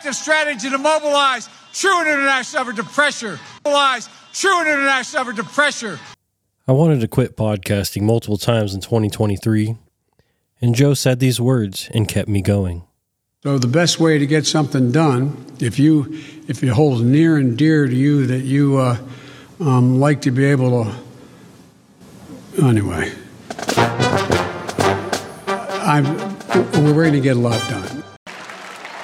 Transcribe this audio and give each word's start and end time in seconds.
effective 0.00 0.14
strategy 0.14 0.70
to 0.70 0.78
mobilize 0.78 1.48
true 1.74 2.00
international 2.00 2.62
effort 2.62 2.76
to 2.76 2.84
pressure. 2.84 3.38
Mobilize 3.64 4.08
true 4.32 4.60
international 4.62 5.22
effort 5.22 5.36
to 5.36 5.44
pressure. 5.44 5.98
I 6.66 6.72
wanted 6.72 7.00
to 7.00 7.08
quit 7.08 7.36
podcasting 7.36 8.02
multiple 8.02 8.38
times 8.38 8.74
in 8.74 8.80
2023, 8.80 9.76
and 10.62 10.74
Joe 10.74 10.94
said 10.94 11.20
these 11.20 11.38
words 11.38 11.90
and 11.92 12.08
kept 12.08 12.28
me 12.28 12.40
going. 12.40 12.84
So 13.42 13.58
the 13.58 13.66
best 13.66 14.00
way 14.00 14.18
to 14.18 14.26
get 14.26 14.46
something 14.46 14.90
done, 14.90 15.44
if 15.60 15.78
you 15.78 16.06
if 16.48 16.62
it 16.62 16.68
holds 16.68 17.02
near 17.02 17.36
and 17.36 17.58
dear 17.58 17.86
to 17.86 17.94
you 17.94 18.26
that 18.26 18.40
you 18.40 18.78
uh, 18.78 18.96
um, 19.60 20.00
like 20.00 20.22
to 20.22 20.30
be 20.30 20.46
able 20.46 20.84
to, 20.84 20.94
anyway, 22.64 23.12
I'm 25.82 26.04
we're 26.84 26.94
going 26.94 27.12
to 27.12 27.20
get 27.20 27.36
a 27.36 27.40
lot 27.40 27.60
done. 27.68 27.99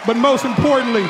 But 0.07 0.17
most 0.17 0.45
importantly, 0.45 1.03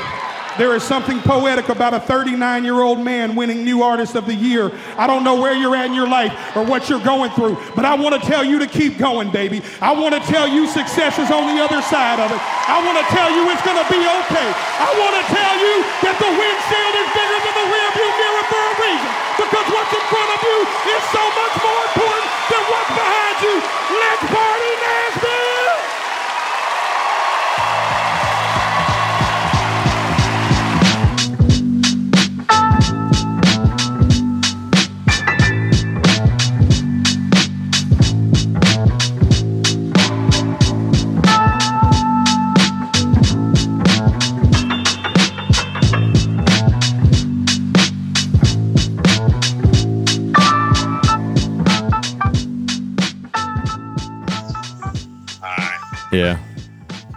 there 0.56 0.72
is 0.72 0.82
something 0.82 1.20
poetic 1.20 1.68
about 1.68 1.92
a 1.92 2.00
39 2.00 2.64
year 2.64 2.80
old 2.80 2.98
man 2.98 3.36
winning 3.36 3.60
New 3.62 3.82
Artist 3.82 4.16
of 4.16 4.24
the 4.24 4.34
Year. 4.34 4.72
I 4.96 5.06
don't 5.06 5.22
know 5.22 5.36
where 5.36 5.52
you're 5.52 5.76
at 5.76 5.84
in 5.84 5.94
your 5.94 6.08
life 6.08 6.32
or 6.56 6.64
what 6.64 6.88
you're 6.88 7.04
going 7.04 7.30
through, 7.36 7.60
but 7.76 7.84
I 7.84 7.92
want 7.92 8.16
to 8.16 8.22
tell 8.24 8.42
you 8.42 8.58
to 8.60 8.66
keep 8.66 8.96
going, 8.96 9.30
baby. 9.30 9.60
I 9.84 9.92
want 9.92 10.16
to 10.16 10.22
tell 10.24 10.48
you 10.48 10.66
success 10.66 11.20
is 11.20 11.28
on 11.28 11.44
the 11.52 11.60
other 11.60 11.84
side 11.84 12.24
of 12.24 12.32
it. 12.32 12.40
I 12.40 12.80
want 12.80 12.96
to 12.96 13.06
tell 13.12 13.28
you 13.28 13.44
it's 13.52 13.60
going 13.68 13.76
to 13.76 13.88
be 13.92 14.00
okay. 14.00 14.48
I 14.80 14.90
want 14.96 15.14
to 15.20 15.24
tell 15.28 15.54
you 15.60 15.74
that 16.08 16.16
the 16.16 16.30
windshield 16.32 16.94
is 17.04 17.08
bigger 17.12 17.38
than 17.44 17.54
the 17.60 17.66
rearview 17.68 18.10
mirror 18.16 18.44
for 18.48 18.62
a 18.64 18.74
reason 18.80 19.12
because 19.36 19.66
what's 19.76 19.92
in 19.92 20.04
front 20.08 20.30
of 20.32 20.40
you 20.40 20.58
is 20.88 21.02
so 21.12 21.24
much 21.36 21.54
more 21.60 21.82
important 21.84 22.28
than 22.48 22.62
what's 22.72 22.92
behind 22.96 23.36
you. 23.44 23.54
Let's 23.92 24.24
party, 24.32 24.72
Nashville! 24.80 25.55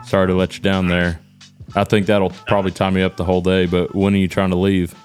Sorry 0.10 0.26
to 0.26 0.34
let 0.34 0.56
you 0.56 0.64
down 0.64 0.88
there. 0.88 1.20
I 1.76 1.84
think 1.84 2.08
that'll 2.08 2.32
probably 2.32 2.72
tie 2.72 2.90
me 2.90 3.04
up 3.04 3.16
the 3.16 3.24
whole 3.24 3.42
day, 3.42 3.68
but 3.68 3.94
when 3.94 4.16
are 4.16 4.18
you 4.18 4.28
trying 4.28 4.50
to 4.50 4.56
leave? 4.56 4.96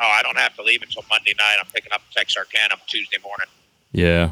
Oh, 0.00 0.10
I 0.12 0.22
don't 0.24 0.36
have 0.36 0.56
to 0.56 0.62
leave 0.64 0.82
until 0.82 1.04
Monday 1.08 1.34
night. 1.38 1.54
I'm 1.60 1.66
picking 1.72 1.92
up 1.92 2.02
Texarkana 2.12 2.74
Tuesday 2.88 3.18
morning. 3.22 3.46
Yeah. 3.92 4.30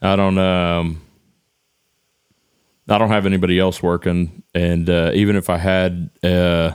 I 0.00 0.14
don't 0.14 0.38
um 0.38 1.02
I 2.88 2.96
don't 2.96 3.08
have 3.08 3.26
anybody 3.26 3.58
else 3.58 3.82
working 3.82 4.44
and 4.54 4.88
uh, 4.88 5.10
even 5.14 5.34
if 5.34 5.50
I 5.50 5.58
had 5.58 6.10
uh 6.22 6.74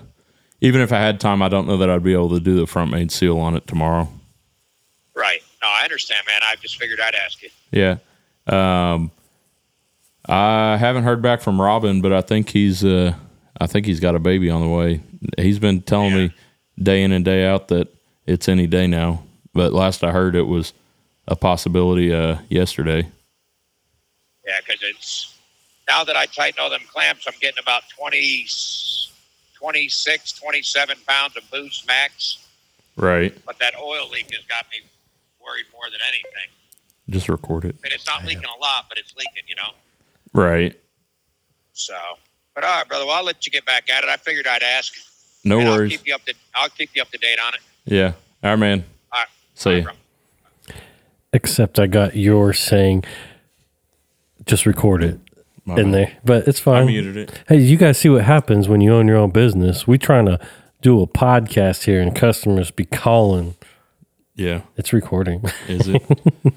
even 0.59 0.81
if 0.81 0.91
I 0.91 0.99
had 0.99 1.21
time 1.21 1.41
I 1.41 1.47
don't 1.47 1.65
know 1.65 1.77
that 1.77 1.89
I'd 1.89 2.03
be 2.03 2.11
able 2.11 2.31
to 2.31 2.41
do 2.41 2.59
the 2.59 2.67
front 2.67 2.91
main 2.91 3.07
seal 3.07 3.39
on 3.39 3.55
it 3.55 3.67
tomorrow. 3.67 4.09
Right. 5.15 5.41
No, 5.61 5.69
I 5.69 5.85
understand, 5.85 6.25
man. 6.27 6.41
I 6.43 6.55
just 6.57 6.75
figured 6.77 6.99
I'd 6.99 7.15
ask 7.15 7.41
you. 7.41 7.49
Yeah. 7.71 7.99
Um 8.47 9.11
I 10.27 10.77
haven't 10.77 11.03
heard 11.03 11.21
back 11.21 11.41
from 11.41 11.61
Robin, 11.61 12.01
but 12.01 12.13
I 12.13 12.21
think 12.21 12.49
he's 12.49 12.83
uh 12.83 13.13
I 13.59 13.67
think 13.67 13.85
he's 13.85 13.99
got 13.99 14.15
a 14.15 14.19
baby 14.19 14.49
on 14.49 14.61
the 14.61 14.69
way. 14.69 15.01
He's 15.37 15.59
been 15.59 15.81
telling 15.81 16.13
me 16.13 16.33
day 16.81 17.03
in 17.03 17.11
and 17.11 17.23
day 17.23 17.45
out 17.45 17.67
that 17.69 17.87
it's 18.25 18.47
any 18.49 18.67
day 18.67 18.87
now. 18.87 19.23
But 19.53 19.73
last 19.73 20.03
I 20.03 20.11
heard 20.11 20.35
it 20.35 20.43
was 20.43 20.73
a 21.27 21.35
possibility 21.35 22.13
uh 22.13 22.37
yesterday. 22.49 23.07
Yeah, 24.45 24.59
because 24.65 24.81
it's 24.83 25.37
now 25.87 26.03
that 26.03 26.15
I 26.15 26.25
tighten 26.25 26.61
all 26.61 26.69
them 26.69 26.81
clamps, 26.91 27.27
I'm 27.27 27.33
getting 27.41 27.59
about 27.61 27.83
20, 27.97 28.47
26, 29.55 30.31
27 30.33 30.97
pounds 31.05 31.37
of 31.37 31.49
boost 31.51 31.87
max. 31.87 32.45
Right. 32.95 33.35
But 33.45 33.59
that 33.59 33.73
oil 33.77 34.09
leak 34.09 34.31
has 34.33 34.45
got 34.45 34.65
me 34.71 34.87
worried 35.43 35.65
more 35.73 35.89
than 35.91 35.99
anything. 36.07 36.49
Just 37.09 37.27
record 37.27 37.65
it. 37.65 37.75
I 37.79 37.83
mean, 37.83 37.93
it's 37.93 38.07
not 38.07 38.23
leaking 38.23 38.45
a 38.45 38.61
lot, 38.61 38.85
but 38.87 38.97
it's 38.97 39.13
leaking, 39.15 39.43
you 39.47 39.55
know. 39.55 39.71
Right. 40.33 40.79
So, 41.73 41.93
but 42.55 42.63
all 42.63 42.77
right, 42.79 42.87
brother. 42.87 43.05
Well, 43.05 43.15
I'll 43.15 43.23
let 43.23 43.45
you 43.45 43.51
get 43.51 43.65
back 43.65 43.89
at 43.89 44.03
it. 44.03 44.09
I 44.09 44.17
figured 44.17 44.47
I'd 44.47 44.63
ask. 44.63 44.93
No 45.43 45.59
And 45.59 45.67
I'll 45.69 45.77
worries. 45.77 45.91
keep 45.91 46.07
you 46.07 46.15
up 46.15 46.23
to. 46.25 46.33
I'll 46.55 46.69
keep 46.69 46.91
you 46.95 47.01
up 47.01 47.09
to 47.11 47.17
date 47.17 47.39
on 47.45 47.53
it. 47.55 47.59
Yeah. 47.85 48.13
All 48.43 48.51
right, 48.51 48.55
man. 48.59 48.83
All 49.11 49.19
right. 49.19 49.27
See 49.55 49.79
ya. 49.79 49.89
Except 51.33 51.79
I 51.79 51.87
got 51.87 52.15
your 52.15 52.53
saying, 52.53 53.03
just 54.45 54.65
record 54.67 55.03
it 55.03 55.19
My 55.65 55.75
in 55.77 55.85
bad. 55.85 55.93
there, 55.93 56.17
but 56.23 56.47
it's 56.47 56.59
fine. 56.59 56.83
I 56.83 56.85
muted 56.85 57.17
it. 57.17 57.41
Hey, 57.47 57.57
you 57.57 57.75
guys 57.75 57.97
see 57.97 58.09
what 58.09 58.23
happens 58.23 58.69
when 58.69 58.81
you 58.81 58.93
own 58.93 59.07
your 59.07 59.17
own 59.17 59.31
business? 59.31 59.87
We 59.87 59.97
trying 59.97 60.27
to 60.27 60.39
do 60.81 61.01
a 61.01 61.07
podcast 61.07 61.83
here, 61.85 62.01
and 62.01 62.15
customers 62.15 62.69
be 62.69 62.85
calling. 62.85 63.55
Yeah. 64.35 64.61
It's 64.77 64.93
recording. 64.93 65.43
Is 65.67 65.87
it? 65.87 66.03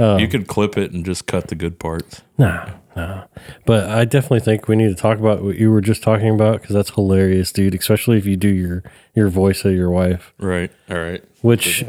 Um, 0.00 0.20
you 0.20 0.28
could 0.28 0.46
clip 0.46 0.78
it 0.78 0.92
and 0.92 1.04
just 1.04 1.26
cut 1.26 1.48
the 1.48 1.56
good 1.56 1.80
parts. 1.80 2.22
Nah, 2.38 2.70
nah. 2.98 3.24
But 3.66 3.88
I 3.88 4.04
definitely 4.04 4.40
think 4.40 4.68
we 4.68 4.76
need 4.76 4.88
to 4.88 4.94
talk 4.94 5.18
about 5.18 5.42
what 5.42 5.56
you 5.56 5.70
were 5.70 5.80
just 5.80 6.02
talking 6.02 6.30
about 6.34 6.60
because 6.60 6.74
that's 6.74 6.90
hilarious, 6.90 7.52
dude. 7.52 7.74
Especially 7.74 8.18
if 8.18 8.26
you 8.26 8.36
do 8.36 8.48
your 8.48 8.82
your 9.14 9.28
voice 9.28 9.64
of 9.64 9.72
your 9.72 9.90
wife. 9.90 10.32
Right. 10.38 10.70
All 10.90 10.98
right. 10.98 11.22
Which, 11.42 11.84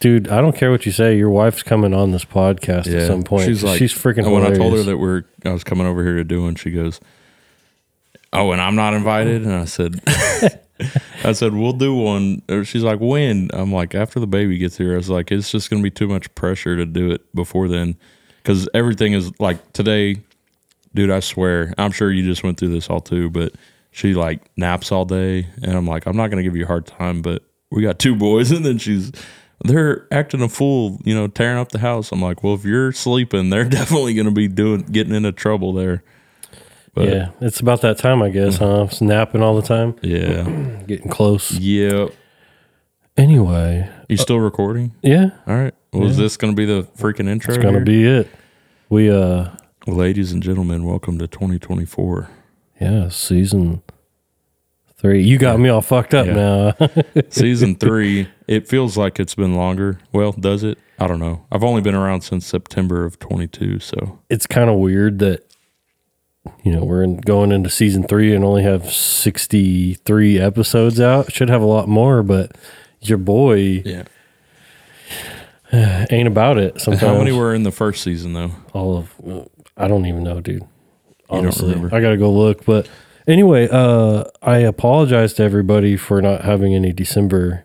dude, 0.00 0.28
I 0.28 0.40
don't 0.40 0.56
care 0.56 0.70
what 0.70 0.86
you 0.86 0.92
say. 0.92 1.16
Your 1.16 1.30
wife's 1.30 1.62
coming 1.62 1.92
on 1.94 2.10
this 2.12 2.24
podcast 2.24 2.92
at 2.92 3.06
some 3.06 3.22
point. 3.22 3.44
She's 3.46 3.62
like, 3.62 3.78
she's 3.78 3.92
freaking. 3.92 4.24
and 4.24 4.32
When 4.32 4.44
I 4.44 4.54
told 4.54 4.74
her 4.74 4.82
that 4.84 4.96
we're, 4.98 5.24
I 5.44 5.52
was 5.52 5.64
coming 5.64 5.86
over 5.86 6.02
here 6.02 6.14
to 6.16 6.24
do, 6.24 6.46
and 6.46 6.58
she 6.58 6.70
goes, 6.70 7.00
"Oh, 8.32 8.52
and 8.52 8.60
I'm 8.60 8.74
not 8.76 8.94
invited." 8.94 9.42
And 9.42 9.52
I 9.52 9.64
said, 9.66 10.00
"I 11.24 11.32
said 11.32 11.54
we'll 11.54 11.72
do 11.72 11.94
one." 11.94 12.42
Or 12.48 12.64
she's 12.64 12.82
like, 12.82 13.00
"When?" 13.00 13.50
I'm 13.52 13.72
like, 13.72 13.94
"After 13.94 14.18
the 14.20 14.26
baby 14.26 14.58
gets 14.58 14.76
here." 14.78 14.94
I 14.94 14.96
was 14.96 15.10
like, 15.10 15.30
"It's 15.30 15.50
just 15.50 15.70
gonna 15.70 15.82
be 15.82 15.90
too 15.90 16.08
much 16.08 16.34
pressure 16.34 16.76
to 16.76 16.86
do 16.86 17.10
it 17.10 17.22
before 17.34 17.68
then, 17.68 17.96
because 18.42 18.68
everything 18.74 19.12
is 19.12 19.30
like 19.40 19.72
today, 19.72 20.16
dude. 20.96 21.10
I 21.10 21.20
swear, 21.20 21.72
I'm 21.78 21.92
sure 21.92 22.10
you 22.10 22.24
just 22.24 22.42
went 22.42 22.58
through 22.58 22.70
this 22.70 22.90
all 22.90 23.00
too, 23.00 23.30
but." 23.30 23.52
She 23.92 24.12
like 24.12 24.42
naps 24.58 24.92
all 24.92 25.06
day, 25.06 25.46
and 25.62 25.72
I'm 25.72 25.86
like, 25.86 26.04
I'm 26.04 26.18
not 26.18 26.28
gonna 26.28 26.42
give 26.42 26.54
you 26.54 26.64
a 26.64 26.66
hard 26.66 26.86
time, 26.86 27.22
but 27.22 27.42
we 27.70 27.80
got 27.80 27.98
two 27.98 28.14
boys, 28.14 28.50
and 28.56 28.62
then 28.62 28.76
she's 28.76 29.10
they're 29.64 30.06
acting 30.12 30.42
a 30.42 30.50
fool, 30.50 31.00
you 31.02 31.14
know, 31.14 31.28
tearing 31.28 31.56
up 31.56 31.70
the 31.72 31.78
house. 31.78 32.12
I'm 32.12 32.20
like, 32.20 32.44
well, 32.44 32.52
if 32.52 32.62
you're 32.66 32.92
sleeping, 32.92 33.48
they're 33.48 33.64
definitely 33.70 34.12
going 34.12 34.26
to 34.26 34.32
be 34.32 34.48
doing 34.48 34.82
getting 34.82 35.14
into 35.14 35.32
trouble 35.32 35.72
there. 35.72 36.02
But 36.92 37.08
yeah, 37.08 37.30
it's 37.40 37.60
about 37.60 37.80
that 37.80 37.96
time, 37.96 38.20
I 38.20 38.28
guess, 38.28 38.58
huh? 38.58 38.86
Snapping 38.88 39.42
all 39.42 39.56
the 39.58 39.66
time. 39.66 39.94
yeah, 40.02 40.42
Getting 40.86 41.08
close. 41.10 41.52
Yep. 41.52 42.12
Anyway, 43.16 43.88
You 44.10 44.18
still 44.18 44.40
recording? 44.40 44.92
yeah, 45.00 45.30
All 45.46 45.54
right. 45.56 45.74
Well, 45.94 46.06
is 46.06 46.18
this 46.18 46.36
going 46.36 46.52
to 46.52 46.56
be 46.56 46.66
the 46.66 46.82
freaking 46.98 47.28
intro? 47.30 47.54
it's 47.54 47.62
gonna 47.62 47.80
be 47.80 48.04
it. 48.04 48.28
We 48.90 49.10
uh, 49.10 49.48
ladies 49.86 50.32
and 50.32 50.42
gentlemen, 50.42 50.84
welcome 50.84 51.18
to 51.18 51.26
2024. 51.26 52.28
yeah, 52.80 53.08
season 53.08 53.82
three. 54.98 55.22
You 55.22 55.38
got 55.38 55.60
me 55.60 55.68
all 55.68 55.82
fucked 55.82 56.14
up 56.14 56.26
Yeah. 56.26 56.32
now. 56.80 56.88
Season 57.28 57.74
three. 57.74 58.28
It 58.48 58.66
feels 58.66 58.96
like 58.96 59.20
it's 59.20 59.34
been 59.34 59.54
longer. 59.54 59.98
Well, 60.12 60.32
does 60.32 60.62
it? 60.64 60.78
I 60.98 61.06
don't 61.06 61.18
know. 61.20 61.44
I've 61.52 61.62
only 61.62 61.82
been 61.82 61.94
around 61.94 62.22
since 62.22 62.46
September 62.46 63.04
of 63.04 63.18
22. 63.18 63.78
So 63.80 64.18
it's 64.30 64.46
kind 64.46 64.70
of 64.70 64.76
weird 64.78 65.18
that 65.18 65.44
you 66.64 66.72
know 66.72 66.82
we're 66.84 67.02
in, 67.02 67.18
going 67.18 67.52
into 67.52 67.68
season 67.68 68.04
three 68.04 68.34
and 68.34 68.44
only 68.44 68.62
have 68.62 68.90
63 68.90 70.38
episodes 70.38 71.00
out 71.00 71.32
should 71.32 71.48
have 71.50 71.60
a 71.60 71.66
lot 71.66 71.88
more 71.88 72.22
but 72.22 72.52
your 73.00 73.18
boy 73.18 73.82
yeah. 73.84 74.04
ain't 76.10 76.28
about 76.28 76.56
it 76.56 76.80
sometimes 76.80 77.02
How 77.02 77.18
many 77.18 77.32
were 77.32 77.52
in 77.52 77.64
the 77.64 77.72
first 77.72 78.00
season 78.04 78.32
though? 78.34 78.52
all 78.72 78.96
of 78.96 79.12
uh, 79.28 79.44
i 79.76 79.88
don't 79.88 80.06
even 80.06 80.22
know 80.22 80.40
dude 80.40 80.66
honestly 81.28 81.74
i 81.92 82.00
gotta 82.00 82.16
go 82.16 82.32
look 82.32 82.64
but 82.64 82.88
anyway 83.26 83.68
uh 83.70 84.24
i 84.42 84.58
apologize 84.58 85.32
to 85.34 85.42
everybody 85.42 85.96
for 85.96 86.22
not 86.22 86.42
having 86.42 86.74
any 86.74 86.92
december 86.92 87.64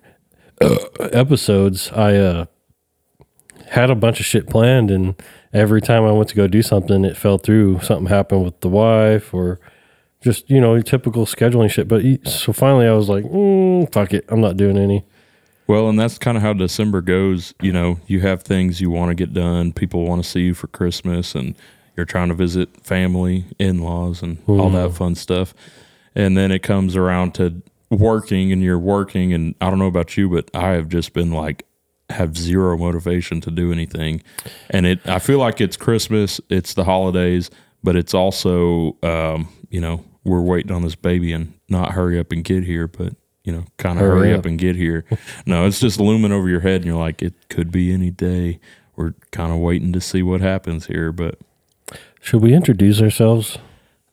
uh, 0.61 0.75
episodes 1.11 1.91
i 1.91 2.15
uh 2.15 2.45
had 3.69 3.89
a 3.89 3.95
bunch 3.95 4.19
of 4.19 4.25
shit 4.25 4.49
planned 4.49 4.91
and 4.91 5.15
every 5.53 5.81
time 5.81 6.03
I 6.03 6.11
went 6.11 6.29
to 6.29 6.35
go 6.35 6.47
do 6.47 6.61
something, 6.61 7.05
it 7.05 7.17
fell 7.17 7.37
through. 7.37 7.79
Something 7.81 8.07
happened 8.07 8.43
with 8.43 8.59
the 8.61 8.69
wife 8.69 9.33
or 9.33 9.59
just, 10.21 10.49
you 10.49 10.61
know, 10.61 10.79
typical 10.81 11.25
scheduling 11.25 11.69
shit. 11.69 11.87
But 11.87 12.03
so 12.27 12.53
finally 12.53 12.87
I 12.87 12.93
was 12.93 13.09
like, 13.09 13.23
mm, 13.25 13.91
fuck 13.91 14.13
it. 14.13 14.25
I'm 14.29 14.41
not 14.41 14.57
doing 14.57 14.77
any. 14.77 15.05
Well, 15.67 15.87
and 15.89 15.99
that's 15.99 16.17
kind 16.17 16.37
of 16.37 16.43
how 16.43 16.53
December 16.53 17.01
goes. 17.01 17.53
You 17.61 17.71
know, 17.71 17.99
you 18.07 18.21
have 18.21 18.43
things 18.43 18.81
you 18.81 18.89
want 18.89 19.09
to 19.09 19.15
get 19.15 19.33
done. 19.33 19.71
People 19.71 20.05
want 20.05 20.23
to 20.23 20.29
see 20.29 20.41
you 20.41 20.53
for 20.53 20.67
Christmas, 20.67 21.33
and 21.33 21.55
you're 22.01 22.05
trying 22.07 22.29
to 22.29 22.33
visit 22.33 22.67
family, 22.83 23.45
in 23.59 23.79
laws, 23.83 24.23
and 24.23 24.39
all 24.47 24.71
that 24.71 24.93
fun 24.93 25.13
stuff. 25.13 25.53
and 26.15 26.35
then 26.35 26.51
it 26.51 26.63
comes 26.63 26.95
around 26.95 27.35
to 27.35 27.61
working 27.91 28.51
and 28.51 28.61
you're 28.63 28.79
working 28.79 29.33
and 29.33 29.53
I 29.61 29.69
don't 29.69 29.77
know 29.79 29.85
about 29.87 30.15
you 30.17 30.29
but 30.29 30.49
I 30.53 30.69
have 30.71 30.87
just 30.89 31.13
been 31.13 31.31
like 31.31 31.65
have 32.09 32.37
zero 32.37 32.77
motivation 32.77 33.39
to 33.41 33.51
do 33.51 33.71
anything 33.71 34.23
and 34.69 34.85
it 34.85 34.99
I 35.07 35.19
feel 35.19 35.39
like 35.39 35.61
it's 35.61 35.77
Christmas 35.77 36.41
it's 36.49 36.73
the 36.73 36.83
holidays 36.85 37.49
but 37.83 37.95
it's 37.97 38.13
also 38.13 38.97
um, 39.03 39.47
you 39.69 39.79
know 39.81 40.03
we're 40.23 40.41
waiting 40.41 40.71
on 40.71 40.81
this 40.83 40.95
baby 40.95 41.31
and 41.33 41.53
not 41.69 41.91
hurry 41.91 42.17
up 42.17 42.31
and 42.31 42.43
get 42.45 42.63
here 42.63 42.87
but 42.87 43.13
you 43.43 43.51
know 43.53 43.65
kind 43.77 43.99
of 43.99 44.05
Hurry 44.05 44.19
hurry, 44.27 44.33
up. 44.33 44.39
up 44.39 44.45
and 44.45 44.57
get 44.57 44.75
here 44.77 45.03
no 45.45 45.65
it's 45.65 45.79
just 45.79 45.99
looming 45.99 46.31
over 46.31 46.47
your 46.49 46.61
head 46.61 46.77
and 46.81 46.85
you're 46.85 46.95
like 46.99 47.21
it 47.21 47.33
could 47.49 47.71
be 47.71 47.93
any 47.93 48.09
day 48.11 48.59
we're 48.95 49.13
kind 49.31 49.51
of 49.51 49.59
waiting 49.59 49.91
to 49.93 49.99
see 50.01 50.23
what 50.23 50.39
happens 50.41 50.85
here 50.87 51.11
but 51.11 51.37
Should 52.21 52.41
we 52.41 52.53
introduce 52.53 53.01
ourselves? 53.01 53.57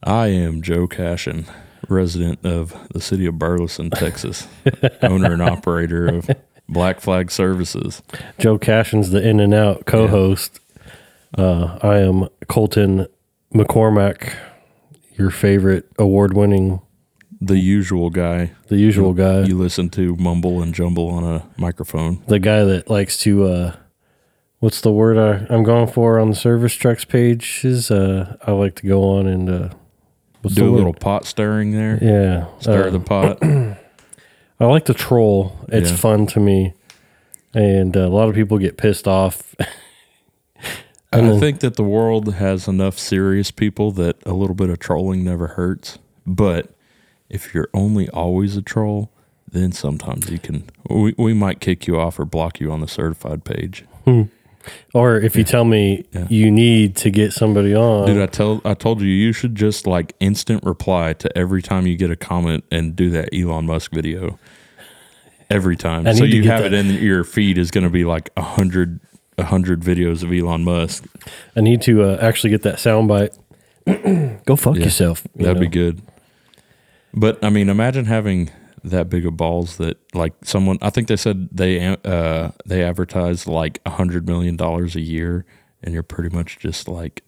I 0.02 0.28
am 0.28 0.62
Joe 0.62 0.87
Cashen, 0.88 1.46
resident 1.88 2.44
of 2.44 2.75
the 2.93 3.00
city 3.00 3.26
of 3.26 3.38
Burleson, 3.38 3.90
Texas, 3.90 4.49
owner 5.02 5.32
and 5.32 5.43
operator 5.43 6.08
of 6.08 6.31
Black 6.69 7.00
Flag 7.00 7.31
Services. 7.31 8.02
Joe 8.38 8.58
Cashen's 8.58 9.10
the 9.10 9.26
in 9.26 9.40
and 9.40 9.52
out 9.52 9.84
co-host. 9.87 10.60
Uh, 11.37 11.78
I 11.82 11.99
am 11.99 12.28
Colton 12.49 13.06
McCormack, 13.55 14.34
your 15.16 15.31
favorite 15.31 15.87
award-winning, 15.99 16.81
The 17.40 17.58
usual 17.58 18.08
guy 18.10 18.52
the 18.69 18.78
usual 18.78 19.12
guy, 19.12 19.43
you 19.43 19.56
listen 19.56 19.90
to 19.90 20.16
mumble 20.16 20.62
and 20.62 20.75
jumble 20.75 21.08
on 21.08 21.25
a 21.25 21.46
microphone. 21.58 22.22
the 22.26 22.38
guy 22.38 22.64
that 22.64 22.88
likes 22.88 23.19
to. 23.19 23.44
Uh, 23.44 23.76
what's 24.60 24.81
the 24.81 24.93
word 24.93 25.16
I, 25.19 25.46
I'm 25.52 25.62
going 25.64 25.88
for 25.88 26.19
on 26.19 26.31
the 26.31 26.37
service 26.37 26.75
trucks 26.75 27.05
page? 27.05 27.62
Is 27.64 27.90
uh, 27.90 28.37
I 28.46 28.52
like 28.52 28.75
to 28.76 28.87
go 28.87 29.02
on 29.19 29.26
and 29.26 29.49
uh, 29.50 29.69
Do 30.44 30.69
a 30.69 30.76
little 30.76 30.93
pot 30.94 31.25
stirring 31.26 31.72
there. 31.72 31.99
yeah. 32.02 32.46
Stir 32.60 32.88
uh, 32.88 32.90
the 32.90 33.00
pot. 33.00 33.38
I 34.60 34.64
like 34.64 34.84
to 34.87 34.94
troll. 34.94 35.56
It's 35.69 35.90
Yeah. 35.90 35.96
fun 35.96 36.26
to 36.28 36.40
me, 36.40 36.75
and 37.55 37.96
uh, 37.96 38.00
a 38.00 38.08
lot 38.08 38.28
of 38.28 38.34
people 38.34 38.58
get 38.58 38.76
pissed 38.76 39.06
off. 39.06 39.55
I 41.10 41.38
think 41.40 41.60
that 41.60 41.76
the 41.76 41.84
world 41.84 42.34
has 42.34 42.69
enough 42.69 42.99
serious 42.99 43.50
people 43.50 43.93
that 43.93 44.16
a 44.26 44.34
little 44.34 44.55
bit 44.55 44.69
of 44.69 44.78
trolling 44.78 45.25
never 45.25 45.49
hurts. 45.49 45.99
But 46.26 46.70
if 47.31 47.55
you're 47.55 47.70
only 47.72 48.10
always 48.10 48.56
a 48.58 48.62
troll, 48.62 49.10
then 49.50 49.72
sometimes 49.72 50.28
you 50.28 50.38
can. 50.38 50.69
We, 50.90 51.14
we 51.16 51.32
might 51.32 51.60
kick 51.60 51.87
you 51.87 51.99
off 51.99 52.19
or 52.19 52.26
block 52.26 52.60
you 52.60 52.70
on 52.70 52.81
the 52.81 52.88
certified 52.88 53.44
page. 53.44 53.84
Or 54.94 55.17
if 55.20 55.37
you 55.37 55.44
tell 55.44 55.65
me 55.65 56.05
Yeah. 56.12 56.26
you 56.31 56.50
need 56.50 56.97
to 56.97 57.11
get 57.11 57.32
somebody 57.32 57.75
on, 57.75 58.06
Dude, 58.06 58.20
I 58.23 58.26
tell 58.26 58.61
I 58.65 58.75
told 58.75 59.00
you 59.00 59.09
you 59.09 59.32
should 59.32 59.55
just 59.55 59.87
like 59.87 60.15
instant 60.20 60.65
reply 60.65 61.12
to 61.15 61.38
every 61.38 61.62
time 61.62 61.87
you 61.87 61.97
get 61.97 62.11
a 62.11 62.17
comment 62.17 62.65
and 62.70 62.94
do 62.97 63.11
that 63.11 63.29
Elon 63.35 63.67
Musk 63.67 63.93
video. 63.93 64.38
Every 65.50 65.76
time. 65.76 66.05
So 66.15 66.25
you 66.25 66.43
have 66.44 66.62
that. 66.65 66.73
it 66.75 66.87
in 66.87 67.03
your 67.03 67.25
feed 67.25 67.56
is 67.59 67.70
gonna 67.70 67.88
be 67.91 68.05
like 68.05 68.31
a 68.37 68.43
hundred 68.43 69.00
a 69.38 69.44
hundred 69.44 69.81
videos 69.81 70.23
of 70.23 70.32
Elon 70.32 70.65
Musk. 70.65 71.05
I 71.56 71.61
need 71.61 71.81
to 71.82 72.03
uh, 72.03 72.19
actually 72.20 72.50
get 72.50 72.62
that 72.62 72.76
soundbite. 72.76 73.37
Go 74.44 74.56
fuck 74.56 74.76
Yeah. 74.76 74.85
yourself. 74.85 75.26
you 75.38 75.44
That'd 75.47 75.61
be 75.61 75.69
good. 75.69 76.03
But 77.15 77.43
I 77.43 77.49
mean, 77.49 77.69
imagine 77.70 78.05
having 78.05 78.50
that 78.84 79.08
big 79.08 79.26
of 79.26 79.36
balls 79.36 79.76
that 79.76 79.98
like 80.14 80.32
someone 80.42 80.78
I 80.82 80.90
think 80.90 81.08
they 81.08 81.16
said 81.16 81.48
they 81.52 81.96
uh 82.04 82.50
they 82.66 82.82
advertise 82.82 83.46
like 83.46 83.80
a 83.86 83.90
hundred 83.90 84.26
million 84.26 84.56
dollars 84.56 84.96
a 84.96 85.00
year 85.00 85.44
and 85.82 85.94
you're 85.94 86.02
pretty 86.02 86.34
much 86.34 86.58
just 86.58 86.88
like 86.88 87.22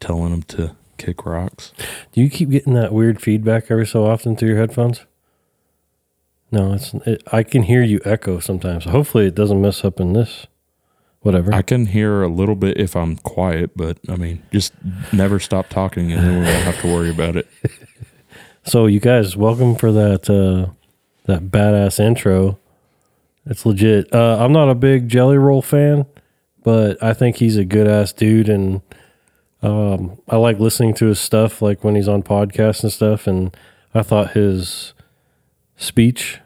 telling 0.00 0.30
them 0.30 0.42
to 0.42 0.76
kick 0.98 1.24
rocks. 1.24 1.72
Do 2.12 2.20
you 2.20 2.30
keep 2.30 2.50
getting 2.50 2.74
that 2.74 2.92
weird 2.92 3.20
feedback 3.20 3.70
every 3.70 3.86
so 3.86 4.06
often 4.06 4.36
through 4.36 4.50
your 4.50 4.58
headphones? 4.58 5.06
No, 6.52 6.72
it's. 6.72 6.94
It, 7.06 7.22
I 7.32 7.42
can 7.42 7.62
hear 7.62 7.82
you 7.82 8.00
echo 8.04 8.40
sometimes. 8.40 8.84
Hopefully, 8.84 9.26
it 9.26 9.34
doesn't 9.34 9.60
mess 9.60 9.84
up 9.84 10.00
in 10.00 10.14
this. 10.14 10.46
Whatever. 11.20 11.54
I 11.54 11.62
can 11.62 11.86
hear 11.86 12.22
a 12.22 12.28
little 12.28 12.54
bit 12.54 12.80
if 12.80 12.96
I'm 12.96 13.16
quiet, 13.16 13.72
but 13.76 13.98
I 14.08 14.16
mean, 14.16 14.42
just 14.50 14.72
never 15.12 15.38
stop 15.38 15.68
talking 15.68 16.12
and 16.12 16.22
then 16.22 16.38
we 16.40 16.44
won't 16.46 16.64
have 16.64 16.80
to 16.80 16.86
worry 16.86 17.10
about 17.10 17.36
it. 17.36 17.46
so, 18.64 18.86
you 18.86 19.00
guys, 19.00 19.36
welcome 19.36 19.74
for 19.74 19.92
that 19.92 20.28
uh, 20.28 20.72
that 21.26 21.50
badass 21.50 21.98
intro. 21.98 22.58
It's 23.46 23.64
legit. 23.64 24.12
Uh, 24.14 24.36
I'm 24.38 24.52
not 24.52 24.68
a 24.68 24.74
big 24.74 25.08
Jelly 25.08 25.38
Roll 25.38 25.62
fan, 25.62 26.06
but 26.62 27.02
I 27.02 27.14
think 27.14 27.36
he's 27.36 27.56
a 27.56 27.64
good 27.64 27.86
ass 27.86 28.12
dude, 28.12 28.48
and 28.48 28.82
um, 29.62 30.20
I 30.28 30.36
like 30.36 30.58
listening 30.58 30.94
to 30.94 31.06
his 31.06 31.18
stuff, 31.20 31.62
like 31.62 31.82
when 31.82 31.94
he's 31.94 32.08
on 32.08 32.22
podcasts 32.22 32.82
and 32.82 32.92
stuff. 32.92 33.26
And 33.26 33.56
I 33.94 34.02
thought 34.02 34.32
his 34.32 34.94
speech 35.76 36.40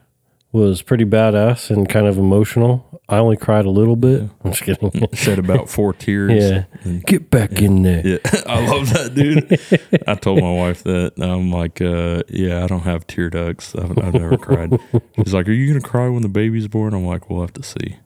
was 0.52 0.82
pretty 0.82 1.04
badass 1.04 1.70
and 1.70 1.88
kind 1.88 2.06
of 2.06 2.16
emotional. 2.16 2.93
I 3.06 3.18
only 3.18 3.36
cried 3.36 3.66
a 3.66 3.70
little 3.70 3.96
bit. 3.96 4.22
I'm 4.44 4.52
just 4.52 4.62
kidding. 4.62 5.06
Shed 5.12 5.38
about 5.38 5.68
four 5.68 5.92
tears. 5.92 6.32
yeah, 6.32 6.64
And- 6.84 7.04
get 7.04 7.30
back 7.30 7.60
in 7.60 7.82
there. 7.82 8.00
yeah. 8.06 8.18
I 8.46 8.66
love 8.66 8.90
that, 8.94 9.14
dude. 9.14 10.02
I 10.08 10.14
told 10.14 10.40
my 10.40 10.52
wife 10.54 10.82
that. 10.84 11.12
I'm 11.18 11.50
like, 11.50 11.82
uh, 11.82 12.22
yeah, 12.30 12.64
I 12.64 12.66
don't 12.66 12.80
have 12.84 13.06
tear 13.06 13.28
ducts. 13.28 13.74
I've, 13.74 13.98
I've 13.98 14.14
never 14.14 14.38
cried. 14.38 14.78
She's 15.16 15.34
like, 15.34 15.46
are 15.48 15.52
you 15.52 15.66
going 15.70 15.82
to 15.82 15.86
cry 15.86 16.08
when 16.08 16.22
the 16.22 16.28
baby's 16.30 16.66
born? 16.66 16.94
I'm 16.94 17.04
like, 17.04 17.28
we'll 17.28 17.42
have 17.42 17.52
to 17.54 17.62
see. 17.62 17.96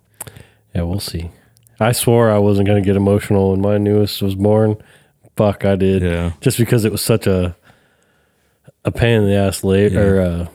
Yeah, 0.75 0.83
we'll 0.83 0.99
see. 1.01 1.31
I 1.79 1.93
swore 1.93 2.29
I 2.31 2.39
wasn't 2.39 2.67
going 2.67 2.83
to 2.83 2.87
get 2.87 2.97
emotional 2.97 3.53
when 3.53 3.61
my 3.61 3.79
newest 3.79 4.21
was 4.21 4.35
born. 4.35 4.83
Fuck, 5.37 5.65
I 5.65 5.77
did. 5.77 6.03
Yeah. 6.03 6.33
Just 6.41 6.59
because 6.59 6.85
it 6.85 6.91
was 6.91 7.03
such 7.03 7.29
a 7.29 7.55
a 8.85 8.91
pain 8.91 9.23
in 9.23 9.27
the 9.27 9.37
ass 9.37 9.63
late 9.63 9.93
Yeah. 9.93 10.01
or 10.01 10.21
uh, 10.21 10.47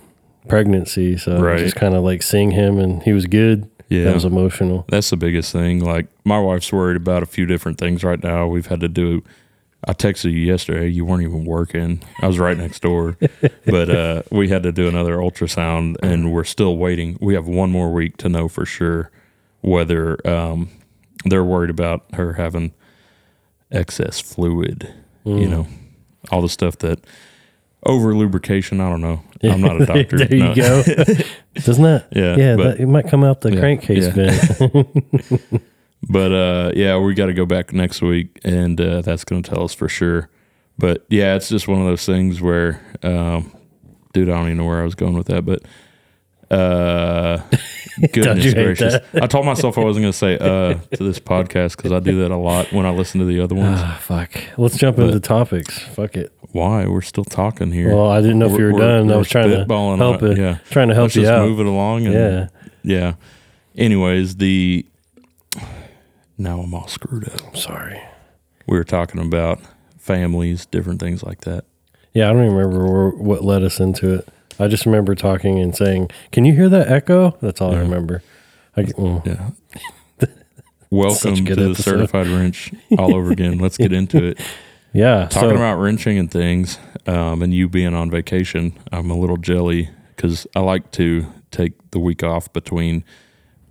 pregnancy. 0.50 1.16
So 1.18 1.40
Right. 1.40 1.60
just 1.60 1.76
kind 1.78 1.96
of 1.96 2.04
like 2.04 2.22
seeing 2.24 2.52
him 2.52 2.78
and 2.78 3.02
he 3.04 3.14
was 3.14 3.26
good. 3.26 3.70
Yeah. 3.90 4.06
That 4.06 4.16
was 4.16 4.26
emotional. 4.26 4.86
That's 4.90 5.10
the 5.10 5.18
biggest 5.18 5.52
thing. 5.52 5.84
Like 5.84 6.08
my 6.24 6.40
wife's 6.40 6.72
worried 6.72 6.98
about 6.98 7.24
a 7.24 7.26
few 7.26 7.46
different 7.46 7.78
things 7.78 8.04
right 8.04 8.22
now. 8.22 8.48
We've 8.48 8.66
had 8.68 8.80
to 8.82 8.88
do. 8.88 9.24
I 9.86 9.94
texted 9.94 10.32
you 10.32 10.40
yesterday. 10.40 10.88
You 10.88 11.04
weren't 11.04 11.24
even 11.24 11.44
working. 11.46 12.02
I 12.22 12.28
was 12.28 12.40
right 12.40 12.58
next 12.58 12.82
door, 12.82 13.18
but 13.66 13.90
uh, 13.90 14.24
we 14.32 14.48
had 14.48 14.64
to 14.64 14.72
do 14.72 14.88
another 14.88 15.18
ultrasound, 15.18 15.98
and 16.02 16.32
we're 16.32 16.46
still 16.46 16.78
waiting. 16.78 17.18
We 17.20 17.34
have 17.34 17.48
one 17.48 17.70
more 17.70 17.92
week 17.92 18.16
to 18.18 18.30
know 18.30 18.48
for 18.48 18.66
sure 18.66 19.12
whether 19.60 20.26
um, 20.28 20.70
they're 21.26 21.44
worried 21.44 21.70
about 21.70 22.06
her 22.14 22.34
having 22.34 22.74
excess 23.72 24.20
fluid. 24.22 24.94
You 25.26 25.48
know, 25.48 25.68
all 26.32 26.42
the 26.42 26.50
stuff 26.50 26.78
that 26.80 27.00
over 27.86 28.14
lubrication. 28.16 28.82
I 28.82 28.90
don't 28.90 29.02
know. 29.02 29.22
I'm 29.52 29.62
not 29.62 29.82
a 29.82 29.86
doctor. 29.86 30.18
there 30.18 30.34
you 30.34 30.44
No. 30.44 30.54
go. 30.56 30.84
Doesn't 31.56 31.84
that? 31.84 32.08
Yeah, 32.16 32.36
Yeah, 32.38 32.56
but- 32.56 32.64
that, 32.78 32.80
it 32.80 32.88
might 32.88 33.08
come 33.08 33.24
out 33.24 33.42
the 33.42 33.54
Yeah, 33.54 33.60
crankcase 33.60 34.16
yeah. 34.16 35.60
But 36.10 36.32
uh, 36.34 36.72
yeah, 36.76 36.98
we 36.98 37.14
got 37.14 37.28
to 37.28 37.34
go 37.34 37.46
back 37.46 37.72
next 37.72 38.02
week, 38.02 38.38
and 38.44 38.80
uh, 38.82 39.02
that's 39.02 39.24
going 39.24 39.42
to 39.42 39.50
tell 39.50 39.64
us 39.64 39.74
for 39.74 39.88
sure. 39.88 40.30
But 40.78 41.06
yeah, 41.10 41.36
it's 41.36 41.48
just 41.48 41.68
one 41.68 41.80
of 41.80 41.86
those 41.88 42.06
things 42.06 42.42
where, 42.42 42.82
um, 43.04 43.54
dude, 44.12 44.28
I 44.30 44.34
don't 44.34 44.48
even 44.48 44.58
know 44.58 44.66
where 44.66 44.82
I 44.82 44.84
was 44.84 44.96
going 44.96 45.14
with 45.14 45.28
that, 45.28 45.46
but 45.46 45.62
uh, 46.54 47.42
goodness 48.12 48.54
gracious? 48.54 48.96
I 49.14 49.28
told 49.28 49.46
myself 49.46 49.78
I 49.78 49.84
wasn't 49.84 50.04
going 50.04 50.12
to 50.14 50.18
say 50.18 50.38
uh 50.38 50.74
to 50.98 51.04
this 51.04 51.20
podcast 51.34 51.76
because 51.78 51.92
I 51.92 52.00
do 52.00 52.20
that 52.22 52.32
a 52.32 52.36
lot 52.38 52.72
when 52.72 52.86
I 52.86 52.92
listen 52.92 53.20
to 53.20 53.26
the 53.26 53.40
other 53.42 53.56
ones. 53.56 53.80
ah, 53.82 53.98
fuck. 54.02 54.32
Let's 54.58 54.78
jump 54.78 55.00
into 55.00 55.20
topics. 55.20 55.80
Fuck 55.80 56.16
it. 56.18 56.32
Why 56.52 56.86
we're 56.86 57.02
still 57.02 57.26
talking 57.26 57.72
here? 57.72 57.96
Well, 57.96 58.10
I 58.12 58.22
didn't 58.22 58.38
know 58.40 58.46
if 58.54 58.60
you 58.60 58.66
were 58.72 58.80
done. 58.80 59.12
I 59.12 59.18
was 59.18 59.28
trying 59.30 59.50
to 59.50 59.66
spitballing 59.66 59.98
help 59.98 60.22
it. 60.24 60.38
Yeah, 60.38 60.60
Trying 60.70 60.90
to 60.90 60.94
help 60.94 61.06
Let's 61.06 61.16
you 61.16 61.22
just 61.24 61.32
out. 61.34 61.48
move 61.48 61.60
it 61.60 61.66
along. 61.66 62.06
And, 62.06 62.14
Yeah. 62.14 62.48
yeah. 62.84 63.14
Anyways, 63.76 64.36
the 64.38 64.86
now 66.38 66.60
I'm 66.62 66.74
all 66.74 66.88
screwed 66.88 67.28
up. 67.30 67.56
Sorry. 67.58 68.00
we 68.68 68.78
were 68.78 68.84
talking 68.84 69.20
about 69.22 69.60
families, 69.98 70.66
different 70.66 71.00
things 71.00 71.24
like 71.24 71.42
that. 71.42 71.66
Yeah, 72.14 72.30
I 72.30 72.34
don't 72.34 72.44
even 72.46 72.56
remember 72.56 72.86
where, 72.92 73.10
what 73.10 73.44
led 73.44 73.64
us 73.64 73.80
into 73.80 74.14
it. 74.16 74.28
I 74.60 74.68
just 74.68 74.86
remember 74.86 75.16
talking 75.16 75.60
and 75.60 75.76
saying, 75.76 76.12
"Can 76.32 76.46
you 76.46 76.54
hear 76.54 76.70
that 76.70 76.90
echo?" 76.90 77.38
That's 77.42 77.62
all 77.62 77.74
I 77.74 77.80
remember. 77.80 78.22
I, 78.76 78.84
mm. 78.84 79.26
Yeah. 79.26 80.28
Welcome 80.90 81.36
to 81.36 81.42
good 81.42 81.58
the 81.58 81.76
certified 81.76 82.28
wrench 82.28 82.72
all 82.98 83.16
over 83.16 83.32
again. 83.32 83.58
Let's 83.58 83.78
get 83.78 83.94
into 83.94 84.24
it. 84.24 84.40
Yeah, 84.94 85.26
Talking 85.26 85.50
so, 85.50 85.56
about 85.56 85.78
wrenching 85.78 86.20
and 86.20 86.30
things, 86.30 86.78
um, 87.08 87.42
and 87.42 87.52
you 87.52 87.68
being 87.68 87.96
on 87.96 88.12
vacation, 88.12 88.78
I'm 88.92 89.10
a 89.10 89.18
little 89.18 89.38
jelly 89.38 89.90
because 90.16 90.46
I 90.56 90.60
like 90.60 90.92
to 90.92 91.26
take 91.50 91.74
the 91.90 92.00
week 92.00 92.22
off 92.22 92.54
between 92.54 93.04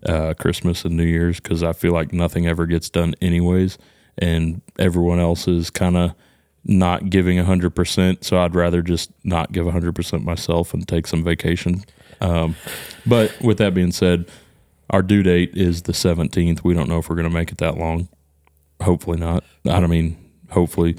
uh, 0.04 0.34
Christmas 0.34 0.84
and 0.84 0.96
New 0.96 1.04
Year's 1.04 1.38
because 1.38 1.62
I 1.62 1.74
feel 1.74 1.92
like 1.92 2.12
nothing 2.12 2.48
ever 2.48 2.66
gets 2.66 2.90
done 2.90 3.14
anyways, 3.22 3.78
and 4.18 4.62
everyone 4.80 5.20
else 5.20 5.46
is 5.46 5.70
kind 5.70 5.96
of 5.96 6.14
not 6.64 7.10
giving 7.10 7.38
100%. 7.38 8.24
So 8.24 8.38
I'd 8.38 8.54
rather 8.54 8.82
just 8.82 9.10
not 9.24 9.52
give 9.52 9.66
100% 9.66 10.24
myself 10.24 10.74
and 10.74 10.86
take 10.86 11.06
some 11.06 11.24
vacation. 11.24 11.84
Um, 12.20 12.56
but 13.04 13.36
with 13.40 13.58
that 13.58 13.74
being 13.74 13.92
said, 13.92 14.30
our 14.90 15.02
due 15.02 15.22
date 15.22 15.56
is 15.56 15.82
the 15.82 15.92
17th. 15.92 16.62
We 16.62 16.74
don't 16.74 16.88
know 16.88 16.98
if 16.98 17.08
we're 17.08 17.16
going 17.16 17.28
to 17.28 17.34
make 17.34 17.50
it 17.50 17.58
that 17.58 17.78
long. 17.78 18.08
Hopefully 18.80 19.18
not. 19.18 19.44
I 19.66 19.80
don't 19.80 19.90
mean, 19.90 20.16
hopefully. 20.50 20.96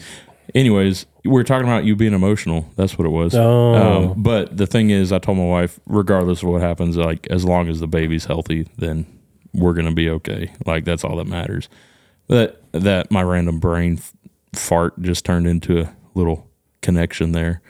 Anyways, 0.55 1.05
we 1.25 1.39
are 1.39 1.43
talking 1.43 1.67
about 1.67 1.85
you 1.85 1.95
being 1.95 2.13
emotional. 2.13 2.69
That's 2.75 2.97
what 2.97 3.05
it 3.05 3.11
was. 3.11 3.33
Oh. 3.35 3.73
Um, 3.75 4.21
but 4.21 4.55
the 4.55 4.67
thing 4.67 4.89
is, 4.89 5.11
I 5.11 5.19
told 5.19 5.37
my 5.37 5.45
wife, 5.45 5.79
regardless 5.85 6.43
of 6.43 6.49
what 6.49 6.61
happens, 6.61 6.97
like 6.97 7.27
as 7.29 7.45
long 7.45 7.69
as 7.69 7.79
the 7.79 7.87
baby's 7.87 8.25
healthy, 8.25 8.67
then 8.77 9.05
we're 9.53 9.73
gonna 9.73 9.93
be 9.93 10.09
okay. 10.09 10.51
Like 10.65 10.85
that's 10.85 11.03
all 11.03 11.15
that 11.17 11.27
matters. 11.27 11.69
That 12.27 12.61
that 12.71 13.11
my 13.11 13.21
random 13.21 13.59
brain 13.59 13.99
fart 14.53 15.01
just 15.01 15.25
turned 15.25 15.47
into 15.47 15.81
a 15.81 15.95
little 16.13 16.47
connection 16.81 17.31
there. 17.31 17.61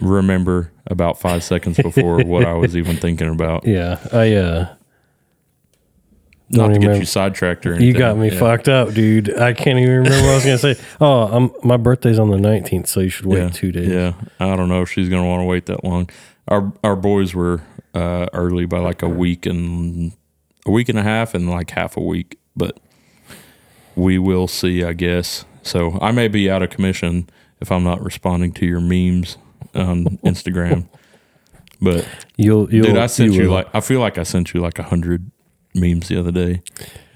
Remember 0.00 0.72
about 0.86 1.18
five 1.20 1.42
seconds 1.42 1.76
before 1.78 2.18
what 2.24 2.44
I 2.44 2.52
was 2.54 2.76
even 2.76 2.96
thinking 2.96 3.28
about. 3.28 3.66
Yeah, 3.66 3.98
I 4.12 4.34
uh, 4.34 4.74
Not 6.50 6.68
to 6.74 6.78
get 6.78 6.98
you 6.98 7.04
sidetracked 7.04 7.64
or 7.64 7.70
anything. 7.74 7.88
you 7.88 7.94
got 7.94 8.16
me 8.18 8.30
Yeah. 8.30 8.38
fucked 8.38 8.68
up, 8.68 8.92
dude. 8.92 9.36
I 9.38 9.52
can't 9.52 9.78
even 9.78 10.02
remember 10.02 10.20
what 10.22 10.30
I 10.30 10.34
was 10.34 10.44
gonna 10.44 10.58
say. 10.58 10.76
Oh, 11.00 11.22
I'm, 11.22 11.50
my 11.62 11.76
birthday's 11.76 12.18
on 12.18 12.30
the 12.30 12.36
19th, 12.36 12.86
so 12.88 13.00
you 13.00 13.08
should 13.08 13.26
wait 13.26 13.38
yeah. 13.38 13.48
two 13.50 13.72
days. 13.72 13.88
Yeah, 13.88 14.14
I 14.38 14.56
don't 14.56 14.68
know 14.68 14.82
if 14.82 14.90
she's 14.90 15.08
gonna 15.08 15.26
want 15.26 15.40
to 15.40 15.46
wait 15.46 15.66
that 15.66 15.84
long. 15.84 16.10
Our 16.48 16.72
our 16.84 16.96
boys 16.96 17.34
were 17.34 17.62
uh, 17.94 18.26
early 18.32 18.66
by 18.66 18.78
like 18.78 19.02
a 19.02 19.08
week 19.08 19.46
and 19.46 20.12
a 20.66 20.70
week 20.70 20.88
and 20.88 20.98
a 20.98 21.02
half 21.02 21.34
and 21.34 21.48
like 21.48 21.70
half 21.70 21.96
a 21.96 22.00
week, 22.02 22.38
but 22.56 22.78
we 23.96 24.18
will 24.18 24.46
see, 24.48 24.84
I 24.84 24.92
guess. 24.92 25.44
So 25.62 25.98
I 26.00 26.12
may 26.12 26.28
be 26.28 26.50
out 26.50 26.62
of 26.62 26.70
commission 26.70 27.28
if 27.60 27.70
I'm 27.70 27.84
not 27.84 28.02
responding 28.02 28.52
to 28.54 28.66
your 28.66 28.80
memes 28.80 29.36
on 29.74 30.04
Instagram. 30.24 30.88
But 31.82 32.06
You'll, 32.36 32.72
you'll, 32.72 32.86
dude, 32.86 32.98
I 32.98 33.06
sent 33.06 33.32
you, 33.32 33.44
will. 33.48 33.54
like 33.54 33.68
I 33.74 33.80
feel 33.80 34.00
like 34.00 34.18
I 34.18 34.22
sent 34.22 34.52
you 34.54 34.60
like 34.60 34.78
a 34.78 34.82
hundred 34.82 35.30
memes 35.74 36.08
the 36.08 36.18
other 36.18 36.32
day, 36.32 36.62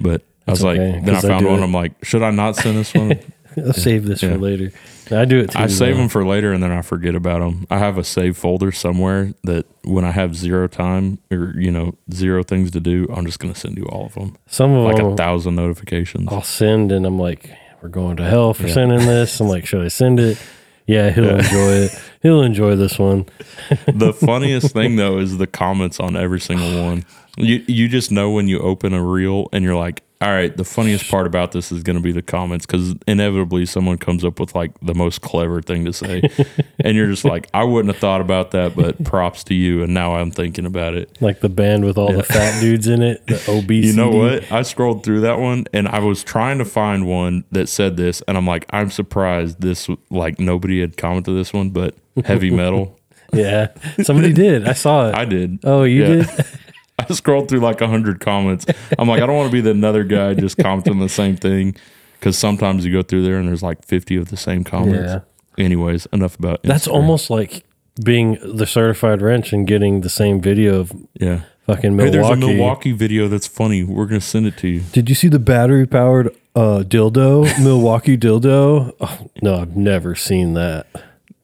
but 0.00 0.22
I 0.46 0.50
was 0.52 0.62
like, 0.62 0.78
then 0.78 1.10
I 1.10 1.20
found 1.20 1.44
do 1.44 1.50
one. 1.50 1.60
it. 1.60 1.62
I'm 1.64 1.72
like, 1.72 2.02
should 2.04 2.22
I 2.22 2.30
not 2.30 2.56
send 2.56 2.78
this 2.78 2.94
one? 2.94 3.18
I'll 3.56 3.72
save 3.72 4.04
this 4.06 4.22
Yeah. 4.22 4.30
for 4.32 4.38
later. 4.38 4.72
I 5.10 5.26
do 5.26 5.38
it 5.40 5.50
too. 5.52 5.58
I 5.58 5.66
save 5.68 5.96
them 5.96 6.08
for 6.08 6.24
later 6.26 6.52
and 6.52 6.62
then 6.62 6.72
I 6.72 6.80
forget 6.82 7.14
about 7.14 7.40
them. 7.40 7.66
I 7.70 7.78
have 7.78 7.98
a 7.98 8.04
save 8.04 8.36
folder 8.38 8.72
somewhere 8.72 9.32
that 9.44 9.66
when 9.84 10.04
I 10.04 10.10
have 10.12 10.34
zero 10.34 10.66
time 10.66 11.18
or 11.30 11.52
you 11.56 11.70
know 11.70 11.94
zero 12.12 12.42
things 12.42 12.70
to 12.72 12.80
do, 12.80 13.06
I'm 13.14 13.26
just 13.26 13.38
gonna 13.38 13.54
send 13.54 13.76
you 13.76 13.84
all 13.84 14.06
of 14.06 14.14
them, 14.14 14.36
Some 14.46 14.72
of 14.72 14.84
like 14.84 14.96
them 14.96 15.06
a 15.12 15.16
thousand 15.16 15.54
notifications. 15.56 16.28
I'll 16.32 16.42
send, 16.42 16.90
and 16.90 17.04
I'm 17.06 17.18
like, 17.18 17.50
we're 17.84 17.90
going 17.90 18.16
to 18.16 18.24
hell 18.24 18.54
for 18.54 18.66
sending 18.66 19.00
this. 19.00 19.38
I'm 19.40 19.46
like, 19.46 19.66
should 19.66 19.84
I 19.84 19.88
send 19.88 20.18
it? 20.18 20.40
Yeah, 20.86 21.10
he'll 21.10 21.36
enjoy 21.36 21.72
it. 21.72 22.02
He'll 22.22 22.42
enjoy 22.42 22.76
this 22.76 22.98
one. 22.98 23.26
the 23.86 24.14
funniest 24.14 24.72
thing 24.72 24.96
though 24.96 25.18
is 25.18 25.36
the 25.36 25.46
comments 25.46 26.00
on 26.00 26.16
every 26.16 26.40
single 26.40 26.82
one. 26.82 27.04
You 27.36 27.62
you 27.68 27.88
just 27.88 28.10
know 28.10 28.30
when 28.30 28.48
you 28.48 28.58
open 28.60 28.94
a 28.94 29.02
reel 29.02 29.50
and 29.52 29.62
you're 29.62 29.76
like, 29.76 30.02
all 30.24 30.30
right, 30.30 30.56
the 30.56 30.64
funniest 30.64 31.10
part 31.10 31.26
about 31.26 31.52
this 31.52 31.70
is 31.70 31.82
going 31.82 31.96
to 31.96 32.02
be 32.02 32.10
the 32.12 32.22
comments 32.22 32.64
because 32.64 32.94
inevitably 33.06 33.66
someone 33.66 33.98
comes 33.98 34.24
up 34.24 34.40
with 34.40 34.54
like 34.54 34.72
the 34.80 34.94
most 34.94 35.20
clever 35.20 35.60
thing 35.60 35.84
to 35.84 35.92
say, 35.92 36.22
and 36.80 36.96
you're 36.96 37.08
just 37.08 37.26
like, 37.26 37.46
I 37.52 37.62
wouldn't 37.64 37.92
have 37.92 38.00
thought 38.00 38.22
about 38.22 38.52
that, 38.52 38.74
but 38.74 39.04
props 39.04 39.44
to 39.44 39.54
you, 39.54 39.82
and 39.82 39.92
now 39.92 40.14
I'm 40.14 40.30
thinking 40.30 40.64
about 40.64 40.94
it. 40.94 41.16
Like 41.20 41.40
the 41.40 41.48
band 41.50 41.84
with 41.84 41.98
all 41.98 42.10
the 42.12 42.22
fat 42.22 42.58
dudes 42.60 42.86
in 42.86 43.02
it, 43.02 43.26
the 43.26 43.34
obesity. 43.50 43.88
You 43.88 43.92
know 43.92 44.10
what? 44.10 44.50
I 44.50 44.62
scrolled 44.62 45.04
through 45.04 45.20
that 45.20 45.38
one 45.38 45.66
and 45.74 45.86
I 45.88 45.98
was 45.98 46.24
trying 46.24 46.56
to 46.58 46.64
find 46.64 47.06
one 47.06 47.44
that 47.52 47.68
said 47.68 47.96
this, 47.98 48.22
and 48.26 48.38
I'm 48.38 48.46
like, 48.46 48.64
I'm 48.70 48.90
surprised 48.90 49.60
this 49.60 49.88
like 50.10 50.40
nobody 50.40 50.80
had 50.80 50.96
commented 50.96 51.36
this 51.36 51.52
one, 51.52 51.68
but 51.70 51.94
heavy 52.24 52.50
metal. 52.50 52.98
Yeah, 53.32 53.72
somebody 54.04 54.32
did. 54.32 54.68
I 54.68 54.74
saw 54.74 55.08
it. 55.08 55.16
I 55.16 55.24
did. 55.24 55.58
oh, 55.64 55.82
you 55.82 56.02
Yeah. 56.04 56.08
did? 56.24 56.46
I 56.98 57.12
scrolled 57.12 57.48
through 57.48 57.60
like 57.60 57.80
a 57.80 57.88
hundred 57.88 58.20
comments. 58.20 58.66
I'm 58.98 59.08
like, 59.08 59.22
I 59.22 59.26
don't 59.26 59.36
want 59.36 59.50
to 59.50 59.52
be 59.52 59.60
the 59.60 59.70
another 59.70 60.04
guy 60.04 60.34
just 60.34 60.58
commenting 60.58 61.00
the 61.00 61.08
same 61.08 61.36
thing 61.36 61.76
because 62.18 62.38
sometimes 62.38 62.84
you 62.86 62.92
go 62.92 63.02
through 63.02 63.22
there 63.22 63.36
and 63.36 63.48
there's 63.48 63.62
like 63.62 63.84
50 63.84 64.16
of 64.16 64.30
the 64.30 64.36
same 64.36 64.64
comments. 64.64 65.12
Yeah. 65.12 65.64
Anyways, 65.64 66.06
enough 66.06 66.38
about 66.38 66.62
That's 66.62 66.86
almost 66.86 67.30
like 67.30 67.64
being 68.02 68.38
the 68.42 68.66
certified 68.66 69.22
wrench 69.22 69.52
and 69.52 69.66
getting 69.66 70.00
the 70.00 70.08
same 70.08 70.40
video 70.40 70.80
of 70.80 70.92
yeah. 71.14 71.42
fucking 71.66 71.96
Hey, 71.96 72.10
Milwaukee. 72.10 72.10
there's 72.10 72.30
a 72.30 72.36
Milwaukee 72.36 72.92
video 72.92 73.28
that's 73.28 73.46
funny. 73.46 73.84
We're 73.84 74.06
gonna 74.06 74.20
send 74.20 74.46
it 74.46 74.56
to 74.58 74.68
you. 74.68 74.80
Did 74.92 75.08
you 75.08 75.14
see 75.14 75.28
the 75.28 75.38
battery 75.38 75.86
powered 75.86 76.28
uh, 76.56 76.82
dildo, 76.86 77.44
Milwaukee 77.62 78.16
dildo? 78.16 78.94
Oh, 79.00 79.30
no, 79.42 79.56
I've 79.56 79.76
never 79.76 80.14
seen 80.14 80.54
that. 80.54 80.86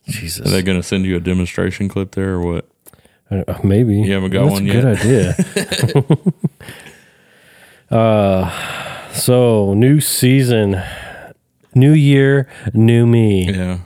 Jesus. 0.07 0.47
Are 0.47 0.50
they 0.50 0.62
gonna 0.62 0.83
send 0.83 1.04
you 1.04 1.16
a 1.16 1.21
demonstration 1.21 1.88
clip 1.88 2.12
there 2.12 2.30
or 2.30 2.40
what? 2.40 2.69
Uh, 3.30 3.44
maybe 3.62 4.00
You 4.00 4.12
haven't 4.12 4.30
got 4.32 4.49
That's 4.49 4.52
one 4.52 4.68
a 4.68 4.72
yet? 4.72 4.82
Good 4.82 5.96
idea. 5.96 6.04
uh, 7.96 9.12
so 9.12 9.75
new 9.75 10.00
season, 10.00 10.80
new 11.75 11.92
year, 11.92 12.49
new 12.75 13.06
me. 13.06 13.50
Yeah. 13.52 13.78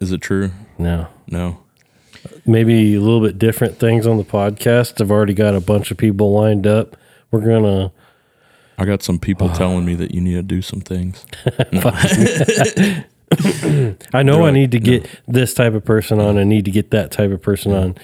Is 0.00 0.10
it 0.12 0.20
true? 0.20 0.50
No, 0.78 1.06
No. 1.28 1.58
maybe 2.44 2.96
a 2.96 3.00
little 3.00 3.20
bit 3.20 3.38
different 3.38 3.78
things 3.78 4.04
on 4.06 4.16
the 4.16 4.24
podcast. 4.24 5.00
I've 5.00 5.12
already 5.12 5.34
got 5.34 5.54
a 5.54 5.60
bunch 5.60 5.92
of 5.92 5.96
people 5.96 6.32
lined 6.32 6.66
up. 6.66 6.96
We're 7.30 7.46
gonna. 7.46 7.92
I 8.78 8.84
got 8.84 9.02
some 9.02 9.20
people 9.20 9.48
telling 9.50 9.84
me 9.84 9.94
that 9.94 10.12
you 10.12 10.20
need 10.20 10.34
to 10.34 10.42
do 10.42 10.60
some 10.60 10.80
things. 10.80 11.24
I 14.12 14.22
know 14.24 14.38
They're 14.38 14.42
I 14.42 14.50
need 14.50 14.72
to 14.72 14.80
get 14.80 15.06
this 15.28 15.54
type 15.54 15.74
of 15.74 15.84
person 15.84 16.20
on. 16.20 16.36
I 16.36 16.42
need 16.44 16.64
to 16.64 16.72
get 16.72 16.90
that 16.90 17.12
type 17.12 17.30
of 17.30 17.40
person 17.40 17.72
on. 17.72 17.94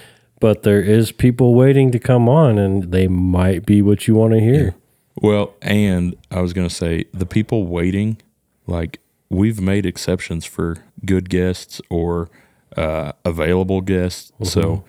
But 0.41 0.63
there 0.63 0.81
is 0.81 1.11
people 1.13 1.55
waiting 1.55 1.91
to 1.91 1.99
come 1.99 2.29
on, 2.29 2.59
and 2.59 2.93
they 2.93 3.09
might 3.09 3.67
be 3.67 3.83
what 3.83 4.07
you 4.07 4.15
want 4.15 4.35
to 4.35 4.41
hear. 4.41 4.75
Well, 5.21 5.55
and 5.61 6.15
I 6.31 6.41
was 6.41 6.53
going 6.53 6.69
to 6.69 6.75
say 6.75 7.07
the 7.13 7.27
people 7.27 7.67
waiting, 7.67 8.19
like 8.67 9.01
we've 9.29 9.61
made 9.61 9.85
exceptions 9.85 10.45
for 10.45 10.85
good 11.05 11.29
guests 11.29 11.81
or 11.91 12.31
uh, 12.77 13.13
available 13.25 13.81
guests. 13.81 14.33
So 14.45 14.85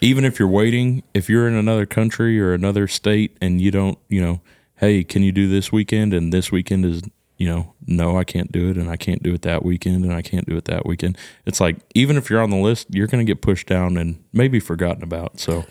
even 0.00 0.24
if 0.24 0.38
you're 0.38 0.48
waiting, 0.48 1.02
if 1.12 1.28
you're 1.28 1.46
in 1.46 1.54
another 1.54 1.86
country 1.86 2.40
or 2.40 2.54
another 2.54 2.88
state 2.88 3.36
and 3.40 3.60
you 3.60 3.70
don't, 3.70 3.98
you 4.08 4.22
know, 4.22 4.40
hey, 4.76 5.04
can 5.04 5.22
you 5.22 5.32
do 5.32 5.48
this 5.48 5.70
weekend? 5.70 6.14
And 6.14 6.32
this 6.32 6.50
weekend 6.50 6.84
is, 6.84 7.02
you 7.44 7.50
know, 7.50 7.74
no, 7.86 8.16
I 8.16 8.24
can't 8.24 8.50
do 8.50 8.70
it. 8.70 8.78
And 8.78 8.88
I 8.88 8.96
can't 8.96 9.22
do 9.22 9.34
it 9.34 9.42
that 9.42 9.62
weekend. 9.62 10.02
And 10.02 10.14
I 10.14 10.22
can't 10.22 10.48
do 10.48 10.56
it 10.56 10.64
that 10.64 10.86
weekend. 10.86 11.18
It's 11.44 11.60
like, 11.60 11.76
even 11.94 12.16
if 12.16 12.30
you're 12.30 12.40
on 12.40 12.48
the 12.48 12.56
list, 12.56 12.86
you're 12.88 13.06
going 13.06 13.24
to 13.24 13.30
get 13.30 13.42
pushed 13.42 13.66
down 13.66 13.98
and 13.98 14.24
maybe 14.32 14.60
forgotten 14.60 15.02
about. 15.02 15.38
So 15.40 15.66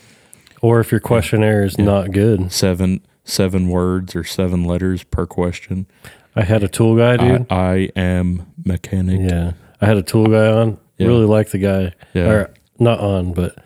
Or 0.61 0.79
if 0.79 0.91
your 0.91 0.99
questionnaire 0.99 1.63
is 1.63 1.79
not 1.79 2.11
good. 2.11 2.51
seven, 2.51 3.01
seven 3.23 3.69
words 3.69 4.15
or 4.15 4.23
seven 4.23 4.65
letters 4.65 5.03
per 5.03 5.25
question. 5.25 5.87
I 6.35 6.43
had 6.43 6.61
a 6.61 6.67
tool 6.67 6.95
guy, 6.95 7.17
dude. 7.17 7.47
I, 7.51 7.55
I 7.55 7.89
am 7.99 8.45
mechanic. 8.63 9.27
Yeah, 9.31 9.53
I 9.81 9.87
had 9.87 9.97
a 9.97 10.03
tool 10.03 10.27
guy 10.27 10.45
on. 10.51 10.77
Yeah. 10.99 11.07
Really 11.07 11.25
liked 11.25 11.53
the 11.53 11.57
guy. 11.57 11.93
Yeah. 12.13 12.29
Or 12.29 12.53
not 12.77 12.99
on, 12.99 13.33
but 13.33 13.57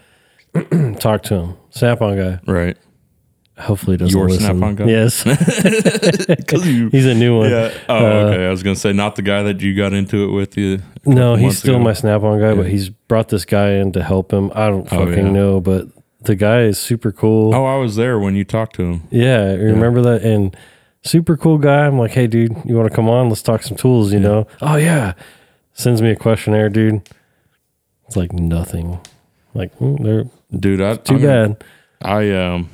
talk 1.02 1.24
to 1.24 1.36
him. 1.36 1.58
Snap 1.72 2.02
on 2.02 2.16
guy. 2.16 2.40
Right. 2.48 2.78
Hopefully 3.60 3.98
doesn't 3.98 4.16
Your 4.16 4.30
listen. 4.30 4.46
Snap-on 4.58 4.76
guy? 4.76 4.86
Yes, 4.86 5.26
you, 6.66 6.90
he's 6.90 7.06
a 7.08 7.16
new 7.16 7.40
one. 7.40 7.50
yeah. 7.50 7.74
Oh, 7.90 8.06
okay. 8.06 8.46
I 8.46 8.50
was 8.50 8.62
gonna 8.64 8.76
say 8.76 8.94
not 8.94 9.16
the 9.16 9.22
guy 9.24 9.42
that 9.44 9.62
you 9.62 9.76
got 9.76 9.94
into 9.94 10.24
it 10.26 10.32
with 10.32 10.58
you. 10.58 10.80
No, 11.06 11.36
he's 11.36 11.58
still 11.58 11.76
ago. 11.76 11.84
my 11.84 11.94
Snap 11.94 12.22
on 12.24 12.40
guy, 12.40 12.54
but 12.54 12.68
he's 12.68 12.90
brought 12.90 13.30
this 13.30 13.46
guy 13.46 13.72
in 13.72 13.92
to 13.94 14.04
help 14.04 14.32
him. 14.32 14.52
I 14.54 14.68
don't 14.68 14.88
Oh, 14.94 15.06
fucking 15.08 15.26
yeah. 15.28 15.32
know, 15.32 15.60
but 15.60 15.88
the 16.22 16.36
guy 16.36 16.62
is 16.62 16.78
super 16.80 17.12
cool. 17.12 17.56
Oh, 17.56 17.66
I 17.66 17.78
was 17.78 17.96
there 17.96 18.20
when 18.20 18.36
you 18.36 18.44
talked 18.44 18.76
to 18.76 18.84
him. 18.84 19.08
Yeah, 19.10 19.54
remember 19.54 20.02
that? 20.02 20.22
And 20.24 20.56
super 21.04 21.36
cool 21.38 21.58
guy. 21.58 21.86
I'm 21.88 21.98
like, 21.98 22.12
hey, 22.12 22.28
dude, 22.28 22.56
you 22.66 22.76
want 22.76 22.90
to 22.90 22.96
come 22.96 23.10
on? 23.10 23.30
Let's 23.30 23.42
talk 23.42 23.64
some 23.64 23.78
tools, 23.78 24.12
you 24.14 24.20
know? 24.20 24.46
Oh, 24.62 24.76
yeah. 24.76 25.14
Sends 25.74 26.02
me 26.02 26.12
a 26.12 26.16
questionnaire, 26.16 26.70
dude. 26.70 27.08
It's 28.08 28.16
like 28.18 28.34
nothing. 28.34 29.00
Like, 29.54 29.78
mm, 29.80 30.04
they're 30.04 30.26
Dude, 30.60 30.82
I 30.82 30.96
too 30.98 31.18
gonna- 31.20 31.50
bad. 31.56 31.64
I 32.02 32.32
um 32.32 32.70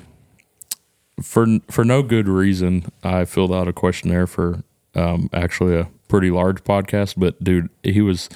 for 1.23 1.47
for 1.69 1.83
no 1.83 2.03
good 2.03 2.27
reason 2.27 2.85
I 3.03 3.25
filled 3.25 3.53
out 3.53 3.67
a 3.67 3.73
questionnaire 3.73 4.27
for 4.27 4.63
um 4.95 5.29
actually 5.33 5.75
a 5.75 5.89
pretty 6.07 6.29
large 6.29 6.63
podcast, 6.63 7.15
but 7.17 7.43
dude, 7.43 7.69
he 7.83 8.01
was 8.01 8.29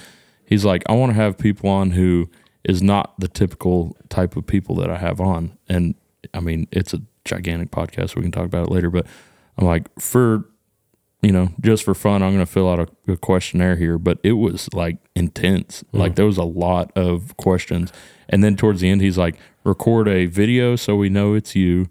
he's 0.44 0.64
like 0.64 0.82
I 0.88 0.92
want 0.92 1.10
to 1.10 1.16
have 1.16 1.38
people 1.38 1.70
on 1.70 1.92
who 1.92 2.28
is 2.64 2.82
not 2.82 3.18
the 3.18 3.28
typical 3.28 3.96
type 4.08 4.36
of 4.36 4.46
people 4.46 4.74
that 4.76 4.90
I 4.90 4.96
have 4.96 5.20
on. 5.20 5.56
And 5.68 5.94
I 6.34 6.40
mean, 6.40 6.66
it's 6.72 6.92
a 6.92 7.02
gigantic 7.24 7.70
podcast. 7.70 8.16
We 8.16 8.22
can 8.22 8.32
talk 8.32 8.46
about 8.46 8.66
it 8.66 8.72
later, 8.72 8.90
but 8.90 9.06
I'm 9.56 9.66
like 9.66 9.86
for 10.00 10.44
you 11.22 11.32
know, 11.32 11.48
just 11.60 11.82
for 11.82 11.94
fun, 11.94 12.22
I'm 12.22 12.32
going 12.32 12.46
to 12.46 12.50
fill 12.50 12.68
out 12.68 12.78
a, 12.78 13.12
a 13.12 13.16
questionnaire 13.16 13.74
here, 13.74 13.98
but 13.98 14.18
it 14.22 14.34
was 14.34 14.72
like 14.72 14.98
intense. 15.16 15.82
Like 15.92 16.14
there 16.14 16.26
was 16.26 16.36
a 16.36 16.44
lot 16.44 16.92
of 16.94 17.36
questions. 17.36 17.92
And 18.28 18.44
then 18.44 18.56
towards 18.56 18.80
the 18.80 18.88
end, 18.88 19.00
he's 19.00 19.18
like, 19.18 19.36
record 19.64 20.06
a 20.06 20.26
video 20.26 20.76
so 20.76 20.94
we 20.94 21.08
know 21.08 21.34
it's 21.34 21.56
you. 21.56 21.88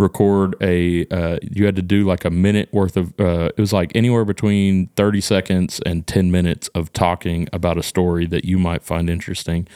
Record 0.00 0.56
a, 0.60 1.06
uh, 1.10 1.38
you 1.42 1.64
had 1.66 1.76
to 1.76 1.82
do 1.82 2.04
like 2.04 2.24
a 2.24 2.30
minute 2.30 2.68
worth 2.72 2.96
of, 2.96 3.12
uh, 3.20 3.50
it 3.56 3.60
was 3.60 3.72
like 3.72 3.92
anywhere 3.94 4.24
between 4.24 4.88
30 4.96 5.20
seconds 5.20 5.80
and 5.86 6.06
10 6.06 6.30
minutes 6.30 6.68
of 6.68 6.92
talking 6.92 7.48
about 7.52 7.78
a 7.78 7.82
story 7.82 8.26
that 8.26 8.44
you 8.44 8.58
might 8.58 8.82
find 8.82 9.08
interesting. 9.10 9.68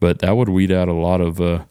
But 0.00 0.20
that 0.20 0.36
would 0.36 0.48
weed 0.48 0.72
out 0.72 0.88
a 0.88 0.92
lot 0.94 1.20
of, 1.20 1.40
uh, 1.40 1.64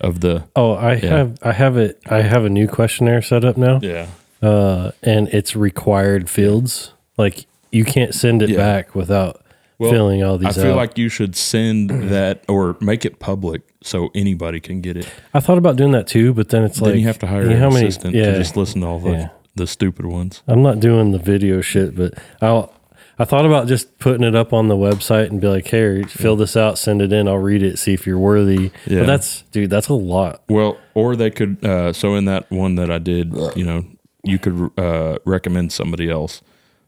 of 0.00 0.20
the, 0.20 0.44
Oh, 0.54 0.74
I 0.74 0.94
have 0.96 1.36
I 1.42 1.52
have 1.52 1.76
it 1.76 2.00
I 2.08 2.22
have 2.22 2.44
a 2.44 2.48
new 2.48 2.66
questionnaire 2.68 3.20
set 3.22 3.44
up 3.44 3.56
now. 3.56 3.78
yeah. 3.82 4.06
Uh 4.42 4.92
and 5.02 5.28
it's 5.28 5.54
required 5.56 6.30
fields. 6.30 6.92
Like 7.18 7.46
you 7.72 7.84
can't 7.84 8.14
send 8.14 8.42
it 8.42 8.50
Yeah. 8.50 8.56
back 8.58 8.94
without 8.94 9.42
Well, 9.78 9.90
filling 9.90 10.22
all 10.22 10.38
these. 10.38 10.56
I 10.56 10.62
feel 10.62 10.70
out. 10.72 10.76
like 10.76 10.96
you 10.98 11.08
should 11.08 11.36
send 11.36 11.90
that 12.10 12.44
or 12.48 12.76
make 12.80 13.04
it 13.04 13.18
public 13.18 13.62
so 13.82 14.10
anybody 14.14 14.58
can 14.60 14.80
get 14.80 14.96
it. 14.96 15.08
I 15.34 15.40
thought 15.40 15.58
about 15.58 15.76
doing 15.76 15.92
that 15.92 16.06
too, 16.06 16.32
but 16.32 16.48
then 16.48 16.64
it's 16.64 16.80
like 16.80 16.94
you 16.96 17.06
have 17.06 17.18
to 17.20 17.26
hire 17.26 17.42
you 17.42 17.50
know 17.50 17.54
an 17.56 17.60
how 17.60 17.70
many- 17.70 17.86
assistant 17.86 18.14
yeah, 18.14 18.32
to 18.32 18.38
just 18.38 18.56
listen 18.56 18.80
to 18.80 18.86
all 18.86 19.00
the 19.00 19.10
Yeah. 19.10 19.28
the 19.54 19.66
stupid 19.66 20.06
ones. 20.06 20.42
I'm 20.46 20.62
not 20.62 20.80
doing 20.80 21.12
the 21.12 21.18
video 21.18 21.60
shit, 21.60 21.94
but 21.94 22.14
I'll. 22.40 22.72
I 23.18 23.24
thought 23.24 23.46
about 23.46 23.66
just 23.66 23.98
putting 23.98 24.24
it 24.24 24.34
up 24.34 24.52
on 24.52 24.68
the 24.68 24.76
website 24.76 25.30
and 25.30 25.40
be 25.40 25.46
like, 25.46 25.66
"Hey, 25.66 26.02
fill 26.02 26.36
this 26.36 26.54
out, 26.54 26.76
send 26.78 27.00
it 27.00 27.12
in. 27.14 27.26
I'll 27.28 27.38
read 27.38 27.62
it, 27.62 27.78
see 27.78 27.94
if 27.94 28.06
you're 28.06 28.18
worthy." 28.18 28.70
Yeah. 28.86 29.00
But 29.00 29.06
that's, 29.06 29.40
dude, 29.52 29.70
that's 29.70 29.88
a 29.88 29.94
lot. 29.94 30.42
Well, 30.50 30.76
or 30.92 31.16
they 31.16 31.30
could. 31.30 31.64
Uh, 31.64 31.94
so 31.94 32.14
in 32.14 32.26
that 32.26 32.50
one 32.50 32.74
that 32.74 32.90
I 32.90 32.98
did, 32.98 33.34
you 33.56 33.64
know, 33.64 33.86
you 34.22 34.38
could 34.38 34.70
uh, 34.76 35.16
recommend 35.24 35.72
somebody 35.72 36.10
else. 36.10 36.42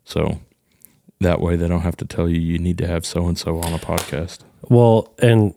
So 0.05 0.39
that 1.21 1.41
way 1.41 1.57
they 1.57 1.69
don't 1.69 1.81
have 1.81 1.97
to 1.97 2.05
tell 2.05 2.29
you 2.29 2.41
you 2.41 2.59
need 2.59 2.79
to 2.79 2.87
have 2.87 3.05
so 3.05 3.27
and 3.27 3.37
so 3.39 3.59
on 3.61 3.73
a 3.73 3.79
podcast. 3.79 4.41
Well, 4.69 5.13
and 5.19 5.55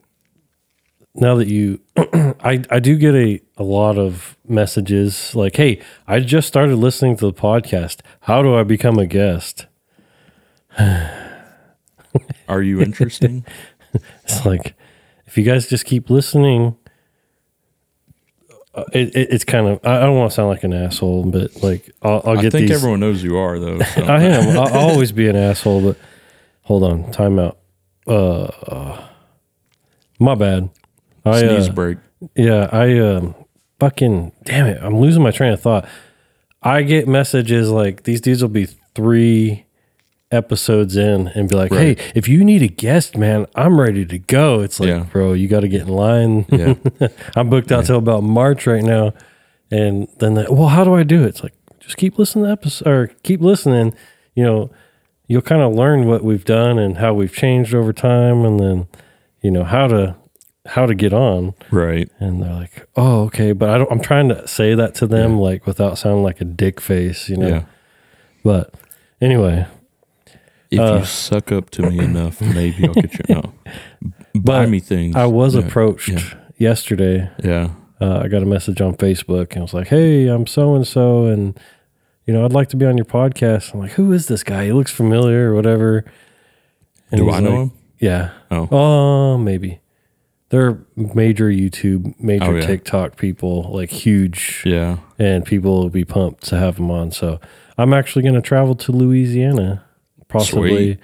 now 1.13 1.35
that 1.35 1.47
you, 1.47 1.79
I 1.97 2.63
I 2.69 2.79
do 2.79 2.97
get 2.97 3.15
a 3.15 3.41
a 3.57 3.63
lot 3.63 3.97
of 3.97 4.37
messages 4.47 5.35
like, 5.35 5.55
"Hey, 5.55 5.81
I 6.07 6.19
just 6.19 6.47
started 6.47 6.75
listening 6.77 7.17
to 7.17 7.25
the 7.25 7.33
podcast. 7.33 8.01
How 8.21 8.41
do 8.41 8.55
I 8.55 8.63
become 8.63 8.97
a 8.97 9.05
guest?" 9.05 9.67
Are 12.47 12.61
you 12.61 12.81
interesting? 12.81 13.45
It's 14.23 14.45
like 14.45 14.75
if 15.25 15.37
you 15.37 15.43
guys 15.43 15.67
just 15.67 15.83
keep 15.83 16.09
listening, 16.09 16.77
it, 18.73 19.15
it, 19.15 19.33
it's 19.33 19.43
kind 19.43 19.67
of 19.67 19.79
I 19.85 19.99
don't 19.99 20.17
want 20.17 20.31
to 20.31 20.35
sound 20.35 20.49
like 20.49 20.63
an 20.63 20.73
asshole, 20.73 21.25
but 21.25 21.61
like 21.61 21.91
I'll, 22.01 22.21
I'll 22.25 22.39
I 22.39 22.41
think 22.41 22.53
these. 22.53 22.71
everyone 22.71 23.01
knows 23.01 23.23
you 23.23 23.37
are 23.37 23.59
though. 23.59 23.79
So. 23.79 24.03
I 24.05 24.23
am. 24.23 24.57
I'll, 24.57 24.89
always 24.91 25.11
be 25.11 25.27
an 25.27 25.35
asshole, 25.35 25.81
but 25.81 25.97
hold 26.61 26.83
on, 26.83 27.11
time 27.11 27.37
out. 27.39 27.57
Uh, 28.07 29.07
my 30.19 30.35
bad. 30.35 30.69
I 31.25 31.39
Sneeze 31.39 31.69
uh, 31.69 31.73
break. 31.73 31.97
yeah, 32.35 32.69
I 32.71 32.97
um, 32.99 33.35
fucking 33.79 34.31
damn 34.43 34.67
it, 34.67 34.81
I'm 34.81 34.99
losing 34.99 35.21
my 35.21 35.31
train 35.31 35.53
of 35.53 35.61
thought. 35.61 35.87
I 36.63 36.83
get 36.83 37.07
messages 37.07 37.69
like 37.69 38.03
these 38.03 38.21
dudes 38.21 38.41
will 38.41 38.49
be 38.49 38.65
three 38.95 39.65
episodes 40.31 40.95
in 40.95 41.27
and 41.29 41.49
be 41.49 41.55
like, 41.55 41.71
Right. 41.71 41.99
"Hey, 41.99 42.11
if 42.15 42.27
you 42.27 42.43
need 42.43 42.61
a 42.61 42.67
guest, 42.67 43.17
man, 43.17 43.45
I'm 43.55 43.79
ready 43.79 44.05
to 44.05 44.17
go." 44.17 44.61
It's 44.61 44.79
like, 44.79 44.89
Yeah. 44.89 45.05
bro, 45.11 45.33
you 45.33 45.47
got 45.47 45.61
to 45.61 45.67
get 45.67 45.81
in 45.81 45.87
line. 45.89 46.45
Yeah. 46.49 46.75
I'm 47.35 47.49
booked 47.49 47.71
out 47.71 47.85
till 47.85 47.97
about 47.97 48.23
March 48.23 48.65
right 48.67 48.83
now, 48.83 49.13
and 49.69 50.07
then 50.19 50.33
they, 50.35 50.45
well, 50.49 50.69
how 50.69 50.83
do 50.83 50.93
I 50.93 51.03
do 51.03 51.23
it? 51.23 51.27
It's 51.27 51.43
like 51.43 51.53
just 51.79 51.97
keep 51.97 52.17
listening 52.17 52.45
to 52.45 52.51
episodes 52.51 52.87
or 52.87 53.07
keep 53.23 53.41
listening. 53.41 53.93
You 54.35 54.43
know, 54.43 54.71
you'll 55.27 55.41
kind 55.41 55.61
of 55.61 55.73
learn 55.73 56.05
what 56.05 56.23
we've 56.23 56.45
done 56.45 56.79
and 56.79 56.97
how 56.97 57.13
we've 57.13 57.33
changed 57.33 57.73
over 57.75 57.91
time, 57.93 58.45
and 58.45 58.59
then 58.59 58.87
you 59.41 59.51
know 59.51 59.63
how 59.63 59.87
to 59.87 60.15
how 60.67 60.85
to 60.85 60.93
get 60.93 61.11
on. 61.11 61.53
Right. 61.71 62.07
And 62.19 62.41
they're 62.41 62.53
like, 62.53 62.87
"Oh, 62.95 63.23
okay," 63.25 63.51
but 63.51 63.69
I 63.69 63.77
don't. 63.77 63.91
I'm 63.91 63.99
trying 63.99 64.29
to 64.29 64.47
say 64.47 64.75
that 64.75 64.93
to 64.95 65.07
them 65.07 65.39
like 65.39 65.65
without 65.67 65.97
sounding 65.97 66.23
like 66.23 66.39
a 66.39 66.45
dick 66.45 66.79
face, 66.79 67.27
you 67.29 67.35
know. 67.37 67.47
Yeah. 67.47 67.63
But 68.43 68.73
anyway, 69.19 69.65
If 70.71 70.79
Uh, 70.79 70.97
you 70.99 71.05
suck 71.05 71.51
up 71.51 71.69
to 71.71 71.83
me 71.89 71.99
enough, 71.99 72.39
maybe 72.41 72.87
I'll 72.87 72.93
get 72.93 73.13
you. 73.29 73.35
No. 73.35 73.53
Buy 74.35 74.65
me 74.65 74.79
things. 74.79 75.15
I 75.15 75.25
was 75.25 75.55
Yeah. 75.55 75.61
approached 75.61 76.09
Yeah. 76.09 76.21
yesterday. 76.57 77.29
Yeah. 77.43 77.69
Uh, 77.99 78.21
I 78.23 78.27
got 78.29 78.41
a 78.41 78.45
message 78.45 78.79
on 78.81 78.95
Facebook 78.95 79.51
and 79.51 79.57
I 79.59 79.61
was 79.61 79.73
like, 79.73 79.89
"Hey, 79.89 80.27
I'm 80.27 80.47
so 80.47 80.73
and 80.75 80.87
so, 80.87 81.25
and 81.25 81.59
you 82.25 82.33
know, 82.33 82.45
I'd 82.45 82.53
like 82.53 82.69
to 82.69 82.77
be 82.77 82.85
on 82.85 82.97
your 82.97 83.05
podcast." 83.05 83.73
I'm 83.73 83.79
like, 83.81 83.91
"Who 83.91 84.11
is 84.13 84.27
this 84.27 84.43
guy? 84.43 84.65
He 84.65 84.71
looks 84.71 84.91
familiar, 84.91 85.51
or 85.51 85.55
whatever." 85.55 86.05
And 87.11 87.19
Do 87.21 87.29
I 87.29 87.39
know 87.41 87.49
like- 87.49 87.59
him? 87.59 87.71
Yeah. 87.99 88.29
Oh. 88.49 88.67
Oh, 88.71 89.37
maybe. 89.37 89.79
They're 90.49 90.79
major 90.95 91.49
YouTube, 91.49 92.13
major 92.19 92.45
Oh, 92.45 92.55
yeah. 92.55 92.65
TikTok 92.65 93.15
people, 93.17 93.69
like 93.73 93.89
huge, 93.91 94.63
Yeah. 94.65 94.97
and 95.19 95.45
people 95.45 95.79
will 95.81 95.89
be 95.89 96.03
pumped 96.05 96.43
to 96.45 96.57
have 96.57 96.75
them 96.77 96.89
on. 96.91 97.11
So 97.11 97.39
I'm 97.77 97.93
actually 97.93 98.23
going 98.23 98.35
to 98.35 98.41
travel 98.41 98.75
to 98.75 98.91
Louisiana, 98.91 99.83
possibly, 100.31 100.69
Sweet. 100.93 100.99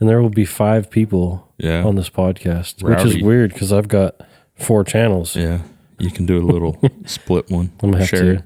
and 0.00 0.08
there 0.08 0.20
will 0.22 0.28
be 0.30 0.44
five 0.44 0.90
people 0.90 1.48
Yeah. 1.58 1.84
on 1.84 1.94
this 1.96 2.10
podcast, 2.10 2.82
which 2.82 3.04
is 3.04 3.22
weird 3.22 3.52
because 3.52 3.72
I've 3.72 3.88
got 3.88 4.20
four 4.56 4.84
channels. 4.84 5.36
Yeah. 5.36 5.60
You 5.98 6.10
can 6.10 6.26
do 6.26 6.38
a 6.38 6.44
little 6.44 6.78
split 7.06 7.50
one. 7.50 7.70
I'm 7.82 7.92
have 7.92 8.08
Share. 8.08 8.36
to. 8.36 8.44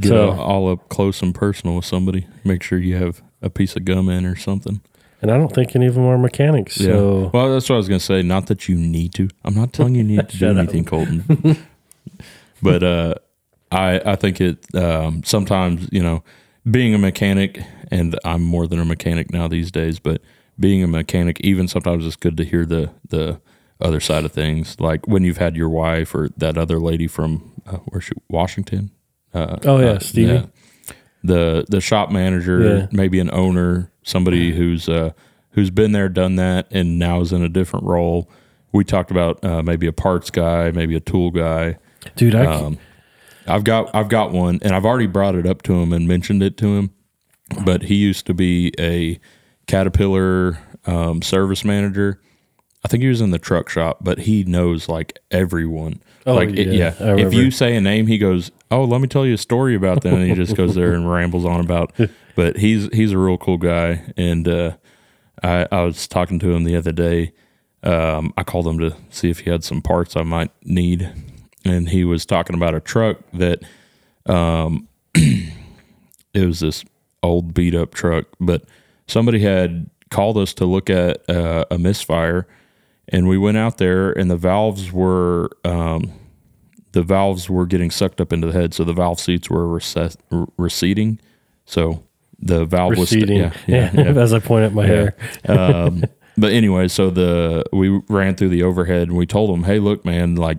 Get 0.00 0.08
So- 0.08 0.30
all- 0.32 0.68
up 0.70 0.88
close 0.88 1.20
and 1.22 1.34
personal 1.34 1.76
with 1.76 1.84
somebody. 1.84 2.26
Make 2.44 2.62
sure 2.62 2.78
you 2.78 2.96
have 2.96 3.20
a 3.42 3.50
piece 3.50 3.76
of 3.76 3.84
gum 3.84 4.08
in 4.08 4.24
or 4.24 4.36
something. 4.36 4.80
And 5.20 5.30
I 5.30 5.36
don't 5.36 5.54
think 5.54 5.76
any 5.76 5.86
of 5.86 5.94
them 5.94 6.04
are 6.04 6.18
mechanics. 6.18 6.76
So 6.76 7.30
well, 7.32 7.52
that's 7.52 7.68
what 7.68 7.76
I 7.76 7.78
was 7.78 7.88
gonna 7.88 8.00
say. 8.00 8.22
Not 8.22 8.46
that 8.46 8.68
you 8.68 8.74
need 8.76 9.12
to. 9.14 9.28
I'm 9.44 9.54
not 9.54 9.72
telling 9.72 9.94
you 9.94 10.02
you 10.02 10.16
need 10.16 10.28
to 10.30 10.38
do 10.44 10.58
anything, 10.58 10.84
Colton. 10.84 11.56
but 12.62 12.82
uh, 12.82 13.14
I 13.70 14.00
I 14.04 14.16
think 14.16 14.40
it 14.40 14.64
um, 14.74 15.22
sometimes 15.24 15.88
you 15.92 16.02
know 16.02 16.24
being 16.68 16.94
a 16.94 16.98
mechanic, 16.98 17.60
and 17.92 18.18
I'm 18.24 18.42
more 18.42 18.66
than 18.66 18.80
a 18.80 18.84
mechanic 18.84 19.32
now 19.32 19.46
these 19.48 19.70
days. 19.70 19.98
But 20.00 20.20
being 20.58 20.82
a 20.82 20.86
mechanic, 20.86 21.40
even 21.40 21.68
sometimes 21.68 22.04
it's 22.06 22.16
good 22.16 22.36
to 22.38 22.44
hear 22.44 22.64
the 22.66 22.90
the 23.08 23.40
other 23.80 24.00
side 24.00 24.24
of 24.24 24.32
things. 24.32 24.78
Like 24.80 25.06
when 25.06 25.22
you've 25.24 25.38
had 25.38 25.56
your 25.56 25.68
wife 25.68 26.14
or 26.14 26.28
that 26.36 26.56
other 26.58 26.78
lady 26.80 27.06
from 27.06 27.52
uh, 27.66 27.78
where's 27.88 28.04
she 28.04 28.12
Washington. 28.28 28.90
Uh, 29.34 29.56
Oh, 29.64 29.78
yeah, 29.80 29.86
uh, 29.92 29.98
Stevie. 29.98 30.48
the 31.24 31.64
the 31.68 31.80
shop 31.80 32.10
manager, 32.10 32.60
Yeah. 32.60 32.86
maybe 32.92 33.18
an 33.20 33.30
owner, 33.32 33.90
somebody 34.02 34.52
who's 34.52 34.88
uh, 34.88 35.10
who's 35.50 35.70
been 35.70 35.92
there, 35.92 36.08
done 36.08 36.36
that, 36.36 36.66
and 36.70 36.98
now 36.98 37.20
is 37.20 37.32
in 37.32 37.42
a 37.42 37.48
different 37.48 37.86
role. 37.86 38.28
We 38.72 38.84
talked 38.84 39.10
about 39.10 39.44
uh, 39.44 39.62
maybe 39.62 39.86
a 39.86 39.92
parts 39.92 40.30
guy, 40.30 40.70
maybe 40.70 40.96
a 40.96 41.00
tool 41.00 41.30
guy. 41.30 41.78
dude, 42.16 42.34
I 42.34 42.44
Um, 42.46 42.78
I've 43.46 43.64
got 43.64 43.94
I've 43.94 44.08
got 44.08 44.32
one, 44.32 44.58
and 44.62 44.74
I've 44.74 44.84
already 44.84 45.06
brought 45.06 45.34
it 45.34 45.46
up 45.46 45.62
to 45.62 45.74
him 45.74 45.92
and 45.92 46.06
mentioned 46.08 46.42
it 46.42 46.56
to 46.58 46.76
him. 46.78 46.90
But 47.64 47.82
he 47.82 47.94
used 47.96 48.26
to 48.26 48.34
be 48.34 48.72
a 48.78 49.18
Caterpillar 49.66 50.58
um, 50.86 51.22
service 51.22 51.64
manager. 51.64 52.20
I 52.84 52.88
think 52.88 53.02
he 53.02 53.08
was 53.08 53.20
in 53.20 53.30
the 53.30 53.38
truck 53.38 53.68
shop, 53.68 53.98
but 54.02 54.18
he 54.18 54.42
knows 54.44 54.88
like 54.88 55.18
everyone. 55.30 56.02
Oh, 56.26 56.34
like 56.34 56.50
it- 56.50 56.68
yeah, 56.74 56.94
yeah, 57.00 57.16
if 57.16 57.32
you 57.32 57.50
say 57.52 57.76
a 57.76 57.80
name, 57.80 58.06
he 58.08 58.18
goes, 58.18 58.50
"Oh, 58.70 58.84
let 58.84 59.00
me 59.00 59.06
tell 59.08 59.24
you 59.24 59.34
a 59.34 59.38
story 59.38 59.74
about 59.76 60.02
them," 60.02 60.14
and 60.14 60.28
he 60.28 60.34
just 60.34 60.56
goes 60.56 60.74
there 60.74 60.92
and 60.92 61.10
rambles 61.10 61.44
on 61.44 61.60
about. 61.60 61.92
But 62.34 62.56
he's 62.56 62.88
he's 62.94 63.12
a 63.12 63.18
real 63.18 63.36
cool 63.36 63.58
guy, 63.58 64.10
and 64.16 64.48
uh, 64.48 64.76
I 65.42 65.66
I 65.70 65.82
was 65.82 66.08
talking 66.08 66.38
to 66.38 66.50
him 66.50 66.64
the 66.64 66.76
other 66.76 66.90
day. 66.92 67.32
Um, 67.82 68.32
I 68.38 68.42
called 68.42 68.66
him 68.66 68.78
to 68.78 68.96
see 69.10 69.28
if 69.28 69.40
he 69.40 69.50
had 69.50 69.62
some 69.64 69.82
parts 69.82 70.16
I 70.16 70.22
might 70.22 70.50
need, 70.64 71.12
and 71.64 71.90
he 71.90 72.04
was 72.04 72.24
talking 72.24 72.56
about 72.56 72.74
a 72.74 72.80
truck 72.80 73.18
that 73.34 73.60
um, 74.24 74.88
it 75.14 76.46
was 76.46 76.60
this 76.60 76.84
old 77.22 77.54
beat 77.54 77.74
up 77.74 77.94
truck, 77.94 78.26
but 78.40 78.64
somebody 79.06 79.40
had 79.40 79.88
called 80.10 80.36
us 80.38 80.52
to 80.54 80.66
look 80.66 80.90
at 80.90 81.28
uh, 81.28 81.64
a 81.70 81.78
misfire, 81.78 82.46
and 83.08 83.28
we 83.28 83.38
went 83.38 83.56
out 83.56 83.78
there, 83.78 84.12
and 84.12 84.30
the 84.30 84.36
valves 84.36 84.92
were 84.92 85.50
um, 85.64 86.12
the 86.92 87.02
valves 87.02 87.48
were 87.48 87.66
getting 87.66 87.90
sucked 87.90 88.20
up 88.20 88.32
into 88.32 88.46
the 88.46 88.52
head, 88.52 88.74
so 88.74 88.84
the 88.84 88.92
valve 88.92 89.20
seats 89.20 89.48
were 89.48 89.66
recess- 89.66 90.16
receding, 90.56 91.18
so 91.64 92.04
the 92.38 92.64
valve 92.64 92.92
receding. 92.92 93.42
was 93.42 93.52
yeah, 93.66 93.90
yeah, 93.94 94.02
yeah. 94.12 94.20
As 94.20 94.32
I 94.32 94.38
point 94.38 94.64
at 94.64 94.74
my 94.74 94.86
hair. 94.86 95.16
um, 95.48 96.04
but 96.36 96.52
anyway, 96.52 96.88
so 96.88 97.10
the 97.10 97.64
we 97.72 98.00
ran 98.08 98.34
through 98.34 98.50
the 98.50 98.62
overhead 98.62 99.08
and 99.08 99.16
we 99.16 99.26
told 99.26 99.50
them, 99.50 99.64
"Hey, 99.64 99.78
look, 99.78 100.04
man, 100.04 100.34
like 100.34 100.58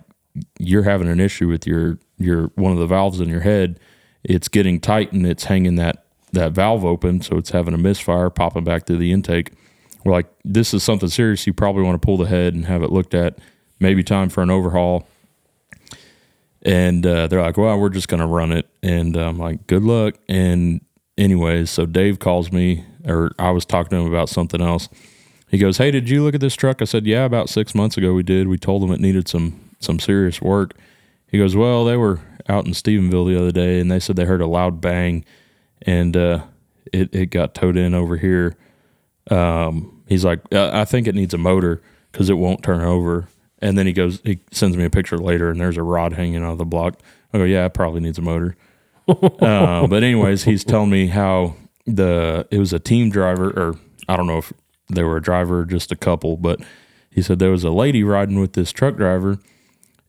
you're 0.60 0.84
having 0.84 1.08
an 1.08 1.20
issue 1.20 1.48
with 1.48 1.68
your 1.68 2.00
your 2.18 2.48
one 2.56 2.72
of 2.72 2.80
the 2.80 2.88
valves 2.88 3.20
in 3.20 3.30
your 3.30 3.42
head. 3.42 3.80
It's 4.24 4.48
getting 4.48 4.80
tight 4.80 5.12
and 5.12 5.28
it's 5.28 5.44
hanging 5.46 5.76
that 5.76 6.03
that 6.34 6.52
valve 6.52 6.84
open, 6.84 7.22
so 7.22 7.38
it's 7.38 7.52
having 7.52 7.74
a 7.74 7.78
misfire 7.78 8.30
popping 8.30 8.64
back 8.64 8.86
through 8.86 8.98
the 8.98 9.12
intake. 9.12 9.52
We're 10.04 10.12
like, 10.12 10.28
this 10.44 10.74
is 10.74 10.84
something 10.84 11.10
serious. 11.10 11.48
You 11.48 11.54
probably 11.54 11.84
want 11.84 12.02
to 12.02 12.06
pull 12.06 12.18
the 12.18 12.26
head 12.26 12.54
and 12.54 12.66
have 12.66 12.84
it 12.84 12.92
looked 12.92 13.14
at. 13.14 13.40
Maybe 13.80 14.04
time 14.04 14.30
for 14.30 14.44
an 14.44 14.50
overhaul." 14.50 15.08
And 16.66 17.06
uh, 17.06 17.28
they're 17.28 17.42
like, 17.42 17.58
well, 17.58 17.78
we're 17.78 17.90
just 17.90 18.08
going 18.08 18.22
to 18.22 18.26
run 18.26 18.54
it. 18.54 18.70
And 18.82 19.18
I'm 19.18 19.38
like, 19.38 19.68
good 19.68 19.84
luck. 19.84 20.16
And 20.30 20.80
anyways, 21.18 21.70
so 21.70 21.86
Dave 21.86 22.20
calls 22.20 22.54
me, 22.54 22.86
or 23.06 23.32
I 23.38 23.52
was 23.52 23.66
talking 23.66 23.90
to 23.90 23.98
him 23.98 24.08
about 24.08 24.30
something 24.30 24.62
else. 24.62 24.88
He 25.50 25.58
goes, 25.58 25.78
hey, 25.78 25.92
did 25.92 26.10
you 26.10 26.24
look 26.24 26.36
at 26.36 26.42
this 26.42 26.56
truck? 26.56 26.82
I 26.82 26.86
said, 26.86 27.06
yeah, 27.06 27.26
about 27.26 27.50
six 27.50 27.76
months 27.76 27.98
ago 27.98 28.14
we 28.14 28.24
did. 28.24 28.48
We 28.48 28.58
told 28.58 28.82
them 28.82 28.92
it 28.92 29.00
needed 29.00 29.28
some 29.28 29.60
some 29.80 30.00
serious 30.00 30.42
work. 30.42 30.76
He 31.28 31.38
goes, 31.38 31.56
well, 31.56 31.84
they 31.84 31.98
were 31.98 32.22
out 32.48 32.66
in 32.66 32.72
Stephenville 32.72 33.28
the 33.28 33.38
other 33.38 33.52
day, 33.52 33.82
and 33.82 33.92
they 33.92 34.00
said 34.00 34.16
they 34.16 34.24
heard 34.24 34.40
a 34.40 34.48
loud 34.48 34.80
bang, 34.80 35.26
and 35.84 36.16
uh, 36.18 36.44
it 36.92 37.14
it 37.14 37.26
got 37.28 37.54
towed 37.54 37.78
in 37.78 37.94
over 37.94 38.18
here. 38.18 38.56
Um, 39.30 40.04
he's 40.08 40.26
like, 40.26 40.42
uh, 40.54 40.72
I 40.74 40.86
think 40.86 41.08
it 41.08 41.16
needs 41.16 41.34
a 41.34 41.38
motor 41.38 41.82
because 42.12 42.30
it 42.30 42.34
won't 42.34 42.64
turn 42.64 42.82
over. 42.82 43.28
And 43.60 43.78
then 43.78 43.86
he 43.86 43.94
goes, 43.94 44.20
he 44.26 44.40
sends 44.52 44.76
me 44.76 44.84
a 44.84 44.90
picture 44.90 45.18
later, 45.18 45.50
and 45.50 45.60
there's 45.60 45.78
a 45.78 45.84
rod 45.84 46.14
hanging 46.14 46.44
out 46.44 46.52
of 46.52 46.58
the 46.58 46.66
block. 46.66 47.00
I 47.34 47.38
go, 47.38 47.46
yeah, 47.46 47.66
it 47.66 47.74
probably 47.74 48.02
needs 48.02 48.18
a 48.18 48.22
motor. 48.22 48.58
uh, 49.08 49.88
but 49.88 50.04
anyways, 50.04 50.44
he's 50.44 50.64
telling 50.64 50.90
me 50.90 51.08
how 51.08 51.56
the 51.86 52.48
it 52.52 52.58
was 52.58 52.74
a 52.74 52.80
team 52.80 53.10
driver, 53.10 53.50
or 53.50 53.76
I 54.08 54.18
don't 54.18 54.28
know 54.28 54.38
if 54.38 54.54
they 54.90 55.04
were 55.04 55.18
a 55.18 55.22
driver, 55.22 55.62
or 55.62 55.66
just 55.66 55.92
a 55.92 55.96
couple, 55.96 56.38
but 56.38 56.60
he 57.10 57.22
said 57.22 57.40
there 57.40 57.52
was 57.52 57.64
a 57.64 57.70
lady 57.70 58.04
riding 58.04 58.40
with 58.40 58.54
this 58.54 58.72
truck 58.72 58.96
driver, 58.96 59.40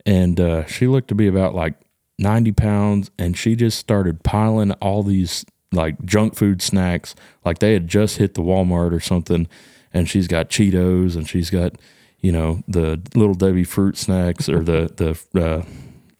and 0.04 0.38
uh, 0.40 0.66
she 0.66 0.86
looked 0.86 1.08
to 1.08 1.14
be 1.14 1.26
about 1.26 1.54
like 1.54 1.74
ninety 2.18 2.52
pounds, 2.52 3.10
and 3.18 3.36
she 3.36 3.56
just 3.56 3.78
started 3.78 4.22
piling 4.22 4.72
all 4.72 5.02
these 5.02 5.44
like 5.74 6.02
junk 6.04 6.34
food 6.34 6.62
snacks, 6.62 7.14
like 7.44 7.58
they 7.58 7.72
had 7.72 7.88
just 7.88 8.16
hit 8.16 8.34
the 8.34 8.42
Walmart 8.42 8.92
or 8.92 9.00
something, 9.00 9.48
and 9.92 10.08
she's 10.08 10.28
got 10.28 10.48
Cheetos 10.48 11.16
and 11.16 11.28
she's 11.28 11.50
got 11.50 11.74
you 12.20 12.32
know 12.32 12.62
the 12.66 13.00
little 13.14 13.34
Debbie 13.34 13.64
fruit 13.64 13.96
snacks 13.96 14.48
or 14.48 14.62
the 14.62 15.18
the 15.32 15.40
uh, 15.40 15.62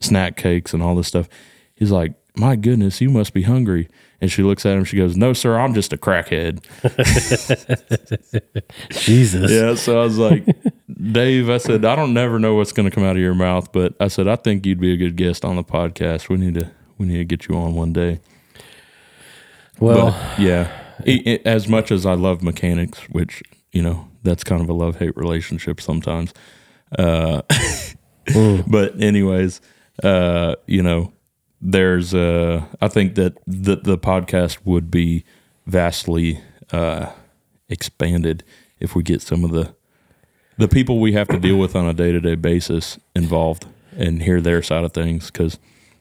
snack 0.01 0.37
cakes 0.37 0.75
and 0.75 0.83
all 0.83 0.95
this 0.95 1.09
stuff. 1.09 1.29
He's 1.75 1.91
like, 1.91 2.15
my 2.37 2.57
goodness, 2.57 3.01
you 3.01 3.11
must 3.11 3.33
be 3.33 3.43
hungry. 3.43 3.89
And 4.21 4.31
she 4.31 4.43
looks 4.43 4.65
at 4.65 4.77
him. 4.77 4.85
She 4.85 4.97
goes, 4.97 5.17
"No, 5.17 5.33
sir, 5.35 5.59
I'm 5.59 5.75
just 5.75 5.93
a 5.93 5.99
crackhead." 5.99 6.65
Jesus. 8.91 9.51
Yeah. 9.51 9.75
So 9.75 10.01
I 10.01 10.05
was 10.05 10.17
like, 10.17 10.47
Dave, 11.13 11.51
I 11.51 11.59
said, 11.59 11.85
I 11.85 11.95
don't 11.95 12.15
never 12.15 12.39
know 12.39 12.55
what's 12.55 12.73
going 12.73 12.89
to 12.89 12.95
come 12.95 13.05
out 13.05 13.17
of 13.17 13.23
your 13.23 13.35
mouth, 13.35 13.71
but 13.73 13.95
I 14.01 14.09
said, 14.09 14.27
I 14.27 14.37
think 14.37 14.65
you'd 14.65 14.81
be 14.81 14.95
a 14.95 14.97
good 14.97 15.17
guest 15.17 15.45
on 15.45 15.57
the 15.57 15.65
podcast. 15.65 16.29
We 16.31 16.37
need 16.37 16.55
to, 16.55 16.71
we 16.97 17.07
need 17.07 17.19
to 17.19 17.25
get 17.25 17.49
you 17.49 17.57
on 17.57 17.75
one 17.75 17.93
day. 17.93 18.21
Well, 19.81 20.11
But 20.13 20.39
yeah, 20.41 20.71
i- 21.07 21.23
i- 21.27 21.41
as 21.45 21.69
much 21.69 21.91
as 21.91 22.07
I 22.07 22.15
love 22.15 22.43
mechanics, 22.43 23.01
which 23.11 23.43
you 23.73 23.83
know 23.83 24.09
that's 24.23 24.45
kind 24.45 24.63
of 24.63 24.69
a 24.69 24.73
love 24.73 24.97
hate 24.97 25.17
relationship 25.17 25.81
sometimes. 25.81 26.33
Uh, 26.99 27.43
but 28.67 29.01
anyways, 29.01 29.61
uh, 30.03 30.55
you 30.67 30.83
know, 30.83 31.13
there's 31.61 32.15
uh, 32.15 32.65
I 32.81 32.89
think 32.89 33.15
that 33.17 33.37
the 33.47 33.77
the 33.77 33.99
podcast 33.99 34.59
would 34.65 34.91
be 34.91 35.25
vastly 35.67 36.41
uh, 36.73 37.11
expanded 37.69 38.45
if 38.81 38.95
we 38.95 39.03
get 39.03 39.23
some 39.23 39.45
of 39.45 39.51
the 39.51 39.75
the 40.57 40.69
people 40.69 41.01
we 41.01 41.13
have 41.13 41.29
to 41.29 41.39
deal 41.39 41.57
with 41.59 41.75
on 41.75 41.87
a 41.87 41.93
day 41.95 42.13
to 42.13 42.21
day 42.21 42.35
basis 42.37 42.99
involved 43.17 43.67
and 43.97 44.23
hear 44.23 44.41
their 44.41 44.63
side 44.63 44.85
of 44.85 44.93
things 44.93 45.31
because 45.31 45.59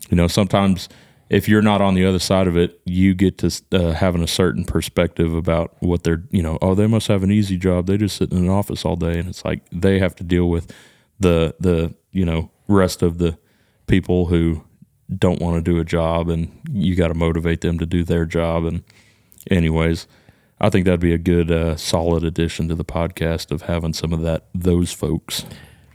you 0.10 0.16
know 0.18 0.28
sometimes 0.28 0.90
if 1.30 1.48
you're 1.48 1.62
not 1.62 1.82
on 1.82 1.96
the 1.96 2.06
other 2.06 2.20
side 2.20 2.48
of 2.48 2.56
it 2.58 2.80
you 2.86 3.14
get 3.14 3.38
to 3.38 3.52
uh, 3.72 3.94
having 3.94 4.24
a 4.24 4.28
certain 4.28 4.64
perspective 4.64 5.34
about 5.34 5.76
what 5.80 6.04
they're 6.04 6.24
you 6.32 6.42
know 6.42 6.58
oh 6.62 6.76
they 6.76 6.88
must 6.88 7.08
have 7.08 7.24
an 7.24 7.32
easy 7.32 7.58
job. 7.58 7.88
They 7.88 7.98
just 7.98 8.18
sit 8.18 8.32
in 8.32 8.38
an 8.38 8.50
office 8.50 8.86
all 8.86 8.96
day. 8.96 9.20
And 9.20 9.30
it's 9.30 9.44
like 9.46 9.64
they 9.72 10.00
have 10.00 10.16
to 10.16 10.24
deal 10.24 10.50
with 10.50 10.72
the 11.20 11.56
the 11.60 11.94
you 12.12 12.26
know 12.26 12.52
rest 12.68 13.02
of 13.02 13.18
the 13.18 13.38
people 13.88 14.28
who 14.28 14.64
don't 15.16 15.42
want 15.42 15.64
to 15.64 15.72
do 15.72 15.80
a 15.80 15.86
job. 15.86 16.30
And 16.30 16.52
you 16.72 16.96
got 16.96 17.10
to 17.10 17.14
motivate 17.14 17.62
them 17.62 17.80
to 17.80 17.86
do 17.86 18.04
their 18.04 18.26
job. 18.26 18.66
And 18.66 18.84
anyways 19.52 20.08
i 20.62 20.70
think 20.70 20.86
that'd 20.86 21.02
be 21.02 21.14
a 21.14 21.18
good 21.18 21.52
uh, 21.52 21.76
solid 21.76 22.24
addition 22.24 22.70
to 22.70 22.76
the 22.76 22.86
podcast 22.86 23.52
of 23.52 23.64
having 23.64 23.92
some 23.92 24.14
of 24.14 24.22
that 24.22 24.46
those 24.56 24.94
folks. 24.94 25.46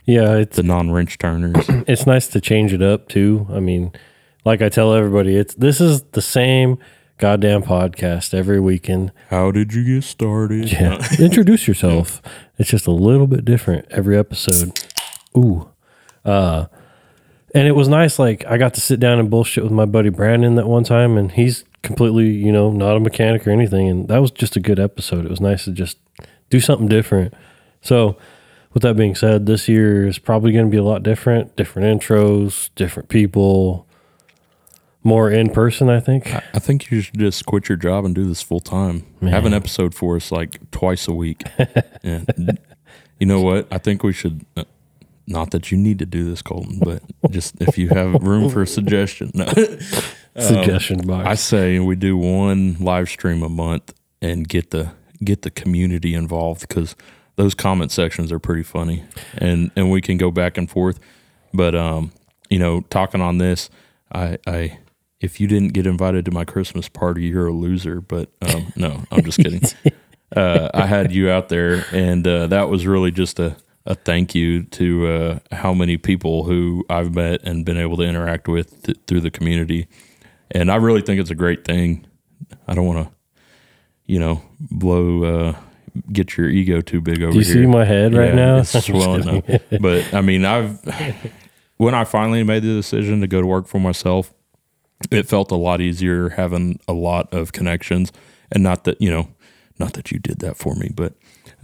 Yeah, 0.05 0.35
it's 0.35 0.57
the 0.57 0.63
non-wrench 0.63 1.17
turners. 1.17 1.65
it's 1.87 2.05
nice 2.05 2.27
to 2.29 2.41
change 2.41 2.73
it 2.73 2.81
up 2.81 3.09
too. 3.09 3.47
I 3.51 3.59
mean, 3.59 3.91
like 4.45 4.61
I 4.61 4.69
tell 4.69 4.93
everybody, 4.93 5.35
it's 5.35 5.53
this 5.55 5.81
is 5.81 6.03
the 6.11 6.21
same 6.21 6.77
goddamn 7.17 7.63
podcast 7.63 8.33
every 8.33 8.59
weekend. 8.59 9.11
how 9.29 9.51
did 9.51 9.73
you 9.73 9.83
get 9.83 10.03
started 10.03 10.71
Yeah. 10.71 11.05
Introduce 11.19 11.67
yourself. 11.67 12.21
It's 12.57 12.69
just 12.69 12.87
a 12.87 12.91
little 12.91 13.27
bit 13.27 13.43
different 13.43 13.85
every 13.89 14.17
episode. 14.17 14.79
Ooh. 15.37 15.69
Uh 16.23 16.65
and 17.53 17.67
it 17.67 17.73
was 17.73 17.87
nice 17.87 18.19
like 18.19 18.45
I 18.45 18.57
got 18.57 18.73
to 18.75 18.81
sit 18.81 18.99
down 18.99 19.19
and 19.19 19.29
bullshit 19.29 19.63
with 19.63 19.73
my 19.73 19.85
buddy 19.85 20.09
Brandon 20.09 20.55
that 20.55 20.67
one 20.67 20.83
time 20.83 21.17
and 21.17 21.31
he's 21.31 21.65
completely, 21.81 22.29
you 22.29 22.51
know, 22.51 22.71
not 22.71 22.95
a 22.95 22.99
mechanic 22.99 23.45
or 23.47 23.51
anything 23.51 23.89
and 23.89 24.07
that 24.07 24.19
was 24.19 24.31
just 24.31 24.55
a 24.55 24.59
good 24.59 24.79
episode. 24.79 25.25
It 25.25 25.31
was 25.31 25.41
nice 25.41 25.65
to 25.65 25.71
just 25.71 25.97
do 26.49 26.59
something 26.59 26.87
different. 26.87 27.33
So, 27.81 28.17
with 28.73 28.83
that 28.83 28.95
being 28.95 29.15
said, 29.15 29.45
this 29.45 29.67
year 29.67 30.05
is 30.05 30.19
probably 30.19 30.51
going 30.51 30.65
to 30.65 30.71
be 30.71 30.77
a 30.77 30.83
lot 30.83 31.01
different, 31.01 31.55
different 31.55 32.01
intros, 32.01 32.69
different 32.75 33.09
people, 33.09 33.87
more 35.03 35.31
in 35.31 35.49
person, 35.49 35.89
I 35.89 35.99
think. 35.99 36.27
I 36.33 36.59
think 36.59 36.91
you 36.91 37.01
should 37.01 37.17
just 37.19 37.45
quit 37.45 37.69
your 37.69 37.77
job 37.77 38.05
and 38.05 38.13
do 38.13 38.25
this 38.27 38.41
full 38.41 38.59
time. 38.59 39.05
Have 39.21 39.45
an 39.45 39.53
episode 39.53 39.95
for 39.95 40.15
us 40.15 40.31
like 40.31 40.59
twice 40.71 41.07
a 41.07 41.13
week. 41.13 41.43
and 42.03 42.59
you 43.19 43.25
know 43.25 43.41
what? 43.41 43.67
I 43.71 43.77
think 43.77 44.03
we 44.03 44.13
should. 44.13 44.45
uh, 44.57 44.63
Not 45.27 45.51
that 45.51 45.71
you 45.71 45.77
need 45.77 45.99
to 45.99 46.05
do 46.05 46.23
this, 46.29 46.41
Colton, 46.41 46.79
but 46.79 47.01
just 47.31 47.61
if 47.61 47.77
you 47.77 47.89
have 47.89 48.13
room 48.23 48.49
for 48.49 48.61
a 48.61 48.67
suggestion. 48.67 49.31
No. 50.35 50.43
Suggestion 50.45 50.99
box. 51.05 51.27
I 51.27 51.33
say 51.35 51.79
we 51.79 51.95
do 51.95 52.15
one 52.15 52.77
live 52.79 53.09
stream 53.09 53.41
a 53.43 53.49
month 53.49 53.93
and 54.21 54.47
get 54.47 54.69
the 54.69 54.91
get 55.23 55.41
the 55.41 55.49
community 55.49 56.13
involved 56.13 56.61
because 56.67 56.95
those 57.35 57.53
comment 57.55 57.91
sections 57.91 58.31
are 58.31 58.39
pretty 58.39 58.63
funny 58.63 59.03
and 59.37 59.71
and 59.75 59.91
we 59.91 59.99
can 60.01 60.17
go 60.17 60.29
back 60.31 60.57
and 60.57 60.69
forth. 60.69 60.99
But 61.53 61.75
um, 61.75 62.11
you 62.49 62.59
know, 62.59 62.81
talking 62.89 63.21
on 63.21 63.39
this, 63.39 63.69
I 64.13 64.37
I 64.47 64.77
if 65.21 65.39
you 65.39 65.47
didn't 65.47 65.73
get 65.73 65.85
invited 65.85 66.25
to 66.25 66.31
my 66.31 66.45
Christmas 66.45 66.87
party, 66.87 67.23
you're 67.23 67.47
a 67.47 67.53
loser. 67.53 68.01
But 68.01 68.29
um, 68.41 68.71
no, 68.75 69.03
I'm 69.11 69.23
just 69.23 69.37
kidding. 69.39 69.61
uh, 70.35 70.69
I 70.73 70.85
had 70.85 71.11
you 71.11 71.29
out 71.29 71.49
there, 71.49 71.85
and 71.91 72.25
uh, 72.27 72.47
that 72.47 72.69
was 72.69 72.87
really 72.87 73.11
just 73.11 73.39
a 73.39 73.57
a 73.85 73.95
thank 73.95 74.35
you 74.35 74.63
to 74.63 75.07
uh, 75.07 75.39
how 75.51 75.73
many 75.73 75.97
people 75.97 76.43
who 76.43 76.85
I've 76.89 77.13
met 77.13 77.41
and 77.43 77.65
been 77.65 77.77
able 77.77 77.97
to 77.97 78.03
interact 78.03 78.47
with 78.47 78.83
th- 78.83 78.97
through 79.07 79.21
the 79.21 79.31
community. 79.31 79.87
And 80.51 80.71
I 80.71 80.75
really 80.75 81.01
think 81.01 81.19
it's 81.19 81.31
a 81.31 81.35
great 81.35 81.65
thing. 81.65 82.05
I 82.67 82.75
don't 82.75 82.85
want 82.85 83.07
to, 83.07 83.13
you 84.05 84.19
know, 84.19 84.43
blow, 84.59 85.23
uh, 85.23 85.55
get 86.11 86.37
your 86.37 86.49
ego 86.49 86.81
too 86.81 87.01
big 87.01 87.23
over 87.23 87.31
Do 87.31 87.39
you 87.39 87.45
here. 87.45 87.53
see 87.53 87.65
my 87.65 87.83
head 87.83 88.13
right 88.13 88.35
now? 88.35 88.57
It's 88.57 88.71
swelling 88.85 89.27
up. 89.27 89.45
But 89.81 90.13
I 90.13 90.21
mean, 90.21 90.45
I've, 90.45 90.79
when 91.77 91.95
I 91.95 92.03
finally 92.03 92.43
made 92.43 92.61
the 92.63 92.75
decision 92.75 93.21
to 93.21 93.27
go 93.27 93.41
to 93.41 93.47
work 93.47 93.67
for 93.67 93.79
myself, 93.79 94.33
it 95.11 95.27
felt 95.27 95.51
a 95.51 95.55
lot 95.55 95.81
easier 95.81 96.29
having 96.29 96.79
a 96.87 96.93
lot 96.93 97.33
of 97.33 97.51
connections. 97.51 98.11
And 98.51 98.63
not 98.63 98.83
that, 98.85 99.01
you 99.01 99.09
know, 99.09 99.29
not 99.77 99.93
that 99.93 100.11
you 100.11 100.19
did 100.19 100.39
that 100.39 100.57
for 100.57 100.75
me, 100.75 100.91
but 100.93 101.13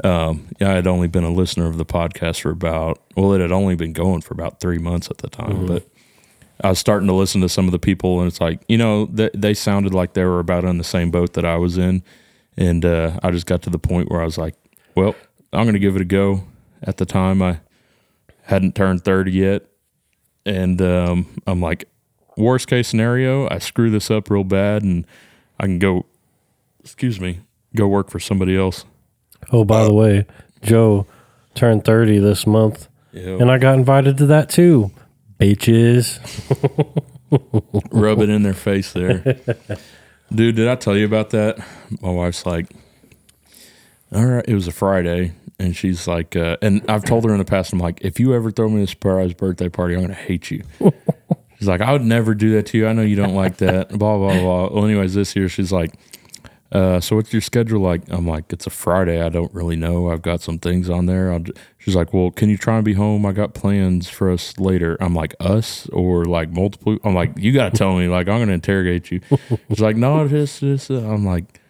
um, 0.03 0.47
I 0.61 0.71
had 0.71 0.87
only 0.87 1.07
been 1.07 1.23
a 1.23 1.31
listener 1.31 1.67
of 1.67 1.77
the 1.77 1.85
podcast 1.85 2.41
for 2.41 2.51
about, 2.51 3.01
well, 3.15 3.33
it 3.33 3.41
had 3.41 3.51
only 3.51 3.75
been 3.75 3.93
going 3.93 4.21
for 4.21 4.33
about 4.33 4.59
three 4.59 4.77
months 4.77 5.09
at 5.09 5.19
the 5.19 5.29
time. 5.29 5.65
But 5.65 5.87
I 6.63 6.69
was 6.69 6.79
starting 6.79 7.07
to 7.07 7.13
listen 7.13 7.41
to 7.41 7.49
some 7.49 7.65
of 7.65 7.71
the 7.71 7.79
people, 7.79 8.19
and 8.19 8.27
it's 8.27 8.41
like, 8.41 8.61
you 8.67 8.77
know, 8.77 9.05
they, 9.05 9.29
they 9.33 9.53
sounded 9.53 9.93
like 9.93 10.13
they 10.13 10.23
were 10.23 10.39
about 10.39 10.65
on 10.65 10.77
the 10.77 10.83
same 10.83 11.11
boat 11.11 11.33
that 11.33 11.45
I 11.45 11.57
was 11.57 11.77
in. 11.77 12.03
And 12.57 12.85
uh, 12.85 13.19
I 13.21 13.31
just 13.31 13.45
got 13.45 13.61
to 13.63 13.69
the 13.69 13.79
point 13.79 14.09
where 14.09 14.21
I 14.21 14.25
was 14.25 14.37
like, 14.37 14.55
well, 14.95 15.15
I'm 15.51 15.63
going 15.63 15.73
to 15.73 15.79
give 15.79 15.95
it 15.95 16.01
a 16.01 16.05
go. 16.05 16.43
At 16.83 16.97
the 16.97 17.05
time, 17.05 17.41
I 17.41 17.59
hadn't 18.43 18.75
turned 18.75 19.03
30 19.03 19.31
yet. 19.31 19.63
And 20.45 20.81
um, 20.81 21.41
I'm 21.47 21.59
like, 21.59 21.89
worst 22.37 22.67
case 22.67 22.87
scenario, 22.87 23.47
I 23.49 23.59
screw 23.59 23.89
this 23.89 24.09
up 24.11 24.29
real 24.29 24.43
bad 24.43 24.83
and 24.83 25.05
I 25.59 25.63
can 25.65 25.79
go, 25.79 26.05
excuse 26.81 27.19
me, 27.19 27.39
go 27.75 27.87
work 27.87 28.09
for 28.09 28.19
somebody 28.19 28.57
else. 28.57 28.85
Oh, 29.51 29.63
by 29.63 29.83
the 29.83 29.93
way, 29.93 30.25
Joe 30.61 31.05
turned 31.53 31.85
30 31.85 32.19
this 32.19 32.45
month, 32.47 32.87
Yeah. 33.11 33.37
and 33.39 33.49
I 33.51 33.57
got 33.57 33.75
invited 33.75 34.17
to 34.17 34.25
that 34.27 34.49
too. 34.49 34.91
Bitches. 35.39 36.19
rub 37.91 38.19
it 38.19 38.29
in 38.29 38.43
their 38.43 38.53
face 38.53 38.93
there. 38.93 39.19
Dude, 40.33 40.55
did 40.55 40.67
I 40.67 40.75
tell 40.75 40.97
you 40.97 41.05
about 41.05 41.29
that? 41.31 41.57
My 42.01 42.09
wife's 42.09 42.45
like, 42.45 42.67
all 44.11 44.25
right, 44.25 44.45
it 44.47 44.53
was 44.55 44.67
a 44.67 44.71
Friday. 44.71 45.33
And 45.59 45.75
she's 45.75 46.07
like, 46.07 46.35
uh, 46.35 46.57
and 46.61 46.83
I've 46.89 47.05
told 47.05 47.23
her 47.25 47.31
in 47.31 47.37
the 47.37 47.45
past, 47.45 47.71
I'm 47.71 47.79
like, 47.79 47.99
if 48.01 48.19
you 48.19 48.33
ever 48.33 48.51
throw 48.51 48.67
me 48.69 48.83
a 48.83 48.87
surprise 48.87 49.33
birthday 49.33 49.69
party, 49.69 49.93
I'm 49.93 50.01
going 50.01 50.09
to 50.09 50.15
hate 50.15 50.51
you. 50.51 50.63
she's 51.57 51.67
like, 51.67 51.81
I 51.81 51.91
would 51.91 52.03
never 52.03 52.33
do 52.33 52.51
that 52.53 52.65
to 52.67 52.77
you. 52.77 52.87
I 52.87 52.93
know 52.93 53.01
you 53.01 53.15
don't 53.15 53.35
like 53.43 53.57
that. 53.57 53.89
Blah, 53.89 54.17
blah, 54.17 54.39
blah. 54.39 54.69
Well, 54.69 54.85
anyways, 54.85 55.13
this 55.13 55.35
year 55.35 55.49
she's 55.49 55.71
like, 55.71 55.91
uh, 56.71 56.99
so 56.99 57.15
what's 57.15 57.31
your 57.31 57.41
schedule 57.41 57.79
like? 57.79 58.01
I'm 58.09 58.27
like, 58.27 58.51
it's 58.51 58.67
a 58.67 58.69
Friday. 58.69 59.21
I 59.21 59.29
don't 59.29 59.53
really 59.53 59.75
know. 59.75 60.09
I've 60.09 60.21
got 60.21 60.41
some 60.41 60.57
things 60.59 60.89
on 60.89 61.05
there. 61.05 61.31
I'll. 61.31 61.43
She's 61.77 61.95
like, 61.95 62.13
well, 62.13 62.31
can 62.31 62.49
you 62.49 62.57
try 62.57 62.75
and 62.75 62.83
be 62.83 62.93
home? 62.93 63.25
I 63.25 63.31
got 63.31 63.53
plans 63.53 64.09
for 64.09 64.31
us 64.31 64.57
later. 64.59 64.97
I'm 64.99 65.13
like, 65.13 65.35
us 65.39 65.87
or 65.93 66.25
like 66.25 66.49
multiple? 66.49 66.97
I'm 67.03 67.13
like, 67.13 67.37
you 67.37 67.53
got 67.53 67.71
to 67.71 67.77
tell 67.77 67.95
me. 67.95 68.07
Like, 68.07 68.27
I'm 68.27 68.39
going 68.39 68.47
to 68.47 68.55
interrogate 68.55 69.11
you. 69.11 69.21
She's 69.69 69.79
like, 69.79 69.95
no, 69.95 70.27
just, 70.27 70.59
just. 70.59 70.89
uh," 70.89 70.95
I'm 70.95 71.23
like, 71.25 71.61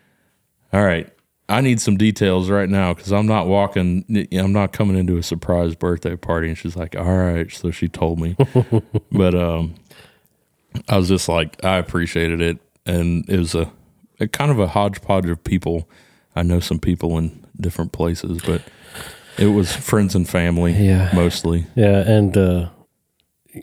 all 0.74 0.84
right. 0.84 1.10
I 1.48 1.62
need 1.62 1.80
some 1.80 1.96
details 1.98 2.50
right 2.50 2.68
now 2.70 2.94
because 2.94 3.12
I'm 3.14 3.28
not 3.28 3.48
walking. 3.48 4.04
I'm 4.32 4.52
not 4.52 4.72
coming 4.74 4.98
into 4.98 5.18
a 5.18 5.24
surprise 5.24 5.76
birthday 5.76 6.16
party. 6.16 6.48
And 6.50 6.58
she's 6.58 6.76
like, 6.76 6.96
all 6.96 7.04
right. 7.18 7.52
So 7.52 7.70
she 7.72 7.88
told 7.88 8.20
me, 8.20 8.36
but 9.12 9.36
um, 9.36 9.76
I 10.90 10.98
was 10.98 11.08
just 11.08 11.30
like, 11.30 11.64
I 11.64 11.78
appreciated 11.78 12.42
it, 12.42 12.58
and 12.86 13.30
it 13.30 13.38
was 13.38 13.54
a, 13.56 13.72
a 14.20 14.28
kind 14.28 14.50
of 14.52 14.60
a 14.60 14.68
hodgepodge 14.68 15.30
of 15.30 15.44
people. 15.44 15.88
I 16.36 16.42
know 16.44 16.60
some 16.60 16.80
people 16.80 17.18
in 17.18 17.46
different 17.60 17.92
places, 17.92 18.42
but 18.46 18.62
it 19.38 19.48
was 19.48 19.74
friends 19.76 20.16
and 20.16 20.28
family, 20.28 20.74
Yeah. 20.74 21.12
mostly. 21.14 21.68
Yeah, 21.76 22.00
and 22.10 22.36
uh, 22.36 22.70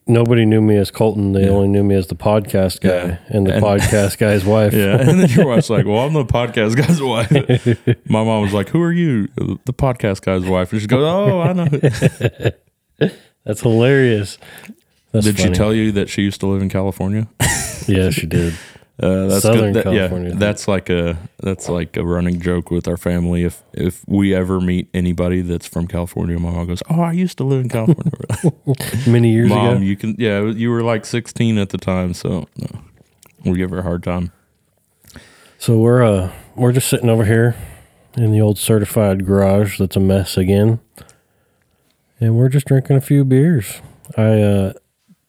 nobody 0.07 0.45
knew 0.45 0.61
me 0.61 0.77
as 0.77 0.91
Colton. 0.91 1.33
They 1.33 1.49
only 1.49 1.69
knew 1.69 1.83
me 1.83 1.95
as 1.95 2.07
the 2.07 2.15
podcast 2.15 2.81
guy 2.81 2.89
Yeah. 2.89 3.19
and 3.29 3.47
the 3.47 3.55
And- 3.55 3.65
podcast 3.65 4.19
guy's 4.19 4.45
wife. 4.57 4.73
Yeah. 4.73 4.97
And 5.01 5.21
then 5.21 5.29
your 5.31 5.47
wife's 5.47 5.71
like, 5.71 5.85
Well, 5.87 5.99
I'm 5.99 6.13
the 6.13 6.25
podcast 6.27 6.77
guy's 6.77 7.01
wife. 7.03 7.31
My 8.09 8.25
mom 8.25 8.43
was 8.43 8.53
like, 8.53 8.69
Who 8.71 8.81
are 8.83 8.93
you? 8.93 9.29
The 9.37 9.73
podcast 9.73 10.23
guy's 10.23 10.45
wife. 10.45 10.73
And 10.73 10.81
she 10.81 10.87
goes, 10.87 11.03
Oh, 11.05 11.41
I 11.41 11.53
know. 11.53 13.11
That's 13.45 13.61
hilarious. 13.61 14.39
That's 15.13 15.27
Did 15.27 15.39
she 15.39 15.51
tell 15.51 15.75
you 15.75 15.93
that 15.93 16.09
she 16.09 16.23
used 16.23 16.41
to 16.41 16.47
live 16.47 16.63
in 16.63 16.69
California? 16.69 17.29
Yeah, 17.87 18.11
she 18.11 18.27
did. 18.27 18.55
Uh, 19.03 19.27
that's 19.27 19.43
Southern 19.43 19.73
good. 19.73 19.75
That- 19.75 19.85
California. 19.85 20.31
Yeah, 20.31 20.37
that's 20.37 20.69
like 20.69 20.89
a 20.89 21.19
that's 21.41 21.69
like 21.69 21.97
a 21.97 22.05
running 22.05 22.41
joke 22.41 22.71
with 22.71 22.87
our 22.87 22.97
family. 22.97 23.43
If 23.43 23.63
if 23.73 24.05
we 24.07 24.33
ever 24.35 24.61
meet 24.61 24.89
anybody 24.95 25.41
that's 25.41 25.67
from 25.67 25.89
California, 25.89 26.39
my 26.39 26.51
mom 26.51 26.69
goes, 26.69 26.83
"Oh, 26.89 27.01
I 27.01 27.11
used 27.13 27.37
to 27.39 27.45
live 27.45 27.63
in 27.63 27.69
California." 27.69 28.13
Many 29.09 29.33
years 29.33 29.49
mom, 29.49 29.77
ago. 29.77 29.81
you 29.81 29.97
can 29.97 30.15
yeah, 30.19 30.45
you 30.45 30.71
were 30.71 30.83
like 30.83 31.05
16 31.05 31.59
at 31.59 31.71
the 31.71 31.79
time, 31.79 32.15
so 32.15 32.47
no, 32.57 32.81
we 33.45 33.59
give 33.59 33.71
her 33.71 33.79
a 33.79 33.83
hard 33.83 34.05
time. 34.05 34.31
So 35.59 35.79
we're 35.79 36.03
uh 36.05 36.33
we're 36.55 36.73
just 36.73 36.89
sitting 36.89 37.09
over 37.11 37.25
here 37.25 37.57
in 38.17 38.31
the 38.31 38.41
old 38.41 38.59
certified 38.59 39.27
garage 39.27 39.79
that's 39.79 39.97
a 39.97 40.01
mess 40.01 40.37
again. 40.37 40.79
And 42.21 42.37
we're 42.37 42.49
just 42.51 42.67
drinking 42.67 42.97
a 42.97 43.01
few 43.01 43.25
beers. 43.25 43.81
I 44.17 44.41
uh 44.43 44.73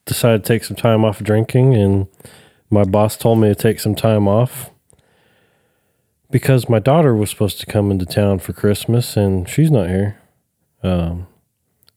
decided 0.06 0.44
to 0.44 0.48
take 0.48 0.64
some 0.64 0.76
time 0.76 1.04
off 1.06 1.24
drinking 1.24 1.74
and 1.76 2.08
my 2.74 2.84
boss 2.84 3.16
told 3.16 3.40
me 3.40 3.48
to 3.50 3.56
take 3.56 3.80
some 3.80 3.96
time 3.96 4.28
off 4.28 4.72
because 6.32 6.68
my 6.68 6.80
daughter 6.80 7.16
was 7.16 7.30
supposed 7.30 7.60
to 7.60 7.66
come 7.66 7.92
into 7.92 8.06
town 8.06 8.40
for 8.40 8.54
Christmas 8.54 9.16
and 9.16 9.48
she's 9.48 9.72
not 9.72 9.88
here. 9.90 10.18
Um 10.82 11.28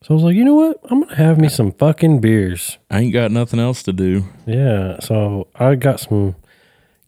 so 0.03 0.13
I 0.13 0.15
was 0.15 0.23
like, 0.23 0.37
you 0.37 0.45
know 0.45 0.55
what? 0.55 0.79
I'm 0.85 1.01
gonna 1.01 1.17
have 1.17 1.41
me 1.41 1.49
some 1.49 1.73
fucking 1.73 2.21
beers. 2.21 2.79
I 2.91 3.01
ain't 3.01 3.13
got 3.13 3.33
nothing 3.33 3.59
else 3.59 3.83
to 3.85 3.93
do. 3.93 4.27
Yeah, 4.47 5.01
so 5.01 5.49
I 5.57 5.75
got 5.75 5.99
some 5.99 6.37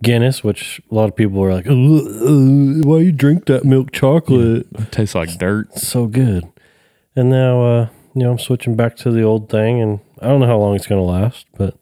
Guinness, 0.03 0.45
which 0.45 0.81
a 0.91 0.95
lot 0.95 1.09
of 1.09 1.17
people 1.17 1.43
are 1.43 1.53
like, 1.53 1.67
"Uh, 1.67 1.73
uh, 1.73 2.83
"Why 2.83 3.01
you 3.01 3.11
drink 3.11 3.47
that 3.47 3.65
milk 3.65 3.91
chocolate?" 3.91 4.69
It 4.79 4.93
tastes 4.93 5.17
like 5.17 5.39
dirt. 5.39 5.71
It's 5.73 5.89
so 5.89 6.07
good. 6.07 6.45
And 7.17 7.31
now, 7.31 7.65
uh, 7.65 7.89
you 8.15 8.23
know, 8.23 8.31
I'm 8.31 8.39
switching 8.39 8.77
back 8.77 8.95
to 8.99 9.11
the 9.11 9.23
old 9.23 9.49
thing, 9.49 9.81
and 9.81 9.99
I 10.23 10.29
don't 10.29 10.39
know 10.39 10.47
how 10.47 10.59
long 10.59 10.77
it's 10.77 10.87
gonna 10.87 11.03
last, 11.03 11.47
but 11.57 11.75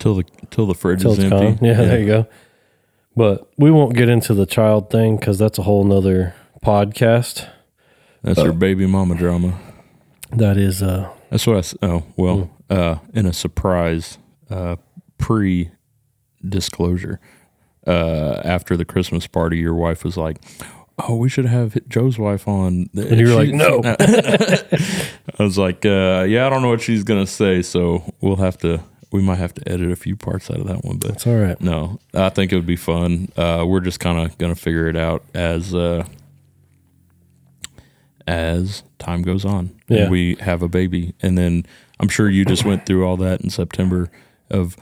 Till 0.00 0.16
the 0.16 0.24
till 0.50 0.66
the 0.66 0.74
fridge 0.74 1.02
till 1.02 1.12
is 1.12 1.18
empty. 1.20 1.30
gone. 1.30 1.58
Yeah, 1.62 1.74
there 1.74 2.00
you 2.00 2.06
go. 2.06 2.26
But 3.16 3.48
we 3.58 3.70
won't 3.70 3.94
get 3.94 4.08
into 4.08 4.34
the 4.34 4.46
child 4.46 4.90
thing 4.90 5.16
because 5.16 5.38
that's 5.38 5.58
a 5.58 5.62
whole 5.62 5.84
nother 5.84 6.34
podcast. 6.64 7.46
That's 8.22 8.38
your 8.42 8.52
baby 8.52 8.86
mama 8.86 9.14
drama. 9.14 9.58
That 10.32 10.56
is, 10.56 10.82
uh, 10.82 11.08
That's 11.30 11.46
what 11.46 11.56
I. 11.56 11.58
s- 11.60 11.74
Oh 11.82 12.02
well, 12.16 12.50
Hmm. 12.70 12.74
uh, 12.76 12.98
in 13.14 13.26
a 13.26 13.32
surprise 13.32 14.18
uh, 14.50 14.76
pre 15.18 15.70
disclosure, 16.48 17.20
uh, 17.86 18.40
after 18.44 18.76
the 18.76 18.84
Christmas 18.84 19.26
party, 19.26 19.58
your 19.58 19.74
wife 19.74 20.02
was 20.04 20.16
like, 20.16 20.38
"Oh, 20.98 21.16
we 21.16 21.28
should 21.28 21.46
have 21.46 21.76
Joe's 21.88 22.18
wife 22.18 22.46
on." 22.48 22.88
And 22.94 23.18
you 23.20 23.28
were 23.28 23.34
like, 23.34 23.50
"No." 23.52 23.80
I 25.38 25.42
was 25.42 25.58
like, 25.58 25.84
uh, 25.84 26.24
"Yeah, 26.28 26.46
I 26.46 26.50
don't 26.50 26.62
know 26.62 26.68
what 26.70 26.80
she's 26.80 27.04
gonna 27.04 27.26
say, 27.26 27.60
so 27.62 28.02
we'll 28.20 28.36
have 28.36 28.56
to. 28.58 28.80
We 29.12 29.22
might 29.22 29.38
have 29.38 29.54
to 29.54 29.68
edit 29.68 29.90
a 29.90 29.96
few 29.96 30.14
parts 30.16 30.50
out 30.50 30.60
of 30.60 30.66
that 30.68 30.84
one, 30.84 30.98
but 30.98 31.10
it's 31.12 31.26
all 31.26 31.34
right. 31.36 31.60
no, 31.60 31.98
I 32.14 32.28
think 32.28 32.52
it 32.52 32.56
would 32.56 32.66
be 32.66 32.76
fun. 32.76 33.28
Uh, 33.36 33.64
we're 33.66 33.80
just 33.80 33.98
kind 34.00 34.18
of 34.18 34.38
gonna 34.38 34.54
figure 34.54 34.88
it 34.88 34.96
out 34.96 35.24
as 35.34 35.74
uh, 35.74 36.04
as 38.26 38.82
time 38.98 39.22
goes 39.22 39.44
on. 39.44 39.70
And 39.88 39.98
Yeah. 39.98 40.08
we 40.08 40.36
have 40.40 40.62
a 40.62 40.68
baby, 40.68 41.14
and 41.20 41.36
then 41.36 41.66
I'm 41.98 42.08
sure 42.08 42.28
you 42.30 42.44
just 42.44 42.64
went 42.64 42.86
through 42.86 43.04
all 43.06 43.16
that 43.18 43.40
in 43.40 43.50
September. 43.50 44.10
Of 44.50 44.76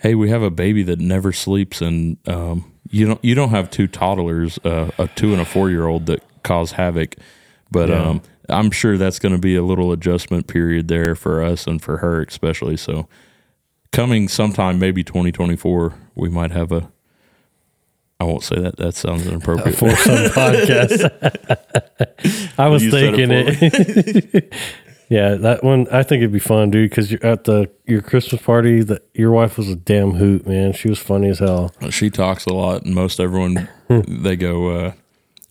hey, 0.00 0.14
we 0.14 0.30
have 0.30 0.42
a 0.42 0.50
baby 0.50 0.82
that 0.84 0.98
never 0.98 1.32
sleeps, 1.32 1.82
and 1.82 2.16
um, 2.26 2.64
you 2.90 3.06
don't 3.06 3.22
you 3.24 3.34
don't 3.34 3.50
have 3.50 3.70
two 3.70 3.86
toddlers, 3.86 4.58
uh, 4.64 4.90
a 4.98 5.08
two 5.08 5.32
and 5.32 5.40
a 5.40 5.44
four 5.44 5.70
year 5.70 5.86
old 5.86 6.06
that 6.06 6.22
cause 6.42 6.72
havoc, 6.72 7.16
but 7.70 7.88
Yeah. 7.90 8.02
um, 8.02 8.22
I'm 8.48 8.70
sure 8.70 8.96
that's 8.96 9.18
going 9.18 9.34
to 9.34 9.40
be 9.40 9.56
a 9.56 9.62
little 9.62 9.92
adjustment 9.92 10.46
period 10.46 10.88
there 10.88 11.14
for 11.14 11.42
us 11.42 11.66
and 11.66 11.82
for 11.82 11.98
her 11.98 12.22
especially. 12.22 12.78
So 12.78 13.06
coming 13.92 14.28
sometime 14.28 14.78
maybe 14.78 15.02
2024 15.02 15.94
we 16.14 16.28
might 16.28 16.50
have 16.50 16.70
a 16.72 16.90
i 18.20 18.24
won't 18.24 18.42
say 18.42 18.60
that 18.60 18.76
that 18.76 18.94
sounds 18.94 19.26
inappropriate 19.26 19.76
For 19.78 19.90
some 19.96 20.16
podcast, 20.30 21.10
I 22.58 22.68
was 22.68 22.84
You 22.84 22.90
thinking 22.90 23.30
it 23.30 23.56
it. 23.62 24.54
yeah, 25.08 25.34
that 25.36 25.62
one. 25.64 25.86
I 25.90 26.02
think 26.02 26.20
it'd 26.20 26.32
be 26.32 26.38
fun, 26.38 26.70
dude. 26.70 26.90
Because 26.90 27.10
you're 27.10 27.24
at 27.24 27.44
the 27.44 27.70
your 27.86 28.02
Christmas 28.02 28.42
party. 28.42 28.82
That 28.82 29.02
your 29.14 29.30
wife 29.30 29.56
was 29.56 29.68
a 29.70 29.76
damn 29.76 30.12
hoot, 30.12 30.46
man. 30.46 30.72
She 30.72 30.88
was 30.88 30.98
funny 30.98 31.28
as 31.28 31.38
hell. 31.38 31.72
she 31.90 32.10
talks 32.10 32.44
a 32.46 32.52
lot 32.52 32.82
and 32.84 32.94
most 32.94 33.20
everyone 33.20 33.68
they 33.88 34.36
go 34.36 34.68
uh 34.68 34.92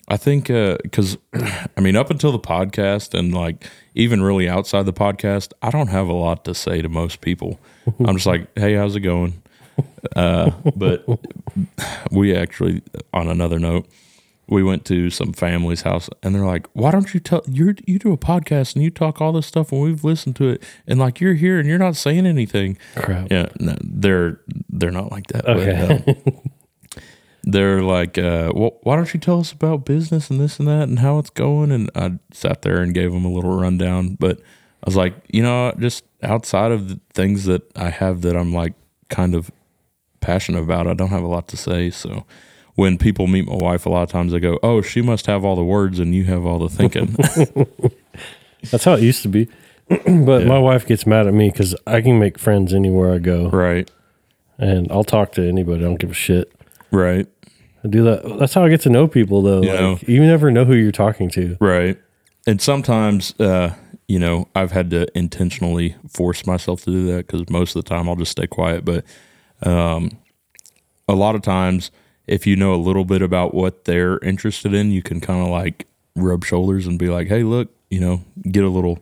i 0.09 0.15
think 0.17 0.49
uh 0.49 0.77
because 0.83 1.17
i 1.33 1.81
mean 1.81 1.95
up 1.95 2.09
until 2.11 2.31
the 2.31 2.39
podcast 2.39 3.17
and 3.17 3.33
like 3.33 3.65
even 3.95 4.21
really 4.21 4.47
outside 4.47 4.85
the 4.85 4.93
podcast 4.93 5.53
i 5.61 5.69
don't 5.71 5.87
have 5.87 6.07
a 6.07 6.13
lot 6.13 6.45
to 6.45 6.53
say 6.53 6.81
to 6.81 6.87
most 6.89 7.19
people 7.21 7.59
i'm 7.99 8.15
just 8.15 8.25
like 8.25 8.47
hey 8.57 8.73
how's 8.73 8.95
it 8.95 9.01
going 9.01 9.41
uh 10.15 10.51
but 10.75 11.05
we 12.11 12.35
actually 12.35 12.81
on 13.13 13.27
another 13.27 13.59
note 13.59 13.87
we 14.49 14.63
went 14.63 14.85
to 14.85 15.09
some 15.09 15.33
family's 15.33 15.81
house 15.81 16.09
and 16.23 16.33
they're 16.33 16.45
like 16.45 16.67
why 16.73 16.89
don't 16.91 17.13
you 17.13 17.19
tell 17.19 17.43
you 17.47 17.75
you 17.85 17.99
do 17.99 18.11
a 18.13 18.17
podcast 18.17 18.75
and 18.75 18.83
you 18.83 18.89
talk 18.89 19.19
all 19.21 19.31
this 19.33 19.45
stuff 19.45 19.71
and 19.71 19.81
we've 19.81 20.03
listened 20.03 20.35
to 20.35 20.49
it 20.49 20.63
and 20.87 20.99
like 20.99 21.19
you're 21.19 21.33
here 21.35 21.59
and 21.59 21.67
you're 21.67 21.77
not 21.77 21.95
saying 21.95 22.25
anything 22.25 22.77
Crap. 22.95 23.27
yeah 23.29 23.47
no, 23.59 23.75
they're 23.81 24.39
they're 24.69 24.91
not 24.91 25.11
like 25.11 25.27
that 25.27 25.45
but, 25.45 25.57
Okay. 25.57 26.03
um, 26.25 26.41
they're 27.49 27.81
like, 27.81 28.17
uh, 28.17 28.51
well, 28.53 28.77
why 28.83 28.97
don't 28.97 29.13
you 29.13 29.19
tell 29.21 29.39
us 29.39 29.53
about 29.53 29.85
business 29.85 30.29
and 30.29 30.37
this 30.37 30.59
and 30.59 30.67
that 30.67 30.89
and 30.89 30.99
how 30.99 31.17
it's 31.17 31.29
going? 31.29 31.71
And 31.71 31.89
I 31.95 32.19
sat 32.33 32.61
there 32.63 32.81
and 32.81 32.93
gave 32.93 33.13
them 33.13 33.23
a 33.23 33.31
little 33.31 33.57
rundown. 33.57 34.15
But 34.19 34.41
I 34.83 34.85
was 34.85 34.95
like, 34.95 35.15
you 35.29 35.41
know, 35.41 35.73
just 35.79 36.03
outside 36.23 36.71
of 36.71 36.89
the 36.89 36.99
things 37.13 37.45
that 37.45 37.63
I 37.75 37.89
have 37.89 38.21
that 38.21 38.35
I'm 38.35 38.53
like 38.53 38.73
kind 39.09 39.35
of 39.35 39.51
passionate 40.19 40.63
about, 40.63 40.87
I 40.87 40.93
don't 40.93 41.09
have 41.09 41.23
a 41.23 41.27
lot 41.27 41.47
to 41.49 41.57
say. 41.57 41.89
So 41.89 42.25
when 42.75 42.97
people 42.97 43.27
meet 43.27 43.47
my 43.47 43.55
wife, 43.55 43.85
a 43.85 43.89
lot 43.89 44.03
of 44.03 44.09
times 44.09 44.31
they 44.31 44.39
go, 44.39 44.59
oh, 44.61 44.81
she 44.81 45.01
must 45.01 45.25
have 45.25 45.43
all 45.43 45.55
the 45.55 45.63
words 45.63 45.99
and 45.99 46.13
you 46.13 46.25
have 46.25 46.45
all 46.45 46.59
the 46.59 46.69
thinking. 46.69 47.15
That's 48.71 48.83
how 48.83 48.93
it 48.93 49.01
used 49.01 49.23
to 49.23 49.29
be. 49.29 49.47
but 49.89 50.45
my 50.45 50.59
wife 50.59 50.85
gets 50.85 51.05
mad 51.05 51.27
at 51.27 51.33
me 51.33 51.49
because 51.49 51.75
I 51.85 52.01
can 52.01 52.19
make 52.19 52.37
friends 52.37 52.73
anywhere 52.73 53.13
I 53.13 53.19
go, 53.19 53.49
right. 53.49 53.89
and 54.57 54.91
I'll 54.91 55.05
talk 55.05 55.31
to 55.33 55.47
anybody. 55.47 55.83
I 55.83 55.87
don't 55.87 55.99
give 55.99 56.11
a 56.11 56.15
shit. 56.15 56.51
Right. 56.91 57.27
I 57.83 57.87
do 57.87 58.03
that. 58.03 58.37
That's 58.37 58.53
how 58.53 58.65
I 58.65 58.69
get 58.69 58.81
to 58.81 58.89
know 58.89 59.07
people, 59.07 59.41
though. 59.41 59.61
You 59.61 59.69
like, 59.69 59.79
know. 59.79 59.99
you 60.05 60.25
never 60.25 60.51
know 60.51 60.65
who 60.65 60.73
you're 60.73 60.91
talking 60.91 61.29
to. 61.31 61.57
Right. 61.61 61.97
And 62.45 62.61
sometimes, 62.61 63.39
uh, 63.39 63.75
you 64.07 64.19
know, 64.19 64.47
I've 64.55 64.71
had 64.71 64.89
to 64.91 65.07
intentionally 65.17 65.95
force 66.09 66.45
myself 66.47 66.83
to 66.85 66.91
do 66.91 67.07
that 67.07 67.27
because 67.27 67.49
most 67.49 67.75
of 67.75 67.83
the 67.83 67.89
time 67.89 68.07
I'll 68.07 68.15
just 68.15 68.31
stay 68.31 68.47
quiet. 68.47 68.85
But 68.85 69.03
um, 69.63 70.11
a 71.07 71.13
lot 71.15 71.35
of 71.35 71.41
times, 71.41 71.91
if 72.25 72.47
you 72.47 72.55
know 72.55 72.73
a 72.73 72.77
little 72.77 73.05
bit 73.05 73.21
about 73.21 73.53
what 73.53 73.85
they're 73.85 74.17
interested 74.19 74.73
in, 74.73 74.91
you 74.91 75.01
can 75.01 75.19
kind 75.19 75.41
of 75.41 75.49
like 75.49 75.87
rub 76.15 76.43
shoulders 76.45 76.87
and 76.87 76.97
be 76.97 77.07
like, 77.09 77.27
hey, 77.27 77.43
look, 77.43 77.69
you 77.89 77.99
know, 77.99 78.23
get 78.49 78.63
a 78.63 78.69
little. 78.69 78.99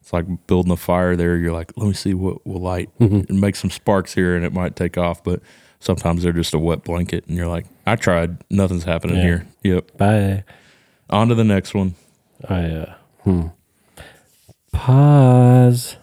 It's 0.00 0.12
like 0.12 0.26
building 0.46 0.70
a 0.70 0.76
fire 0.76 1.16
there. 1.16 1.36
You're 1.36 1.52
like, 1.52 1.72
let 1.76 1.88
me 1.88 1.92
see 1.94 2.14
what 2.14 2.46
will 2.46 2.60
light 2.60 2.90
and 3.00 3.40
make 3.40 3.56
some 3.56 3.70
sparks 3.70 4.14
here, 4.14 4.36
and 4.36 4.44
it 4.44 4.52
might 4.52 4.76
take 4.76 4.96
off. 4.96 5.24
But 5.24 5.40
sometimes 5.80 6.22
they're 6.22 6.32
just 6.32 6.54
a 6.54 6.58
wet 6.60 6.84
blanket, 6.84 7.26
and 7.26 7.36
you're 7.36 7.48
like, 7.48 7.66
I 7.86 7.96
tried, 7.96 8.36
nothing's 8.48 8.84
happening 8.84 9.16
Yeah. 9.16 9.22
here. 9.22 9.46
Yep. 9.64 9.96
Bye. 9.96 10.44
On 11.10 11.26
to 11.28 11.34
the 11.34 11.42
next 11.44 11.74
one. 11.74 11.94
I 12.48 12.64
uh 12.66 12.94
hmm. 13.24 13.46
Pause. 14.76 15.96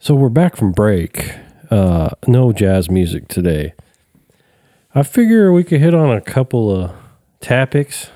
So 0.00 0.16
we're 0.16 0.28
back 0.28 0.56
from 0.56 0.72
break. 0.72 1.32
Uh 1.70 2.10
no 2.26 2.52
jazz 2.52 2.90
music 2.90 3.28
today. 3.28 3.72
I 4.94 5.04
figure 5.04 5.52
we 5.52 5.62
could 5.62 5.80
hit 5.80 5.94
on 5.94 6.10
a 6.14 6.20
couple 6.20 6.74
of 6.74 6.92
topics, 7.40 8.10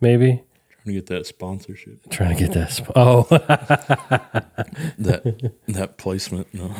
maybe. 0.00 0.42
Trying 0.82 0.84
to 0.86 0.92
get 0.94 1.06
that 1.06 1.26
sponsorship. 1.26 2.10
Trying 2.10 2.36
to 2.36 2.44
get 2.44 2.52
that. 2.54 2.72
Sp- 2.74 2.92
oh, 2.96 3.22
that 4.98 5.52
that 5.68 5.96
placement. 5.96 6.52
No, 6.52 6.74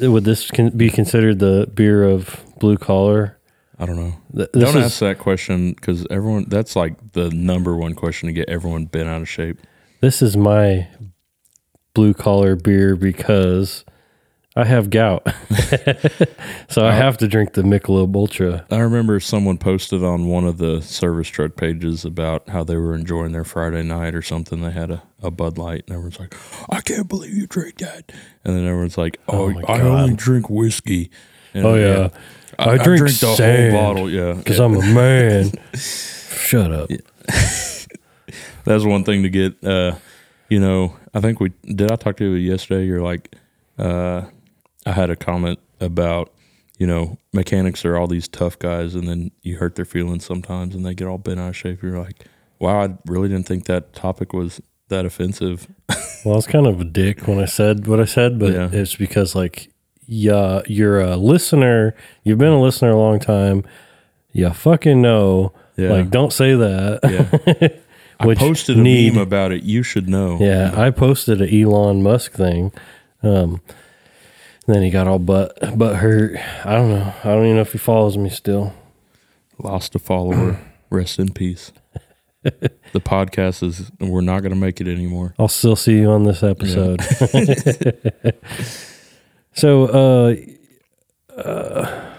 would 0.12 0.24
this 0.24 0.52
can 0.52 0.70
be 0.70 0.88
considered 0.88 1.40
the 1.40 1.68
beer 1.74 2.04
of 2.04 2.44
blue 2.60 2.78
collar? 2.78 3.38
I 3.78 3.86
don't 3.86 3.96
know. 3.96 4.14
Th- 4.36 4.52
don't 4.52 4.76
is, 4.76 4.84
ask 4.84 5.00
that 5.00 5.18
question 5.18 5.72
because 5.72 6.06
everyone. 6.10 6.46
That's 6.48 6.76
like 6.76 7.12
the 7.12 7.28
number 7.30 7.76
one 7.76 7.94
question 7.94 8.28
to 8.28 8.32
get 8.32 8.48
everyone 8.48 8.86
bent 8.86 9.08
out 9.08 9.20
of 9.20 9.28
shape. 9.28 9.58
this 10.00 10.22
is 10.22 10.36
my 10.36 10.86
blue 11.94 12.12
collar 12.12 12.56
beer 12.56 12.96
because 12.96 13.84
I 14.56 14.64
have 14.64 14.90
gout, 14.90 15.26
so 16.68 16.86
I 16.86 16.92
have 16.92 17.18
to 17.18 17.26
drink 17.26 17.54
the 17.54 17.62
Michelob 17.62 18.14
Ultra. 18.14 18.64
I 18.70 18.78
remember 18.78 19.18
someone 19.18 19.58
posted 19.58 20.04
on 20.04 20.28
one 20.28 20.44
of 20.46 20.58
the 20.58 20.80
service 20.80 21.26
truck 21.28 21.56
pages 21.56 22.04
about 22.04 22.48
how 22.48 22.62
they 22.62 22.76
were 22.76 22.94
enjoying 22.94 23.32
their 23.32 23.42
Friday 23.42 23.82
night 23.82 24.14
or 24.14 24.22
something. 24.22 24.60
They 24.60 24.70
had 24.70 24.92
a, 24.92 25.02
a 25.22 25.32
Bud 25.32 25.58
Light, 25.58 25.84
and 25.88 25.96
everyone's 25.96 26.20
like, 26.20 26.36
"I 26.70 26.80
can't 26.82 27.08
believe 27.08 27.34
you 27.34 27.48
drink 27.48 27.78
that," 27.78 28.12
and 28.44 28.56
then 28.56 28.64
everyone's 28.64 28.96
like, 28.96 29.18
"Oh, 29.26 29.50
my 29.50 29.60
I 29.62 29.78
God. 29.78 29.80
only 29.80 30.14
drink 30.14 30.48
whiskey." 30.48 31.10
And, 31.52 31.66
Oh 31.66 31.74
yeah, 31.74 32.10
I, 32.58 32.76
drink, 32.78 33.08
the 33.18 33.26
whole 33.26 33.72
bottle. 33.72 34.10
Yeah, 34.10 34.34
because 34.34 34.60
I'm 34.60 34.76
a 34.76 34.82
man. 34.82 35.50
Shut 35.74 36.70
up. 36.70 36.90
that's 38.64 38.84
one 38.84 39.02
thing 39.02 39.24
to 39.24 39.30
get. 39.30 39.64
Uh, 39.64 39.96
you 40.54 40.60
know, 40.60 40.96
I 41.12 41.20
think 41.20 41.40
we 41.40 41.50
did. 41.64 41.90
I 41.90 41.96
talk 41.96 42.16
to 42.18 42.24
you 42.24 42.36
yesterday. 42.36 42.86
You're 42.86 43.02
like, 43.02 43.34
uh, 43.76 44.22
I 44.86 44.92
had 44.92 45.10
a 45.10 45.16
comment 45.16 45.58
about, 45.80 46.32
you 46.78 46.86
know, 46.86 47.18
mechanics 47.32 47.84
are 47.84 47.96
all 47.96 48.06
these 48.06 48.28
tough 48.28 48.56
guys, 48.58 48.94
and 48.94 49.08
then 49.08 49.32
you 49.42 49.56
hurt 49.56 49.74
their 49.74 49.84
feelings 49.84 50.24
sometimes, 50.24 50.74
and 50.76 50.86
they 50.86 50.94
get 50.94 51.08
all 51.08 51.18
bent 51.18 51.40
out 51.40 51.48
of 51.48 51.56
shape. 51.56 51.82
You're 51.82 51.98
like, 51.98 52.26
wow, 52.60 52.84
I 52.84 52.96
really 53.06 53.28
didn't 53.28 53.46
think 53.48 53.64
that 53.66 53.92
topic 53.94 54.32
was 54.32 54.60
that 54.90 55.04
offensive. 55.04 55.66
Well, 56.24 56.34
I 56.34 56.36
was 56.36 56.46
kind 56.46 56.66
of 56.68 56.80
a 56.80 56.84
dick 56.84 57.26
when 57.26 57.40
I 57.40 57.46
said 57.46 57.86
what 57.88 58.00
I 58.00 58.04
said, 58.04 58.38
but 58.38 58.52
Yeah. 58.52 58.68
it's 58.72 58.94
because 58.94 59.34
like, 59.34 59.70
yeah, 60.06 60.62
you're 60.66 61.00
a 61.00 61.16
listener. 61.16 61.96
You've 62.22 62.38
been 62.38 62.52
a 62.52 62.60
listener 62.62 62.90
a 62.90 62.96
long 62.96 63.18
time. 63.18 63.64
You 64.32 64.50
fucking 64.50 65.02
know. 65.02 65.52
Yeah. 65.76 65.90
Like, 65.90 66.10
don't 66.10 66.32
say 66.32 66.54
that. 66.54 67.00
Yeah. 67.02 67.68
I 68.20 68.34
posted 68.34 68.76
a 68.78 68.80
need- 68.80 69.14
meme 69.14 69.22
about 69.22 69.52
it. 69.52 69.62
You 69.64 69.82
should 69.82 70.08
know. 70.08 70.38
Yeah, 70.40 70.72
I 70.76 70.90
posted 70.90 71.40
an 71.42 71.48
Elon 71.52 72.02
Musk 72.02 72.32
thing. 72.32 72.72
Um, 73.22 73.60
then 74.66 74.82
he 74.82 74.90
got 74.90 75.06
all 75.06 75.18
butt 75.18 75.58
butt 75.76 75.96
hurt. 75.96 76.36
I 76.64 76.74
don't 76.74 76.90
know. 76.90 77.12
I 77.22 77.28
don't 77.28 77.44
even 77.44 77.56
know 77.56 77.62
if 77.62 77.72
he 77.72 77.78
follows 77.78 78.16
me 78.16 78.30
still. 78.30 78.72
Lost 79.58 79.94
a 79.94 79.98
follower. 79.98 80.58
Rest 80.90 81.18
in 81.18 81.32
peace. 81.32 81.72
the 82.42 83.00
podcast 83.00 83.62
is. 83.62 83.90
We're 84.00 84.20
not 84.20 84.40
going 84.40 84.52
to 84.52 84.58
make 84.58 84.80
it 84.80 84.86
anymore. 84.88 85.34
I'll 85.38 85.48
still 85.48 85.76
see 85.76 85.98
you 85.98 86.10
on 86.10 86.24
this 86.24 86.42
episode. 86.42 87.00
so, 89.54 89.84
uh, 89.86 90.34
uh, 91.40 92.10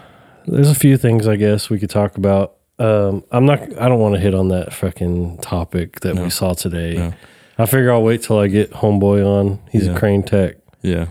there's 0.46 0.70
a 0.70 0.74
few 0.74 0.96
things 0.96 1.26
I 1.28 1.36
guess 1.36 1.70
we 1.70 1.78
could 1.78 1.90
talk 1.90 2.16
about. 2.16 2.54
Um, 2.78 3.24
I'm 3.30 3.46
not. 3.46 3.60
I 3.80 3.88
don't 3.88 3.98
want 4.00 4.14
to 4.16 4.20
hit 4.20 4.34
on 4.34 4.48
that 4.48 4.72
fucking 4.72 5.38
topic 5.38 6.00
that 6.00 6.16
we 6.16 6.28
saw 6.30 6.52
today. 6.54 6.94
No. 6.94 7.14
I 7.58 7.64
figure 7.66 7.90
I'll 7.90 8.02
wait 8.02 8.22
till 8.22 8.38
I 8.38 8.48
get 8.48 8.70
homeboy 8.70 9.24
on. 9.26 9.60
He's 9.70 9.86
Yeah. 9.86 9.94
a 9.94 9.98
crane 9.98 10.22
tech. 10.22 10.56
Yeah. 10.82 11.06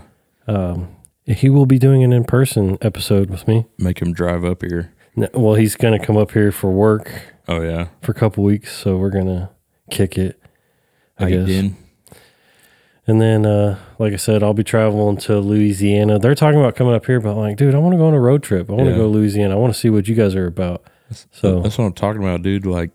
He 1.26 1.50
will 1.50 1.66
be 1.66 1.78
doing 1.80 2.04
an 2.04 2.12
in 2.12 2.22
person 2.22 2.78
episode 2.82 3.30
with 3.30 3.48
me. 3.48 3.66
Make 3.78 4.00
him 4.00 4.12
drive 4.12 4.44
up 4.44 4.62
here. 4.62 4.92
N- 5.16 5.28
Well, 5.34 5.54
he's 5.54 5.74
gonna 5.74 5.98
come 5.98 6.16
up 6.16 6.30
here 6.30 6.52
for 6.52 6.70
work 6.70 7.10
Oh 7.48 7.60
yeah. 7.62 7.88
for 8.00 8.12
a 8.12 8.14
couple 8.14 8.44
weeks, 8.44 8.72
so 8.76 8.96
we're 8.96 9.10
gonna 9.10 9.50
kick 9.90 10.16
it. 10.16 10.38
I 11.18 11.24
How 11.24 11.28
guess. 11.30 11.72
And 13.08 13.20
then, 13.20 13.44
uh, 13.46 13.78
like 13.98 14.12
I 14.12 14.16
said, 14.16 14.42
I'll 14.42 14.54
be 14.54 14.64
traveling 14.64 15.16
to 15.18 15.38
Louisiana. 15.40 16.18
They're 16.18 16.34
talking 16.34 16.58
about 16.60 16.74
coming 16.76 16.94
up 16.94 17.06
here, 17.06 17.20
but 17.20 17.32
I'm 17.32 17.38
like, 17.38 17.56
dude, 17.56 17.74
I 17.74 17.78
want 17.78 17.92
to 17.94 17.98
go 17.98 18.06
on 18.06 18.14
a 18.14 18.20
road 18.20 18.42
trip. 18.42 18.68
I 18.68 18.72
want 18.74 18.86
to 18.86 18.90
Yeah. 18.92 18.96
go 18.98 19.02
to 19.04 19.08
Louisiana. 19.08 19.54
I 19.54 19.58
want 19.58 19.72
to 19.72 19.78
see 19.78 19.90
what 19.90 20.06
you 20.08 20.14
guys 20.16 20.34
are 20.34 20.46
about. 20.46 20.82
So 21.30 21.60
That's 21.60 21.78
what 21.78 21.84
I'm 21.84 21.92
talking 21.92 22.22
about, 22.22 22.42
dude. 22.42 22.66
Like, 22.66 22.90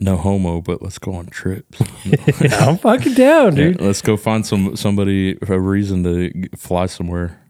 no 0.00 0.16
homo, 0.16 0.60
but 0.60 0.82
let's 0.82 0.98
go 0.98 1.14
on 1.14 1.26
trips. 1.26 1.80
I'm 2.60 2.76
fucking 2.78 3.14
down, 3.14 3.56
Yeah, 3.56 3.64
dude. 3.64 3.80
let's 3.80 4.02
go 4.02 4.16
find 4.16 4.44
some 4.44 4.76
somebody 4.76 5.38
a 5.46 5.58
reason 5.58 6.02
to 6.04 6.48
fly 6.56 6.86
somewhere. 6.86 7.40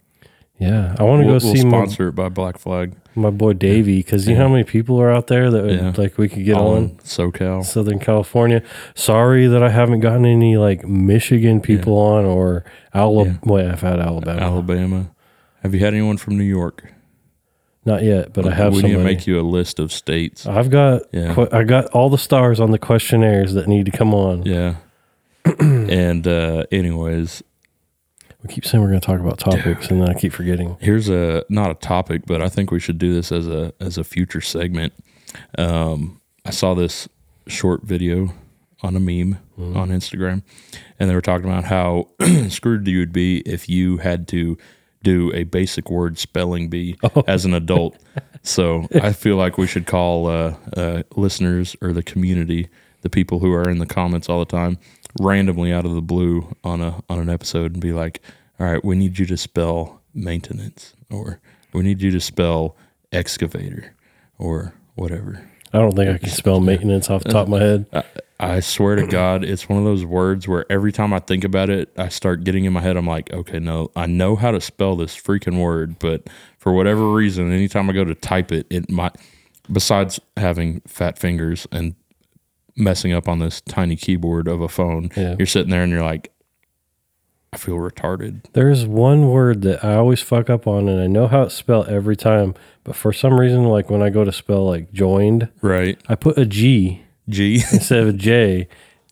Yeah, 0.59 0.95
I 0.99 1.03
want 1.03 1.23
to 1.23 1.27
We'll, 1.27 1.41
go 1.41 1.47
we'll 1.47 1.55
see 1.57 1.65
my, 1.65 1.71
sponsor 1.71 2.09
it 2.09 2.13
by 2.13 2.29
Black 2.29 2.59
Flag. 2.59 2.95
my 3.17 3.31
boy 3.31 3.55
Davey 3.55 3.97
because 3.99 4.29
you 4.29 4.35
know 4.37 4.43
how 4.47 4.49
many 4.49 4.63
people 4.63 5.01
are 5.01 5.11
out 5.11 5.27
there 5.27 5.51
that 5.51 5.65
would, 5.65 5.81
Yeah. 5.81 5.93
like 5.97 6.17
we 6.17 6.29
could 6.29 6.45
get 6.45 6.55
all 6.57 6.77
on. 6.77 6.91
SoCal. 6.99 7.65
Southern 7.65 7.99
California. 7.99 8.63
Sorry 8.95 9.49
that 9.49 9.65
I 9.65 9.71
haven't 9.71 9.99
gotten 10.01 10.25
any 10.25 10.57
like 10.57 10.87
Michigan 10.87 11.61
people 11.61 11.99
on 11.99 12.25
or 12.25 12.65
Alabama. 12.95 13.41
Wait, 13.45 13.67
I've 13.67 13.81
had 13.81 13.99
Alabama. 13.99 14.41
Alabama. 14.41 15.11
Have 15.63 15.75
you 15.75 15.81
had 15.81 15.93
anyone 15.95 16.19
from 16.19 16.39
New 16.39 16.45
York? 16.45 16.85
Not 17.87 18.03
yet, 18.03 18.33
but 18.33 18.47
I 18.47 18.55
have 18.55 18.73
we 18.75 18.83
need 18.83 18.93
to 18.93 18.99
make 19.05 19.27
you 19.27 19.39
a 19.39 19.43
list 19.43 19.79
of 19.79 19.93
states. 19.93 20.47
I've 20.47 20.71
got 20.71 21.03
Yeah. 21.13 21.35
que- 21.35 21.49
I 21.53 21.65
got 21.65 21.87
all 21.89 22.09
the 22.09 22.17
stars 22.19 22.59
on 22.61 22.71
the 22.71 22.79
questionnaires 22.79 23.53
that 23.55 23.69
need 23.69 23.85
to 23.87 23.93
come 23.93 24.15
on. 24.15 24.43
Yeah. 24.45 24.77
and 25.61 26.27
uh, 26.27 26.65
anyways, 26.73 27.43
We 28.43 28.49
keep 28.55 28.65
saying 28.65 28.83
we're 28.83 28.89
going 28.91 29.01
to 29.01 29.07
talk 29.07 29.21
about 29.21 29.39
topics, 29.39 29.89
and 29.91 30.01
then 30.01 30.09
I 30.09 30.15
keep 30.15 30.33
forgetting. 30.33 30.77
here's 30.81 31.09
a 31.11 31.45
not 31.51 31.71
a 31.71 31.75
topic, 31.75 32.23
but 32.27 32.41
I 32.41 32.49
think 32.49 32.71
we 32.71 32.81
should 32.81 32.99
do 32.99 33.13
this 33.13 33.31
as 33.31 33.47
a 33.47 33.73
as 33.81 33.99
a 33.99 34.05
future 34.05 34.41
segment. 34.41 34.93
Um, 35.59 36.21
I 36.47 36.51
saw 36.51 36.75
this 36.75 37.09
short 37.47 37.83
video 37.83 38.33
on 38.83 38.97
a 38.97 39.01
meme 39.01 39.39
on 39.59 39.89
Instagram, 39.91 40.43
and 40.99 41.11
they 41.11 41.15
were 41.15 41.21
talking 41.21 41.47
about 41.49 41.65
how 41.65 42.09
screwed 42.49 42.87
you 42.89 42.99
would 43.01 43.13
be 43.13 43.39
if 43.41 43.69
you 43.69 43.99
had 43.99 44.27
to 44.29 44.57
do 45.05 45.33
a 45.33 45.45
basic 45.45 45.89
word 45.91 46.19
spelling 46.19 46.69
bee 46.69 46.97
as 47.29 47.45
an 47.45 47.55
adult. 47.55 47.97
so 48.43 48.89
I 49.01 49.13
feel 49.13 49.37
like 49.37 49.57
we 49.57 49.69
should 49.69 49.87
call 49.87 50.27
uh, 50.27 50.57
uh, 50.77 51.03
listeners 51.15 51.77
or 51.81 51.93
the 51.93 52.03
community, 52.03 52.69
the 53.03 53.11
people 53.11 53.39
who 53.39 53.53
are 53.53 53.71
in 53.71 53.79
the 53.79 53.87
comments 53.87 54.29
all 54.29 54.41
the 54.41 54.45
time, 54.45 54.79
randomly 55.21 55.73
out 55.73 55.85
of 55.85 55.95
the 55.95 56.03
blue 56.03 56.57
on 56.65 56.81
a 56.81 57.01
on 57.09 57.21
an 57.21 57.31
episode 57.31 57.75
and 57.75 57.81
be 57.81 57.93
like, 57.93 58.21
"All 58.59 58.67
right, 58.67 58.85
we 58.85 58.97
need 58.97 59.19
you 59.19 59.27
to 59.27 59.37
spell 59.37 60.03
maintenance, 60.13 60.95
or 61.11 61.39
we 61.73 61.83
need 61.83 62.03
you 62.03 62.11
to 62.11 62.21
spell 62.21 62.77
excavator, 63.13 63.95
or 64.39 64.75
whatever." 64.97 65.49
I 65.75 65.79
don't 65.79 65.95
think 65.95 66.09
I 66.09 66.19
can 66.19 66.29
spell 66.31 66.61
maintenance 66.61 67.11
off 67.11 67.25
the 67.25 67.31
top 67.31 67.43
of 67.45 67.49
my 67.51 67.61
head. 67.61 67.87
I, 67.93 68.05
I 68.39 68.61
swear 68.61 68.95
to 68.97 69.07
God, 69.07 69.45
it's 69.45 69.69
one 69.69 69.79
of 69.79 69.85
those 69.85 70.05
words 70.05 70.47
where 70.47 70.65
every 70.71 70.93
time 70.93 71.13
I 71.13 71.19
think 71.19 71.43
about 71.45 71.69
it, 71.69 71.93
I 71.99 72.09
start 72.09 72.45
getting 72.45 72.65
in 72.65 72.73
my 72.73 72.81
head. 72.81 72.97
I'm 72.97 73.07
like, 73.07 73.33
okay, 73.33 73.59
no, 73.59 73.91
I 73.97 74.07
know 74.07 74.37
how 74.37 74.53
to 74.53 74.61
spell 74.61 74.95
this 74.97 75.17
freaking 75.17 75.61
word, 75.61 75.99
but 75.99 76.29
for 76.59 76.73
whatever 76.73 77.11
reason, 77.13 77.53
anytime 77.53 77.91
I 77.91 77.93
go 77.93 78.05
to 78.05 78.15
type 78.15 78.53
it, 78.53 78.67
it 78.71 78.89
might. 78.91 79.17
Besides 79.71 80.21
having 80.37 80.81
fat 80.87 81.19
fingers 81.19 81.67
and 81.73 81.95
messing 82.77 83.13
up 83.13 83.29
on 83.29 83.39
this 83.39 83.61
tiny 83.63 83.97
keyboard 83.97 84.47
of 84.47 84.61
a 84.61 84.69
phone, 84.69 85.11
Yeah. 85.17 85.37
you're 85.39 85.47
sitting 85.47 85.71
there 85.71 85.83
and 85.83 85.91
you're 85.91 86.03
like, 86.05 86.31
I 87.55 87.57
feel 87.57 87.77
retarded. 87.77 88.43
There's 88.53 88.85
one 88.85 89.29
word 89.31 89.63
that 89.63 89.85
I 89.85 89.95
always 89.95 90.21
fuck 90.21 90.51
up 90.51 90.67
on, 90.67 90.89
and 90.89 91.01
I 91.01 91.07
know 91.07 91.29
how 91.29 91.43
it's 91.43 91.55
spelled 91.55 91.89
every 91.89 92.17
time, 92.17 92.55
but 92.83 92.97
for 92.97 93.13
some 93.13 93.39
reason, 93.39 93.65
like 93.65 93.89
when 93.91 94.03
I 94.03 94.11
go 94.11 94.25
to 94.25 94.33
spell 94.33 94.67
like 94.67 94.93
joined, 94.93 95.49
Right? 95.63 95.97
I 96.09 96.17
put 96.17 96.37
a 96.37 96.45
G 96.47 97.03
G. 97.29 97.55
instead 97.73 98.01
of 98.01 98.09
a 98.09 98.13
J. 98.13 98.69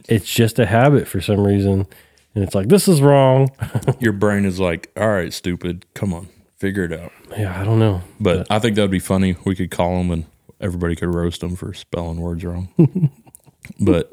It's 0.08 0.26
just 0.32 0.58
a 0.58 0.66
habit 0.66 1.06
for 1.06 1.20
some 1.20 1.46
reason. 1.46 1.86
And 2.34 2.42
it's 2.42 2.54
like, 2.54 2.66
this 2.68 2.88
is 2.88 3.00
wrong. 3.00 3.50
Your 4.00 4.12
brain 4.12 4.44
is 4.44 4.58
like, 4.58 4.90
all 4.96 5.08
right, 5.08 5.32
stupid, 5.32 5.86
come 5.94 6.12
on, 6.12 6.28
figure 6.56 6.82
it 6.84 6.92
out. 6.92 7.12
yeah, 7.38 7.60
I 7.60 7.64
don't 7.64 7.78
know. 7.78 8.02
But 8.18 8.50
I 8.50 8.58
think 8.58 8.74
that 8.74 8.82
would 8.82 8.90
be 8.90 8.98
funny. 8.98 9.36
We 9.44 9.54
could 9.54 9.70
call 9.70 9.98
them 9.98 10.10
and 10.10 10.24
everybody 10.60 10.96
could 10.96 11.14
roast 11.14 11.42
them 11.42 11.54
for 11.54 11.72
spelling 11.74 12.20
words 12.20 12.44
wrong. 12.44 12.68
but 13.80 14.12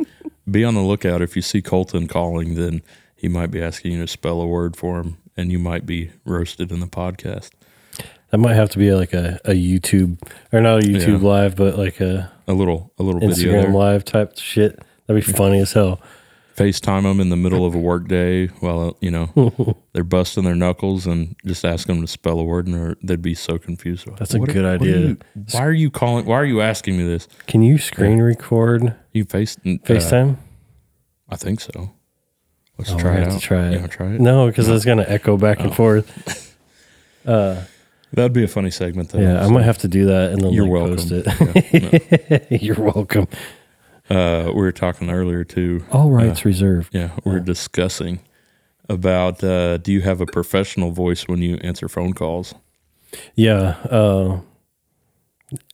be 0.50 0.64
on 0.64 0.76
the 0.76 0.82
lookout. 0.82 1.22
If 1.24 1.36
you 1.36 1.42
see 1.42 1.62
Colton 1.64 2.08
calling, 2.08 2.54
then 2.56 2.84
he 3.20 3.28
might 3.28 3.52
be 3.52 3.62
asking 3.62 3.92
you 3.92 4.00
to 4.02 4.08
spell 4.08 4.42
a 4.42 4.48
word 4.48 4.76
for 4.78 5.00
him 5.00 5.18
and 5.36 5.52
you 5.52 5.60
might 5.60 5.86
be 5.86 6.12
roasted 6.26 6.72
in 6.72 6.80
the 6.80 6.88
podcast. 6.88 7.52
That 8.32 8.38
might 8.38 8.54
have 8.56 8.70
to 8.72 8.78
be 8.78 8.94
like 8.94 9.14
a, 9.14 9.40
a 9.46 9.52
YouTube, 9.52 10.18
or 10.54 10.62
not 10.62 10.84
a 10.84 10.88
YouTube 10.88 11.22
Yeah. 11.22 11.28
live, 11.28 11.56
but 11.56 11.78
like 11.78 12.00
a 12.00 12.32
A 12.48 12.54
little, 12.54 12.94
a 13.00 13.04
little 13.04 13.20
video 13.20 13.54
Instagram 13.54 13.74
live 13.74 14.06
type 14.06 14.38
shit. 14.38 14.80
That'd 15.08 15.26
be 15.26 15.32
funny 15.34 15.60
as 15.60 15.74
hell. 15.74 16.00
FaceTime 16.56 17.04
them 17.04 17.20
in 17.22 17.30
the 17.30 17.38
middle 17.38 17.66
of 17.66 17.74
a 17.74 17.78
work 17.80 18.08
day 18.10 18.48
while, 18.60 18.98
you 19.02 19.10
know, 19.10 19.78
they're 19.94 20.04
busting 20.04 20.44
their 20.44 20.56
knuckles 20.56 21.08
and 21.08 21.36
just 21.46 21.64
ask 21.66 21.88
them 21.88 22.02
to 22.02 22.08
spell 22.08 22.38
a 22.40 22.44
word 22.44 22.68
and 22.68 22.96
they'd 23.02 23.22
be 23.22 23.34
so 23.34 23.58
confused. 23.58 24.08
That's 24.18 24.34
a 24.34 24.40
good 24.40 24.66
are 24.66 24.74
idea. 24.76 24.98
you- 25.00 25.18
why 25.52 25.62
are 25.66 25.72
you 25.72 25.90
calling? 25.90 26.26
Why 26.26 26.36
are 26.36 26.46
you 26.46 26.62
asking 26.62 26.98
me 26.98 27.04
this? 27.06 27.28
Can 27.48 27.62
you 27.64 27.78
screen 27.78 28.20
record 28.20 28.94
You 29.14 29.24
face, 29.24 29.58
uh, 29.66 29.70
FaceTime? 29.86 30.38
I 31.30 31.36
think 31.38 31.62
so. 31.62 31.94
Let's 32.80 32.92
Oh, 32.94 32.98
try 32.98 33.16
it 33.18 33.20
have 33.20 33.28
out. 33.34 33.40
to 33.42 33.46
try 33.46 33.70
it. 33.70 33.92
Try 33.92 34.14
it? 34.14 34.22
No, 34.22 34.48
because 34.48 34.68
it's 34.70 34.86
gonna 34.86 35.06
echo 35.08 35.38
back 35.38 35.58
Oh. 35.60 35.64
and 35.66 35.76
forth. 35.76 36.56
That'd 38.12 38.34
be 38.34 38.44
a 38.44 38.48
funny 38.48 38.72
segment, 38.72 39.10
though. 39.10 39.20
Yeah, 39.20 39.46
I 39.46 39.50
might 39.50 39.64
have 39.66 39.78
to 39.80 39.88
do 39.88 40.08
that 40.08 40.32
and 40.32 40.42
then 40.42 40.52
You're 40.52 40.64
like, 40.66 40.98
welcome. 40.98 40.98
post 40.98 41.12
it. 41.72 42.48
You're 42.64 42.80
welcome. 42.82 43.28
Uh, 44.10 44.46
we 44.48 44.54
were 44.62 44.72
talking 44.72 45.12
earlier 45.12 45.44
too. 45.44 45.84
All 45.92 46.10
rights 46.10 46.44
reserved. 46.44 46.90
Yeah, 46.96 47.12
we 47.24 47.34
were 47.34 47.40
discussing 47.40 48.20
about 48.90 49.44
uh, 49.44 49.78
do 49.78 49.92
you 49.92 50.02
have 50.02 50.20
a 50.22 50.26
professional 50.26 50.90
voice 50.92 51.28
when 51.28 51.44
you 51.44 51.58
answer 51.58 51.88
phone 51.88 52.14
calls? 52.14 52.56
Yeah. 53.36 53.76
Uh, 53.88 54.40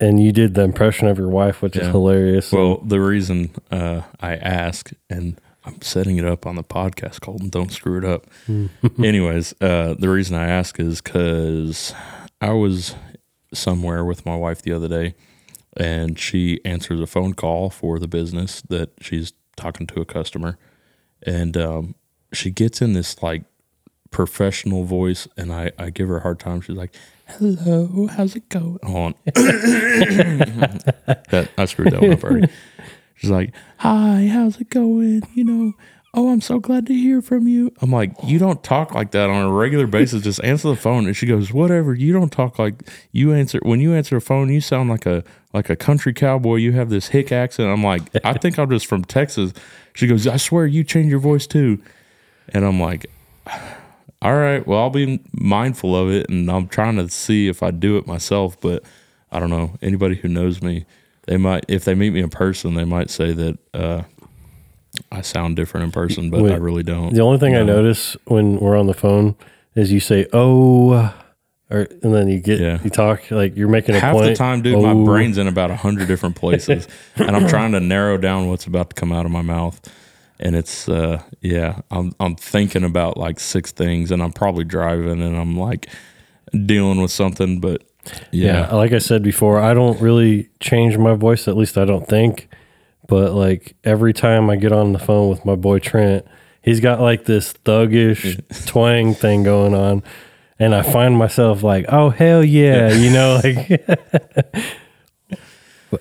and 0.01 0.21
you 0.21 0.33
did 0.33 0.53
the 0.55 0.63
impression 0.63 1.07
of 1.07 1.17
your 1.17 1.29
wife, 1.29 1.61
which 1.61 1.77
is 1.77 1.87
hilarious. 1.87 2.51
Well, 2.51 2.77
the 2.79 2.99
reason 2.99 3.51
uh, 3.71 4.01
I 4.19 4.35
ask, 4.35 4.91
and 5.09 5.39
I'm 5.65 5.81
setting 5.81 6.17
it 6.17 6.25
up 6.25 6.45
on 6.45 6.55
the 6.55 6.63
podcast, 6.63 7.21
Colton. 7.21 7.49
Don't 7.49 7.71
screw 7.71 7.97
it 7.97 8.05
up. 8.05 8.27
Anyways, 9.03 9.53
uh, 9.61 9.95
the 9.97 10.09
reason 10.09 10.35
I 10.35 10.47
ask 10.47 10.79
is 10.79 11.01
because 11.01 11.93
I 12.41 12.51
was 12.51 12.95
somewhere 13.53 14.05
with 14.05 14.25
my 14.25 14.35
wife 14.35 14.61
the 14.61 14.73
other 14.73 14.87
day, 14.87 15.15
and 15.75 16.19
she 16.19 16.59
answers 16.63 16.99
a 17.01 17.07
phone 17.07 17.33
call 17.33 17.69
for 17.69 17.99
the 17.99 18.07
business 18.07 18.61
that 18.69 18.91
she's 19.01 19.33
talking 19.55 19.87
to 19.87 20.01
a 20.01 20.05
customer, 20.05 20.57
and 21.23 21.57
um, 21.57 21.95
she 22.31 22.51
gets 22.51 22.81
in 22.81 22.93
this 22.93 23.21
like 23.23 23.43
professional 24.11 24.83
voice, 24.83 25.27
and 25.35 25.51
I 25.51 25.71
I 25.79 25.89
give 25.89 26.09
her 26.09 26.17
a 26.17 26.21
hard 26.21 26.39
time. 26.39 26.61
She's 26.61 26.75
like, 26.77 26.93
"Hello, 27.25 28.07
how's 28.07 28.35
it 28.35 28.49
going?" 28.49 28.79
Hold 28.83 29.15
on, 29.25 29.33
that 31.31 31.49
I 31.57 31.65
screwed 31.65 31.91
that 31.91 32.01
one 32.01 32.13
up 32.13 32.23
already. 32.23 32.47
She's 33.15 33.29
like, 33.29 33.53
"Hi, 33.77 34.27
how's 34.31 34.59
it 34.59 34.69
going?" 34.69 35.23
You 35.33 35.43
know, 35.43 35.73
oh, 36.15 36.31
I'm 36.31 36.41
so 36.41 36.59
glad 36.59 36.87
to 36.87 36.93
hear 36.93 37.21
from 37.21 37.47
you. 37.47 37.71
I'm 37.81 37.91
like, 37.91 38.11
you 38.23 38.39
don't 38.39 38.63
talk 38.63 38.95
like 38.95 39.11
that 39.11 39.29
on 39.29 39.45
a 39.45 39.51
regular 39.51 39.85
basis. 39.85 40.23
Just 40.23 40.43
answer 40.43 40.69
the 40.69 40.75
phone. 40.75 41.05
And 41.05 41.15
she 41.15 41.25
goes, 41.25 41.51
whatever. 41.51 41.93
You 41.93 42.13
don't 42.13 42.31
talk 42.31 42.57
like 42.57 42.89
you 43.11 43.33
answer 43.33 43.59
when 43.63 43.81
you 43.81 43.93
answer 43.93 44.17
a 44.17 44.21
phone. 44.21 44.49
You 44.49 44.61
sound 44.61 44.89
like 44.89 45.05
a 45.05 45.23
like 45.53 45.69
a 45.69 45.75
country 45.75 46.13
cowboy. 46.13 46.55
You 46.55 46.71
have 46.71 46.89
this 46.89 47.09
hick 47.09 47.31
accent. 47.31 47.69
I'm 47.69 47.83
like, 47.83 48.03
I 48.25 48.33
think 48.33 48.57
I'm 48.57 48.69
just 48.69 48.87
from 48.87 49.03
Texas. 49.03 49.53
She 49.93 50.07
goes, 50.07 50.25
I 50.25 50.37
swear 50.37 50.65
you 50.65 50.83
change 50.83 51.07
your 51.07 51.19
voice 51.19 51.45
too. 51.45 51.81
And 52.49 52.65
I'm 52.65 52.79
like, 52.79 53.05
all 54.21 54.35
right, 54.35 54.65
well, 54.65 54.79
I'll 54.79 54.89
be 54.89 55.21
mindful 55.33 55.95
of 55.95 56.09
it. 56.09 56.29
And 56.29 56.49
I'm 56.49 56.67
trying 56.67 56.95
to 56.95 57.09
see 57.09 57.47
if 57.47 57.61
I 57.61 57.71
do 57.71 57.97
it 57.97 58.07
myself. 58.07 58.59
But 58.59 58.83
I 59.31 59.39
don't 59.39 59.49
know. 59.49 59.75
Anybody 59.81 60.15
who 60.15 60.29
knows 60.29 60.61
me, 60.61 60.85
they 61.27 61.37
might, 61.37 61.65
if 61.67 61.85
they 61.85 61.95
meet 61.95 62.11
me 62.11 62.21
in 62.21 62.29
person, 62.29 62.73
they 62.75 62.85
might 62.85 63.09
say 63.09 63.31
that 63.33 63.57
uh, 63.73 64.03
I 65.11 65.21
sound 65.21 65.55
different 65.55 65.85
in 65.85 65.91
person, 65.91 66.29
but 66.29 66.41
Wait, 66.41 66.53
I 66.53 66.57
really 66.57 66.83
don't. 66.83 67.13
The 67.13 67.21
only 67.21 67.37
thing 67.39 67.53
you 67.53 67.59
I 67.59 67.63
notice 67.63 68.15
when 68.25 68.57
we're 68.57 68.77
on 68.77 68.87
the 68.87 68.93
phone 68.93 69.35
is 69.75 69.91
you 69.91 69.99
say 69.99 70.27
"oh," 70.33 71.13
or 71.69 71.87
and 72.03 72.13
then 72.13 72.27
you 72.29 72.39
get 72.39 72.59
Yeah. 72.59 72.79
you 72.83 72.89
talk 72.89 73.29
like 73.31 73.57
you're 73.57 73.67
making 73.67 73.95
a 73.95 73.99
point. 73.99 74.03
half 74.03 74.13
point. 74.13 74.25
the 74.27 74.35
time, 74.35 74.61
dude, 74.61 74.81
my 74.81 74.91
"Oh." 74.91 75.03
brain's 75.03 75.37
in 75.37 75.47
about 75.47 75.71
a 75.71 75.75
hundred 75.75 76.07
different 76.07 76.35
places, 76.35 76.87
and 77.17 77.35
I'm 77.35 77.47
trying 77.47 77.71
to 77.73 77.79
narrow 77.79 78.17
down 78.17 78.47
what's 78.47 78.65
about 78.65 78.89
to 78.91 78.95
come 78.95 79.11
out 79.11 79.25
of 79.25 79.31
my 79.31 79.41
mouth. 79.41 79.81
And 80.37 80.53
it's, 80.55 80.89
uh, 80.89 81.21
yeah, 81.41 81.79
I'm 81.91 82.13
I'm 82.19 82.35
thinking 82.35 82.83
about 82.83 83.17
like 83.17 83.39
six 83.39 83.71
things, 83.71 84.11
and 84.11 84.21
I'm 84.21 84.31
probably 84.33 84.63
driving, 84.65 85.21
and 85.21 85.35
I'm 85.35 85.57
like 85.57 85.87
dealing 86.65 87.01
with 87.01 87.11
something. 87.11 87.59
But 87.59 87.83
Yeah. 88.31 88.67
yeah, 88.69 88.75
like 88.75 88.91
I 88.93 88.99
said 88.99 89.23
before, 89.23 89.59
I 89.59 89.73
don't 89.73 89.99
really 90.01 90.49
change 90.59 90.97
my 90.97 91.13
voice. 91.15 91.47
At 91.47 91.57
least 91.57 91.77
I 91.77 91.85
don't 91.85 92.07
think. 92.07 92.49
But 93.07 93.33
like 93.33 93.75
every 93.83 94.13
time 94.13 94.49
I 94.49 94.55
get 94.55 94.71
on 94.71 94.93
the 94.93 94.99
phone 94.99 95.29
with 95.29 95.45
my 95.45 95.55
boy 95.55 95.79
Trent, 95.79 96.25
he's 96.61 96.79
got 96.79 96.99
like 96.99 97.25
this 97.25 97.53
thuggish 97.53 98.41
twang 98.65 99.13
thing 99.13 99.43
going 99.43 99.75
on, 99.75 100.03
and 100.57 100.73
I 100.73 100.81
find 100.81 101.15
myself 101.17 101.61
like, 101.63 101.85
oh 101.89 102.09
hell 102.09 102.43
yeah, 102.43 102.91
you 102.93 103.11
know, 103.11 103.39
like 103.43 103.83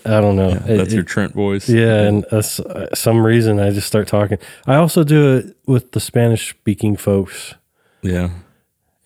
I 0.06 0.20
don't 0.20 0.36
know. 0.36 0.50
It- 0.50 0.76
that's 0.78 0.92
it- 0.92 0.96
your 0.96 1.04
Trent 1.04 1.34
voice. 1.34 1.68
Yeah, 1.68 2.02
and 2.02 2.24
uh, 2.32 2.38
uh, 2.38 2.94
some 2.94 3.24
reason 3.24 3.60
I 3.60 3.70
just 3.70 3.86
start 3.86 4.08
talking. 4.08 4.38
I 4.66 4.76
also 4.76 5.04
do 5.04 5.36
it 5.36 5.56
with 5.66 5.92
the 5.92 6.00
Spanish 6.00 6.50
speaking 6.50 6.96
folks, 6.96 7.54
yeah. 8.02 8.30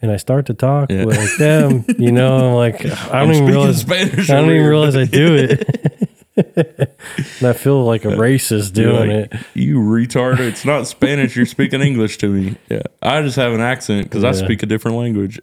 And 0.01 0.11
I 0.11 0.17
start 0.17 0.47
to 0.47 0.55
talk 0.55 0.91
Yeah. 0.91 1.05
with 1.05 1.39
them. 1.39 1.85
You 1.99 2.13
know, 2.13 2.49
I'm 2.51 2.55
like, 2.55 2.85
I 2.87 3.21
I'm 3.21 3.29
don't 3.29 3.37
even 3.37 3.47
realize 3.49 3.81
Spanish 3.81 4.31
I 4.31 4.35
don't 4.41 4.51
even 4.51 4.67
realize 4.67 4.97
I 4.97 5.05
do 5.05 5.35
it. 5.35 6.09
and 7.41 7.49
I 7.49 7.53
feel 7.53 7.85
like 7.85 8.05
a 8.05 8.09
racist 8.09 8.73
doing 8.73 9.11
like, 9.11 9.33
it. 9.33 9.41
You 9.55 9.79
retard! 9.81 10.39
It's 10.39 10.65
not 10.65 10.87
Spanish. 10.87 11.35
You're 11.37 11.47
speaking 11.47 11.81
English 11.81 12.19
to 12.19 12.29
me. 12.29 12.57
Yeah, 12.69 12.83
I 13.03 13.23
just 13.23 13.37
have 13.37 13.53
an 13.53 13.61
accent 13.61 14.05
because 14.05 14.23
I 14.25 14.33
speak 14.33 14.63
a 14.63 14.67
different 14.67 14.97
language. 14.99 15.41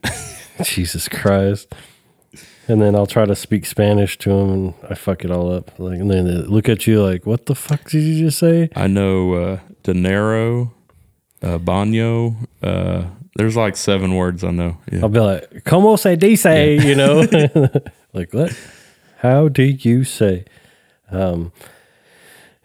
Jesus 0.64 1.10
Christ. 1.10 1.74
And 2.68 2.82
then 2.82 2.96
I'll 2.96 3.06
try 3.08 3.26
to 3.26 3.36
speak 3.36 3.66
Spanish 3.66 4.18
to 4.20 4.30
them, 4.30 4.50
and 4.52 4.74
I 4.90 4.96
fuck 4.96 5.24
it 5.26 5.32
all 5.32 5.52
up. 5.52 5.78
Like, 5.78 6.00
and 6.00 6.10
then 6.10 6.26
they 6.26 6.34
look 6.48 6.68
at 6.70 6.88
you 6.88 7.04
like, 7.04 7.26
"What 7.26 7.46
the 7.46 7.56
fuck 7.56 7.90
did 7.90 8.02
you 8.02 8.26
just 8.26 8.40
say?" 8.40 8.70
I 8.76 8.88
know 8.88 9.34
uh, 9.34 9.60
dinero, 9.84 10.74
uh, 11.44 11.58
baño. 11.60 12.36
Uh, 12.64 13.04
there's 13.36 13.56
like 13.56 13.76
seven 13.76 14.16
words 14.16 14.44
I 14.44 14.52
know. 14.52 14.78
Yeah. 14.92 15.02
I'll 15.04 15.10
be 15.10 15.20
like, 15.20 15.64
"Como 15.66 15.96
se 15.96 16.16
dice?" 16.16 16.46
You 16.86 16.96
know, 16.96 17.22
like 18.14 18.34
what? 18.34 18.58
How 19.18 19.50
do 19.50 19.64
you 19.64 20.04
say? 20.04 20.46
Um, 21.12 21.52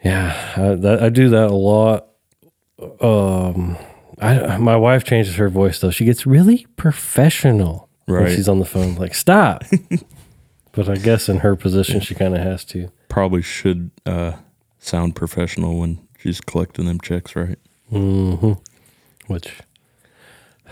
yeah, 0.05 0.53
I, 0.57 0.75
that, 0.77 1.03
I 1.03 1.09
do 1.09 1.29
that 1.31 1.51
a 1.51 1.55
lot. 1.55 2.07
Um, 3.01 3.77
I 4.21 4.57
my 4.59 4.77
wife 4.77 5.05
changes 5.05 5.37
her 5.37 5.49
voice 5.49 5.81
though. 5.81 5.91
She 5.91 6.05
gets 6.05 6.27
really 6.27 6.67
professional 6.77 7.89
when 8.07 8.29
she's 8.29 8.49
on 8.49 8.59
the 8.59 8.65
phone. 8.65 8.95
Like, 8.95 9.15
stop. 9.15 9.65
but 10.73 10.89
I 10.89 10.97
guess 10.97 11.29
in 11.29 11.39
her 11.39 11.57
position, 11.57 12.01
she 12.01 12.15
kind 12.15 12.35
of 12.35 12.43
has 12.43 12.65
to. 12.67 12.91
Probably 13.09 13.43
should 13.43 13.91
uh, 14.07 14.33
sound 14.79 15.17
professional 15.17 15.79
when 15.79 16.07
she's 16.19 16.41
collecting 16.41 16.87
them 16.87 17.01
checks, 17.01 17.35
right? 17.35 17.59
Which 19.27 19.53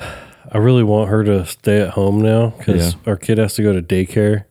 I 0.53 0.59
really 0.59 0.83
want 0.83 1.11
her 1.11 1.25
to 1.25 1.45
stay 1.47 1.81
at 1.81 1.91
home 1.91 2.23
now 2.23 2.55
because 2.57 2.95
Yeah. 2.95 3.01
our 3.07 3.17
kid 3.17 3.39
has 3.39 3.55
to 3.55 3.63
go 3.63 3.73
to 3.75 3.83
daycare, 3.83 4.45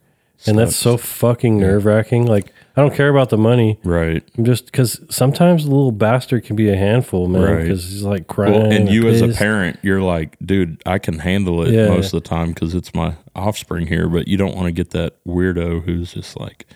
and 0.45 0.57
that's 0.57 0.75
so 0.75 0.95
Sucks. 0.97 1.09
fucking 1.11 1.57
nerve 1.57 1.85
wracking. 1.85 2.27
Like, 2.27 2.53
I 2.75 2.81
don't 2.81 2.93
care 2.93 3.09
about 3.09 3.29
the 3.31 3.37
money. 3.39 3.79
Right. 3.83 4.23
I'm 4.37 4.45
just 4.45 4.67
because 4.67 5.01
sometimes 5.09 5.63
the 5.65 5.71
little 5.71 5.91
bastard 5.91 6.43
can 6.43 6.55
be 6.55 6.69
a 6.69 6.75
handful, 6.75 7.27
man. 7.27 7.41
Right. 7.41 7.61
Because 7.63 7.89
he's 7.89 8.03
like 8.03 8.27
crying. 8.27 8.53
Well, 8.53 8.71
and 8.71 8.87
you 8.87 9.07
as 9.07 9.21
a 9.21 9.27
pissed. 9.27 9.39
parent, 9.39 9.79
you're 9.81 10.03
like, 10.03 10.37
dude, 10.45 10.79
I 10.85 10.99
can 10.99 11.17
handle 11.17 11.63
it 11.63 11.73
Yeah. 11.73 11.87
most 11.87 12.13
of 12.13 12.21
the 12.21 12.29
time 12.29 12.49
because 12.49 12.75
it's 12.75 12.93
my 12.93 13.15
offspring 13.35 13.87
here. 13.87 14.07
But 14.07 14.27
you 14.27 14.37
don't 14.37 14.53
want 14.55 14.67
to 14.67 14.71
get 14.71 14.91
that 14.91 15.15
weirdo 15.27 15.83
who's 15.85 16.13
just 16.13 16.39
like, 16.39 16.67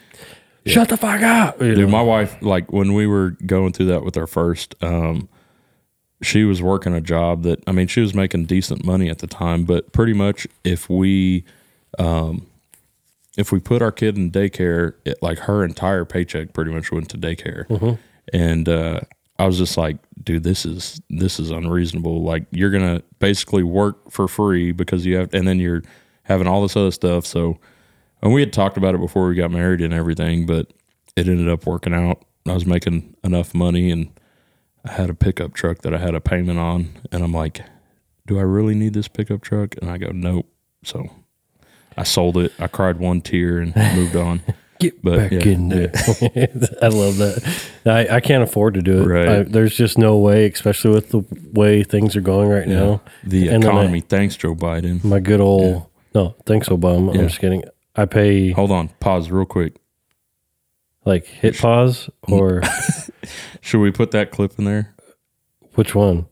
shut 0.66 0.90
the 0.90 0.98
fuck 0.98 1.22
up. 1.22 1.62
You 1.62 1.76
dude. 1.76 1.80
know? 1.86 1.88
My 1.92 2.02
wife, 2.02 2.36
like 2.42 2.72
when 2.74 2.94
we 2.96 3.06
were 3.06 3.38
going 3.46 3.72
through 3.74 3.88
that 3.88 4.04
with 4.04 4.18
our 4.18 4.26
first, 4.28 4.74
um, 4.82 5.30
she 6.22 6.44
was 6.44 6.62
working 6.62 6.94
a 6.94 7.02
job 7.02 7.44
that 7.44 7.64
I 7.68 7.72
mean, 7.72 7.88
she 7.88 8.02
was 8.02 8.14
making 8.14 8.46
decent 8.46 8.86
money 8.86 9.10
at 9.10 9.20
the 9.20 9.28
time, 9.28 9.66
but 9.66 9.92
pretty 9.92 10.14
much 10.14 10.48
if 10.64 10.90
we, 10.90 11.44
um, 12.00 12.48
if 13.38 13.52
we 13.52 13.60
put 13.60 13.82
our 13.82 13.92
kid 13.92 14.18
in 14.18 14.32
daycare, 14.32 14.94
it, 15.06 15.22
like 15.22 15.40
her 15.40 15.64
entire 15.64 16.06
paycheck 16.06 16.54
pretty 16.54 16.72
much 16.72 16.92
went 16.92 17.10
to 17.10 17.18
daycare, 17.18 17.66
and 18.34 18.68
uh, 18.70 19.00
I 19.40 19.46
was 19.46 19.58
just 19.58 19.78
like, 19.78 19.98
dude, 20.24 20.44
this 20.44 20.66
is 20.66 21.02
this 21.10 21.40
is 21.40 21.50
unreasonable. 21.50 22.24
Like 22.24 22.46
you're 22.52 22.72
gonna 22.72 23.02
basically 23.20 23.64
work 23.64 24.12
for 24.12 24.28
free 24.28 24.72
because 24.72 25.06
you 25.06 25.16
have, 25.18 25.34
and 25.34 25.48
then 25.48 25.60
you're 25.60 25.82
having 26.24 26.48
all 26.48 26.62
this 26.62 26.76
other 26.76 26.92
stuff. 26.92 27.26
So, 27.26 27.58
and 28.22 28.34
we 28.34 28.42
had 28.42 28.54
talked 28.54 28.78
about 28.78 28.94
it 28.96 29.02
before 29.02 29.28
we 29.28 29.36
got 29.36 29.50
married 29.52 29.82
and 29.82 29.94
everything, 29.94 30.46
but 30.46 30.72
it 31.16 31.28
ended 31.28 31.50
up 31.50 31.66
working 31.66 31.94
out. 31.94 32.24
I 32.48 32.54
was 32.54 32.66
making 32.66 33.16
enough 33.24 33.54
money 33.54 33.92
and 33.92 34.10
I 34.86 34.92
had 34.94 35.10
a 35.10 35.14
pickup 35.14 35.54
truck 35.54 35.80
that 35.80 35.94
I 35.94 35.98
had 35.98 36.16
a 36.16 36.22
payment 36.22 36.58
on, 36.60 36.90
and 37.12 37.24
I'm 37.24 37.34
like, 37.34 37.62
do 38.28 38.40
I 38.40 38.44
really 38.44 38.76
need 38.76 38.94
this 38.94 39.08
pickup 39.08 39.42
truck? 39.42 39.76
And 39.82 39.90
I 39.92 39.98
go, 39.98 40.10
nope. 40.12 40.48
So 40.84 41.10
I 41.98 42.04
sold 42.04 42.38
it. 42.38 42.52
I 42.60 42.68
cried 42.68 42.98
one 42.98 43.22
tear 43.22 43.60
and 43.60 43.76
moved 43.96 44.16
on. 44.16 44.42
Get 44.80 45.04
But, 45.04 45.18
back 45.18 45.32
yeah, 45.32 45.52
in 45.54 45.70
there. 45.70 45.92
I 46.82 46.88
love 46.88 47.18
that. 47.18 47.62
I, 47.86 48.16
I 48.16 48.20
can't 48.20 48.42
afford 48.42 48.74
to 48.74 48.82
do 48.82 49.04
it. 49.04 49.06
Right. 49.06 49.30
I, 49.30 49.44
there's 49.44 49.76
just 49.76 50.00
no 50.00 50.18
way, 50.18 50.48
especially 50.50 50.92
with 50.96 51.10
the 51.12 51.24
way 51.54 51.84
things 51.84 52.16
are 52.16 52.22
going 52.22 52.50
right 52.50 52.68
now. 52.68 53.02
The 53.24 53.50
And 53.50 53.62
then 53.62 53.70
I- 53.70 53.74
economy. 53.76 54.02
Thanks, 54.02 54.36
Joe 54.36 54.56
Biden. 54.56 55.04
My 55.04 55.20
good 55.20 55.40
old 55.42 55.86
no, 56.16 56.36
thanks 56.46 56.68
Obama. 56.68 57.14
Yeah. 57.14 57.22
I'm 57.22 57.28
just 57.28 57.40
kidding. 57.40 57.64
I 57.96 58.06
pay 58.06 58.52
Hold 58.52 58.72
on. 58.72 58.88
Pause 59.00 59.30
real 59.32 59.46
quick. 59.46 59.76
Like 61.06 61.26
hit 61.26 61.58
pause 61.58 62.10
or 62.24 62.62
Should 63.62 63.80
we 63.82 63.92
put 63.92 64.12
that 64.12 64.32
clip 64.32 64.54
in 64.58 64.66
there? 64.66 64.96
which 65.76 65.96
one? 65.96 66.26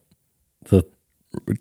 The 0.66 0.84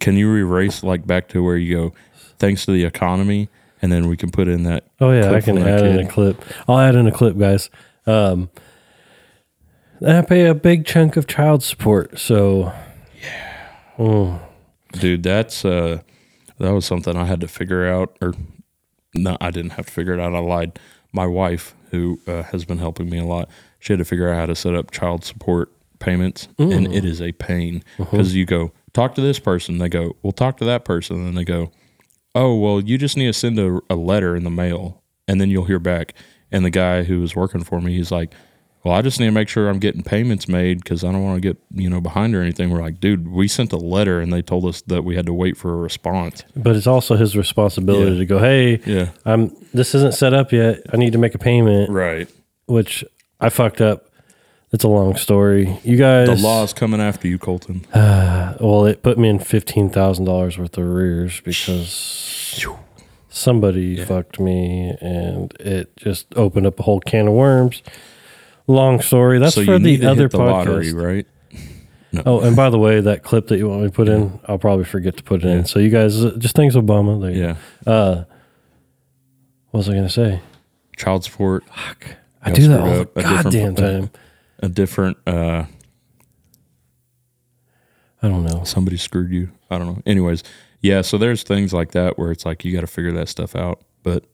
Can 0.01 0.17
you 0.17 0.35
erase 0.35 0.83
like 0.83 1.07
back 1.07 1.29
to 1.29 1.43
where 1.45 1.57
you 1.57 1.75
go, 1.77 1.95
thanks 2.39 2.65
to 2.67 2.73
the 2.73 2.85
economy, 2.85 3.49
and 3.81 3.93
then 3.93 4.09
we 4.09 4.17
can 4.17 4.31
put 4.31 4.49
in 4.49 4.65
that. 4.65 4.85
Oh 5.01 5.13
yeah, 5.13 5.31
I 5.31 5.41
can 5.41 5.57
from 5.57 5.65
that 5.65 5.81
add 5.81 5.87
in 5.87 5.97
kid? 5.99 6.07
a 6.07 6.09
clip. 6.11 6.45
I'll 6.67 6.79
add 6.79 6.95
in 6.97 7.07
a 7.07 7.13
clip, 7.13 7.39
guys. 7.39 7.71
Um, 8.07 8.51
and 10.01 10.17
I 10.17 10.23
pay 10.23 10.47
a 10.47 10.55
big 10.55 10.85
chunk 10.87 11.17
of 11.17 11.27
child 11.27 11.63
support, 11.63 12.19
so 12.19 12.73
yeah. 13.99 14.39
Dude, 14.93 15.23
that's 15.23 15.65
uh 15.65 16.01
that 16.59 16.73
was 16.73 16.85
something 16.87 17.17
I 17.17 17.25
had 17.27 17.41
to 17.41 17.49
figure 17.49 17.87
out 17.87 18.17
or 18.21 18.35
no, 19.15 19.37
I 19.41 19.51
didn't 19.51 19.71
have 19.73 19.87
to 19.87 19.93
figure 19.93 20.15
it 20.15 20.21
out. 20.21 20.35
I 20.35 20.39
lied. 20.39 20.79
My 21.13 21.27
wife, 21.27 21.75
who 21.91 22.20
uh, 22.26 22.43
has 22.45 22.64
been 22.64 22.78
helping 22.78 23.09
me 23.11 23.18
a 23.18 23.24
lot, 23.24 23.49
she 23.78 23.93
had 23.93 23.99
to 23.99 24.05
figure 24.05 24.28
out 24.30 24.36
how 24.36 24.47
to 24.47 24.55
set 24.55 24.74
up 24.74 24.91
child 24.91 25.24
support 25.24 25.70
payments, 25.99 26.49
and 26.59 26.93
it 26.95 27.05
is 27.05 27.20
a 27.20 27.32
pain 27.32 27.82
because 27.97 28.34
you 28.34 28.45
go 28.47 28.72
talk 28.93 29.14
to 29.16 29.20
this 29.20 29.39
person, 29.39 29.78
they 29.78 29.89
go, 29.89 30.16
"Well, 30.22 30.32
talk 30.32 30.57
to 30.59 30.64
that 30.64 30.84
person," 30.84 31.16
and 31.16 31.26
then 31.26 31.34
they 31.34 31.45
go, 31.45 31.70
"Oh, 32.34 32.55
well, 32.57 32.80
you 32.80 32.99
just 32.99 33.16
need 33.16 33.26
to 33.26 33.32
send 33.32 33.59
a, 33.59 33.80
a 33.91 33.97
letter 33.97 34.36
in 34.36 34.45
the 34.45 34.51
mail, 34.51 35.03
and 35.26 35.41
then 35.41 35.51
you'll 35.51 35.64
hear 35.64 35.78
back." 35.78 36.14
And 36.51 36.64
the 36.64 36.70
guy 36.70 37.03
who 37.03 37.20
was 37.20 37.36
working 37.36 37.62
for 37.62 37.80
me, 37.80 37.95
he's 37.97 38.11
like, 38.11 38.32
well, 38.89 38.97
I 38.99 39.03
just 39.03 39.20
need 39.20 39.26
to 39.26 39.32
make 39.32 39.49
sure 39.49 39.68
I'm 39.68 39.78
getting 39.78 40.03
payments 40.03 40.49
made 40.49 40.82
because 40.82 41.05
I 41.05 41.12
don't 41.12 41.22
want 41.22 41.43
to 41.43 41.47
get 41.47 41.59
you 41.70 41.91
know 41.91 42.01
behind 42.01 42.34
or 42.34 42.41
anything. 42.43 42.70
We're 42.70 42.80
like, 42.80 43.01
dude, 43.01 43.28
we 43.28 43.47
sent 43.49 43.72
a 43.72 43.76
letter 43.76 44.20
and 44.20 44.32
they 44.32 44.43
told 44.43 44.64
us 44.64 44.80
that 44.82 45.05
we 45.05 45.14
had 45.14 45.26
to 45.26 45.34
wait 45.34 45.57
for 45.57 45.72
a 45.72 45.76
response. 45.76 46.43
But 46.57 46.74
it's 46.74 46.86
also 46.86 47.16
his 47.16 47.36
responsibility 47.36 48.12
Yeah. 48.12 48.18
to 48.18 48.26
go, 48.26 48.39
hey, 48.39 48.80
Yeah. 48.86 49.11
I'm 49.26 49.53
this 49.74 49.95
isn't 49.95 50.14
set 50.14 50.32
up 50.34 50.53
yet. 50.53 50.80
I 50.93 50.97
need 50.97 51.12
to 51.12 51.18
make 51.18 51.34
a 51.34 51.39
payment, 51.39 51.91
Right. 51.91 52.28
which 52.66 53.05
I 53.41 53.51
fucked 53.51 53.80
up. 53.80 54.07
It's 54.72 54.84
a 54.84 54.89
long 54.89 55.16
story. 55.16 55.78
You 55.82 55.97
guys, 55.97 56.28
The 56.28 56.36
law's 56.47 56.72
coming 56.74 57.01
after 57.01 57.26
you, 57.28 57.39
Colton. 57.39 57.86
well, 57.95 58.84
it 58.86 59.03
put 59.03 59.18
me 59.18 59.28
in 59.28 59.39
fifteen 59.39 59.89
thousand 59.91 60.24
dollars 60.26 60.59
worth 60.59 60.76
of 60.78 60.84
arrears 60.84 61.41
because 61.43 62.64
somebody 63.30 64.03
fucked 64.05 64.41
me, 64.41 64.95
and 65.01 65.53
it 65.61 65.97
just 65.97 66.26
opened 66.36 66.66
up 66.66 66.78
a 66.80 66.82
whole 66.82 67.01
can 67.01 67.28
of 67.28 67.34
worms. 67.34 67.82
Long 68.69 69.01
story. 69.01 69.39
That's 69.39 69.55
so 69.57 69.64
for 69.64 69.79
the 69.79 70.05
other 70.07 70.29
the 70.29 70.39
podcast. 70.39 70.51
lottery, 70.66 70.93
right? 70.93 71.27
Oh, 72.25 72.41
and 72.41 72.55
by 72.57 72.71
the 72.71 72.79
way, 72.79 73.01
that 73.01 73.23
clip 73.23 73.49
that 73.49 73.59
you 73.59 73.69
want 73.69 73.83
me 73.83 73.89
to 73.89 73.93
put 73.93 74.09
in, 74.09 74.39
I'll 74.47 74.59
probably 74.59 74.85
forget 74.85 75.16
to 75.19 75.23
put 75.23 75.43
it 75.45 75.47
in. 75.51 75.64
So 75.66 75.79
you 75.79 75.91
guys, 75.91 76.25
uh, 76.25 76.35
just 76.39 76.55
thanks 76.55 76.75
Obama. 76.75 77.21
There 77.21 77.31
Yeah. 77.31 77.57
go. 77.85 78.25
What 79.71 79.79
was 79.79 79.89
I 79.89 79.93
going 79.93 80.05
to 80.05 80.11
say? 80.11 80.41
Child 80.97 81.25
support. 81.25 81.64
I 82.43 82.53
do 82.53 82.69
that 82.69 82.81
all 82.81 82.87
the 82.87 83.01
up. 83.03 83.16
A 83.16 83.21
different- 83.23 83.43
goddamn 83.45 83.75
time. 83.75 84.11
A 84.61 84.69
different. 84.69 85.16
uh 85.27 85.64
I 88.23 88.29
don't 88.29 88.45
know. 88.45 88.64
Somebody 88.64 88.97
screwed 88.97 89.31
you. 89.31 89.51
I 89.71 89.79
don't 89.79 89.87
know. 89.87 90.03
Anyways, 90.07 90.43
yeah. 90.81 91.03
So 91.03 91.19
there's 91.19 91.43
things 91.43 91.73
like 91.73 91.93
that 91.93 92.19
where 92.19 92.33
it's 92.33 92.45
like 92.45 92.64
you 92.64 92.73
got 92.73 92.81
to 92.81 92.87
figure 92.89 93.12
that 93.12 93.29
stuff 93.29 93.55
out. 93.55 93.83
But 94.03 94.25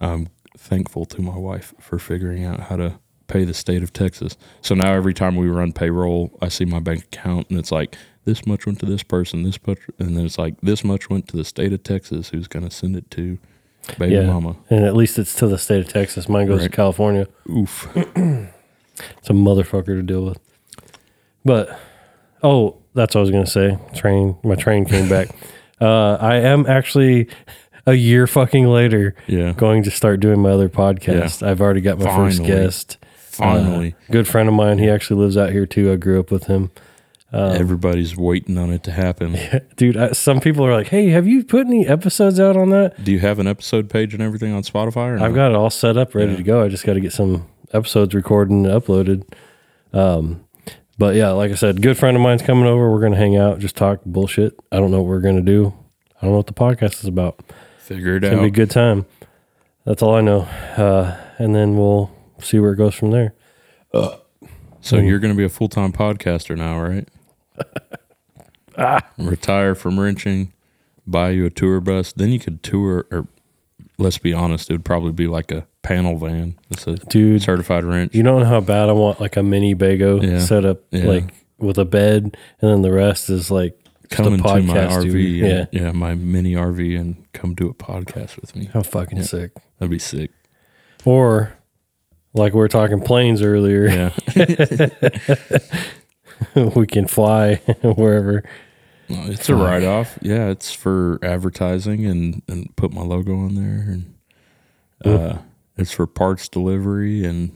I'm 0.00 0.28
thankful 0.56 1.04
to 1.06 1.20
my 1.20 1.36
wife 1.36 1.74
for 1.80 1.98
figuring 1.98 2.44
out 2.44 2.60
how 2.60 2.76
to 2.76 2.98
pay 3.26 3.44
the 3.44 3.54
state 3.54 3.82
of 3.82 3.92
Texas. 3.92 4.36
So 4.60 4.74
now 4.74 4.92
every 4.92 5.14
time 5.14 5.36
we 5.36 5.48
run 5.48 5.72
payroll, 5.72 6.36
I 6.42 6.48
see 6.48 6.64
my 6.64 6.78
bank 6.80 7.04
account 7.04 7.48
and 7.50 7.58
it's 7.58 7.72
like 7.72 7.96
this 8.24 8.46
much 8.46 8.66
went 8.66 8.80
to 8.80 8.86
this 8.86 9.02
person, 9.02 9.42
this 9.42 9.58
much, 9.66 9.78
and 9.98 10.16
then 10.16 10.24
it's 10.24 10.38
like 10.38 10.60
this 10.62 10.82
much 10.84 11.10
went 11.10 11.28
to 11.28 11.36
the 11.36 11.44
state 11.44 11.72
of 11.72 11.82
Texas, 11.82 12.30
who's 12.30 12.48
going 12.48 12.66
to 12.66 12.70
send 12.74 12.96
it 12.96 13.10
to 13.12 13.38
baby 13.98 14.14
Yeah, 14.14 14.22
mama. 14.26 14.56
and 14.70 14.84
at 14.84 14.96
least 14.96 15.18
it's 15.18 15.34
to 15.36 15.46
the 15.46 15.58
state 15.58 15.80
of 15.80 15.88
Texas. 15.92 16.28
Mine 16.28 16.46
goes 16.46 16.60
Right. 16.62 16.70
to 16.70 16.76
California. 16.76 17.26
Oof. 17.50 17.88
It's 19.18 19.28
a 19.28 19.32
motherfucker 19.32 19.86
to 19.86 20.02
deal 20.02 20.24
with. 20.24 20.38
But 21.44 21.76
oh, 22.44 22.76
that's 22.94 23.14
what 23.16 23.20
I 23.20 23.22
was 23.22 23.30
gonna 23.32 23.44
say. 23.46 23.76
Train, 23.94 24.36
my 24.44 24.54
train 24.54 24.84
came 24.84 25.08
back. 25.08 25.28
uh, 25.80 26.14
I 26.20 26.36
am 26.36 26.64
actually 26.66 27.28
a 27.86 27.94
year 27.94 28.26
fucking 28.28 28.66
later. 28.68 29.14
Yeah. 29.26 29.52
going 29.52 29.82
to 29.82 29.90
start 29.90 30.20
doing 30.20 30.40
my 30.40 30.50
other 30.50 30.68
podcast. 30.68 31.44
I've 31.44 31.60
already 31.60 31.80
got 31.80 31.98
my 31.98 32.14
first 32.14 32.44
guest. 32.44 32.98
Finally, 33.36 33.94
Uh, 34.08 34.12
good 34.12 34.28
friend 34.28 34.48
of 34.48 34.54
mine. 34.54 34.78
He 34.78 34.88
actually 34.88 35.20
lives 35.22 35.36
out 35.36 35.50
here 35.52 35.66
too. 35.66 35.92
I 35.92 35.96
grew 35.96 36.18
up 36.20 36.30
with 36.30 36.44
him. 36.44 36.70
everybody's 37.32 38.16
waiting 38.16 38.56
on 38.58 38.70
it 38.70 38.82
to 38.84 38.92
happen. 38.92 39.36
Dude, 39.76 39.96
I, 39.96 40.12
some 40.12 40.40
people 40.40 40.64
are 40.64 40.72
like, 40.72 40.88
"Hey, 40.88 41.08
have 41.10 41.26
you 41.26 41.42
put 41.44 41.66
any 41.66 41.86
episodes 41.86 42.38
out 42.38 42.56
on 42.56 42.70
that?" 42.70 43.02
Do 43.02 43.10
you 43.12 43.18
have 43.20 43.38
an 43.40 43.46
episode 43.48 43.90
page 43.90 44.14
and 44.14 44.22
everything 44.22 44.52
on 44.52 44.62
Spotify? 44.62 45.18
Or 45.18 45.22
I've 45.22 45.34
got 45.34 45.50
it 45.50 45.56
all 45.56 45.70
set 45.70 45.96
up, 45.96 46.14
ready 46.14 46.30
Yeah. 46.32 46.36
to 46.36 46.42
go. 46.44 46.62
I 46.64 46.68
just 46.68 46.84
got 46.86 46.94
to 46.94 47.00
get 47.00 47.12
some 47.12 47.46
episodes 47.72 48.14
recorded 48.14 48.52
and 48.52 48.66
uploaded. 48.66 49.24
Um, 49.92 50.44
but 50.96 51.16
yeah, 51.16 51.30
like 51.30 51.50
I 51.50 51.54
said, 51.56 51.82
good 51.82 51.98
friend 51.98 52.16
of 52.16 52.22
mine's 52.22 52.42
coming 52.42 52.66
over. 52.66 52.88
We're 52.90 53.00
gonna 53.00 53.16
hang 53.16 53.36
out, 53.36 53.58
just 53.58 53.74
talk 53.76 54.00
bullshit. 54.06 54.54
I 54.70 54.76
don't 54.76 54.92
know 54.92 54.98
what 55.02 55.08
we're 55.08 55.20
gonna 55.20 55.40
do. 55.40 55.74
I 56.22 56.26
don't 56.26 56.30
know 56.32 56.36
what 56.36 56.46
the 56.46 56.52
podcast 56.52 57.00
is 57.00 57.06
about. 57.06 57.40
figure 57.78 58.14
it 58.16 58.24
out. 58.24 58.28
It's 58.28 58.30
gonna 58.36 58.42
be 58.42 58.48
a 58.48 58.50
good 58.52 58.70
time. 58.70 59.06
That's 59.84 60.02
all 60.02 60.14
I 60.14 60.20
know. 60.20 60.42
Uh, 60.76 61.16
and 61.38 61.52
then 61.54 61.76
we'll 61.76 62.10
see 62.40 62.58
where 62.58 62.72
it 62.72 62.76
goes 62.76 62.94
from 62.94 63.10
there. 63.10 63.34
So 64.80 64.96
you're 64.98 65.18
going 65.18 65.32
to 65.32 65.38
be 65.38 65.44
a 65.44 65.48
full 65.48 65.68
time 65.68 65.92
podcaster 65.92 66.56
now, 66.56 66.80
right? 66.80 67.08
Ah. 68.76 69.00
Retire 69.18 69.76
from 69.76 70.00
wrenching, 70.00 70.52
buy 71.06 71.30
you 71.30 71.46
a 71.46 71.50
tour 71.50 71.80
bus. 71.80 72.12
Then 72.12 72.30
you 72.30 72.40
could 72.40 72.60
tour, 72.64 73.06
or 73.12 73.28
let's 73.98 74.18
be 74.18 74.32
honest, 74.32 74.68
it 74.68 74.72
would 74.74 74.84
probably 74.84 75.12
be 75.12 75.28
like 75.28 75.52
a 75.52 75.64
panel 75.82 76.18
van. 76.18 76.58
It's 76.70 76.84
a 76.88 76.96
Dude, 76.96 77.40
certified 77.40 77.84
wrench. 77.84 78.16
You 78.16 78.24
know 78.24 78.42
how 78.44 78.60
bad 78.60 78.88
I 78.88 78.92
want 78.92 79.20
like 79.20 79.36
a 79.36 79.44
mini 79.44 79.76
bago 79.76 80.20
Yeah. 80.20 80.40
set 80.40 80.64
up 80.64 80.80
Yeah. 80.90 81.04
like 81.04 81.24
with 81.58 81.78
a 81.78 81.84
bed, 81.84 82.36
and 82.60 82.68
then 82.70 82.82
the 82.82 82.90
rest 82.90 83.30
is 83.30 83.48
like 83.48 83.78
come 84.10 84.26
into 84.34 84.42
my 84.42 84.60
podcast. 84.60 85.04
RV, 85.04 85.42
and- 85.44 85.68
Yeah. 85.70 85.80
yeah, 85.82 85.92
my 85.92 86.16
mini 86.16 86.54
RV, 86.54 86.96
and 87.00 87.24
come 87.32 87.54
do 87.54 87.68
a 87.68 87.74
podcast 87.74 88.40
with 88.40 88.56
me. 88.56 88.70
how 88.72 88.82
fucking 88.82 89.22
sick. 89.22 89.52
That'd 89.78 89.90
be 89.92 90.00
sick. 90.00 90.32
Or 91.04 91.52
like 92.34 92.52
we 92.52 92.58
were 92.58 92.68
talking 92.68 93.00
planes 93.00 93.40
earlier, 93.42 93.86
Yeah, 93.88 94.10
we 96.74 96.86
can 96.86 97.06
fly 97.06 97.56
wherever. 97.82 98.42
it's 99.08 99.48
a 99.48 99.54
write 99.54 99.84
off. 99.84 100.18
Yeah, 100.22 100.48
it's 100.48 100.72
for 100.72 101.18
advertising 101.22 102.06
and 102.06 102.42
and 102.48 102.74
put 102.76 102.92
my 102.92 103.02
logo 103.02 103.34
on 103.38 103.54
there, 103.54 103.94
and 103.94 104.14
uh, 105.04 105.38
it's 105.76 105.92
for 105.92 106.06
parts 106.06 106.48
delivery 106.48 107.24
and 107.24 107.50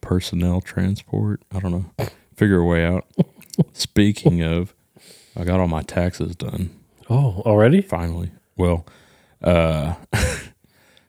personnel 0.00 0.60
transport. 0.60 1.42
I 1.54 1.60
don't 1.60 1.72
know. 1.72 2.06
Figure 2.36 2.58
a 2.58 2.64
way 2.64 2.84
out. 2.84 3.06
Speaking 3.72 4.42
of, 4.42 4.74
I 5.36 5.44
got 5.44 5.60
all 5.60 5.68
my 5.68 5.82
taxes 5.82 6.34
done 6.34 6.70
Oh, 7.08 7.42
already? 7.46 7.80
finally. 7.80 8.32
Well, 8.56 8.86
uh, 9.42 9.94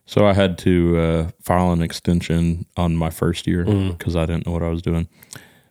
so 0.05 0.25
I 0.25 0.33
had 0.33 0.57
to 0.59 0.97
uh, 0.97 1.29
file 1.41 1.71
an 1.71 1.81
extension 1.81 2.65
on 2.77 2.95
my 2.95 3.09
first 3.09 3.47
year 3.47 3.65
because 3.65 4.15
I 4.15 4.25
didn't 4.25 4.45
know 4.45 4.51
what 4.53 4.63
I 4.63 4.69
was 4.69 4.81
doing. 4.81 5.07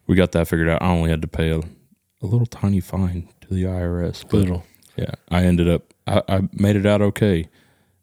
We 0.07 0.17
got 0.17 0.33
that 0.33 0.49
figured 0.49 0.69
out. 0.69 0.83
I 0.83 0.89
only 0.89 1.11
had 1.11 1.23
to 1.23 1.29
pay 1.29 1.51
a, 1.51 1.59
a 1.59 2.27
little 2.27 2.47
tiny 2.47 2.81
fine 2.81 3.29
to 3.43 3.49
the 3.55 3.65
IRS, 3.65 4.23
but 4.23 4.39
Little. 4.39 4.65
yeah, 4.97 5.13
I 5.31 5.45
ended 5.45 5.69
up 5.69 5.95
I, 6.07 6.23
I 6.29 6.49
made 6.53 6.77
it 6.77 6.87
out 6.87 7.01
okay, 7.01 7.49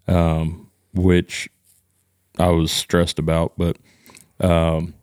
um, 0.08 0.70
which 0.94 1.50
I 2.40 2.50
was 2.50 2.72
stressed 2.72 3.20
about, 3.20 3.54
but 3.58 3.78
um, 4.40 4.94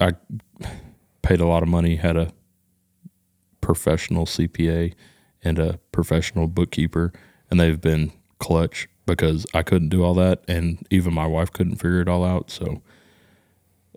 I 0.00 0.12
paid 1.22 1.40
a 1.40 1.46
lot 1.46 1.62
of 1.62 1.68
money, 1.68 1.96
had 1.96 2.16
a 2.16 2.32
professional 3.60 4.26
CPA 4.26 4.94
and 5.44 5.58
a 5.58 5.78
professional 5.92 6.48
bookkeeper, 6.48 7.12
and 7.50 7.60
they've 7.60 7.80
been 7.80 8.12
clutch 8.38 8.88
because 9.06 9.46
I 9.54 9.62
couldn't 9.62 9.88
do 9.88 10.04
all 10.04 10.14
that, 10.14 10.42
and 10.48 10.86
even 10.90 11.12
my 11.14 11.26
wife 11.26 11.52
couldn't 11.52 11.76
figure 11.76 12.00
it 12.00 12.08
all 12.08 12.24
out. 12.24 12.50
So, 12.50 12.82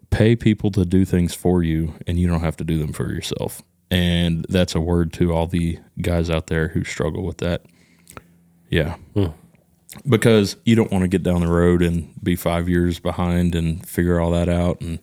pay 0.09 0.35
people 0.35 0.71
to 0.71 0.85
do 0.85 1.05
things 1.05 1.33
for 1.33 1.63
you, 1.63 1.93
and 2.07 2.19
you 2.19 2.27
don't 2.27 2.41
have 2.41 2.57
to 2.57 2.63
do 2.63 2.77
them 2.77 2.93
for 2.93 3.11
yourself. 3.11 3.61
And 3.91 4.45
that's 4.49 4.75
a 4.75 4.81
word 4.81 5.13
to 5.13 5.33
all 5.33 5.47
the 5.47 5.79
guys 6.01 6.29
out 6.29 6.47
there 6.47 6.69
who 6.69 6.83
struggle 6.83 7.23
with 7.23 7.37
that. 7.37 7.63
Yeah. 8.69 8.95
Because 10.07 10.57
you 10.65 10.75
don't 10.75 10.91
want 10.91 11.03
to 11.03 11.07
get 11.07 11.23
down 11.23 11.41
the 11.41 11.47
road 11.47 11.81
and 11.81 12.13
be 12.21 12.35
five 12.35 12.67
years 12.67 12.99
behind 12.99 13.55
and 13.55 13.87
figure 13.87 14.19
all 14.19 14.31
that 14.31 14.49
out 14.49 14.81
and 14.81 14.99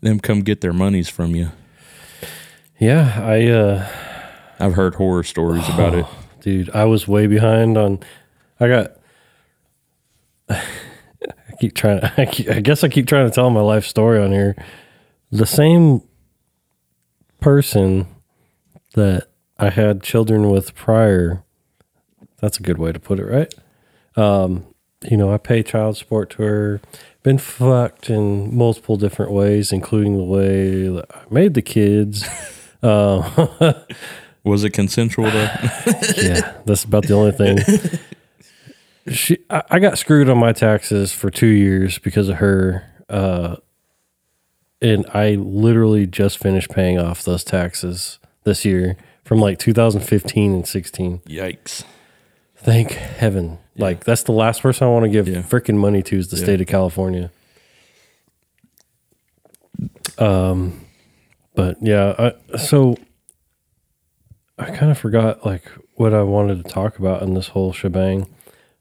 them 0.00 0.20
come 0.20 0.40
get 0.40 0.60
their 0.60 0.72
monies 0.72 1.08
from 1.08 1.34
you. 1.34 1.50
Yeah, 2.78 3.20
I 3.22 3.46
uh 3.48 3.88
I've 4.58 4.74
heard 4.74 4.94
horror 4.94 5.24
stories 5.24 5.68
about 5.68 5.94
it. 5.94 6.06
dude, 6.40 6.70
I 6.70 6.84
was 6.84 7.08
way 7.08 7.26
behind 7.26 7.76
on 7.76 8.00
I 8.60 8.68
got 8.68 8.95
I 10.48 10.62
keep 11.60 11.74
trying 11.74 12.00
I, 12.16 12.26
keep, 12.26 12.48
I 12.48 12.60
guess 12.60 12.84
I 12.84 12.88
keep 12.88 13.06
trying 13.06 13.28
to 13.28 13.34
tell 13.34 13.50
my 13.50 13.60
life 13.60 13.86
story 13.86 14.22
on 14.22 14.32
here. 14.32 14.56
The 15.30 15.46
same 15.46 16.02
person 17.40 18.06
that 18.94 19.28
I 19.58 19.70
had 19.70 20.02
children 20.02 20.50
with 20.50 20.74
prior 20.74 21.42
that's 22.40 22.58
a 22.58 22.62
good 22.62 22.78
way 22.78 22.92
to 22.92 23.00
put 23.00 23.18
it, 23.18 23.24
right? 23.24 23.52
Um, 24.16 24.66
you 25.10 25.16
know, 25.16 25.32
I 25.32 25.38
pay 25.38 25.62
child 25.62 25.96
support 25.96 26.30
to 26.30 26.42
her, 26.42 26.80
been 27.22 27.38
fucked 27.38 28.10
in 28.10 28.54
multiple 28.56 28.96
different 28.96 29.32
ways, 29.32 29.72
including 29.72 30.16
the 30.16 30.24
way 30.24 30.88
that 30.88 31.06
I 31.14 31.22
made 31.30 31.54
the 31.54 31.62
kids. 31.62 32.24
Uh, 32.82 33.72
Was 34.44 34.62
it 34.62 34.70
consensual 34.70 35.28
though? 35.30 35.48
yeah, 36.18 36.52
that's 36.66 36.84
about 36.84 37.06
the 37.06 37.14
only 37.14 37.32
thing. 37.32 37.58
She, 39.08 39.38
I, 39.50 39.62
I 39.70 39.78
got 39.78 39.98
screwed 39.98 40.28
on 40.28 40.38
my 40.38 40.52
taxes 40.52 41.12
for 41.12 41.30
two 41.30 41.46
years 41.46 41.98
because 41.98 42.28
of 42.28 42.36
her, 42.36 42.84
uh, 43.08 43.56
and 44.82 45.06
I 45.14 45.36
literally 45.36 46.06
just 46.06 46.38
finished 46.38 46.70
paying 46.70 46.98
off 46.98 47.22
those 47.22 47.44
taxes 47.44 48.18
this 48.44 48.64
year 48.64 48.96
from 49.24 49.38
like 49.38 49.58
2015 49.58 50.52
and 50.54 50.66
16. 50.66 51.18
Yikes. 51.20 51.84
Thank 52.56 52.92
heaven! 52.92 53.58
Like 53.76 54.02
that's 54.04 54.22
the 54.24 54.32
last 54.32 54.62
person 54.62 54.86
I 54.86 54.90
want 54.90 55.04
to 55.04 55.08
give 55.10 55.28
Yeah. 55.28 55.42
freaking 55.42 55.76
money 55.76 56.02
to 56.04 56.18
is 56.18 56.28
the 56.28 56.36
state 56.36 56.60
of 56.60 56.66
California. 56.66 57.30
Um, 60.18 60.80
but 61.54 61.76
yeah, 61.82 62.32
I, 62.52 62.56
so 62.56 62.96
I 64.58 64.70
kind 64.70 64.90
of 64.90 64.98
forgot 64.98 65.44
like 65.44 65.64
what 65.94 66.14
I 66.14 66.22
wanted 66.22 66.64
to 66.64 66.70
talk 66.70 66.98
about 66.98 67.22
in 67.22 67.34
this 67.34 67.48
whole 67.48 67.72
shebang. 67.72 68.26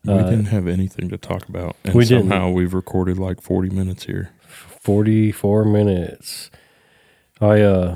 We 0.08 0.24
didn't 0.24 0.46
have 0.46 0.68
anything 0.68 1.10
to 1.10 1.18
talk 1.18 1.48
about. 1.50 1.76
And 1.84 1.94
Uh, 1.96 1.98
we 1.98 2.06
didn't. 2.06 2.30
somehow 2.30 2.50
we've 2.52 2.74
recorded 2.74 3.18
like 3.18 3.42
40 3.42 3.70
minutes 3.70 4.06
here. 4.06 4.32
44 4.82 5.66
minutes. 5.66 6.52
I 7.42 7.62
uh 7.62 7.96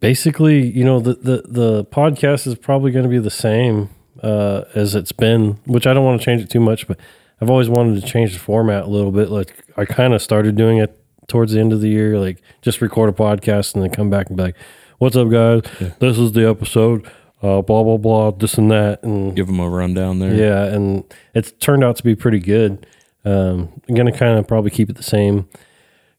basically, 0.00 0.66
you 0.70 0.84
know, 0.84 1.00
the 1.00 1.14
the 1.14 1.42
the 1.48 1.84
podcast 1.86 2.46
is 2.46 2.54
probably 2.54 2.90
going 2.90 3.04
to 3.04 3.08
be 3.08 3.18
the 3.18 3.30
same 3.30 3.90
uh 4.22 4.62
as 4.74 4.94
it's 4.94 5.12
been, 5.12 5.58
which 5.66 5.86
I 5.86 5.92
don't 5.94 6.04
want 6.04 6.20
to 6.20 6.24
change 6.24 6.42
it 6.42 6.50
too 6.50 6.60
much, 6.60 6.86
but 6.88 6.98
I've 7.40 7.50
always 7.50 7.68
wanted 7.68 8.00
to 8.00 8.06
change 8.06 8.32
the 8.32 8.38
format 8.38 8.84
a 8.84 8.88
little 8.88 9.12
bit. 9.12 9.30
Like 9.30 9.64
I 9.76 9.84
kind 9.84 10.14
of 10.14 10.22
started 10.22 10.56
doing 10.56 10.78
it 10.78 10.98
towards 11.28 11.52
the 11.52 11.60
end 11.60 11.72
of 11.72 11.80
the 11.80 11.88
year, 11.88 12.18
like 12.18 12.40
just 12.62 12.80
record 12.80 13.08
a 13.08 13.12
podcast 13.12 13.74
and 13.74 13.82
then 13.82 13.90
come 13.90 14.08
back 14.10 14.28
and 14.28 14.36
be 14.36 14.44
like, 14.44 14.56
"What's 14.98 15.16
up, 15.16 15.28
guys? 15.28 15.62
This 15.98 16.18
is 16.18 16.32
the 16.32 16.48
episode. 16.48 17.08
Uh, 17.42 17.60
blah 17.62 17.82
blah 17.82 17.96
blah. 17.96 18.30
This 18.30 18.54
and 18.58 18.70
that." 18.70 19.02
And 19.02 19.34
Give 19.36 19.46
them 19.46 19.60
a 19.60 19.68
rundown 19.68 20.18
there. 20.18 20.34
yeah, 20.34 20.64
and 20.64 21.04
it's 21.34 21.52
turned 21.52 21.84
out 21.84 21.96
to 21.96 22.02
be 22.02 22.14
pretty 22.14 22.40
good. 22.40 22.86
Um, 23.24 23.80
I'm 23.88 23.94
gonna 23.94 24.12
kind 24.16 24.38
of 24.38 24.46
probably 24.46 24.70
keep 24.70 24.88
it 24.90 24.96
the 24.96 25.02
same. 25.02 25.48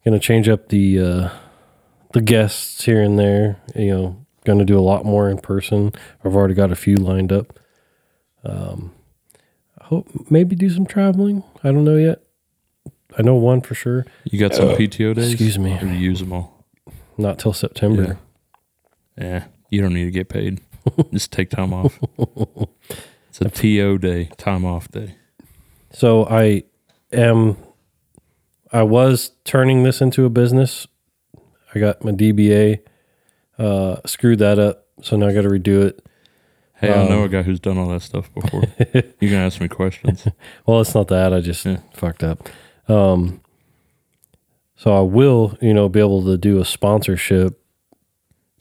Gonna 0.05 0.19
change 0.19 0.47
up 0.47 0.69
the 0.69 0.99
uh, 0.99 1.29
the 2.13 2.21
guests 2.21 2.83
here 2.83 3.01
and 3.01 3.17
there. 3.17 3.57
You 3.75 3.91
know, 3.95 4.25
gonna 4.45 4.65
do 4.65 4.77
a 4.77 4.81
lot 4.81 5.05
more 5.05 5.29
in 5.29 5.37
person. 5.39 5.91
I've 6.23 6.35
already 6.35 6.53
got 6.53 6.71
a 6.71 6.75
few 6.75 6.95
lined 6.97 7.31
up. 7.31 7.59
Um, 8.43 8.93
I 9.79 9.85
hope 9.85 10.07
maybe 10.29 10.55
do 10.55 10.69
some 10.69 10.85
traveling. 10.85 11.43
I 11.63 11.71
don't 11.71 11.83
know 11.83 11.95
yet. 11.97 12.21
I 13.17 13.21
know 13.23 13.35
one 13.35 13.61
for 13.61 13.73
sure. 13.73 14.05
You 14.25 14.39
got 14.39 14.53
some 14.53 14.69
PTO 14.69 15.15
days? 15.15 15.29
Uh, 15.29 15.31
excuse 15.31 15.57
me. 15.57 15.73
Or 15.75 15.79
do 15.79 15.87
you 15.87 15.93
use 16.09 16.19
them 16.19 16.31
all? 16.33 16.65
Not 17.17 17.39
till 17.39 17.53
September. 17.53 18.19
Yeah. 19.17 19.45
You 19.71 19.81
don't 19.81 19.93
need 19.93 20.05
to 20.05 20.11
get 20.11 20.29
paid. 20.29 20.61
Just 21.13 21.31
take 21.31 21.49
time 21.49 21.73
off. 21.73 21.99
It's 23.29 23.41
a 23.41 23.49
TO 23.51 23.99
day, 23.99 24.29
time 24.37 24.65
off 24.65 24.89
day. 24.89 25.13
So 25.91 26.25
I 26.25 26.63
am 27.11 27.55
I 28.71 28.81
was 28.81 29.31
turning 29.43 29.83
this 29.83 30.01
into 30.01 30.25
a 30.25 30.29
business. 30.29 30.87
I 31.75 31.79
got 31.79 32.03
my 32.03 32.11
DBA, 32.13 32.79
uh, 33.59 33.97
screwed 34.07 34.39
that 34.39 34.57
up, 34.57 34.87
so 35.03 35.17
now 35.17 35.27
I 35.27 35.33
got 35.33 35.43
to 35.43 35.49
redo 35.49 35.83
it. 35.85 36.03
Hey, 36.73 36.91
I 36.91 37.03
Um, 37.03 37.09
know 37.09 37.23
a 37.25 37.29
guy 37.29 37.43
who's 37.43 37.59
done 37.59 37.77
all 37.77 37.89
that 37.89 38.01
stuff 38.01 38.33
before. 38.33 38.63
you 38.93 39.29
can 39.29 39.33
ask 39.35 39.61
me 39.61 39.67
questions. 39.67 40.27
Well, 40.65 40.81
it's 40.81 40.95
not 40.95 41.07
that 41.09 41.31
I 41.31 41.39
just 41.39 41.63
Yeah. 41.63 41.81
fucked 41.93 42.23
up. 42.23 42.49
Um, 42.87 43.41
so 44.75 44.93
I 44.97 45.01
will, 45.01 45.55
you 45.61 45.75
know, 45.75 45.89
be 45.89 45.99
able 45.99 46.23
to 46.25 46.37
do 46.37 46.59
a 46.59 46.65
sponsorship 46.65 47.59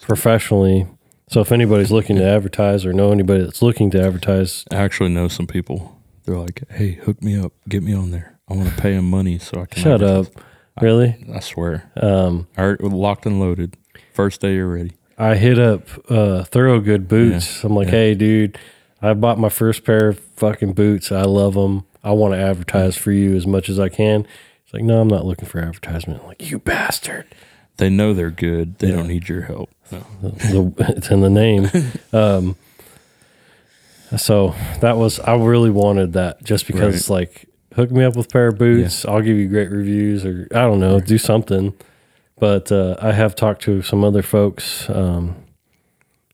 professionally. 0.02 0.86
So 1.28 1.40
if 1.40 1.50
anybody's 1.50 1.90
looking 1.90 2.16
to 2.16 2.24
advertise 2.24 2.86
or 2.86 2.92
know 2.92 3.10
anybody 3.10 3.42
that's 3.42 3.62
looking 3.62 3.90
to 3.90 4.02
advertise, 4.02 4.64
I 4.70 4.76
actually 4.76 5.10
know 5.10 5.28
some 5.28 5.46
people. 5.46 6.00
They're 6.24 6.38
like, 6.38 6.62
"Hey, 6.70 6.92
hook 6.92 7.22
me 7.22 7.38
up, 7.38 7.52
get 7.68 7.82
me 7.82 7.92
on 7.92 8.10
there. 8.10 8.38
I 8.48 8.54
want 8.54 8.68
to 8.68 8.80
pay 8.80 8.94
them 8.94 9.10
money 9.10 9.38
so 9.38 9.62
I 9.62 9.66
can." 9.66 9.82
shut 9.82 10.02
up. 10.02 10.26
advertise." 10.26 10.44
Really? 10.80 11.16
I 11.32 11.40
swear. 11.40 11.90
Um, 11.96 12.48
I 12.56 12.76
locked 12.80 13.26
and 13.26 13.40
loaded. 13.40 13.76
First 14.12 14.40
day 14.42 14.54
you're 14.54 14.68
ready. 14.68 14.92
I 15.18 15.36
hit 15.36 15.58
up 15.58 15.88
uh, 16.10 16.44
Thorogood 16.44 17.08
Boots. 17.08 17.64
I'm 17.64 17.74
like, 17.74 17.86
yeah. 17.86 17.92
hey, 17.92 18.14
dude, 18.14 18.58
I 19.00 19.14
bought 19.14 19.38
my 19.38 19.48
first 19.48 19.84
pair 19.84 20.08
of 20.08 20.18
fucking 20.18 20.74
boots. 20.74 21.10
I 21.10 21.22
love 21.22 21.54
them. 21.54 21.86
I 22.04 22.12
want 22.12 22.34
to 22.34 22.38
advertise 22.38 22.96
for 22.96 23.12
you 23.12 23.34
as 23.34 23.46
much 23.46 23.68
as 23.68 23.80
I 23.80 23.88
can. 23.88 24.26
It's 24.64 24.74
like, 24.74 24.82
no, 24.82 25.00
I'm 25.00 25.08
not 25.08 25.24
looking 25.24 25.46
for 25.48 25.60
advertisement. 25.60 26.20
I'm 26.20 26.26
like, 26.28 26.50
you 26.50 26.58
bastard. 26.58 27.26
They 27.78 27.88
know 27.88 28.12
they're 28.12 28.30
good. 28.30 28.78
They 28.78 28.90
don't 28.90 29.08
need 29.08 29.28
your 29.28 29.42
help. 29.42 29.70
The- 29.90 30.74
it's 30.96 31.10
in 31.10 31.20
the 31.20 31.30
name. 31.30 31.70
Um, 32.12 32.56
so 34.16 34.54
that 34.80 34.96
was, 34.96 35.18
I 35.20 35.34
really 35.36 35.70
wanted 35.70 36.12
that 36.14 36.42
just 36.44 36.66
because, 36.66 37.10
like, 37.10 37.46
hook 37.74 37.90
me 37.90 38.04
up 38.04 38.16
with 38.16 38.26
a 38.26 38.28
pair 38.28 38.48
of 38.48 38.58
boots. 38.58 39.04
I'll 39.04 39.20
give 39.20 39.36
you 39.36 39.48
great 39.48 39.70
reviews 39.70 40.24
or 40.24 40.46
I 40.52 40.60
don't 40.62 40.80
know, 40.80 41.00
do 41.00 41.18
something. 41.18 41.74
But 42.38 42.70
uh, 42.70 42.96
I 43.00 43.12
have 43.12 43.34
talked 43.34 43.62
to 43.62 43.82
some 43.82 44.04
other 44.04 44.22
folks. 44.22 44.88
Um, 44.90 45.36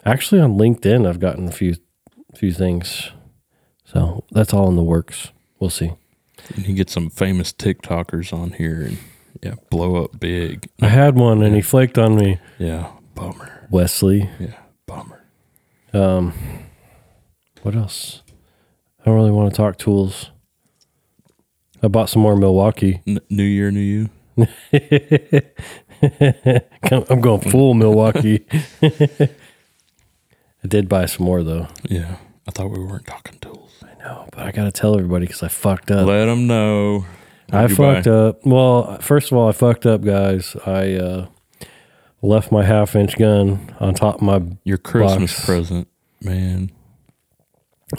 actually, 0.04 0.40
on 0.40 0.56
LinkedIn, 0.58 1.08
I've 1.08 1.20
gotten 1.20 1.48
a 1.48 1.52
few 1.52 1.76
few 2.34 2.52
things. 2.52 3.10
So 3.84 4.24
that's 4.32 4.52
all 4.52 4.68
in 4.68 4.76
the 4.76 4.82
works. 4.82 5.30
We'll 5.60 5.70
see. 5.70 5.92
You 6.56 6.74
get 6.74 6.90
some 6.90 7.08
famous 7.10 7.52
TikTokers 7.52 8.32
on 8.32 8.52
here 8.52 8.82
and 8.82 8.98
yeah, 9.42 9.54
blow 9.70 10.02
up 10.04 10.18
big. 10.18 10.68
I 10.80 10.88
had 10.88 11.14
one 11.14 11.42
and 11.42 11.54
he 11.54 11.62
flaked 11.62 11.98
on 11.98 12.16
me. 12.16 12.38
Yeah, 12.58 12.90
bummer. 13.14 13.66
Wesley. 13.70 14.28
Yeah, 14.38 14.54
bummer. 14.86 15.24
Um, 15.92 16.32
what 17.62 17.74
else? 17.74 18.22
I 19.00 19.04
don't 19.06 19.14
really 19.14 19.30
want 19.30 19.50
to 19.52 19.56
talk 19.56 19.78
tools. 19.78 20.30
I 21.82 21.88
bought 21.88 22.08
some 22.08 22.22
more 22.22 22.36
Milwaukee. 22.36 23.02
N- 23.06 23.20
new 23.28 23.42
year, 23.42 23.70
new 23.70 23.80
you. 23.80 24.08
I'm 26.90 27.20
going 27.20 27.40
full 27.50 27.74
Milwaukee. 27.82 28.46
I 28.82 30.68
did 30.68 30.88
buy 30.88 31.06
some 31.06 31.26
more 31.26 31.42
though. 31.42 31.66
Yeah, 31.88 32.16
I 32.46 32.50
thought 32.52 32.70
we 32.70 32.78
weren't 32.78 33.06
talking 33.06 33.38
tools. 33.40 33.82
I 33.82 33.94
know, 34.02 34.28
but 34.32 34.40
I 34.46 34.52
got 34.52 34.64
to 34.64 34.72
tell 34.72 34.94
everybody 34.94 35.26
because 35.26 35.42
I 35.42 35.48
fucked 35.48 35.90
up. 35.90 36.06
Let 36.06 36.26
them 36.26 36.46
know. 36.46 37.04
I 37.50 37.62
What'd 37.62 37.70
you 37.70 37.76
fucked 37.76 38.04
buy? 38.06 38.10
up. 38.12 38.46
Well, 38.46 38.98
first 39.00 39.30
of 39.32 39.36
all, 39.38 39.48
I 39.48 39.52
fucked 39.52 39.84
up, 39.86 40.02
guys. 40.02 40.56
I 40.64 40.94
uh, 40.94 41.26
left 42.22 42.50
my 42.52 42.64
half 42.64 42.94
inch 42.96 43.16
gun 43.18 43.74
on 43.80 43.92
top 43.94 44.16
of 44.16 44.22
my 44.22 44.40
Your 44.64 44.78
Christmas 44.78 45.32
box. 45.34 45.44
present, 45.44 45.88
man. 46.20 46.70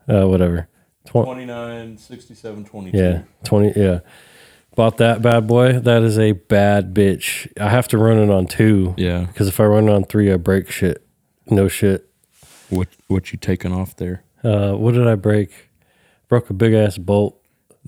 Uh, 0.09 0.27
whatever. 0.27 0.66
Tw- 1.07 1.12
29, 1.25 1.99
67, 1.99 2.64
22. 2.64 2.99
yeah, 2.99 3.23
20. 3.45 3.73
Yeah. 3.81 4.01
Bought 4.75 4.97
that 4.99 5.20
bad 5.23 5.47
boy. 5.47 5.79
That 5.79 6.03
is 6.03 6.18
a 6.18 6.33
bad 6.33 6.93
bitch. 6.95 7.47
I 7.61 7.68
have 7.68 7.87
to 7.89 7.99
run 7.99 8.18
it 8.18 8.31
on 8.31 8.47
two. 8.47 8.95
Yeah. 8.97 9.27
Because 9.27 9.47
if 9.49 9.61
I 9.61 9.64
run 9.64 9.89
it 9.89 9.93
on 9.93 10.05
three, 10.05 10.33
I 10.33 10.37
break 10.37 10.70
shit. 10.70 11.07
No 11.55 11.68
shit. 11.68 12.09
What 12.70 12.88
what 13.09 13.32
you 13.32 13.38
taking 13.38 13.72
off 13.72 13.94
there? 13.96 14.24
Uh, 14.42 14.72
what 14.72 14.94
did 14.94 15.07
I 15.07 15.14
break? 15.14 15.68
Broke 16.28 16.50
a 16.50 16.55
big 16.55 16.72
ass 16.74 16.98
bolt. 16.98 17.38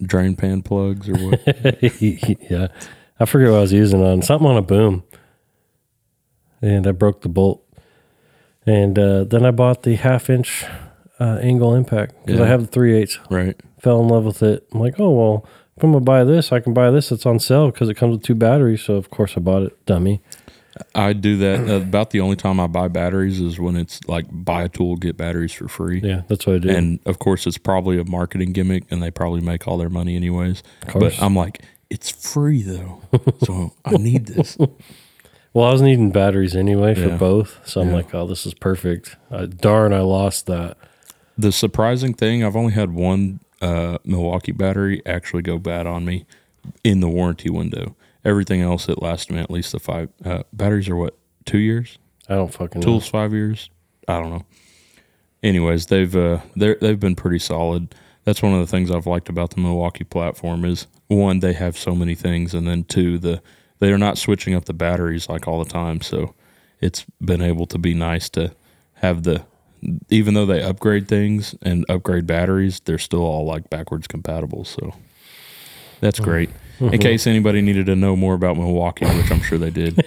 Drain 0.02 0.36
pan 0.36 0.62
plugs 0.62 1.08
or 1.08 1.14
what? 1.14 1.40
yeah. 2.50 2.68
I 3.18 3.24
forget 3.26 3.50
what 3.50 3.58
I 3.58 3.60
was 3.60 3.72
using 3.72 4.02
on. 4.02 4.22
Something 4.22 4.48
on 4.48 4.56
a 4.56 4.62
boom. 4.62 5.04
And 6.60 6.86
I 6.86 6.92
broke 6.92 7.22
the 7.22 7.28
bolt. 7.28 7.64
And 8.66 8.98
uh, 8.98 9.24
then 9.24 9.44
I 9.44 9.50
bought 9.50 9.82
the 9.82 9.94
half 9.96 10.28
inch 10.30 10.64
uh, 11.20 11.38
angle 11.40 11.74
impact 11.74 12.14
because 12.24 12.40
I 12.40 12.46
have 12.46 12.62
the 12.62 12.66
three 12.66 12.96
eighths. 12.96 13.18
right. 13.30 13.56
Fell 13.78 14.00
in 14.00 14.08
love 14.08 14.24
with 14.24 14.42
it. 14.42 14.66
I'm 14.72 14.80
like, 14.80 14.98
oh, 14.98 15.10
well, 15.10 15.46
if 15.76 15.82
I'm 15.82 15.92
to 15.92 16.00
buy 16.00 16.24
this, 16.24 16.52
I 16.52 16.60
can 16.60 16.72
buy 16.72 16.90
this. 16.90 17.12
It's 17.12 17.26
on 17.26 17.38
sale 17.38 17.70
because 17.70 17.88
it 17.90 17.94
comes 17.94 18.16
with 18.16 18.22
two 18.22 18.34
batteries. 18.34 18.82
So, 18.82 18.94
of 18.94 19.10
course, 19.10 19.34
I 19.36 19.40
bought 19.40 19.62
it. 19.62 19.86
Dummy. 19.86 20.22
I 20.94 21.12
do 21.12 21.36
that. 21.38 21.68
Uh, 21.68 21.74
about 21.76 22.10
the 22.10 22.20
only 22.20 22.36
time 22.36 22.58
I 22.60 22.66
buy 22.66 22.88
batteries 22.88 23.40
is 23.40 23.58
when 23.60 23.76
it's 23.76 24.00
like 24.08 24.26
buy 24.30 24.64
a 24.64 24.68
tool, 24.68 24.96
get 24.96 25.16
batteries 25.16 25.52
for 25.52 25.68
free. 25.68 26.00
Yeah, 26.00 26.22
that's 26.28 26.46
what 26.46 26.56
I 26.56 26.58
do. 26.58 26.68
And 26.70 26.98
of 27.06 27.18
course, 27.18 27.46
it's 27.46 27.58
probably 27.58 27.98
a 27.98 28.04
marketing 28.04 28.52
gimmick, 28.52 28.84
and 28.90 29.02
they 29.02 29.10
probably 29.10 29.40
make 29.40 29.68
all 29.68 29.78
their 29.78 29.88
money 29.90 30.16
anyways. 30.16 30.62
But 30.92 31.20
I'm 31.22 31.36
like, 31.36 31.62
it's 31.90 32.10
free 32.10 32.62
though, 32.62 33.00
so 33.44 33.72
I 33.84 33.92
need 33.98 34.26
this. 34.26 34.56
well, 35.52 35.66
I 35.66 35.72
was 35.72 35.82
needing 35.82 36.10
batteries 36.10 36.56
anyway 36.56 36.94
for 36.94 37.08
Yeah. 37.08 37.16
both. 37.18 37.60
So 37.68 37.80
I'm 37.80 37.88
Yeah. 37.90 37.94
like, 37.94 38.14
oh, 38.14 38.26
this 38.26 38.44
is 38.46 38.54
perfect. 38.54 39.16
Uh, 39.30 39.46
darn, 39.46 39.92
I 39.92 40.00
lost 40.00 40.46
that. 40.46 40.76
The 41.38 41.52
surprising 41.52 42.14
thing, 42.14 42.42
I've 42.44 42.56
only 42.56 42.72
had 42.72 42.92
one 42.92 43.40
uh, 43.62 43.98
Milwaukee 44.04 44.52
battery 44.52 45.02
actually 45.06 45.42
go 45.42 45.58
bad 45.58 45.86
on 45.86 46.04
me 46.04 46.26
in 46.82 47.00
the 47.00 47.08
warranty 47.08 47.50
window. 47.50 47.94
Everything 48.24 48.62
else, 48.62 48.86
that 48.86 49.02
lasts 49.02 49.30
me 49.30 49.38
at 49.38 49.50
least 49.50 49.72
the 49.72 49.78
five. 49.78 50.08
Uh, 50.24 50.42
batteries 50.52 50.88
are 50.88 50.96
what 50.96 51.16
two 51.44 51.58
years? 51.58 51.98
I 52.28 52.34
don't 52.34 52.52
fucking 52.52 52.80
know. 52.80 52.86
Tools 52.86 53.06
five 53.08 53.32
years. 53.32 53.70
I 54.08 54.20
don't 54.20 54.30
know. 54.30 54.44
Anyways, 55.42 55.86
they've 55.86 56.14
uh, 56.14 56.40
they 56.56 56.74
they've 56.76 57.00
been 57.00 57.16
pretty 57.16 57.38
solid. 57.38 57.94
That's 58.24 58.42
one 58.42 58.54
of 58.54 58.60
the 58.60 58.66
things 58.66 58.90
I've 58.90 59.06
liked 59.06 59.28
about 59.28 59.50
the 59.50 59.60
Milwaukee 59.60 60.04
platform 60.04 60.64
is 60.64 60.86
one 61.08 61.40
they 61.40 61.52
have 61.52 61.76
so 61.76 61.94
many 61.94 62.14
things, 62.14 62.54
and 62.54 62.66
then 62.66 62.84
two 62.84 63.18
the 63.18 63.42
they 63.80 63.92
are 63.92 63.98
not 63.98 64.16
switching 64.16 64.54
up 64.54 64.64
the 64.64 64.72
batteries 64.72 65.28
like 65.28 65.46
all 65.46 65.62
the 65.62 65.70
time. 65.70 66.00
So 66.00 66.34
it's 66.80 67.04
been 67.20 67.42
able 67.42 67.66
to 67.66 67.78
be 67.78 67.92
nice 67.92 68.30
to 68.30 68.54
have 68.94 69.24
the 69.24 69.44
even 70.08 70.32
though 70.32 70.46
they 70.46 70.62
upgrade 70.62 71.08
things 71.08 71.54
and 71.60 71.84
upgrade 71.90 72.26
batteries, 72.26 72.80
they're 72.80 72.98
still 72.98 73.22
all 73.22 73.44
like 73.44 73.68
backwards 73.68 74.06
compatible. 74.06 74.64
So 74.64 74.94
that's 76.00 76.20
great. 76.20 76.50
In 76.80 76.98
case 76.98 77.26
anybody 77.26 77.62
needed 77.62 77.86
to 77.86 77.96
know 77.96 78.16
more 78.16 78.34
about 78.34 78.56
Milwaukee, 78.56 79.06
which 79.06 79.30
I'm 79.30 79.40
sure 79.40 79.58
they 79.58 79.70
did. 79.70 80.04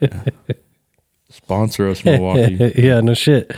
Yeah. 0.00 0.24
Sponsor 1.30 1.88
us, 1.88 2.04
Milwaukee. 2.04 2.72
yeah, 2.76 3.00
no 3.00 3.14
shit. 3.14 3.54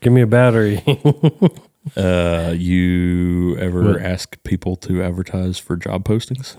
Give 0.00 0.12
me 0.12 0.20
a 0.22 0.26
battery. 0.26 0.82
Uh, 1.96 2.54
you 2.58 3.56
ever 3.56 3.92
What? 3.94 4.02
ask 4.02 4.36
people 4.44 4.76
to 4.76 5.02
advertise 5.02 5.58
for 5.58 5.76
job 5.76 6.04
postings? 6.04 6.56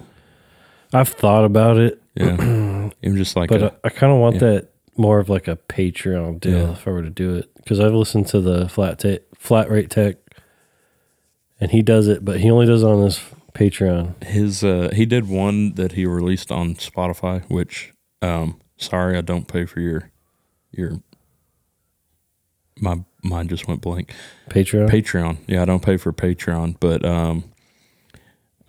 I've 0.93 1.09
thought 1.09 1.45
about 1.45 1.77
it, 1.77 2.01
Yeah, 2.15 2.33
even 3.03 3.17
just 3.17 3.35
like 3.35 3.49
but 3.49 3.61
a, 3.61 3.65
I, 3.83 3.87
I 3.87 3.89
kind 3.89 4.11
of 4.11 4.17
want 4.17 4.35
yeah. 4.37 4.39
that 4.39 4.69
more 4.97 5.19
of 5.19 5.29
like 5.29 5.47
a 5.47 5.57
Patreon 5.69 6.39
deal 6.39 6.57
Yeah. 6.57 6.71
if 6.71 6.87
I 6.87 6.91
were 6.91 7.03
to 7.03 7.11
do 7.11 7.35
it 7.35 7.53
because 7.55 7.79
I've 7.79 7.93
listened 7.93 8.27
to 8.29 8.41
the 8.41 8.67
flat 8.67 8.97
ta- 8.97 9.23
flat 9.37 9.69
rate 9.69 9.91
tech, 9.91 10.15
and 11.59 11.69
he 11.69 11.83
does 11.83 12.07
it, 12.07 12.25
but 12.25 12.39
he 12.39 12.49
only 12.49 12.65
does 12.65 12.81
it 12.81 12.87
on 12.87 13.03
his 13.03 13.21
Patreon. 13.53 14.23
his 14.23 14.63
uh 14.63 14.89
he 14.93 15.05
did 15.05 15.27
one 15.27 15.73
that 15.75 15.93
he 15.93 16.05
released 16.05 16.51
on 16.51 16.75
Spotify, 16.75 17.43
which 17.49 17.93
um 18.21 18.59
sorry 18.77 19.17
I 19.17 19.21
don't 19.21 19.47
pay 19.47 19.65
for 19.65 19.79
your 19.79 20.11
your 20.71 21.01
my 22.79 22.99
mine 23.23 23.47
just 23.47 23.67
went 23.67 23.81
blank. 23.81 24.13
Patreon. 24.49 24.89
Patreon. 24.89 25.37
Yeah, 25.47 25.61
I 25.61 25.65
don't 25.65 25.83
pay 25.83 25.97
for 25.97 26.11
Patreon, 26.11 26.77
but 26.79 27.05
um 27.05 27.43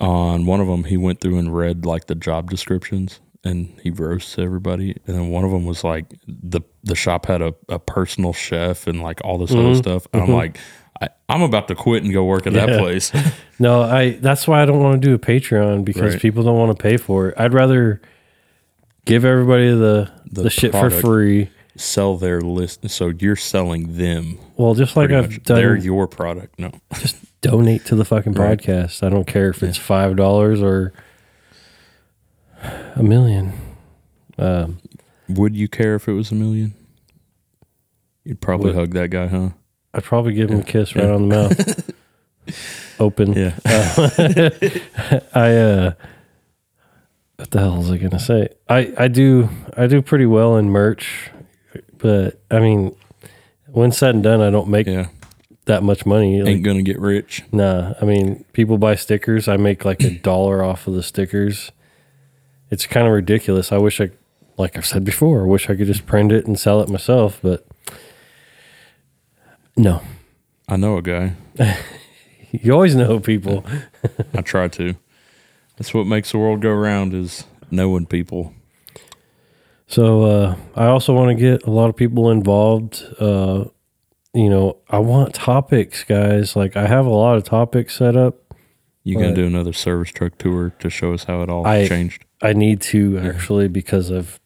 on 0.00 0.46
one 0.46 0.60
of 0.60 0.66
them 0.66 0.84
he 0.84 0.96
went 0.96 1.20
through 1.20 1.38
and 1.38 1.54
read 1.54 1.86
like 1.86 2.06
the 2.06 2.14
job 2.14 2.50
descriptions 2.50 3.20
and 3.44 3.72
he 3.82 3.90
roasts 3.90 4.38
everybody 4.38 4.96
and 5.06 5.16
then 5.16 5.28
one 5.28 5.44
of 5.44 5.50
them 5.50 5.64
was 5.64 5.84
like 5.84 6.06
the 6.26 6.60
the 6.84 6.94
shop 6.94 7.26
had 7.26 7.40
a, 7.42 7.54
a 7.68 7.78
personal 7.78 8.32
chef 8.32 8.86
and 8.86 9.02
like 9.02 9.20
all 9.24 9.38
this 9.38 9.52
other 9.52 9.74
stuff 9.74 10.06
and 10.12 10.22
I'm 10.22 10.30
like 10.32 10.58
I, 11.02 11.08
I'm 11.28 11.42
about 11.42 11.68
to 11.68 11.74
quit 11.74 12.02
and 12.04 12.12
go 12.12 12.24
work 12.24 12.46
at 12.46 12.52
that 12.54 12.78
place. 12.78 13.10
No, 13.58 13.82
I. 13.82 14.12
That's 14.12 14.48
why 14.48 14.60
I 14.62 14.64
don't 14.66 14.80
want 14.80 15.00
to 15.00 15.08
do 15.08 15.14
a 15.14 15.18
Patreon 15.18 15.84
because 15.84 16.14
Right. 16.14 16.22
people 16.22 16.42
don't 16.42 16.58
want 16.58 16.76
to 16.76 16.82
pay 16.82 16.96
for 16.96 17.28
it. 17.28 17.34
I'd 17.38 17.52
rather 17.52 18.00
give 19.04 19.24
everybody 19.24 19.68
the 19.70 20.10
the, 20.30 20.42
The 20.44 20.50
shit 20.50 20.72
for 20.72 20.90
free. 20.90 21.50
Sell 21.76 22.16
their 22.18 22.40
list 22.42 22.88
so 22.90 23.12
you're 23.18 23.36
selling 23.36 23.96
them 23.96 24.38
Well, 24.56 24.74
just 24.74 24.94
like 24.96 25.10
I've 25.10 25.30
much. 25.30 25.42
done, 25.44 25.56
They're 25.56 25.76
your 25.76 26.06
product. 26.08 26.58
No. 26.58 26.70
just 26.94 27.16
donate 27.40 27.84
to 27.86 27.94
the 27.94 28.04
fucking 28.04 28.32
Right. 28.34 28.58
podcast. 28.58 29.02
I 29.06 29.08
don't 29.08 29.26
care 29.26 29.48
if 29.50 29.62
it's 29.62 29.78
five 29.78 30.16
dollars 30.16 30.60
or 30.60 30.92
a 32.96 33.02
million. 33.02 33.52
Um, 34.38 34.78
Would 35.28 35.56
you 35.56 35.68
care 35.68 35.94
if 35.94 36.08
it 36.08 36.12
was 36.12 36.30
a 36.30 36.34
million? 36.34 36.74
You'd 38.24 38.40
probably 38.40 38.66
Would- 38.66 38.74
hug 38.76 38.90
that 38.94 39.10
guy, 39.10 39.28
huh? 39.28 39.50
I'd 39.94 40.04
probably 40.04 40.32
give 40.34 40.50
him 40.50 40.60
a 40.60 40.64
kiss 40.64 40.94
right 40.96 41.10
on 41.10 41.28
the 41.28 41.36
mouth. 41.36 41.90
Open. 43.00 43.32
Yeah. 43.32 43.54
I 45.34 45.56
uh 45.56 45.92
what 47.36 47.50
the 47.50 47.58
hell 47.58 47.76
was 47.76 47.90
I 47.90 47.98
gonna 47.98 48.18
say? 48.18 48.48
I 48.68 48.94
I 48.96 49.08
do 49.08 49.48
I 49.76 49.86
do 49.86 50.00
pretty 50.02 50.26
well 50.26 50.56
in 50.56 50.70
merch, 50.70 51.30
but 51.98 52.40
I 52.50 52.60
mean, 52.60 52.94
when 53.66 53.92
said 53.92 54.14
and 54.14 54.22
done, 54.22 54.40
I 54.40 54.50
don't 54.50 54.68
make 54.68 54.86
yeah. 54.86 55.08
that 55.64 55.82
much 55.82 56.06
money. 56.06 56.40
Like, 56.42 56.50
Ain't 56.50 56.64
gonna 56.64 56.82
get 56.82 56.98
rich. 56.98 57.42
nah, 57.52 57.94
I 58.00 58.04
mean, 58.04 58.44
people 58.52 58.78
buy 58.78 58.94
stickers. 58.94 59.48
I 59.48 59.56
make 59.56 59.84
like 59.84 60.02
a 60.02 60.10
dollar 60.22 60.62
off 60.62 60.86
of 60.86 60.94
the 60.94 61.02
stickers. 61.02 61.72
It's 62.70 62.86
kind 62.86 63.06
of 63.06 63.12
ridiculous. 63.12 63.72
I 63.72 63.78
wish 63.78 64.00
I, 64.00 64.10
like 64.56 64.78
I've 64.78 64.86
said 64.86 65.04
before, 65.04 65.42
I 65.42 65.46
wish 65.46 65.68
I 65.68 65.74
could 65.74 65.86
just 65.86 66.06
print 66.06 66.32
it 66.32 66.46
and 66.46 66.58
sell 66.58 66.80
it 66.80 66.88
myself, 66.88 67.38
but 67.42 67.66
no. 69.76 70.02
I 70.68 70.76
know 70.76 70.96
a 70.96 71.02
guy. 71.02 71.34
You 72.54 72.74
always 72.74 72.94
know 72.94 73.18
people. 73.18 73.64
I 74.34 74.42
try 74.42 74.68
to. 74.68 74.94
That's 75.78 75.94
what 75.94 76.06
makes 76.06 76.32
the 76.32 76.38
world 76.38 76.60
go 76.60 76.70
round 76.70 77.14
is 77.14 77.44
knowing 77.70 78.04
people. 78.04 78.52
So 79.86 80.24
uh, 80.24 80.56
I 80.76 80.84
also 80.88 81.14
want 81.14 81.30
to 81.30 81.34
get 81.34 81.62
a 81.66 81.70
lot 81.70 81.88
of 81.88 81.96
people 81.96 82.30
involved. 82.30 83.06
Uh, 83.18 83.64
you 84.34 84.50
know, 84.50 84.76
I 84.90 84.98
want 84.98 85.34
topics, 85.34 86.04
guys. 86.04 86.54
Like 86.54 86.76
I 86.76 86.86
have 86.86 87.06
a 87.06 87.10
lot 87.10 87.38
of 87.38 87.44
topics 87.44 87.96
set 87.96 88.16
up. 88.18 88.54
You 89.02 89.14
gonna 89.16 89.34
do 89.34 89.46
another 89.46 89.72
service 89.72 90.10
truck 90.10 90.36
tour 90.36 90.74
to 90.80 90.90
show 90.90 91.14
us 91.14 91.24
how 91.24 91.40
it 91.40 91.48
all 91.48 91.66
I- 91.66 91.88
changed? 91.88 92.26
I 92.42 92.52
need 92.52 92.82
to 92.82 93.16
actually 93.18 93.68
because 93.68 94.10
of 94.10 94.40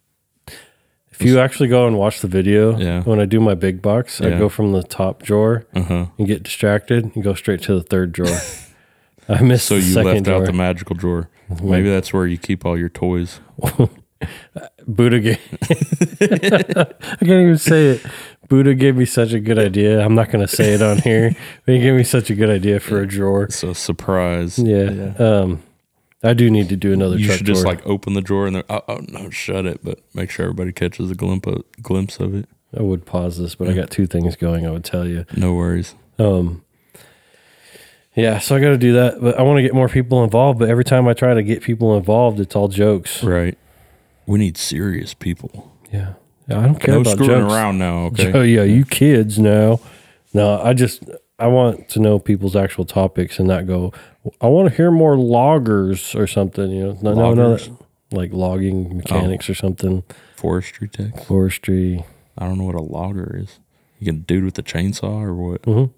if 1.19 1.23
you 1.27 1.39
actually 1.41 1.69
go 1.69 1.87
and 1.87 1.97
watch 1.99 2.21
the 2.21 2.29
video 2.29 2.77
Yeah. 2.79 3.03
when 3.03 3.21
I 3.21 3.25
do 3.25 3.41
my 3.41 3.55
big 3.55 3.81
box, 3.83 4.21
I 4.21 4.31
go 4.39 4.49
from 4.49 4.73
the 4.73 4.83
top 4.83 5.23
drawer 5.23 5.67
Uh 5.75 5.83
huh. 5.83 6.07
and 6.19 6.27
get 6.27 6.43
distracted 6.43 7.05
and 7.15 7.23
go 7.25 7.35
straight 7.35 7.63
to 7.63 7.75
the 7.75 7.83
third 7.83 8.13
drawer. 8.13 8.39
I 9.29 9.43
missed 9.43 9.67
So 9.67 9.75
you 9.77 9.95
left 10.03 10.25
drawer. 10.25 10.43
out 10.43 10.47
the 10.47 10.53
magical 10.53 10.95
drawer. 10.95 11.29
Maybe 11.63 11.89
that's 11.89 12.13
where 12.13 12.27
you 12.27 12.39
keep 12.39 12.65
all 12.65 12.79
your 12.79 12.89
toys. 12.89 13.41
Buddha 14.87 15.21
gave 15.21 15.39
I 16.21 17.17
can't 17.21 17.23
even 17.23 17.59
say 17.59 17.87
it. 17.89 18.07
Buddha 18.49 18.75
gave 18.75 18.97
me 18.97 19.05
such 19.05 19.33
a 19.33 19.41
good 19.41 19.59
idea. 19.59 20.01
I'm 20.05 20.15
not 20.15 20.31
going 20.31 20.47
to 20.47 20.49
say 20.53 20.73
it 20.75 20.81
on 20.83 20.99
here. 20.99 21.35
But 21.65 21.75
he 21.75 21.81
gave 21.81 21.95
me 21.95 22.05
such 22.05 22.31
a 22.31 22.35
good 22.35 22.49
idea 22.49 22.79
for 22.81 23.01
a 23.01 23.07
drawer. 23.07 23.51
So 23.51 23.73
surprise. 23.73 24.59
Yeah. 24.59 25.15
Um, 25.19 25.63
I 26.27 26.35
do 26.35 26.51
need 26.51 26.69
to 26.69 26.77
do 26.77 26.93
another 26.93 27.17
You 27.17 27.33
should 27.33 27.47
just 27.47 27.63
drawer. 27.63 27.75
like 27.75 27.87
open 27.87 28.15
the 28.15 28.21
drawer 28.21 28.47
and 28.47 28.57
then 28.57 28.65
oh, 28.69 28.83
oh 28.89 29.01
no, 29.09 29.31
shut 29.31 29.65
it, 29.67 29.81
but 29.83 30.01
make 30.15 30.31
sure 30.31 30.45
everybody 30.45 30.73
catches 30.73 31.11
a 31.11 31.15
glimpse 31.15 31.49
of, 31.49 31.65
glimpse 31.83 32.19
of 32.19 32.35
it. 32.35 32.49
I 32.77 32.83
would 32.83 33.07
pause 33.07 33.39
this, 33.39 33.55
but 33.55 33.69
I 33.69 33.73
got 33.73 33.91
two 33.91 34.07
things 34.07 34.37
going. 34.37 34.67
I 34.67 34.71
would 34.71 34.85
tell 34.85 35.07
you. 35.07 35.25
No 35.37 35.55
worries. 35.55 35.95
Um, 36.19 36.63
yeah, 38.15 38.39
so 38.39 38.57
I 38.57 38.61
got 38.61 38.71
to 38.71 38.79
do 38.79 38.95
that, 38.95 39.21
but 39.21 39.39
I 39.39 39.43
want 39.43 39.59
to 39.59 39.63
get 39.63 39.75
more 39.75 39.89
people 39.89 40.25
involved. 40.25 40.59
But 40.59 40.69
every 40.69 40.85
time 40.85 41.07
I 41.07 41.13
try 41.13 41.35
to 41.35 41.43
get 41.43 41.63
people 41.63 41.97
involved, 41.97 42.41
it's 42.41 42.57
all 42.57 42.69
jokes. 42.69 43.23
Right. 43.23 43.57
We 44.27 44.39
need 44.39 44.57
serious 44.57 45.15
people. 45.15 45.73
Yeah, 45.93 46.15
yeah 46.49 46.59
I 46.61 46.63
don't 46.67 46.81
care 46.81 46.95
No 46.95 47.01
about 47.03 47.13
screwing 47.13 47.41
jokes. 47.43 47.53
around 47.55 47.79
now, 47.79 47.99
okay? 48.07 48.33
Oh 48.33 48.43
yeah, 48.57 48.65
you 48.65 48.85
kids 48.85 49.39
now. 49.39 49.81
No, 50.35 50.61
I 50.61 50.73
just 50.73 51.05
I 51.39 51.49
want 51.49 51.89
to 51.91 52.01
know 52.01 52.19
people's 52.19 52.57
actual 52.57 52.85
topics 52.87 53.39
and 53.39 53.47
not 53.49 53.67
go. 53.67 53.93
I 54.41 54.47
want 54.47 54.71
to 54.71 54.75
hear 54.75 54.91
more 54.91 55.17
loggers 55.19 56.15
or 56.15 56.27
something. 56.27 56.71
You 56.71 56.85
know, 56.85 56.99
no, 57.03 57.15
no, 57.15 57.35
no, 57.35 57.49
Loggers? 57.51 57.71
like 58.13 58.33
logging 58.33 58.97
mechanics 58.97 59.51
or 59.51 59.55
something, 59.55 60.03
Forestry 60.37 60.89
tech. 60.89 61.25
forestry. 61.25 62.05
I 62.39 62.47
don't 62.47 62.59
know 62.59 62.65
what 62.65 62.75
a 62.75 62.81
logger 62.83 63.37
is. 63.43 63.59
You 63.99 64.07
get 64.07 64.15
a 64.15 64.25
dude 64.25 64.45
with 64.45 64.59
a 64.59 64.63
chainsaw 64.63 65.21
or 65.23 65.35
what? 65.35 65.63
Mhm. 65.63 65.91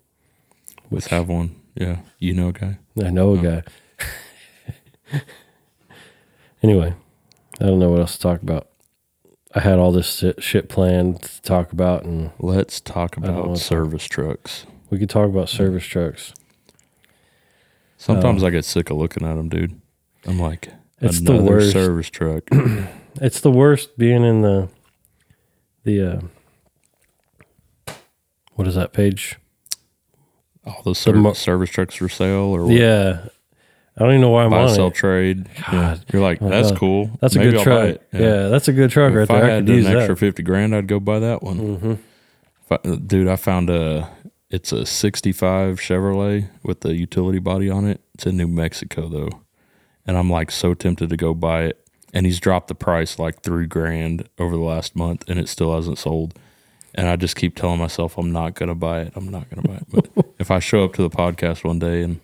Let's 0.91 1.09
have 1.09 1.29
one. 1.29 1.55
Yeah. 1.75 1.99
You 2.19 2.35
know 2.35 2.49
a 2.49 2.53
guy. 2.53 2.79
I 3.05 3.11
know 3.11 3.35
a 3.35 3.39
guy. 3.39 3.63
anyway, 6.63 6.95
I 7.61 7.65
don't 7.67 7.79
know 7.79 7.91
what 7.91 8.01
else 8.01 8.15
to 8.17 8.21
talk 8.21 8.43
about. 8.43 8.69
I 9.55 9.61
had 9.61 9.79
all 9.79 9.93
this 9.93 10.23
shit, 10.39 10.69
planned 10.69 11.23
to 11.23 11.43
talk 11.43 11.73
about, 11.73 12.05
and 12.05 12.31
Let's 12.39 12.81
talk 12.81 13.17
about 13.17 13.59
service 13.59 14.05
trucks. 14.05 14.67
We 14.91 14.99
could 14.99 15.11
talk 15.11 15.27
about 15.29 15.49
service 15.49 15.85
trucks. 15.85 16.33
Sometimes 17.97 18.45
I 18.45 18.51
get 18.51 18.65
sick 18.65 18.91
of 18.91 18.97
looking 18.97 19.27
at 19.27 19.35
them, 19.35 19.49
dude. 19.49 19.81
I'm 20.27 20.39
like, 20.39 20.69
It's 21.01 21.21
the 21.21 21.37
worst. 21.37 21.73
service 21.73 22.09
truck. 22.11 22.45
It's 23.21 23.41
the 23.41 23.51
worst 23.51 23.99
being 23.99 24.23
in 24.23 24.43
the 24.43 24.69
the 25.83 26.01
uh, 26.03 27.95
what 28.55 28.69
is 28.69 28.77
that 28.77 28.93
page? 28.93 29.37
All 30.65 30.83
the 30.85 30.95
ser- 30.95 31.15
mo- 31.15 31.33
service 31.33 31.71
trucks 31.71 31.97
for 31.97 32.09
sale 32.09 32.55
or 32.55 32.65
what? 32.65 32.75
Yeah, 32.75 33.25
I 33.97 34.01
don't 34.01 34.11
even 34.11 34.21
know 34.21 34.31
why 34.31 34.45
I'm 34.45 34.51
buy 34.51 34.63
on 34.63 34.69
sell 34.75 34.89
it. 34.89 34.95
trade. 34.95 35.49
God. 35.71 36.05
You're 36.13 36.23
like, 36.23 36.41
Oh, 36.41 36.49
that's 36.49 36.71
cool. 36.73 37.11
That's 37.21 37.35
a 37.35 37.39
Maybe 37.39 37.51
good 37.53 37.59
I'll 37.59 37.65
truck. 37.65 37.85
it. 37.89 38.09
Yeah. 38.13 38.49
that's 38.49 38.69
a 38.69 38.73
good 38.73 38.91
truck 38.93 39.13
right 39.15 39.23
if 39.23 39.29
there. 39.29 39.45
I 39.45 39.49
I, 39.49 39.51
had 39.55 39.69
an 39.69 39.87
extra 39.87 40.09
that. 40.09 40.17
fifty 40.19 40.43
grand, 40.45 40.75
I'd 40.77 40.87
go 40.87 41.01
buy 41.01 41.19
that 41.19 41.43
one. 41.43 41.57
hmm 41.77 41.95
I- 42.71 42.97
dude, 42.97 43.27
I 43.29 43.35
found 43.37 43.69
a 43.71 44.09
it's 44.51 44.73
a 44.73 44.87
'65 44.87 45.79
Chevrolet 45.79 46.49
with 46.63 46.81
the 46.81 46.95
utility 46.95 47.39
body 47.39 47.69
on 47.69 47.87
it. 47.87 48.01
It's 48.15 48.27
in 48.27 48.37
New 48.37 48.47
Mexico 48.47 49.09
though, 49.09 49.43
and 50.07 50.17
I'm 50.17 50.31
like 50.31 50.51
so 50.51 50.75
tempted 50.75 51.11
to 51.11 51.17
go 51.17 51.35
buy 51.35 51.65
it. 51.65 51.85
And 52.15 52.25
he's 52.25 52.41
dropped 52.41 52.69
the 52.69 52.75
price 52.75 53.19
like 53.19 53.43
three 53.43 53.67
grand 53.67 54.29
over 54.39 54.57
the 54.57 54.63
last 54.63 54.97
month, 54.97 55.29
and 55.29 55.39
it 55.39 55.49
still 55.49 55.75
hasn't 55.75 55.99
sold. 55.99 56.35
And 56.95 57.07
I 57.07 57.17
just 57.17 57.37
keep 57.37 57.55
telling 57.55 57.79
myself 57.79 58.17
I'm 58.17 58.33
not 58.33 58.55
gonna 58.55 58.75
buy 58.75 59.03
it. 59.03 59.13
I'm 59.15 59.29
not 59.29 59.51
gonna 59.51 59.69
buy 59.69 59.75
it. 59.75 59.87
But 60.15 60.35
if 60.39 60.51
I 60.51 60.59
show 60.59 60.85
up 60.85 60.95
to 60.95 61.03
the 61.03 61.11
podcast 61.11 61.65
one 61.65 61.79
day 61.79 62.03
and 62.03 62.21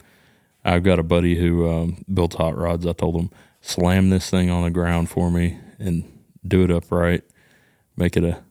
I've 0.64 0.82
got 0.82 0.98
a 0.98 1.02
buddy 1.02 1.36
who 1.36 1.68
um, 1.68 2.04
built 2.12 2.34
hot 2.34 2.56
rods, 2.56 2.86
I 2.86 2.92
told 2.94 3.16
him 3.16 3.30
slam 3.60 4.08
this 4.08 4.30
thing 4.30 4.48
on 4.50 4.64
the 4.64 4.70
ground 4.70 5.10
for 5.10 5.30
me 5.30 5.58
and 5.78 6.04
do 6.46 6.64
it 6.64 6.70
upright, 6.70 7.24
make 7.96 8.16
it 8.16 8.24
a 8.24 8.42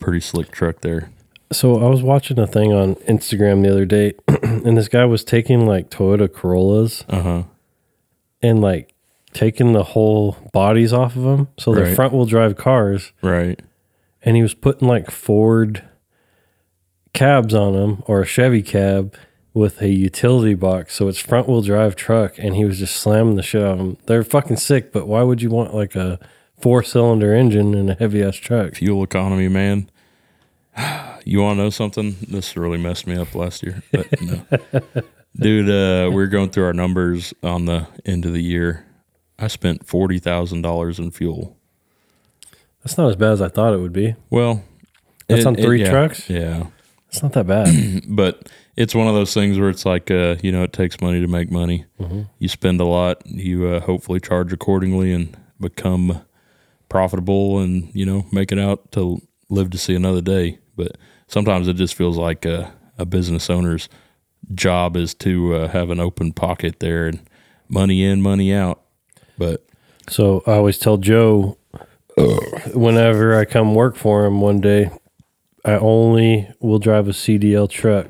pretty 0.00 0.20
slick 0.20 0.50
truck 0.50 0.80
there. 0.80 1.10
So 1.50 1.78
I 1.84 1.88
was 1.88 2.02
watching 2.02 2.38
a 2.38 2.46
thing 2.46 2.72
on 2.72 2.96
Instagram 3.06 3.62
the 3.62 3.70
other 3.70 3.86
day, 3.86 4.12
and 4.42 4.76
this 4.76 4.88
guy 4.88 5.04
was 5.06 5.24
taking 5.24 5.66
like 5.66 5.90
Toyota 5.90 6.30
Corollas 6.32 7.04
Uh 7.08 7.22
huh. 7.22 7.42
and 8.42 8.60
like 8.60 8.92
taking 9.32 9.72
the 9.72 9.82
whole 9.84 10.36
bodies 10.52 10.92
off 10.92 11.16
of 11.16 11.22
them, 11.22 11.48
so 11.58 11.72
they're 11.72 11.84
Right. 11.84 11.94
front 11.96 12.12
wheel 12.12 12.26
drive 12.26 12.56
cars, 12.56 13.12
Right. 13.22 13.60
and 14.22 14.36
he 14.36 14.42
was 14.42 14.52
putting 14.54 14.88
like 14.88 15.10
Ford 15.10 15.82
cabs 17.14 17.54
on 17.54 17.72
them 17.74 18.02
or 18.06 18.20
a 18.20 18.26
Chevy 18.26 18.62
cab 18.62 19.14
with 19.54 19.80
a 19.82 19.88
utility 19.88 20.54
box, 20.54 20.94
so 20.94 21.08
it's 21.08 21.18
front 21.18 21.48
wheel 21.48 21.62
drive 21.62 21.96
truck, 21.96 22.34
and 22.38 22.56
he 22.56 22.64
was 22.64 22.78
just 22.78 22.94
slamming 22.96 23.36
the 23.36 23.42
shit 23.42 23.62
out 23.62 23.72
of 23.72 23.78
them. 23.78 23.96
They're 24.06 24.22
fucking 24.22 24.58
sick, 24.58 24.92
but 24.92 25.06
why 25.08 25.22
would 25.22 25.40
you 25.42 25.50
want 25.50 25.74
like 25.74 25.94
a 25.96 26.18
four 26.60 26.82
cylinder 26.82 27.34
engine 27.34 27.74
in 27.74 27.88
a 27.88 27.94
heavy 27.94 28.22
ass 28.22 28.36
truck? 28.36 28.74
Fuel 28.74 29.02
economy, 29.02 29.48
man. 29.48 29.88
You 31.24 31.42
want 31.42 31.58
to 31.58 31.64
know 31.64 31.68
something? 31.68 32.16
This 32.26 32.56
really 32.56 32.78
messed 32.78 33.06
me 33.06 33.14
up 33.14 33.34
last 33.34 33.62
year. 33.62 33.82
But 33.92 34.06
no. 34.22 34.46
Dude, 35.36 35.68
uh, 35.68 36.10
we 36.10 36.22
are 36.22 36.26
going 36.26 36.48
through 36.48 36.64
our 36.64 36.72
numbers 36.72 37.34
on 37.42 37.66
the 37.66 37.86
end 38.06 38.24
of 38.24 38.32
the 38.32 38.40
year 38.40 38.86
I 39.38 39.46
spent 39.46 39.86
forty 39.86 40.18
thousand 40.18 40.62
dollars 40.62 40.98
in 40.98 41.10
fuel. 41.10 41.56
That's 42.82 42.98
not 42.98 43.08
as 43.08 43.16
bad 43.16 43.32
as 43.32 43.42
I 43.42 43.48
thought 43.48 43.72
it 43.72 43.78
would 43.78 43.92
be. 43.92 44.16
Well, 44.30 44.64
That's 45.28 45.46
on 45.46 45.54
three 45.54 45.82
yeah, 45.82 45.90
trucks? 45.90 46.28
Yeah, 46.28 46.66
It's 47.08 47.22
not 47.22 47.32
that 47.32 47.46
bad. 47.46 48.04
but 48.08 48.48
it's 48.76 48.94
one 48.94 49.08
of 49.08 49.14
those 49.14 49.34
things 49.34 49.58
where 49.58 49.68
it's 49.68 49.84
like, 49.84 50.10
uh, 50.10 50.36
you 50.42 50.52
know, 50.52 50.62
it 50.62 50.72
takes 50.72 51.00
money 51.00 51.20
to 51.20 51.26
make 51.26 51.50
money. 51.50 51.84
You 52.38 52.48
spend 52.48 52.80
a 52.80 52.84
lot, 52.84 53.26
you 53.26 53.66
uh, 53.66 53.80
hopefully 53.80 54.20
charge 54.20 54.52
accordingly 54.52 55.12
and 55.12 55.36
become 55.60 56.22
profitable, 56.88 57.58
and 57.58 57.94
you 57.94 58.06
know, 58.06 58.26
make 58.32 58.52
it 58.52 58.58
out 58.58 58.90
to 58.92 59.20
live 59.48 59.70
to 59.70 59.78
see 59.78 59.94
another 59.94 60.20
day. 60.20 60.58
But 60.78 60.96
sometimes 61.26 61.68
it 61.68 61.74
just 61.74 61.94
feels 61.94 62.16
like 62.16 62.46
a, 62.46 62.72
a 62.96 63.04
business 63.04 63.50
owner's 63.50 63.90
job 64.54 64.96
is 64.96 65.12
to 65.14 65.54
uh, 65.54 65.68
have 65.68 65.90
an 65.90 66.00
open 66.00 66.32
pocket 66.32 66.80
there 66.80 67.06
and 67.06 67.20
money 67.68 68.02
in, 68.04 68.22
money 68.22 68.54
out. 68.54 68.80
But 69.36 69.66
so 70.08 70.42
I 70.46 70.52
always 70.52 70.78
tell 70.78 70.96
Joe, 70.96 71.58
whenever 72.74 73.38
I 73.38 73.44
come 73.44 73.74
work 73.74 73.96
for 73.96 74.24
him 74.24 74.40
one 74.40 74.60
day, 74.60 74.90
I 75.64 75.72
only 75.74 76.48
will 76.60 76.78
drive 76.78 77.08
a 77.08 77.12
CDL 77.12 77.68
truck. 77.68 78.06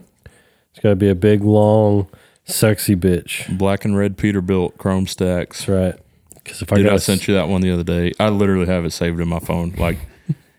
It's 0.71 0.81
got 0.81 0.91
to 0.91 0.97
be 0.97 1.09
a 1.09 1.15
big, 1.15 1.43
long, 1.43 2.09
sexy 2.45 2.95
bitch. 2.95 3.57
black 3.59 3.85
and 3.85 3.97
red 3.97 4.17
Peterbilt 4.17 4.77
chrome 4.79 5.07
stacks. 5.07 5.65
That's 5.65 5.69
right. 5.69 5.95
Because 6.35 6.63
if 6.63 6.73
I 6.73 6.77
Dude, 6.77 6.87
got 6.87 6.95
I 6.95 6.99
sent 6.99 7.27
you 7.27 7.35
that 7.35 7.49
one 7.49 7.63
the 7.63 7.71
other 7.73 7.83
day. 7.83 8.13
I 8.21 8.29
literally 8.29 8.67
have 8.67 8.85
it 8.85 8.93
saved 8.93 9.21
in 9.21 9.29
my 9.29 9.41
phone. 9.41 9.73
Like, 9.73 9.99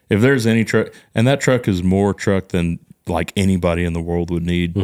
if 0.10 0.22
there's 0.22 0.46
any 0.48 0.64
truck, 0.66 0.90
and 1.14 1.28
that 1.28 1.40
truck 1.40 1.68
is 1.68 1.84
more 1.84 2.14
truck 2.14 2.50
than 2.50 2.80
like 3.08 3.32
anybody 3.36 3.84
in 3.84 3.94
the 3.94 4.02
world 4.02 4.32
would 4.32 4.46
need. 4.46 4.76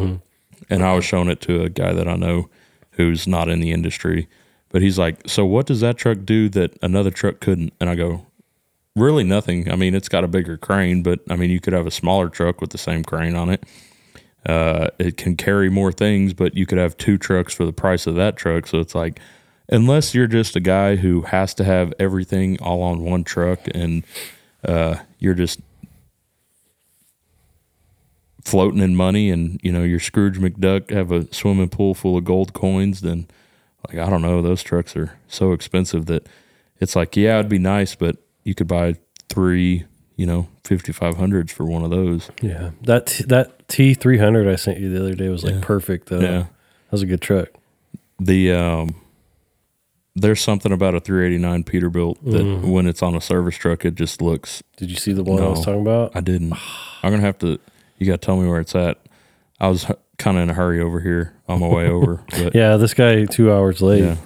And 0.68 0.82
I 0.82 0.94
was 0.94 1.04
showing 1.04 1.28
it 1.28 1.40
to 1.42 1.62
a 1.62 1.68
guy 1.68 1.92
that 1.92 2.08
I 2.08 2.16
know 2.16 2.48
who's 2.92 3.26
not 3.26 3.48
in 3.48 3.60
the 3.60 3.72
industry, 3.72 4.28
but 4.70 4.82
he's 4.82 4.98
like, 4.98 5.20
"So 5.28 5.44
what 5.44 5.66
does 5.66 5.80
that 5.80 5.96
truck 5.96 6.18
do 6.24 6.48
that 6.50 6.76
another 6.82 7.10
truck 7.10 7.40
couldn't?" 7.40 7.72
And 7.80 7.88
I 7.90 7.94
go, 7.94 8.26
"Really 8.96 9.22
nothing. 9.24 9.70
I 9.70 9.76
mean, 9.76 9.94
it's 9.94 10.08
got 10.08 10.24
a 10.24 10.28
bigger 10.28 10.56
crane, 10.56 11.02
but 11.02 11.20
I 11.30 11.36
mean, 11.36 11.50
you 11.50 11.60
could 11.60 11.72
have 11.72 11.86
a 11.86 11.90
smaller 11.90 12.28
truck 12.28 12.60
with 12.60 12.70
the 12.70 12.78
same 12.78 13.04
crane 13.04 13.36
on 13.36 13.50
it. 13.50 13.64
Uh, 14.44 14.88
it 14.98 15.16
can 15.16 15.36
carry 15.36 15.68
more 15.68 15.92
things, 15.92 16.32
but 16.32 16.56
you 16.56 16.66
could 16.66 16.78
have 16.78 16.96
two 16.96 17.18
trucks 17.18 17.52
for 17.52 17.66
the 17.66 17.72
price 17.72 18.06
of 18.06 18.14
that 18.14 18.36
truck. 18.36 18.66
So 18.66 18.78
it's 18.78 18.94
like, 18.94 19.18
unless 19.68 20.14
you're 20.14 20.28
just 20.28 20.54
a 20.54 20.60
guy 20.60 20.96
who 20.96 21.22
has 21.22 21.52
to 21.54 21.64
have 21.64 21.92
everything 21.98 22.56
all 22.60 22.82
on 22.82 23.02
one 23.02 23.24
truck 23.24 23.58
and 23.74 24.04
uh, 24.64 24.96
you're 25.18 25.34
just 25.34 25.60
floating 28.44 28.80
in 28.80 28.94
money 28.94 29.30
and 29.30 29.58
you 29.62 29.72
know 29.72 29.82
you're 29.82 29.98
Scrooge 30.00 30.38
McDuck 30.38 30.90
have 30.90 31.10
a 31.10 31.32
swimming 31.34 31.68
pool 31.68 31.94
full 31.94 32.16
of 32.16 32.24
gold 32.24 32.52
coins, 32.52 33.00
then 33.00 33.26
like 33.88 33.98
I 33.98 34.08
don't 34.08 34.22
know, 34.22 34.42
those 34.42 34.62
trucks 34.62 34.96
are 34.96 35.18
so 35.28 35.52
expensive 35.52 36.06
that 36.06 36.26
it's 36.80 36.94
like 36.96 37.16
yeah, 37.16 37.38
it'd 37.38 37.48
be 37.48 37.58
nice, 37.58 37.94
but 37.94 38.16
you 38.44 38.54
could 38.54 38.68
buy 38.68 38.94
three, 39.28 39.84
you 40.16 40.26
know, 40.26 40.48
fifty 40.64 40.92
five 40.92 41.16
hundreds 41.16 41.52
for 41.52 41.64
one 41.64 41.82
of 41.82 41.90
those. 41.90 42.30
yeah, 42.40 42.70
that 42.82 43.06
t- 43.06 43.24
that 43.24 43.68
T 43.68 43.94
three 43.94 44.18
hundred 44.18 44.48
I 44.48 44.56
sent 44.56 44.78
you 44.78 44.90
the 44.90 45.00
other 45.00 45.14
day 45.14 45.28
was 45.28 45.42
like 45.42 45.60
perfect 45.60 46.08
though. 46.08 46.20
Yeah. 46.20 46.38
that 46.38 46.92
was 46.92 47.02
a 47.02 47.06
good 47.06 47.20
truck. 47.20 47.48
the 48.20 48.52
um 48.52 48.94
there's 50.18 50.40
something 50.40 50.72
about 50.72 50.94
a 50.94 51.00
389 51.00 51.62
Peterbilt 51.64 52.16
that 52.32 52.66
when 52.66 52.86
it's 52.86 53.02
on 53.02 53.14
a 53.14 53.20
service 53.20 53.54
truck, 53.56 53.84
it 53.84 53.94
just 53.94 54.20
looks. 54.22 54.62
Did 54.78 54.90
you 54.90 54.96
see 54.96 55.12
the 55.12 55.22
one 55.22 55.42
I 55.42 55.48
was 55.48 55.64
talking 55.64 55.82
about? 55.82 56.12
I 56.16 56.20
didn't. 56.20 56.54
I'm 57.02 57.12
gonna 57.12 57.20
have 57.22 57.38
to. 57.38 57.60
You 57.98 58.06
got 58.06 58.20
to 58.20 58.26
tell 58.26 58.36
me 58.36 58.48
where 58.48 58.60
it's 58.60 58.74
at. 58.74 58.98
I 59.60 59.68
was 59.68 59.84
kind 60.18 60.36
of 60.38 60.42
in 60.42 60.50
a 60.50 60.54
hurry 60.54 60.80
over 60.80 61.00
here 61.00 61.34
on 61.48 61.60
my 61.60 61.68
way 61.68 61.86
over. 61.90 62.24
But 62.30 62.54
Yeah, 62.54 62.76
this 62.76 62.94
guy 62.94 63.24
two 63.26 63.52
hours 63.52 63.80
late. 63.82 64.02
yeah, 64.02 64.16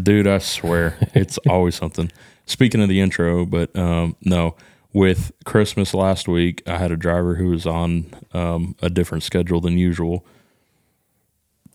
dude, 0.00 0.26
I 0.26 0.38
swear 0.38 0.96
it's 1.14 1.38
always 1.48 1.74
something. 1.76 2.10
Speaking 2.46 2.82
of 2.82 2.88
the 2.88 3.00
intro, 3.00 3.46
but 3.46 3.74
um, 3.76 4.16
no, 4.22 4.56
with 4.92 5.30
Christmas 5.44 5.94
last 5.94 6.26
week, 6.26 6.62
I 6.66 6.78
had 6.78 6.90
a 6.90 6.96
driver 6.96 7.36
who 7.36 7.46
was 7.50 7.64
on 7.66 8.12
um, 8.32 8.74
a 8.82 8.90
different 8.90 9.22
schedule 9.22 9.60
than 9.60 9.78
usual. 9.78 10.24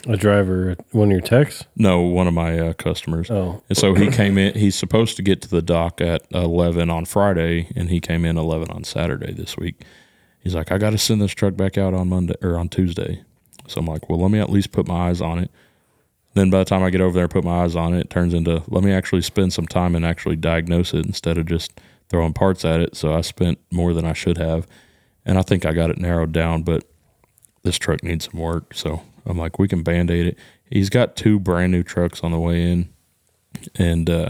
A 0.08 0.18
driver, 0.18 0.76
one 0.92 1.08
of 1.08 1.12
your 1.14 1.22
texts. 1.22 1.66
No, 1.76 2.02
one 2.02 2.28
of 2.28 2.34
my 2.34 2.60
uh, 2.60 2.74
customers. 2.74 3.32
Oh. 3.32 3.64
And 3.70 3.78
so 3.78 3.96
he 3.96 4.12
came 4.12 4.38
in. 4.38 4.54
He's 4.54 4.76
supposed 4.76 5.16
to 5.18 5.24
get 5.24 5.42
to 5.42 5.50
the 5.50 5.64
dock 5.64 6.00
at 6.00 6.22
eleven 6.32 6.92
on 6.92 7.06
Friday, 7.06 7.72
and 7.76 7.90
he 7.90 8.00
came 8.00 8.24
in 8.24 8.38
eleven 8.38 8.70
on 8.70 8.84
Saturday 8.84 9.34
this 9.34 9.58
week. 9.58 9.84
He's 10.40 10.54
like, 10.54 10.72
I 10.72 10.78
got 10.78 10.92
to 10.92 11.00
send 11.00 11.22
this 11.22 11.32
truck 11.32 11.56
back 11.56 11.76
out 11.76 11.96
on 11.96 12.10
Monday 12.10 12.36
or 12.44 12.56
on 12.56 12.70
Tuesday. 12.70 13.24
So 13.68 13.80
I'm 13.80 13.88
like, 13.88 14.08
well, 14.08 14.20
let 14.20 14.30
me 14.30 14.40
at 14.40 14.52
least 14.52 14.72
put 14.72 14.88
my 14.88 15.10
eyes 15.10 15.22
on 15.22 15.40
it. 15.40 15.50
Then 16.36 16.52
by 16.52 16.60
the 16.60 16.66
time 16.66 16.84
I 16.84 16.92
get 16.92 17.02
over 17.02 17.14
there 17.14 17.24
and 17.24 17.32
put 17.32 17.44
my 17.44 17.64
eyes 17.64 17.76
on 17.76 17.96
it, 17.96 18.02
it 18.02 18.10
turns 18.12 18.36
into 18.36 18.62
let 18.68 18.84
me 18.84 18.92
actually 18.92 19.24
spend 19.24 19.54
some 19.54 19.66
time 19.66 19.96
and 19.96 20.06
actually 20.06 20.36
diagnose 20.36 20.94
it 20.94 21.06
instead 21.06 21.40
of 21.40 21.48
just 21.48 21.80
throwing 22.10 22.34
parts 22.34 22.64
at 22.64 22.80
it. 22.80 22.96
So 22.96 23.12
I 23.12 23.22
spent 23.22 23.58
more 23.72 23.94
than 23.94 24.06
I 24.06 24.14
should 24.14 24.38
have, 24.38 24.68
and 25.26 25.40
I 25.40 25.42
think 25.42 25.66
I 25.66 25.74
got 25.74 25.90
it 25.90 25.98
narrowed 25.98 26.32
down. 26.32 26.62
But 26.62 26.84
this 27.64 27.80
truck 27.80 28.04
needs 28.04 28.30
some 28.30 28.40
work. 28.40 28.76
So 28.76 29.02
I'm 29.26 29.38
like, 29.38 29.60
we 29.60 29.68
can 29.68 29.84
band 29.84 30.12
aid 30.12 30.28
it. 30.28 30.40
He's 30.70 30.90
got 30.90 31.16
two 31.16 31.40
brand 31.40 31.72
new 31.72 31.84
trucks 31.84 32.22
on 32.24 32.32
the 32.32 32.40
way 32.40 32.62
in. 32.62 32.90
And 33.76 34.10
uh, 34.10 34.30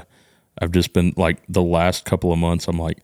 I've 0.62 0.72
just 0.72 0.94
been 0.94 1.14
like 1.18 1.42
the 1.50 1.62
last 1.62 2.06
couple 2.06 2.32
of 2.32 2.40
months, 2.40 2.68
I'm 2.68 2.80
like, 2.80 3.00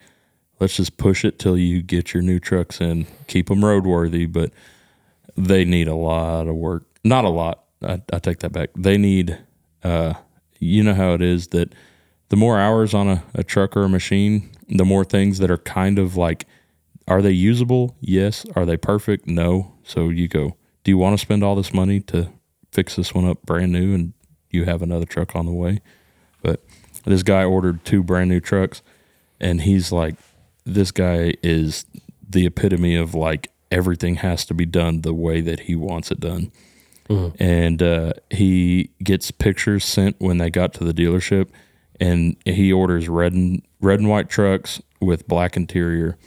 let's 0.59 0.77
just 0.77 0.97
push 0.97 1.25
it 1.25 1.39
till 1.39 1.57
you 1.57 1.81
get 1.81 2.13
your 2.13 2.23
new 2.23 2.39
trucks 2.39 2.79
in, 2.79 3.07
keep 3.27 3.47
them 3.49 3.61
roadworthy, 3.61 4.31
but 4.31 4.51
they 5.35 5.65
need 5.65 5.87
a 5.87 5.95
lot 5.95 6.47
of 6.47 6.55
work. 6.55 6.85
Not 7.03 7.25
a 7.25 7.29
lot. 7.29 7.63
I, 7.81 8.01
I 8.13 8.19
take 8.19 8.39
that 8.39 8.51
back. 8.51 8.69
They 8.75 8.97
need, 8.97 9.39
uh, 9.83 10.13
you 10.59 10.83
know 10.83 10.93
how 10.93 11.13
it 11.13 11.21
is 11.21 11.47
that 11.47 11.73
the 12.29 12.35
more 12.35 12.59
hours 12.59 12.93
on 12.93 13.07
a, 13.09 13.23
a 13.33 13.43
truck 13.43 13.75
or 13.75 13.83
a 13.83 13.89
machine, 13.89 14.49
the 14.69 14.85
more 14.85 15.03
things 15.03 15.39
that 15.39 15.49
are 15.49 15.57
kind 15.57 15.97
of 15.97 16.15
like, 16.15 16.45
are 17.07 17.21
they 17.21 17.31
usable? 17.31 17.97
Yes. 17.99 18.45
Are 18.55 18.65
they 18.65 18.77
perfect? 18.77 19.27
No. 19.27 19.73
So 19.83 20.09
you 20.09 20.27
go, 20.27 20.55
do 20.83 20.91
you 20.91 20.97
want 20.97 21.13
to 21.13 21.21
spend 21.21 21.43
all 21.43 21.55
this 21.55 21.73
money 21.73 21.99
to 22.01 22.29
fix 22.71 22.95
this 22.95 23.13
one 23.13 23.27
up 23.27 23.41
brand 23.43 23.71
new 23.71 23.93
and 23.93 24.13
you 24.49 24.65
have 24.65 24.81
another 24.81 25.05
truck 25.05 25.35
on 25.35 25.45
the 25.45 25.51
way? 25.51 25.81
But 26.41 26.61
this 27.05 27.23
guy 27.23 27.43
ordered 27.43 27.83
two 27.85 28.03
brand 28.03 28.29
new 28.29 28.39
trucks 28.39 28.81
and 29.39 29.61
he's 29.61 29.91
like, 29.91 30.15
this 30.65 30.91
guy 30.91 31.33
is 31.43 31.85
the 32.27 32.45
epitome 32.45 32.95
of 32.95 33.13
like 33.15 33.51
everything 33.71 34.15
has 34.15 34.45
to 34.45 34.53
be 34.53 34.65
done 34.65 35.01
the 35.01 35.13
way 35.13 35.41
that 35.41 35.61
he 35.61 35.75
wants 35.75 36.11
it 36.11 36.19
done. 36.19 36.51
And 37.39 37.83
uh, 37.83 38.13
he 38.29 38.91
gets 39.03 39.31
pictures 39.31 39.83
sent 39.83 40.15
when 40.19 40.37
they 40.37 40.49
got 40.49 40.73
to 40.75 40.85
the 40.85 40.93
dealership, 40.93 41.49
and 41.99 42.37
he 42.45 42.71
orders 42.71 43.09
red 43.09 43.33
and 43.33 43.61
red 43.81 43.99
and 43.99 44.07
white 44.07 44.29
trucks 44.29 44.81
with 45.01 45.27
black 45.27 45.57
interior, 45.57 46.17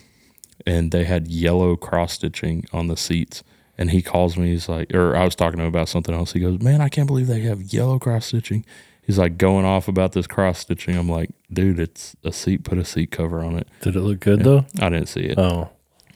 and 0.67 0.91
they 0.93 1.05
had 1.05 1.29
yellow 1.29 1.75
cross 1.77 2.13
stitching 2.15 2.67
on 2.73 2.89
the 2.89 2.99
seats. 2.99 3.43
And 3.77 3.91
he 3.91 4.03
calls 4.03 4.37
me. 4.37 4.51
He's 4.51 4.68
like, 4.68 4.95
or 4.95 5.16
I 5.16 5.25
was 5.25 5.35
talking 5.35 5.59
to 5.59 5.64
him 5.64 5.68
about 5.68 5.89
something 5.89 6.14
else. 6.14 6.33
He 6.33 6.41
goes, 6.41 6.61
"Man, 6.61 6.81
I 6.81 6.89
can't 6.89 7.07
believe 7.09 7.27
they 7.27 7.41
have 7.41 7.61
yellow 7.61 7.99
cross 7.99 8.27
stitching." 8.27 8.64
He's 9.03 9.18
like 9.18 9.37
going 9.37 9.66
off 9.66 9.89
about 9.89 10.12
this 10.12 10.27
cross 10.27 10.61
stitching. 10.61 10.97
I'm 10.97 11.09
like, 11.09 11.31
dude, 11.53 11.79
it's 11.79 12.16
a 12.25 12.33
seat. 12.33 12.64
Put 12.64 12.79
a 12.79 12.85
seat 12.85 13.11
cover 13.11 13.43
on 13.43 13.57
it. 13.59 13.68
Did 13.83 13.97
it 13.97 14.01
look 14.01 14.20
good 14.20 14.41
though? 14.45 14.64
I 14.81 14.89
didn't 14.89 15.09
see 15.09 15.22
it. 15.22 15.39
Oh, 15.39 15.70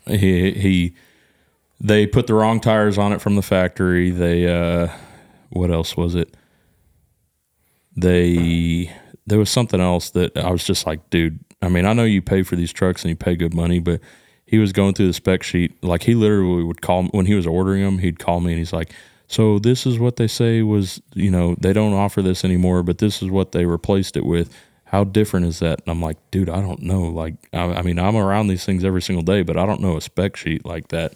He 0.07 0.53
he. 0.53 0.95
They 1.81 2.07
put 2.07 2.27
the 2.27 2.35
wrong 2.35 2.61
tires 2.61 2.97
on 2.97 3.13
it 3.13 3.21
from 3.21 3.37
the 3.37 3.43
factory. 3.43 4.11
They 4.11 4.47
uh, 4.49 4.89
what 5.51 5.71
else 5.71 5.97
was 5.97 6.15
it? 6.15 6.35
They 7.97 8.93
there 9.27 9.39
was 9.39 9.51
something 9.51 9.81
else 9.81 10.11
that 10.11 10.37
I 10.37 10.51
was 10.51 10.65
just 10.65 10.87
like, 10.87 11.11
dude. 11.11 11.41
I 11.61 11.69
mean, 11.69 11.85
I 11.87 11.93
know 11.93 12.05
you 12.05 12.23
pay 12.23 12.43
for 12.43 12.55
these 12.57 12.73
trucks 12.73 13.03
and 13.03 13.11
you 13.11 13.17
pay 13.17 13.35
good 13.35 13.53
money, 13.53 13.81
but 13.81 14.01
he 14.49 14.59
was 14.59 14.73
going 14.73 14.95
through 14.95 15.07
the 15.09 15.13
spec 15.13 15.43
sheet. 15.43 15.83
Like 15.85 16.03
he 16.05 16.15
literally 16.15 16.65
would 16.65 16.81
call 16.83 17.05
when 17.09 17.27
he 17.27 17.35
was 17.35 17.47
ordering 17.47 17.83
them. 17.83 17.99
He'd 17.99 18.19
call 18.19 18.41
me 18.41 18.53
and 18.53 18.59
he's 18.59 18.73
like, 18.73 18.93
"So 19.27 19.59
this 19.59 19.87
is 19.87 19.99
what 19.99 20.17
they 20.17 20.27
say 20.27 20.63
was, 20.63 21.01
you 21.15 21.31
know, 21.31 21.55
they 21.61 21.73
don't 21.73 21.93
offer 21.93 22.23
this 22.23 22.45
anymore, 22.45 22.83
but 22.83 22.99
this 22.99 23.23
is 23.23 23.31
what 23.31 23.53
they 23.53 23.65
replaced 23.67 24.17
it 24.17 24.25
with." 24.25 24.53
How 24.87 25.05
different 25.05 25.45
is 25.45 25.59
that? 25.59 25.81
And 25.83 25.91
I'm 25.91 26.01
like, 26.01 26.17
dude, 26.31 26.49
I 26.49 26.63
don't 26.63 26.81
know. 26.81 27.03
Like, 27.03 27.35
I, 27.53 27.59
I 27.75 27.83
mean, 27.83 27.99
I'm 27.99 28.17
around 28.17 28.47
these 28.47 28.65
things 28.65 28.87
every 28.87 29.03
single 29.03 29.23
day, 29.23 29.43
but 29.43 29.59
I 29.59 29.67
don't 29.67 29.83
know 29.83 29.99
a 29.99 30.01
spec 30.01 30.35
sheet 30.35 30.65
like 30.65 30.89
that. 30.89 31.13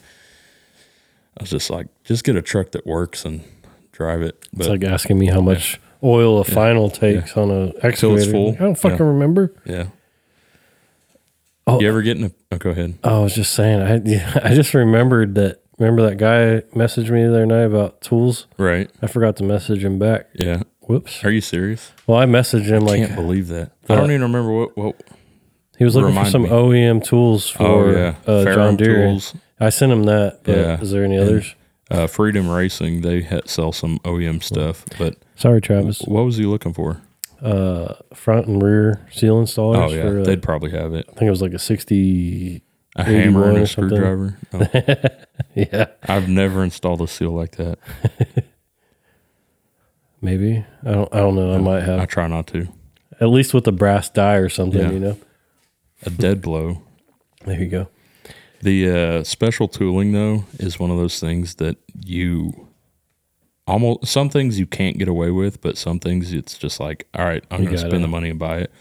I 1.39 1.43
was 1.43 1.49
just 1.49 1.71
like, 1.71 1.87
just 2.05 2.23
get 2.25 2.37
a 2.37 2.43
truck 2.43 2.73
that 2.73 2.87
works 2.87 3.25
and 3.25 3.43
drive 3.93 4.21
it. 4.21 4.47
But 4.53 4.61
it's 4.67 4.69
like 4.69 4.85
asking 4.85 5.19
me 5.19 5.27
how 5.29 5.41
much 5.41 5.81
oil 6.05 6.39
a 6.39 6.45
final 6.45 6.91
takes 6.91 7.35
on 7.35 7.51
a 7.51 7.73
excavator. 7.83 8.31
full. 8.31 8.53
I 8.53 8.57
don't 8.57 8.75
fucking 8.79 8.99
Yeah. 8.99 9.05
remember. 9.07 9.55
yeah. 9.65 9.87
Oh. 11.67 11.81
you 11.81 11.89
ever 11.89 12.03
get 12.03 12.17
in 12.17 12.25
a? 12.25 12.31
Oh, 12.51 12.59
go 12.59 12.71
ahead. 12.71 12.99
I 13.05 13.19
was 13.21 13.35
just 13.35 13.53
saying. 13.55 13.81
I 13.83 13.97
yeah, 14.05 14.41
I 14.43 14.55
just 14.55 14.75
remembered 14.75 15.35
that. 15.37 15.61
Remember 15.79 16.03
that 16.09 16.17
guy 16.19 16.61
messaged 16.77 17.11
me 17.11 17.23
the 17.23 17.31
other 17.31 17.47
night 17.47 17.63
about 17.63 18.01
tools. 18.03 18.47
Right. 18.59 18.91
I 19.01 19.07
forgot 19.07 19.37
to 19.37 19.45
message 19.45 19.85
him 19.85 19.99
back. 19.99 20.29
Yeah. 20.35 20.63
Whoops. 20.81 21.25
Are 21.25 21.31
you 21.31 21.41
serious? 21.41 21.93
Well, 22.07 22.19
I 22.19 22.27
messaged 22.27 22.67
him 22.67 22.83
I 22.85 22.87
like 22.87 23.03
I 23.03 23.07
can't 23.07 23.17
believe 23.17 23.49
that. 23.49 23.73
I 23.89 23.95
don't 23.97 24.11
even 24.11 24.23
remember 24.23 24.53
what. 24.53 24.77
what 24.77 24.97
he 25.79 25.85
was 25.85 25.97
looking 25.97 26.15
for 26.15 26.29
some 26.31 26.43
me. 26.43 26.49
OEM 26.51 27.03
tools 27.03 27.49
for 27.49 27.63
oh 27.65 27.91
yeah, 27.91 28.15
uh, 28.27 28.45
John 28.45 28.77
Deere. 28.77 29.07
Tools, 29.09 29.35
I 29.59 29.71
sent 29.71 29.91
him 29.91 30.05
that. 30.05 30.41
But 30.45 30.57
Yeah. 30.57 30.81
is 30.81 30.91
there 30.93 31.05
any 31.05 31.17
And- 31.17 31.25
others? 31.29 31.55
uh, 31.91 32.07
Freedom 32.07 32.49
Racing. 32.49 33.01
They 33.01 33.27
sell 33.47 33.73
some 33.73 33.99
OEM 34.05 34.43
stuff. 34.43 34.85
But 34.99 35.17
Sorry, 35.37 35.61
Travis. 35.61 36.01
what 36.03 36.23
was 36.25 36.37
he 36.37 36.45
looking 36.45 36.73
for? 36.75 37.01
Uh, 37.43 37.95
front 38.15 38.47
and 38.47 38.63
rear 38.63 39.07
seal 39.11 39.43
installers. 39.43 39.91
Oh 39.91 39.93
yeah, 39.95 40.03
for, 40.03 40.21
uh, 40.21 40.25
they'd 40.25 40.43
probably 40.43 40.71
have 40.71 40.95
it. 40.95 41.07
I 41.09 41.13
think 41.13 41.23
it 41.29 41.31
was 41.31 41.43
like 41.43 41.53
a 41.55 41.59
sixty. 41.59 42.63
A 42.95 43.05
hammer 43.05 43.45
81 43.45 43.49
and 43.55 43.59
a 43.59 43.67
screwdriver. 43.67 44.39
Oh, 44.53 45.09
Yeah, 45.55 45.87
I've 46.03 46.29
never 46.29 46.63
installed 46.63 47.01
a 47.01 47.09
seal 47.09 47.31
like 47.31 47.57
that. 47.57 47.79
maybe. 50.21 50.65
I 50.85 50.91
don't. 50.93 51.15
I 51.15 51.19
don't 51.19 51.35
know. 51.35 51.55
I 51.55 51.59
might 51.59 51.83
have 51.83 52.01
I 52.01 52.07
try 52.07 52.27
not 52.27 52.47
to. 52.49 52.69
at 53.21 53.29
least 53.29 53.55
with 53.55 53.67
a 53.67 53.73
brass 53.73 54.11
die 54.11 54.35
or 54.37 54.49
something. 54.49 54.81
Yeah. 54.81 54.91
You 54.91 54.99
know. 54.99 55.19
A 56.05 56.11
dead 56.11 56.41
blow. 56.43 56.83
There 57.45 57.59
you 57.61 57.67
go. 57.67 57.89
The 58.61 58.89
uh, 58.89 59.25
special 59.25 59.67
tooling 59.67 60.13
though 60.13 60.45
is 60.61 60.79
one 60.79 60.93
of 60.93 60.97
those 60.97 61.19
things 61.19 61.57
that 61.57 61.77
you 62.05 62.69
almost 63.67 64.07
some 64.07 64.29
things 64.29 64.59
you 64.59 64.67
can't 64.67 64.99
get 64.99 65.09
away 65.09 65.31
with, 65.31 65.61
but 65.61 65.79
some 65.79 65.99
things 65.99 66.33
it's 66.33 66.59
just 66.59 66.81
like, 66.81 67.07
all 67.15 67.25
right, 67.25 67.45
I'm 67.51 67.65
going 67.65 67.77
to 67.77 67.79
spend 67.79 68.03
the 68.03 68.09
money 68.09 68.31
and 68.31 68.39
buy 68.39 68.59
it. 68.59 68.73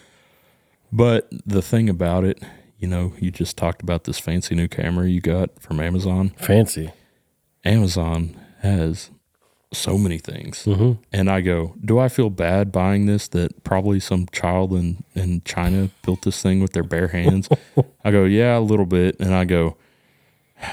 But 0.92 1.30
the 1.46 1.62
thing 1.62 1.90
about 1.90 2.24
it, 2.24 2.42
you 2.78 2.88
know, 2.88 3.14
you 3.20 3.32
just 3.32 3.58
talked 3.58 3.82
about 3.82 4.04
this 4.06 4.20
fancy 4.20 4.56
new 4.56 4.68
camera 4.68 5.08
you 5.08 5.22
got 5.22 5.62
from 5.62 5.80
Amazon. 5.80 6.32
Fancy. 6.38 6.92
Amazon 7.64 8.36
has 8.62 9.12
so 9.74 9.98
many 9.98 10.18
things. 10.18 10.66
Mm-hmm. 10.66 11.02
And 11.14 11.30
I 11.30 11.42
go, 11.42 11.76
do 11.84 12.00
I 12.00 12.10
feel 12.10 12.30
bad 12.30 12.72
buying 12.72 13.06
this 13.06 13.28
that 13.30 13.64
probably 13.64 14.00
some 14.00 14.26
child 14.32 14.74
in, 14.74 15.04
in 15.16 15.42
China 15.44 15.90
built 16.04 16.24
this 16.24 16.42
thing 16.42 16.60
with 16.60 16.74
their 16.74 16.84
bare 16.84 17.10
hands? 17.10 17.48
I 18.04 18.12
go, 18.12 18.26
yeah, 18.26 18.58
a 18.58 18.60
little 18.60 18.86
bit. 18.86 19.20
And 19.20 19.34
I 19.34 19.46
go, 19.46 19.78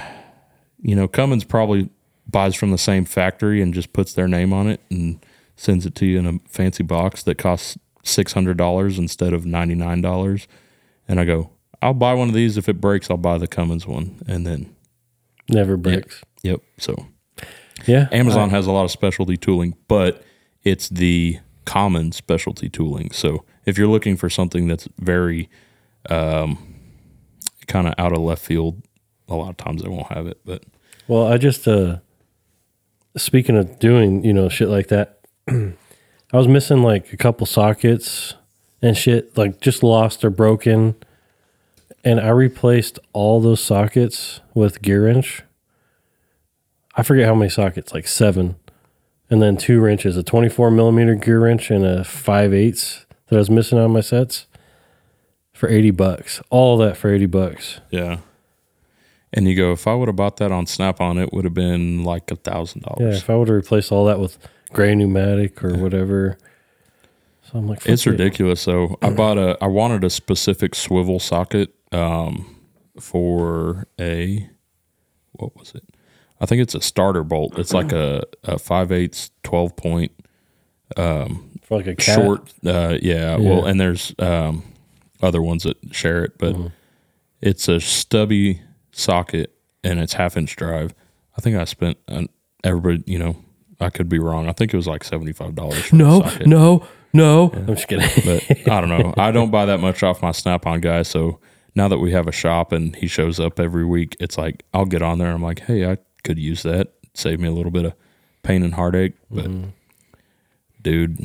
you 0.81 0.97
know, 0.97 1.07
Cummins 1.07 1.45
probably 1.45 1.91
buys 2.29 2.55
from 2.55 2.71
the 2.71 2.79
same 2.79 3.05
factory 3.05 3.61
and 3.63 3.73
just 3.75 3.93
puts 3.93 4.13
their 4.13 4.29
name 4.29 4.53
on 4.53 4.67
it 4.69 4.81
and 4.91 5.25
sends 5.57 5.87
it 5.87 5.95
to 5.97 6.07
you 6.07 6.19
in 6.19 6.27
a 6.27 6.39
fancy 6.49 6.83
box 6.83 7.23
that 7.25 7.37
costs 7.37 7.79
$600 8.05 8.99
instead 8.99 9.33
of 9.33 9.45
$99. 9.45 10.47
And 11.09 11.19
I 11.21 11.25
go, 11.25 11.51
I'll 11.81 11.95
buy 11.95 12.15
one 12.15 12.29
of 12.29 12.35
these. 12.35 12.57
If 12.57 12.69
it 12.69 12.81
breaks, 12.81 13.11
I'll 13.11 13.17
buy 13.17 13.39
the 13.39 13.47
Cummins 13.49 13.87
one. 13.87 14.21
And 14.27 14.47
then, 14.47 14.75
Never 15.49 15.77
breaks. 15.77 16.23
yep. 16.43 16.61
So 16.79 17.07
Yeah. 17.87 18.09
Amazon 18.13 18.51
has 18.51 18.67
a 18.67 18.73
lot 18.73 18.85
of 18.85 18.91
specialty 18.91 19.37
tooling, 19.37 19.75
but 19.89 20.23
it's 20.65 20.89
the 20.89 21.39
common 21.65 22.13
specialty 22.13 22.69
tooling. 22.69 23.11
So 23.13 23.45
if 23.65 23.79
you're 23.79 23.89
looking 23.89 24.17
for 24.17 24.29
something 24.29 24.67
that's 24.69 24.89
very 24.99 25.49
um, 26.11 26.75
kind 27.67 27.87
of 27.87 27.95
out 27.99 28.13
of 28.13 28.19
left 28.19 28.45
field, 28.45 28.83
a 29.29 29.35
lot 29.35 29.51
of 29.51 29.57
times 29.57 29.83
they 29.83 29.89
won't 29.89 30.11
have 30.13 30.27
it. 30.27 30.41
But 30.45 30.65
Well, 31.07 31.27
I 31.27 31.39
just 31.39 31.67
uh 31.69 31.99
speaking 33.19 33.57
of 33.57 33.79
doing, 33.79 34.25
you 34.25 34.33
know, 34.33 34.49
shit 34.49 34.69
like 34.69 34.89
that, 34.89 35.21
I 35.49 36.37
was 36.37 36.49
missing 36.49 36.83
like 36.83 37.13
a 37.13 37.17
couple 37.17 37.47
sockets 37.47 38.35
and 38.83 38.97
shit, 38.97 39.37
like 39.37 39.61
just 39.61 39.83
lost 39.83 40.25
or 40.25 40.31
broken. 40.31 40.97
And 42.05 42.21
I 42.21 42.29
replaced 42.31 42.99
all 43.13 43.41
those 43.41 43.61
sockets 43.61 44.41
with 44.55 44.83
gear 44.83 45.05
wrench. 45.05 45.43
I 46.95 47.03
forget 47.03 47.27
how 47.27 47.35
many 47.35 47.51
sockets, 47.51 47.93
like 47.93 48.07
seven. 48.07 48.57
And 49.31 49.43
then 49.43 49.57
two 49.57 49.81
wrenches, 49.81 50.17
a 50.17 50.23
24 50.23 50.71
millimeter 50.71 51.15
gear 51.15 51.41
wrench 51.41 51.71
and 51.71 51.85
a 51.85 52.05
5 52.05 52.55
eighths 52.55 53.05
that 53.27 53.37
I 53.37 53.39
was 53.39 53.51
missing 53.51 53.79
on 53.79 53.93
my 53.93 54.01
sets 54.01 54.47
for 55.53 55.69
80 55.69 55.91
bucks. 55.91 56.41
All 56.51 56.79
that 56.79 56.97
for 56.97 57.13
80 57.13 57.27
bucks. 57.27 57.81
yeah. 57.91 58.19
And 59.33 59.47
you 59.47 59.55
go, 59.55 59.73
if 59.73 59.87
I 59.87 59.95
would 59.95 60.09
have 60.09 60.17
bought 60.17 60.39
that 60.39 60.51
on 60.53 60.67
Snap 60.67 61.01
on, 61.01 61.19
it 61.19 61.33
would 61.33 61.45
have 61.45 61.55
been 61.55 62.03
like 62.03 62.31
a 62.31 62.37
thousand 62.37 62.83
dollars. 62.83 63.01
Yeah, 63.01 63.19
if 63.19 63.29
I 63.29 63.35
would 63.37 63.49
have 63.49 63.57
replaced 63.57 63.93
all 63.93 64.07
that 64.07 64.19
with 64.19 64.39
Grey 64.73 64.95
Pneumatic 64.95 65.63
or 65.63 65.77
whatever. 65.77 66.39
So 67.43 67.59
I'm 67.59 67.69
like, 67.69 67.85
It's 67.87 68.07
it. 68.07 68.11
ridiculous. 68.11 68.61
So 68.63 68.99
I 69.03 69.11
bought 69.23 69.37
a, 69.39 69.59
I 69.61 69.67
wanted 69.67 70.03
a 70.05 70.11
specific 70.11 70.75
swivel 70.75 71.21
socket 71.21 71.75
um, 71.93 72.57
for 72.99 73.87
a, 74.01 74.49
what 75.33 75.55
was 75.57 75.73
it? 75.75 75.85
I 76.41 76.47
think 76.47 76.63
it's 76.63 76.75
a 76.75 76.81
starter 76.81 77.25
bolt. 77.25 77.59
It's 77.59 77.75
like 77.75 77.93
a, 77.93 78.23
a 78.45 78.59
5 78.59 78.93
eighths 78.93 79.31
12 79.43 79.77
point 79.77 80.13
for 80.97 81.29
like 81.71 81.87
a 81.87 81.95
cat. 81.97 82.15
short. 82.19 82.55
Uh, 82.65 82.97
yeah, 83.03 83.37
Well, 83.37 83.67
and 83.67 83.79
there's 83.81 84.15
um, 84.19 84.63
other 85.21 85.43
ones 85.43 85.65
that 85.65 85.77
share 85.93 86.25
it, 86.25 86.39
but 86.39 86.57
it's 87.43 87.69
a 87.69 87.81
stubby 87.81 88.63
socket 88.99 89.55
and 89.85 90.01
it's 90.01 90.15
half 90.15 90.37
inch 90.37 90.57
drive. 90.57 90.95
I 91.37 91.41
think 91.41 91.57
I 91.57 91.65
spent 91.65 91.99
an, 92.09 92.29
everybody, 92.65 93.03
you 93.11 93.19
know, 93.19 93.37
I 93.81 93.91
could 93.91 94.09
be 94.09 94.19
wrong. 94.19 94.49
I 94.49 94.53
think 94.53 94.75
it 94.75 94.77
was 94.77 94.89
like 94.89 95.05
seventy 95.05 95.33
five 95.33 95.55
dollars. 95.55 95.93
No, 95.93 96.29
no, 96.45 96.87
no. 97.13 97.51
I'm 97.55 97.67
just 97.67 97.87
kidding. 97.89 98.09
but 98.25 98.69
I 98.69 98.81
don't 98.81 98.89
know. 98.89 99.15
I 99.17 99.31
don't 99.31 99.51
buy 99.51 99.67
that 99.67 99.79
much 99.79 100.03
off 100.03 100.21
my 100.21 100.33
Snap 100.33 100.67
on 100.67 100.81
guy. 100.81 101.03
So 101.03 101.39
now 101.75 101.87
that 101.89 101.99
we 101.99 102.11
have 102.13 102.27
a 102.27 102.33
shop 102.33 102.73
and 102.73 102.97
he 102.97 103.07
shows 103.07 103.39
up 103.39 103.61
every 103.61 103.85
week, 103.85 104.17
it's 104.19 104.37
like 104.37 104.65
I'll 104.75 104.85
get 104.85 105.01
on 105.03 105.19
there. 105.19 105.31
I'm 105.31 105.43
like, 105.43 105.61
hey, 105.61 105.89
I 105.89 105.99
could 106.25 106.39
use 106.39 106.65
that. 106.65 106.93
Save 107.15 107.39
me 107.41 107.49
a 107.49 107.53
little 107.53 107.71
bit 107.71 107.85
of 107.85 107.95
pain 108.43 108.63
and 108.63 108.75
heartache. 108.75 109.15
But 109.31 109.49
dude. 110.83 111.25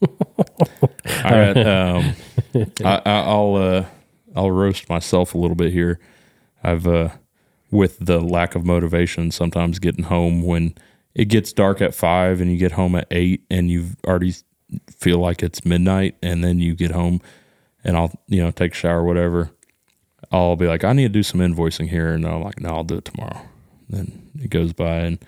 All 0.06 0.88
right. 1.24 1.56
Um, 1.56 2.14
I, 2.84 3.02
I, 3.04 3.20
I'll 3.22 3.56
uh, 3.56 3.84
I'll 4.36 4.50
roast 4.50 4.88
myself 4.88 5.34
a 5.34 5.38
little 5.38 5.56
bit 5.56 5.72
here. 5.72 5.98
I've 6.62 6.86
uh, 6.86 7.10
with 7.70 7.98
the 7.98 8.20
lack 8.20 8.54
of 8.54 8.64
motivation, 8.64 9.30
sometimes 9.30 9.78
getting 9.78 10.04
home 10.04 10.42
when 10.42 10.74
it 11.14 11.26
gets 11.26 11.52
dark 11.52 11.80
at 11.80 11.94
five 11.94 12.40
and 12.40 12.50
you 12.50 12.56
get 12.56 12.72
home 12.72 12.94
at 12.94 13.06
eight 13.10 13.44
and 13.50 13.70
you've 13.70 13.96
already 14.06 14.34
feel 14.90 15.18
like 15.18 15.42
it's 15.42 15.64
midnight 15.64 16.16
and 16.22 16.44
then 16.44 16.58
you 16.58 16.74
get 16.74 16.90
home 16.90 17.20
and 17.84 17.96
I'll 17.96 18.12
you 18.28 18.42
know 18.42 18.50
take 18.50 18.72
a 18.72 18.76
shower 18.76 19.02
whatever. 19.02 19.50
I'll 20.30 20.56
be 20.56 20.66
like 20.66 20.84
I 20.84 20.92
need 20.92 21.04
to 21.04 21.08
do 21.08 21.22
some 21.22 21.40
invoicing 21.40 21.88
here 21.88 22.12
and 22.12 22.26
I'm 22.26 22.42
like 22.42 22.60
no 22.60 22.70
I'll 22.70 22.84
do 22.84 22.98
it 22.98 23.04
tomorrow. 23.04 23.40
Then 23.88 24.30
it 24.38 24.50
goes 24.50 24.72
by 24.72 24.98
and 24.98 25.18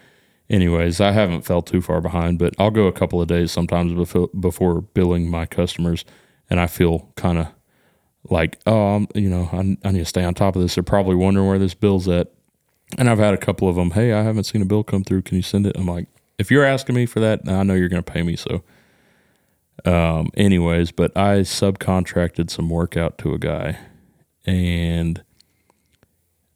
anyways 0.48 1.00
I 1.00 1.12
haven't 1.12 1.42
fell 1.42 1.62
too 1.62 1.80
far 1.80 2.00
behind 2.00 2.38
but 2.38 2.54
I'll 2.58 2.70
go 2.70 2.86
a 2.86 2.92
couple 2.92 3.20
of 3.20 3.28
days 3.28 3.50
sometimes 3.50 3.92
before 3.92 4.28
before 4.38 4.80
billing 4.82 5.30
my 5.30 5.46
customers 5.46 6.04
and 6.48 6.60
I 6.60 6.66
feel 6.66 7.12
kind 7.16 7.38
of 7.38 7.48
like 8.28 8.58
oh 8.66 8.96
I'm, 8.96 9.08
you 9.14 9.30
know 9.30 9.48
I, 9.52 9.76
I 9.88 9.92
need 9.92 10.00
to 10.00 10.04
stay 10.04 10.24
on 10.24 10.34
top 10.34 10.56
of 10.56 10.62
this. 10.62 10.74
They're 10.74 10.84
probably 10.84 11.16
wondering 11.16 11.48
where 11.48 11.58
this 11.58 11.74
bill's 11.74 12.08
at. 12.08 12.32
And 12.98 13.08
I've 13.08 13.18
had 13.20 13.34
a 13.34 13.38
couple 13.38 13.68
of 13.68 13.76
them. 13.76 13.92
Hey, 13.92 14.12
I 14.12 14.24
haven't 14.24 14.44
seen 14.44 14.62
a 14.62 14.64
bill 14.64 14.82
come 14.82 15.04
through. 15.04 15.22
Can 15.22 15.36
you 15.36 15.42
send 15.42 15.64
it? 15.64 15.76
I'm 15.76 15.86
like, 15.86 16.08
if 16.40 16.50
you're 16.50 16.64
asking 16.64 16.96
me 16.96 17.06
for 17.06 17.20
that, 17.20 17.42
I 17.46 17.62
know 17.62 17.74
you're 17.74 17.88
going 17.88 18.02
to 18.02 18.12
pay 18.12 18.22
me. 18.22 18.34
So, 18.34 18.64
um, 19.84 20.30
anyways, 20.36 20.90
but 20.90 21.16
I 21.16 21.40
subcontracted 21.40 22.50
some 22.50 22.68
work 22.68 22.96
out 22.96 23.16
to 23.18 23.32
a 23.32 23.38
guy, 23.38 23.78
and 24.44 25.22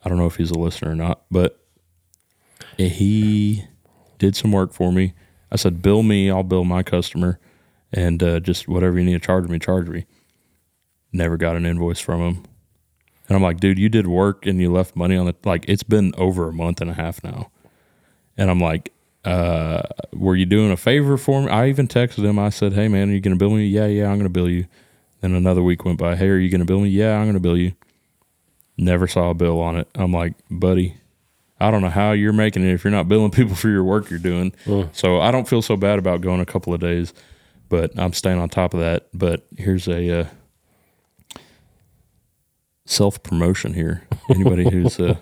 I 0.05 0.09
don't 0.09 0.19
know 0.19 0.27
if 0.27 0.35
he's 0.35 0.51
a 0.51 0.59
listener 0.59 0.91
or 0.91 0.97
not, 0.97 1.23
but 1.31 1.65
he 2.77 3.65
did 4.19 4.35
some 4.35 4.51
work 4.51 4.73
for 4.73 4.91
me. 4.91 5.15
I 5.53 5.57
said, 5.57 5.83
bill 5.83 6.03
me, 6.03 6.31
I'll 6.31 6.43
bill 6.43 6.65
my 6.65 6.83
customer, 6.83 7.39
and 7.93 8.23
uh, 8.23 8.41
just 8.41 8.67
whatever 8.67 8.99
you 8.99 9.05
need 9.05 9.13
to 9.13 9.21
charge 9.21 9.47
me, 9.49 9.61
charge 9.61 9.87
me. 9.87 10.07
Never 11.15 11.37
got 11.37 11.55
an 11.55 11.65
invoice 11.65 12.01
from 12.01 12.21
him. 12.21 12.45
And 13.29 13.37
I'm 13.37 13.43
like, 13.43 13.61
dude, 13.61 13.79
you 13.79 13.89
did 13.89 14.09
work 14.09 14.47
and 14.47 14.61
you 14.61 14.71
left 14.71 14.97
money 14.97 15.17
on 15.17 15.27
the 15.27 15.35
like 15.45 15.65
it's 15.69 15.85
been 15.85 16.13
over 16.19 16.49
a 16.49 16.53
month 16.53 16.81
and 16.81 16.91
a 16.91 16.95
half 16.95 17.23
now. 17.23 17.53
And 18.37 18.51
I'm 18.51 18.59
like, 18.59 18.93
uh, 19.25 19.83
were 20.13 20.35
you 20.35 20.45
doing 20.45 20.73
a 20.73 20.77
favor 20.77 21.17
for 21.17 21.43
me? 21.43 21.49
I 21.49 21.69
even 21.69 21.87
texted 21.87 22.25
him. 22.25 22.37
I 22.39 22.51
said, 22.51 22.73
Hey 22.73 22.89
man, 22.89 23.11
are 23.11 23.13
you 23.13 23.21
gonna 23.21 23.37
bill 23.37 23.51
me? 23.51 23.65
Yeah, 23.67 23.87
yeah, 23.87 24.11
I'm 24.11 24.19
gonna 24.19 24.29
bill 24.29 24.51
you. 24.51 24.67
Then 25.21 25.35
another 25.35 25.63
week 25.63 25.85
went 25.85 25.99
by. 26.01 26.17
Hey, 26.17 26.29
are 26.29 26.37
you 26.37 26.51
gonna 26.51 26.65
bill 26.65 26.81
me? 26.81 26.89
Yeah, 26.89 27.17
I'm 27.17 27.27
gonna 27.27 27.39
bill 27.39 27.57
you. 27.57 27.73
Never 28.77 29.07
saw 29.07 29.31
a 29.31 29.35
bill 29.35 29.61
on 29.61 29.77
it. 29.77 29.89
I'm 29.95 30.13
like, 30.13 30.35
buddy, 30.51 30.97
I 31.61 31.71
don't 31.71 31.81
know 31.81 31.91
how 31.91 32.11
you're 32.11 32.33
making 32.33 32.65
it 32.69 32.75
if 32.75 32.83
you're 32.83 32.91
not 32.91 33.07
billing 33.09 33.31
people 33.39 33.55
for 33.55 33.69
your 33.69 33.85
work 33.85 34.11
you're 34.11 34.19
doing. 34.19 34.53
So 34.93 35.21
I 35.21 35.31
don't 35.31 35.49
feel 35.49 35.63
so 35.63 35.77
bad 35.77 36.01
about 36.01 36.23
going 36.23 36.41
a 36.41 36.45
couple 36.47 36.75
of 36.75 36.81
days, 36.81 37.15
but 37.69 37.97
I'm 37.97 38.13
staying 38.13 38.41
on 38.41 38.49
top 38.49 38.75
of 38.75 38.81
that. 38.81 39.07
But 39.15 39.47
here's 39.57 39.87
a 39.87 40.23
uh, 40.23 40.27
self 42.87 43.23
promotion 43.23 43.75
here. 43.75 44.07
Anybody 44.31 44.69
who's 44.69 44.99
uh, 45.01 45.17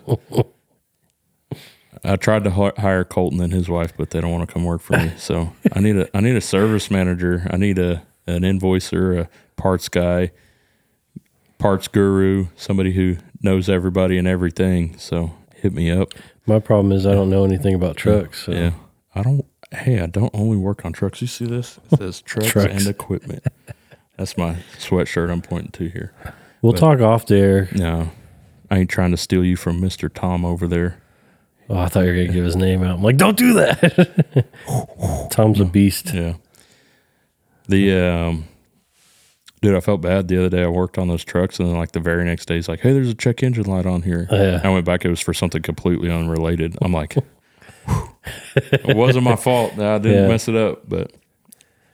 I 2.03 2.15
tried 2.17 2.43
to 2.43 2.49
hire 2.51 3.03
Colton 3.03 3.39
and 3.41 3.53
his 3.53 3.69
wife, 3.69 3.93
but 3.97 4.09
they 4.09 4.19
don't 4.19 4.31
want 4.31 4.47
to 4.47 4.53
come 4.53 4.65
work 4.65 4.81
for 4.81 4.97
me. 4.97 5.11
So 5.17 5.53
I 5.73 5.79
need 5.79 5.95
a 5.97 6.17
I 6.17 6.19
need 6.21 6.35
a 6.35 6.41
service 6.41 6.91
manager. 6.91 7.47
I 7.49 7.57
need 7.57 7.79
a 7.79 8.05
an 8.27 8.41
invoicer, 8.43 9.19
a 9.21 9.29
parts 9.55 9.89
guy, 9.89 10.31
parts 11.59 11.87
guru, 11.87 12.47
somebody 12.55 12.91
who 12.93 13.17
knows 13.41 13.69
everybody 13.69 14.17
and 14.17 14.27
everything. 14.27 14.97
So 14.97 15.33
hit 15.55 15.73
me 15.73 15.91
up. 15.91 16.13
My 16.45 16.59
problem 16.59 16.91
is 16.91 17.05
I 17.05 17.13
don't 17.13 17.29
know 17.29 17.45
anything 17.45 17.73
about 17.75 17.95
trucks. 17.95 18.43
So. 18.45 18.51
Yeah. 18.51 18.71
I 19.15 19.21
don't 19.21 19.45
hey, 19.71 19.99
I 20.01 20.07
don't 20.07 20.33
only 20.33 20.57
work 20.57 20.85
on 20.85 20.93
trucks. 20.93 21.21
You 21.21 21.27
see 21.27 21.45
this? 21.45 21.79
It 21.91 21.97
says 21.97 22.21
trucks, 22.21 22.49
Trucks. 22.49 22.71
and 22.71 22.87
equipment. 22.87 23.43
That's 24.17 24.37
my 24.37 24.57
sweatshirt 24.77 25.31
I'm 25.31 25.41
pointing 25.41 25.71
to 25.71 25.87
here. 25.89 26.13
We'll 26.63 26.73
talk 26.73 26.99
off 27.01 27.27
there. 27.27 27.67
No. 27.73 28.09
I 28.71 28.79
ain't 28.79 28.89
trying 28.89 29.11
to 29.11 29.17
steal 29.17 29.43
you 29.45 29.55
from 29.55 29.79
Mr. 29.81 30.11
Tom 30.11 30.43
over 30.45 30.67
there. 30.67 30.99
Oh, 31.69 31.77
I 31.77 31.87
thought 31.89 32.01
you 32.01 32.07
were 32.07 32.15
gonna 32.15 32.33
give 32.33 32.43
his 32.45 32.55
name 32.55 32.83
out. 32.83 32.95
I'm 32.97 33.03
like, 33.03 33.17
don't 33.17 33.37
do 33.37 33.53
that. 33.53 35.27
Tom's 35.31 35.59
a 35.59 35.65
beast. 35.65 36.13
Yeah. 36.13 36.33
The 37.67 37.93
um, 37.93 38.45
dude, 39.61 39.75
I 39.75 39.79
felt 39.79 40.01
bad 40.01 40.27
the 40.27 40.37
other 40.39 40.49
day. 40.49 40.63
I 40.63 40.67
worked 40.67 40.97
on 40.97 41.07
those 41.07 41.23
trucks, 41.23 41.59
and 41.59 41.69
then 41.69 41.77
like 41.77 41.91
the 41.93 41.99
very 41.99 42.25
next 42.25 42.47
day, 42.47 42.55
he's 42.55 42.67
like, 42.67 42.81
"Hey, 42.81 42.91
there's 42.93 43.09
a 43.09 43.13
check 43.13 43.43
engine 43.43 43.65
light 43.65 43.85
on 43.85 44.01
here." 44.01 44.27
Oh, 44.29 44.35
yeah. 44.35 44.61
I 44.63 44.69
went 44.69 44.85
back. 44.85 45.05
It 45.05 45.09
was 45.09 45.21
for 45.21 45.33
something 45.33 45.61
completely 45.61 46.11
unrelated. 46.11 46.75
I'm 46.81 46.91
like, 46.91 47.15
it 48.55 48.95
wasn't 48.95 49.23
my 49.23 49.35
fault. 49.37 49.73
I 49.79 49.97
didn't 49.99 50.23
Yeah. 50.23 50.27
mess 50.27 50.47
it 50.47 50.55
up, 50.55 50.87
but 50.89 51.11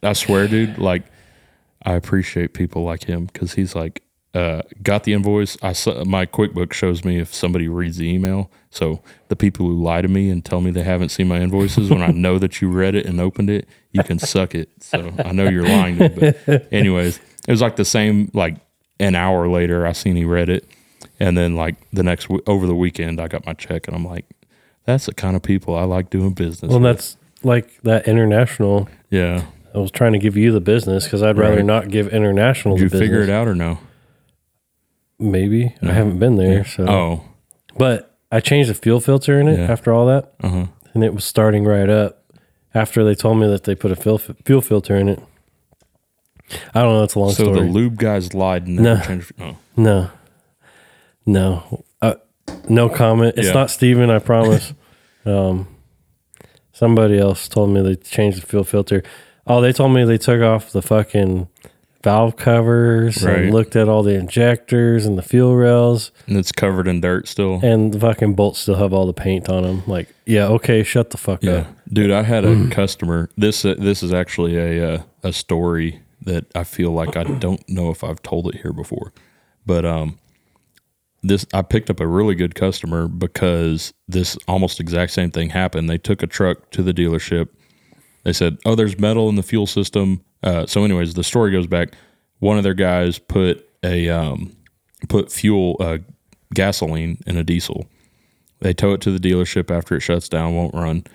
I 0.01 0.13
swear, 0.13 0.47
dude, 0.47 0.78
like 0.80 1.03
I 1.84 1.93
appreciate 1.93 2.53
people 2.53 2.84
like 2.84 3.03
him 3.03 3.26
because 3.26 3.53
he's 3.53 3.76
like, 3.76 4.01
uh, 4.34 4.61
got 4.84 5.03
the 5.05 5.13
invoice. 5.13 5.57
I 5.61 5.73
saw, 5.73 6.03
my 6.05 6.25
QuickBook 6.25 6.71
shows 6.73 7.03
me 7.03 7.19
if 7.19 7.34
somebody 7.34 7.67
reads 7.67 7.97
the 7.97 8.07
email. 8.07 8.51
So 8.69 9.01
the 9.27 9.36
people 9.36 9.65
who 9.65 9.82
lie 9.82 10.01
to 10.01 10.07
me 10.07 10.30
and 10.30 10.45
tell 10.45 10.61
me 10.61 10.69
they 10.71 10.84
haven't 10.84 11.09
seen 11.09 11.27
my 11.27 11.39
invoices 11.39 11.89
when 11.89 12.01
I 12.03 12.07
know 12.07 12.38
that 12.39 12.61
you 12.61 12.69
read 12.69 12.93
it 12.95 13.05
and 13.07 13.19
opened 13.19 13.49
it, 13.49 13.67
you 13.91 14.03
can 14.03 14.19
suck 14.19 14.53
it. 14.53 14.69
So 14.80 15.11
I 15.25 15.32
know 15.32 15.49
you're 15.49 15.67
lying. 15.67 15.97
To 15.97 16.09
me, 16.09 16.34
but 16.45 16.67
anyways, 16.71 17.17
it 17.47 17.51
was 17.51 17.61
like 17.61 17.75
the 17.75 17.86
same. 17.86 18.30
Like 18.34 18.57
an 18.99 19.15
hour 19.15 19.47
later, 19.47 19.88
I 19.88 19.93
seen 19.93 20.15
he 20.15 20.25
read 20.25 20.49
it, 20.49 20.69
and 21.19 21.36
then 21.36 21.55
like 21.55 21.75
the 21.91 22.03
next 22.03 22.25
w- 22.25 22.43
over 22.45 22.67
the 22.67 22.75
weekend, 22.75 23.19
I 23.19 23.27
got 23.27 23.45
my 23.47 23.53
check, 23.53 23.88
and 23.88 23.95
I'm 23.95 24.05
like, 24.05 24.25
that's 24.86 25.07
the 25.07 25.13
kind 25.15 25.36
of 25.36 25.41
people 25.41 25.73
I 25.75 25.86
like 25.86 26.11
doing 26.11 26.34
business. 26.34 26.69
Well, 26.69 26.80
with. 26.80 26.95
that's 26.97 27.17
like 27.43 27.82
that 27.82 28.07
international. 28.07 28.88
yeah. 29.09 29.45
I 29.73 29.77
was 29.77 29.91
trying 29.91 30.13
to 30.13 30.19
give 30.19 30.36
you 30.36 30.51
the 30.51 30.59
business 30.61 31.03
because 31.03 31.21
I'd 31.21 31.38
rather 31.38 31.57
Right. 31.57 31.65
not 31.65 31.89
give 31.89 32.07
international 32.11 32.75
Did 32.75 32.82
you 32.82 32.89
business. 32.89 33.01
figure 33.01 33.21
it 33.21 33.30
out 33.30 33.47
or 33.47 33.53
no? 33.53 33.77
Maybe 35.20 35.76
I 35.82 35.91
haven't 35.91 36.20
been 36.20 36.36
there. 36.38 36.63
So, 36.65 36.86
Oh, 36.88 37.22
but 37.78 38.17
I 38.32 38.39
changed 38.39 38.70
the 38.70 38.74
fuel 38.74 38.99
filter 39.01 39.39
in 39.39 39.47
it 39.47 39.59
Yeah. 39.59 39.72
after 39.72 39.91
all 39.93 40.05
that, 40.07 40.34
uh-huh. 40.41 40.67
and 40.93 41.03
it 41.03 41.13
was 41.13 41.26
starting 41.26 41.65
right 41.65 41.89
up. 41.89 42.15
After 42.74 43.03
they 43.03 43.15
told 43.15 43.38
me 43.39 43.47
that 43.47 43.63
they 43.63 43.76
put 43.76 43.91
a 43.91 43.95
fuel 43.95 44.17
fuel 44.20 44.61
filter 44.61 44.95
in 44.95 45.09
it. 45.09 45.20
I 46.74 46.82
don't 46.82 46.93
know. 46.93 47.03
It's 47.03 47.15
a 47.15 47.20
long 47.20 47.32
story. 47.32 47.47
So 47.49 47.53
story. 47.55 47.67
the 47.67 47.74
lube 47.74 47.97
guys 47.97 48.34
lied 48.34 48.67
and 48.67 48.78
never 48.78 48.99
No. 48.99 49.05
changed. 49.05 49.32
Oh. 49.39 49.57
No, 49.76 50.09
no, 51.26 51.84
uh, 52.01 52.15
no 52.67 52.89
comment. 52.89 53.36
It's 53.38 53.47
Yeah. 53.47 53.53
not 53.53 53.70
Steven, 53.72 54.09
I 54.09 54.20
promise. 54.20 54.74
um, 55.26 55.67
somebody 56.72 57.17
else 57.20 57.47
told 57.47 57.70
me 57.72 57.82
they 57.82 57.95
changed 57.95 58.41
the 58.41 58.45
fuel 58.45 58.63
filter. 58.63 59.03
Oh, 59.47 59.61
they 59.61 59.74
told 59.74 59.93
me 59.93 60.03
they 60.05 60.17
took 60.17 60.41
off 60.41 60.72
the 60.72 60.82
fucking 60.82 61.47
valve 62.04 62.36
covers 62.38 63.24
Right. 63.24 63.43
and 63.43 63.54
looked 63.54 63.76
at 63.76 63.89
all 63.89 64.04
the 64.04 64.14
injectors 64.16 65.06
and 65.06 65.18
the 65.18 65.22
fuel 65.22 65.56
rails, 65.56 66.12
And 66.28 66.38
it's 66.38 66.52
covered 66.52 66.88
in 66.88 67.02
dirt 67.02 67.28
still. 67.28 67.60
and 67.62 67.93
the 67.93 68.00
fucking 68.00 68.36
bolts 68.36 68.60
still 68.60 68.76
have 68.76 68.93
all 68.93 69.06
the 69.06 69.14
paint 69.14 69.50
on 69.50 69.64
them. 69.64 69.84
Like, 69.88 70.08
yeah, 70.26 70.47
okay, 70.47 70.84
shut 70.84 71.10
the 71.10 71.18
fuck 71.18 71.43
Yeah, 71.43 71.52
up. 71.52 71.68
dude, 71.91 72.12
I 72.12 72.24
had 72.24 72.45
a 72.45 72.56
Mm. 72.56 72.72
customer. 72.72 73.30
This 73.38 73.66
uh, 73.66 73.76
this 73.78 74.02
is 74.04 74.14
actually 74.14 74.56
a 74.58 74.93
uh, 74.95 75.02
a 75.24 75.34
story 75.34 76.00
that 76.26 76.45
I 76.56 76.64
feel 76.64 76.91
like 76.91 77.18
I 77.18 77.24
don't 77.24 77.68
know 77.70 77.89
if 77.91 78.04
I've 78.04 78.22
told 78.22 78.47
it 78.47 78.62
here 78.62 78.74
before, 78.74 79.12
but 79.66 79.86
um, 79.86 80.18
this 81.22 81.45
I 81.54 81.62
picked 81.64 81.89
up 81.89 82.00
a 82.00 82.08
really 82.08 82.36
good 82.36 82.56
customer 82.56 83.08
because 83.10 83.93
this 84.08 84.38
almost 84.47 84.80
exact 84.80 85.12
same 85.12 85.32
thing 85.32 85.50
happened. 85.50 85.89
They 85.89 85.97
took 85.97 86.24
a 86.24 86.28
truck 86.28 86.70
to 86.72 86.82
the 86.84 86.93
dealership. 86.93 87.50
They 88.24 88.32
said, 88.34 88.58
"Oh, 88.66 88.76
there's 88.76 88.97
metal 89.00 89.28
in 89.30 89.36
the 89.36 89.43
fuel 89.43 89.66
system." 89.68 90.22
Uh, 90.43 90.65
so, 90.65 90.83
anyways, 90.83 91.13
the 91.13 91.23
story 91.23 91.51
goes 91.51 91.67
back. 91.67 91.93
One 92.39 92.57
of 92.57 92.63
their 92.63 92.73
guys 92.73 93.19
put 93.19 93.67
a 93.83 94.09
um, 94.09 94.55
put 95.07 95.31
fuel 95.31 95.77
uh, 95.79 95.97
gasoline 96.53 97.19
in 97.25 97.37
a 97.37 97.43
diesel. 97.43 97.87
They 98.59 98.73
tow 98.73 98.93
it 98.93 99.01
to 99.01 99.11
the 99.11 99.19
dealership 99.19 99.71
after 99.75 99.95
it 99.95 100.01
shuts 100.01 100.27
down, 100.27 100.55
won't 100.55 100.73
run. 100.73 101.05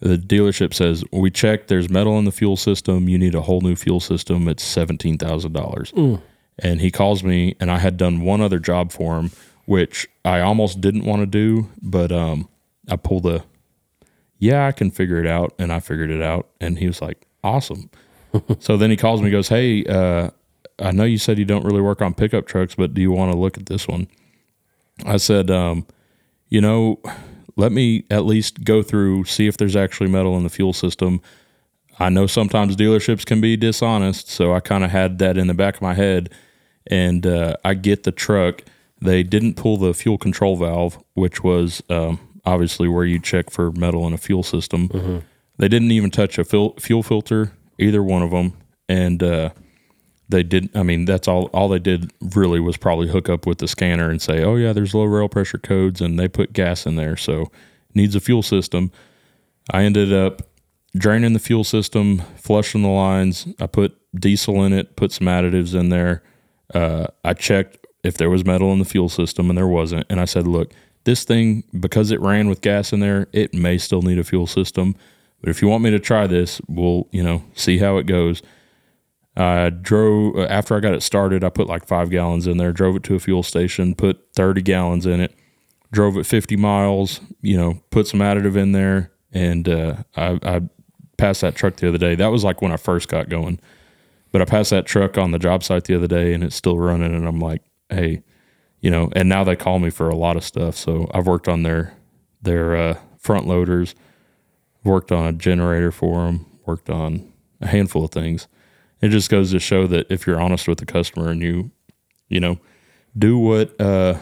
The 0.00 0.16
dealership 0.16 0.74
says, 0.74 1.04
We 1.12 1.30
checked, 1.30 1.68
there's 1.68 1.88
metal 1.88 2.18
in 2.18 2.24
the 2.24 2.32
fuel 2.32 2.56
system. 2.56 3.08
You 3.08 3.18
need 3.18 3.34
a 3.34 3.40
whole 3.42 3.60
new 3.60 3.74
fuel 3.76 4.00
system. 4.00 4.46
It's 4.48 4.64
$17,000. 4.76 6.20
And 6.58 6.80
he 6.80 6.90
calls 6.90 7.22
me, 7.22 7.54
and 7.60 7.70
I 7.70 7.78
had 7.78 7.96
done 7.96 8.20
one 8.22 8.40
other 8.40 8.58
job 8.58 8.92
for 8.92 9.18
him, 9.18 9.30
which 9.66 10.06
I 10.24 10.40
almost 10.40 10.80
didn't 10.80 11.04
want 11.04 11.20
to 11.22 11.26
do, 11.26 11.68
but 11.82 12.12
um, 12.12 12.48
I 12.88 12.96
pulled 12.96 13.24
the, 13.24 13.42
yeah, 14.38 14.66
I 14.66 14.72
can 14.72 14.90
figure 14.90 15.18
it 15.18 15.26
out. 15.26 15.54
And 15.58 15.72
I 15.72 15.80
figured 15.80 16.10
it 16.10 16.22
out. 16.22 16.48
And 16.60 16.78
he 16.78 16.86
was 16.86 17.00
like, 17.02 17.26
Awesome. 17.42 17.90
so 18.58 18.76
then 18.76 18.90
he 18.90 18.96
calls 18.96 19.22
me, 19.22 19.30
goes, 19.30 19.48
Hey, 19.48 19.84
uh, 19.84 20.30
I 20.78 20.92
know 20.92 21.04
you 21.04 21.18
said 21.18 21.38
you 21.38 21.44
don't 21.44 21.64
really 21.64 21.80
work 21.80 22.02
on 22.02 22.14
pickup 22.14 22.46
trucks, 22.46 22.74
but 22.74 22.94
do 22.94 23.00
you 23.00 23.10
want 23.10 23.32
to 23.32 23.38
look 23.38 23.56
at 23.56 23.66
this 23.66 23.88
one? 23.88 24.08
I 25.04 25.16
said, 25.16 25.50
um, 25.50 25.86
you 26.48 26.60
know, 26.60 27.00
let 27.56 27.72
me 27.72 28.04
at 28.10 28.24
least 28.24 28.64
go 28.64 28.82
through, 28.82 29.24
see 29.24 29.46
if 29.46 29.56
there's 29.56 29.76
actually 29.76 30.10
metal 30.10 30.36
in 30.36 30.42
the 30.42 30.50
fuel 30.50 30.72
system. 30.72 31.20
I 31.98 32.10
know 32.10 32.26
sometimes 32.26 32.76
dealerships 32.76 33.24
can 33.24 33.40
be 33.40 33.56
dishonest, 33.56 34.28
so 34.28 34.54
I 34.54 34.60
kind 34.60 34.84
of 34.84 34.90
had 34.90 35.18
that 35.18 35.38
in 35.38 35.46
the 35.46 35.54
back 35.54 35.76
of 35.76 35.82
my 35.82 35.94
head. 35.94 36.30
And 36.88 37.26
uh, 37.26 37.56
I 37.64 37.74
get 37.74 38.02
the 38.04 38.12
truck. 38.12 38.62
They 39.00 39.22
didn't 39.22 39.54
pull 39.54 39.76
the 39.78 39.94
fuel 39.94 40.18
control 40.18 40.56
valve, 40.56 41.02
which 41.14 41.42
was 41.42 41.82
um, 41.88 42.20
obviously 42.44 42.86
where 42.88 43.04
you 43.04 43.18
check 43.18 43.50
for 43.50 43.72
metal 43.72 44.06
in 44.06 44.12
a 44.12 44.18
fuel 44.18 44.42
system. 44.42 45.24
They 45.58 45.68
didn't 45.68 45.90
even 45.90 46.10
touch 46.10 46.38
a 46.38 46.44
fil- 46.44 46.74
fuel 46.78 47.02
filter, 47.02 47.52
either 47.78 48.02
one 48.02 48.22
of 48.22 48.30
them. 48.30 48.52
And 48.88 49.22
uh, 49.22 49.50
they 50.28 50.42
did 50.42 50.74
i 50.76 50.82
mean 50.82 51.04
that's 51.04 51.28
all 51.28 51.44
all 51.46 51.68
they 51.68 51.78
did 51.78 52.10
really 52.20 52.60
was 52.60 52.76
probably 52.76 53.08
hook 53.08 53.28
up 53.28 53.46
with 53.46 53.58
the 53.58 53.68
scanner 53.68 54.10
and 54.10 54.20
say 54.20 54.42
oh 54.42 54.56
yeah 54.56 54.72
there's 54.72 54.94
low 54.94 55.04
rail 55.04 55.28
pressure 55.28 55.58
codes 55.58 56.00
and 56.00 56.18
they 56.18 56.28
put 56.28 56.52
gas 56.52 56.86
in 56.86 56.96
there 56.96 57.16
so 57.16 57.50
needs 57.94 58.14
a 58.14 58.20
fuel 58.20 58.42
system. 58.42 58.92
I 59.72 59.82
ended 59.82 60.12
up 60.12 60.42
draining 60.96 61.32
the 61.32 61.38
fuel 61.38 61.64
system 61.64 62.18
flushing 62.36 62.82
the 62.82 62.88
lines. 62.88 63.48
I 63.58 63.66
put 63.66 63.96
diesel 64.14 64.62
in 64.64 64.72
it 64.72 64.96
put 64.96 65.12
some 65.12 65.26
additives 65.26 65.78
in 65.78 65.88
there. 65.88 66.22
Uh, 66.74 67.06
i 67.24 67.32
checked 67.32 67.86
if 68.02 68.16
there 68.16 68.30
was 68.30 68.44
metal 68.44 68.72
in 68.72 68.80
the 68.80 68.84
fuel 68.84 69.08
system 69.08 69.48
and 69.48 69.56
there 69.56 69.68
wasn't 69.68 70.04
and 70.10 70.20
i 70.20 70.24
said 70.24 70.48
look 70.48 70.72
this 71.04 71.22
thing 71.22 71.62
because 71.78 72.10
it 72.10 72.20
ran 72.20 72.48
with 72.48 72.60
gas 72.60 72.92
in 72.92 72.98
there 72.98 73.28
it 73.32 73.54
may 73.54 73.78
still 73.78 74.02
need 74.02 74.18
a 74.18 74.24
fuel 74.24 74.48
system 74.48 74.96
but 75.40 75.50
if 75.50 75.62
you 75.62 75.68
want 75.68 75.82
me 75.82 75.90
to 75.90 75.98
try 75.98 76.26
this 76.26 76.60
we'll 76.68 77.08
you 77.12 77.22
know 77.22 77.42
see 77.54 77.78
how 77.78 77.96
it 77.96 78.06
goes 78.06 78.42
I 79.36 79.68
drove 79.68 80.38
after 80.38 80.74
I 80.76 80.80
got 80.80 80.94
it 80.94 81.02
started. 81.02 81.44
I 81.44 81.50
put 81.50 81.66
like 81.66 81.86
five 81.86 82.10
gallons 82.10 82.46
in 82.46 82.56
there. 82.56 82.72
Drove 82.72 82.96
it 82.96 83.02
to 83.04 83.16
a 83.16 83.18
fuel 83.18 83.42
station. 83.42 83.94
Put 83.94 84.18
thirty 84.34 84.62
gallons 84.62 85.04
in 85.04 85.20
it. 85.20 85.34
Drove 85.92 86.16
it 86.16 86.24
fifty 86.24 86.56
miles. 86.56 87.20
You 87.42 87.56
know, 87.58 87.82
put 87.90 88.06
some 88.06 88.20
additive 88.20 88.56
in 88.56 88.72
there, 88.72 89.12
and 89.32 89.68
uh, 89.68 89.96
I, 90.16 90.38
I 90.42 90.62
passed 91.18 91.42
that 91.42 91.54
truck 91.54 91.76
the 91.76 91.88
other 91.88 91.98
day. 91.98 92.14
That 92.14 92.28
was 92.28 92.44
like 92.44 92.62
when 92.62 92.72
I 92.72 92.78
first 92.78 93.08
got 93.08 93.28
going. 93.28 93.60
But 94.32 94.40
I 94.40 94.46
passed 94.46 94.70
that 94.70 94.86
truck 94.86 95.18
on 95.18 95.32
the 95.32 95.38
job 95.38 95.62
site 95.62 95.84
the 95.84 95.94
other 95.94 96.06
day, 96.06 96.32
and 96.32 96.42
it's 96.42 96.56
still 96.56 96.78
running. 96.78 97.14
And 97.14 97.26
I'm 97.26 97.38
like, 97.38 97.62
hey, 97.90 98.22
you 98.80 98.90
know. 98.90 99.10
And 99.14 99.28
now 99.28 99.44
they 99.44 99.56
call 99.56 99.78
me 99.78 99.90
for 99.90 100.08
a 100.08 100.16
lot 100.16 100.36
of 100.36 100.44
stuff. 100.44 100.76
So 100.76 101.10
I've 101.12 101.26
worked 101.26 101.46
on 101.46 101.62
their 101.62 101.92
their 102.40 102.74
uh, 102.74 102.98
front 103.18 103.46
loaders. 103.46 103.94
Worked 104.86 105.12
on 105.12 105.26
a 105.26 105.32
generator 105.32 105.92
for 105.92 106.24
them. 106.24 106.46
Worked 106.64 106.90
on 106.90 107.32
a 107.60 107.66
handful 107.66 108.04
of 108.04 108.10
things 108.10 108.48
it 109.00 109.08
just 109.08 109.30
goes 109.30 109.50
to 109.50 109.58
show 109.58 109.86
that 109.86 110.06
if 110.10 110.26
you're 110.26 110.40
honest 110.40 110.68
with 110.68 110.78
the 110.78 110.86
customer 110.86 111.30
and 111.30 111.42
you 111.42 111.70
you 112.28 112.40
know 112.40 112.58
do 113.16 113.38
what 113.38 113.78
uh 113.80 114.18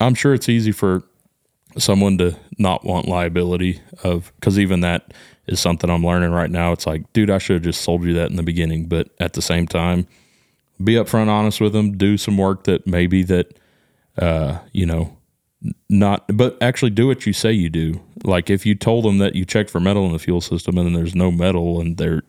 i'm 0.00 0.14
sure 0.14 0.34
it's 0.34 0.48
easy 0.48 0.72
for 0.72 1.02
someone 1.78 2.18
to 2.18 2.36
not 2.58 2.84
want 2.84 3.08
liability 3.08 3.80
of 4.02 4.32
because 4.36 4.58
even 4.58 4.80
that 4.80 5.12
is 5.46 5.60
something 5.60 5.90
i'm 5.90 6.04
learning 6.04 6.30
right 6.30 6.50
now 6.50 6.72
it's 6.72 6.86
like 6.86 7.10
dude 7.12 7.30
i 7.30 7.38
should 7.38 7.54
have 7.54 7.62
just 7.62 7.82
sold 7.82 8.02
you 8.04 8.14
that 8.14 8.30
in 8.30 8.36
the 8.36 8.42
beginning 8.42 8.86
but 8.86 9.08
at 9.20 9.32
the 9.32 9.42
same 9.42 9.66
time 9.66 10.06
be 10.82 10.94
upfront 10.94 11.28
honest 11.28 11.60
with 11.60 11.72
them 11.72 11.96
do 11.96 12.16
some 12.16 12.36
work 12.36 12.64
that 12.64 12.86
maybe 12.86 13.22
that 13.22 13.58
uh 14.18 14.58
you 14.72 14.84
know 14.86 15.16
not 15.88 16.24
but 16.36 16.60
actually 16.60 16.90
do 16.90 17.06
what 17.06 17.26
you 17.26 17.32
say 17.32 17.52
you 17.52 17.70
do 17.70 18.00
like 18.24 18.50
if 18.50 18.66
you 18.66 18.74
told 18.74 19.04
them 19.04 19.18
that 19.18 19.34
you 19.34 19.44
checked 19.44 19.70
for 19.70 19.80
metal 19.80 20.04
in 20.06 20.12
the 20.12 20.18
fuel 20.18 20.40
system 20.40 20.76
and 20.76 20.86
then 20.86 20.92
there's 20.92 21.14
no 21.14 21.30
metal 21.30 21.80
and 21.80 21.98
there 21.98 22.22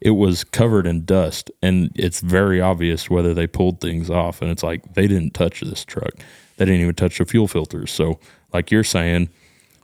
it 0.00 0.10
was 0.10 0.44
covered 0.44 0.86
in 0.86 1.04
dust 1.04 1.50
and 1.62 1.90
it's 1.94 2.20
very 2.20 2.60
obvious 2.60 3.10
whether 3.10 3.34
they 3.34 3.46
pulled 3.46 3.80
things 3.80 4.08
off 4.08 4.40
and 4.40 4.50
it's 4.50 4.62
like 4.62 4.94
they 4.94 5.06
didn't 5.06 5.34
touch 5.34 5.60
this 5.60 5.84
truck 5.84 6.12
they 6.56 6.64
didn't 6.64 6.80
even 6.80 6.94
touch 6.94 7.18
the 7.18 7.24
fuel 7.24 7.48
filters 7.48 7.90
so 7.90 8.18
like 8.52 8.70
you're 8.70 8.84
saying 8.84 9.28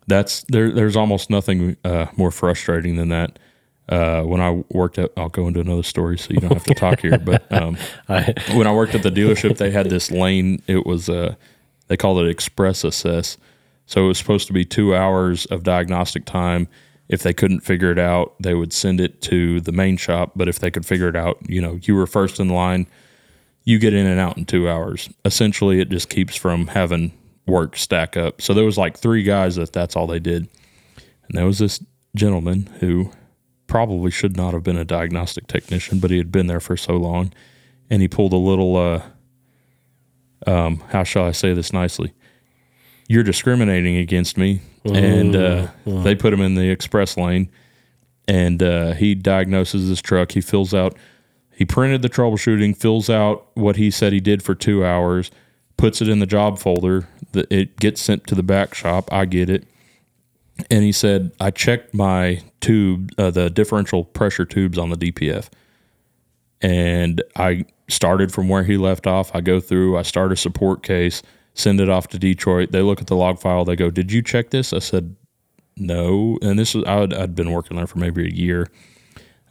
that's 0.06 0.44
there 0.48 0.70
there's 0.70 0.96
almost 0.96 1.28
nothing 1.28 1.76
uh, 1.84 2.06
more 2.16 2.30
frustrating 2.30 2.96
than 2.96 3.08
that 3.08 3.38
uh, 3.88 4.22
when 4.22 4.40
I 4.40 4.62
worked 4.70 4.98
at, 4.98 5.10
I'll 5.16 5.28
go 5.28 5.48
into 5.48 5.60
another 5.60 5.82
story 5.82 6.16
so 6.16 6.32
you 6.32 6.40
don't 6.40 6.52
have 6.52 6.64
to 6.64 6.74
talk 6.74 7.00
here. 7.00 7.18
But 7.18 7.50
um, 7.52 7.76
I, 8.08 8.32
when 8.52 8.66
I 8.66 8.72
worked 8.72 8.94
at 8.94 9.02
the 9.02 9.10
dealership, 9.10 9.58
they 9.58 9.70
had 9.70 9.90
this 9.90 10.10
lane. 10.10 10.62
It 10.66 10.86
was 10.86 11.08
uh, 11.08 11.34
they 11.88 11.96
called 11.96 12.18
it 12.18 12.28
express 12.28 12.84
assess. 12.84 13.36
So 13.86 14.04
it 14.04 14.08
was 14.08 14.18
supposed 14.18 14.46
to 14.46 14.52
be 14.52 14.64
two 14.64 14.94
hours 14.94 15.46
of 15.46 15.64
diagnostic 15.64 16.24
time. 16.24 16.68
If 17.08 17.22
they 17.22 17.34
couldn't 17.34 17.60
figure 17.60 17.90
it 17.90 17.98
out, 17.98 18.34
they 18.40 18.54
would 18.54 18.72
send 18.72 19.00
it 19.00 19.20
to 19.22 19.60
the 19.60 19.72
main 19.72 19.96
shop. 19.96 20.32
But 20.34 20.48
if 20.48 20.58
they 20.58 20.70
could 20.70 20.86
figure 20.86 21.08
it 21.08 21.16
out, 21.16 21.38
you 21.46 21.60
know, 21.60 21.78
you 21.82 21.94
were 21.94 22.06
first 22.06 22.40
in 22.40 22.48
line. 22.48 22.86
You 23.64 23.78
get 23.78 23.92
in 23.92 24.06
and 24.06 24.18
out 24.18 24.38
in 24.38 24.44
two 24.44 24.68
hours. 24.68 25.10
Essentially, 25.24 25.80
it 25.80 25.90
just 25.90 26.08
keeps 26.08 26.36
from 26.36 26.68
having 26.68 27.12
work 27.46 27.76
stack 27.76 28.16
up. 28.16 28.40
So 28.40 28.54
there 28.54 28.64
was 28.64 28.78
like 28.78 28.96
three 28.96 29.22
guys 29.22 29.56
that 29.56 29.72
that's 29.72 29.94
all 29.94 30.06
they 30.06 30.18
did, 30.18 30.48
and 31.28 31.36
there 31.36 31.46
was 31.46 31.58
this 31.58 31.84
gentleman 32.14 32.68
who 32.80 33.10
probably 33.66 34.10
should 34.10 34.36
not 34.36 34.52
have 34.52 34.62
been 34.62 34.76
a 34.76 34.84
diagnostic 34.84 35.46
technician, 35.46 35.98
but 35.98 36.10
he 36.10 36.18
had 36.18 36.32
been 36.32 36.46
there 36.46 36.60
for 36.60 36.76
so 36.76 36.96
long, 36.96 37.32
and 37.90 38.02
he 38.02 38.08
pulled 38.08 38.32
a 38.32 38.36
little. 38.36 38.76
Uh, 38.76 39.02
um, 40.46 40.82
how 40.90 41.04
shall 41.04 41.24
I 41.24 41.32
say 41.32 41.54
this 41.54 41.72
nicely? 41.72 42.12
You're 43.08 43.22
discriminating 43.22 43.96
against 43.96 44.38
me, 44.38 44.60
and 44.84 45.36
uh, 45.36 45.68
they 45.84 46.14
put 46.14 46.32
him 46.32 46.40
in 46.40 46.54
the 46.54 46.70
express 46.70 47.16
lane, 47.16 47.50
and 48.26 48.62
uh, 48.62 48.92
he 48.94 49.14
diagnoses 49.14 49.88
this 49.88 50.00
truck. 50.00 50.32
He 50.32 50.40
fills 50.40 50.72
out. 50.72 50.96
He 51.54 51.64
printed 51.64 52.02
the 52.02 52.08
troubleshooting, 52.08 52.76
fills 52.76 53.10
out 53.10 53.48
what 53.54 53.76
he 53.76 53.90
said 53.90 54.12
he 54.12 54.20
did 54.20 54.42
for 54.42 54.54
two 54.54 54.84
hours, 54.84 55.30
puts 55.76 56.00
it 56.00 56.08
in 56.08 56.18
the 56.18 56.26
job 56.26 56.58
folder. 56.58 57.08
The, 57.32 57.52
it 57.54 57.78
gets 57.78 58.00
sent 58.00 58.26
to 58.28 58.34
the 58.34 58.42
back 58.42 58.74
shop. 58.74 59.12
I 59.12 59.26
get 59.26 59.50
it 59.50 59.66
and 60.70 60.84
he 60.84 60.92
said 60.92 61.32
I 61.40 61.50
checked 61.50 61.94
my 61.94 62.42
tube, 62.60 63.10
uh, 63.18 63.30
the 63.30 63.50
differential 63.50 64.04
pressure 64.04 64.44
tubes 64.44 64.78
on 64.78 64.90
the 64.90 64.96
DPF, 64.96 65.48
and 66.60 67.22
I 67.36 67.64
started 67.88 68.32
from 68.32 68.48
where 68.48 68.64
he 68.64 68.76
left 68.76 69.06
off. 69.06 69.34
I 69.34 69.40
go 69.40 69.60
through, 69.60 69.98
I 69.98 70.02
start 70.02 70.32
a 70.32 70.36
support 70.36 70.82
case, 70.82 71.22
send 71.54 71.80
it 71.80 71.88
off 71.88 72.08
to 72.08 72.18
Detroit. 72.18 72.72
They 72.72 72.82
look 72.82 73.00
at 73.00 73.06
the 73.06 73.16
log 73.16 73.38
file. 73.38 73.64
They 73.64 73.76
go, 73.76 73.90
"Did 73.90 74.12
you 74.12 74.22
check 74.22 74.50
this?" 74.50 74.72
I 74.72 74.78
said, 74.78 75.16
"No." 75.76 76.38
And 76.42 76.58
this 76.58 76.74
was 76.74 76.84
I'd, 76.86 77.12
I'd 77.12 77.34
been 77.34 77.50
working 77.52 77.76
there 77.76 77.86
for 77.86 77.98
maybe 77.98 78.26
a 78.26 78.30
year. 78.32 78.68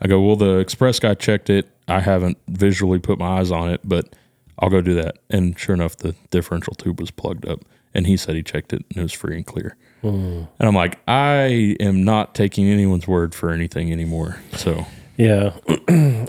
I 0.02 0.08
go, 0.08 0.22
"Well, 0.22 0.36
the 0.36 0.58
express 0.58 1.00
guy 1.00 1.14
checked 1.14 1.50
it. 1.50 1.70
I 1.88 2.00
haven't 2.00 2.38
visually 2.48 3.00
put 3.00 3.20
my 3.20 3.40
eyes 3.40 3.52
on 3.52 3.70
it, 3.70 3.82
but 3.84 4.16
I'll 4.60 4.70
go 4.70 4.82
do 4.82 4.96
that." 4.96 5.18
And 5.30 5.58
sure 5.60 5.76
enough, 5.76 5.98
the 5.98 6.16
differential 6.30 6.74
tube 6.74 7.00
was 7.00 7.12
plugged 7.12 7.46
up, 7.48 7.64
and 7.94 8.08
he 8.08 8.18
said 8.18 8.36
he 8.36 8.44
checked 8.44 8.74
it 8.74 8.84
and 8.90 8.98
it 8.98 9.02
was 9.04 9.14
free 9.14 9.36
and 9.36 9.46
clear. 9.46 9.76
Hmm. 10.02 10.44
And 10.60 10.68
I'm 10.68 10.74
like, 10.74 10.98
I 11.08 11.76
am 11.80 12.04
not 12.04 12.34
taking 12.34 12.68
anyone's 12.68 13.08
word 13.08 13.36
for 13.36 13.52
anything 13.52 13.92
anymore. 13.92 14.40
So 14.54 14.88
Yeah. 15.18 15.54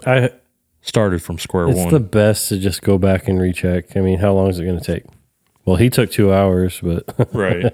I 0.06 0.30
started 0.82 1.22
from 1.22 1.38
square 1.38 1.68
it's 1.68 1.78
one. 1.78 1.86
It's 1.86 1.92
the 1.92 2.00
best 2.00 2.48
to 2.50 2.58
just 2.58 2.82
go 2.82 2.98
back 2.98 3.28
and 3.28 3.40
recheck. 3.40 3.96
I 3.96 4.00
mean, 4.00 4.18
how 4.18 4.32
long 4.34 4.48
is 4.48 4.58
it 4.58 4.64
going 4.64 4.78
to 4.78 4.84
take? 4.84 5.04
Well, 5.64 5.76
he 5.76 5.88
took 5.88 6.10
2 6.10 6.32
hours, 6.32 6.80
but 6.82 7.04
right. 7.32 7.64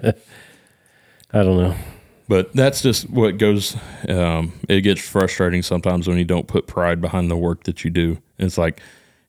I 1.32 1.42
don't 1.42 1.56
know. 1.56 1.74
But 2.28 2.52
that's 2.52 2.82
just 2.82 3.08
what 3.08 3.38
goes. 3.38 3.76
Um, 4.06 4.52
it 4.68 4.82
gets 4.82 5.00
frustrating 5.00 5.62
sometimes 5.62 6.06
when 6.06 6.18
you 6.18 6.26
don't 6.26 6.46
put 6.46 6.66
pride 6.66 7.00
behind 7.00 7.30
the 7.30 7.36
work 7.36 7.64
that 7.64 7.84
you 7.84 7.90
do. 7.90 8.18
It's 8.38 8.58
like 8.58 8.80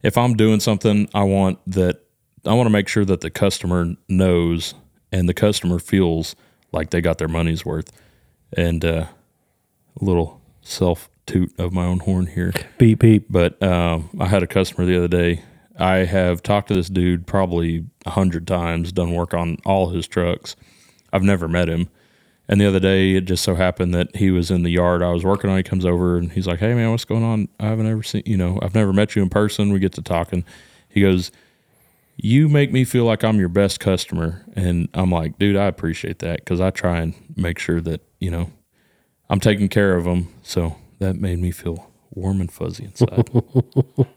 if 0.04 0.18
I'm 0.18 0.36
doing 0.36 0.60
something, 0.60 1.10
I 1.14 1.24
want 1.24 1.60
that. 1.68 2.02
I 2.46 2.54
want 2.54 2.68
to 2.68 2.72
make 2.72 2.88
sure 2.90 3.06
that 3.06 3.22
the 3.22 3.30
customer 3.30 3.96
knows 4.08 4.74
and 5.12 5.28
the 5.28 5.34
customer 5.34 5.80
feels 5.80 6.36
like 6.72 6.90
they 6.90 7.02
got 7.02 7.18
their 7.18 7.28
money's 7.28 7.66
worth. 7.66 7.92
And 8.56 8.84
uh, 8.84 9.06
a 10.00 10.06
little 10.06 10.42
self 10.62 11.10
toot 11.30 11.58
of 11.60 11.72
my 11.72 11.86
own 11.86 12.00
horn 12.00 12.28
here. 12.28 12.54
Beep 12.78 13.00
beep. 13.00 13.28
But 13.30 13.62
um, 13.62 14.10
I 14.20 14.26
had 14.26 14.44
a 14.44 14.48
customer 14.48 14.86
the 14.86 14.98
other 14.98 15.08
day. 15.08 15.44
I 15.78 15.98
have 16.00 16.44
talked 16.44 16.68
to 16.70 16.74
this 16.74 16.90
dude 16.90 17.26
probably 17.26 17.86
a 18.06 18.10
hundred 18.10 18.48
times, 18.48 18.92
done 18.92 19.14
work 19.14 19.34
on 19.34 19.58
all 19.66 19.90
his 19.90 20.08
trucks. 20.08 20.56
I've 21.14 21.24
never 21.24 21.48
met 21.48 21.70
him. 21.70 21.90
And 22.50 22.60
the 22.60 22.66
other 22.66 22.80
day, 22.80 23.14
it 23.16 23.26
just 23.26 23.44
so 23.44 23.54
happened 23.54 23.94
that 23.94 24.16
he 24.16 24.32
was 24.32 24.50
in 24.50 24.64
the 24.64 24.72
yard 24.72 25.04
I 25.04 25.12
was 25.12 25.24
working 25.24 25.52
on. 25.52 25.58
He 25.58 25.64
comes 25.64 25.86
over 25.86 26.18
and 26.18 26.32
he's 26.32 26.48
like, 26.48 26.60
"Hey 26.60 26.74
man, 26.74 26.90
what's 26.90 27.06
going 27.06 27.24
on? 27.24 27.48
I 27.60 27.68
haven't 27.68 27.86
ever 27.86 28.02
seen 28.02 28.24
you 28.26 28.38
know, 28.38 28.60
I've 28.62 28.74
never 28.74 28.92
met 28.92 29.16
you 29.16 29.22
in 29.22 29.30
person." 29.30 29.72
We 29.72 29.80
get 29.80 29.94
to 29.94 30.02
talking. 30.02 30.44
He 30.90 31.02
goes, 31.02 31.32
"You 32.18 32.50
make 32.50 32.72
me 32.72 32.86
feel 32.86 33.06
like 33.06 33.24
I'm 33.24 33.38
your 33.40 33.50
best 33.50 33.80
customer," 33.80 34.44
and 34.56 34.90
I'm 34.96 35.12
like, 35.12 35.38
"Dude, 35.38 35.56
I 35.56 35.68
appreciate 35.68 36.20
that 36.20 36.40
because 36.40 36.60
I 36.60 36.72
try 36.72 37.02
and 37.02 37.14
make 37.36 37.60
sure 37.60 37.82
that 37.82 38.02
you 38.20 38.32
know 38.32 38.52
I'm 39.30 39.40
taking 39.40 39.70
care 39.70 39.96
of 39.96 40.06
them." 40.06 40.34
So 40.42 40.76
that 41.00 41.16
made 41.16 41.40
me 41.40 41.52
feel 41.52 41.90
warm 42.12 42.40
and 42.42 42.52
fuzzy 42.52 42.86
inside. 42.86 43.30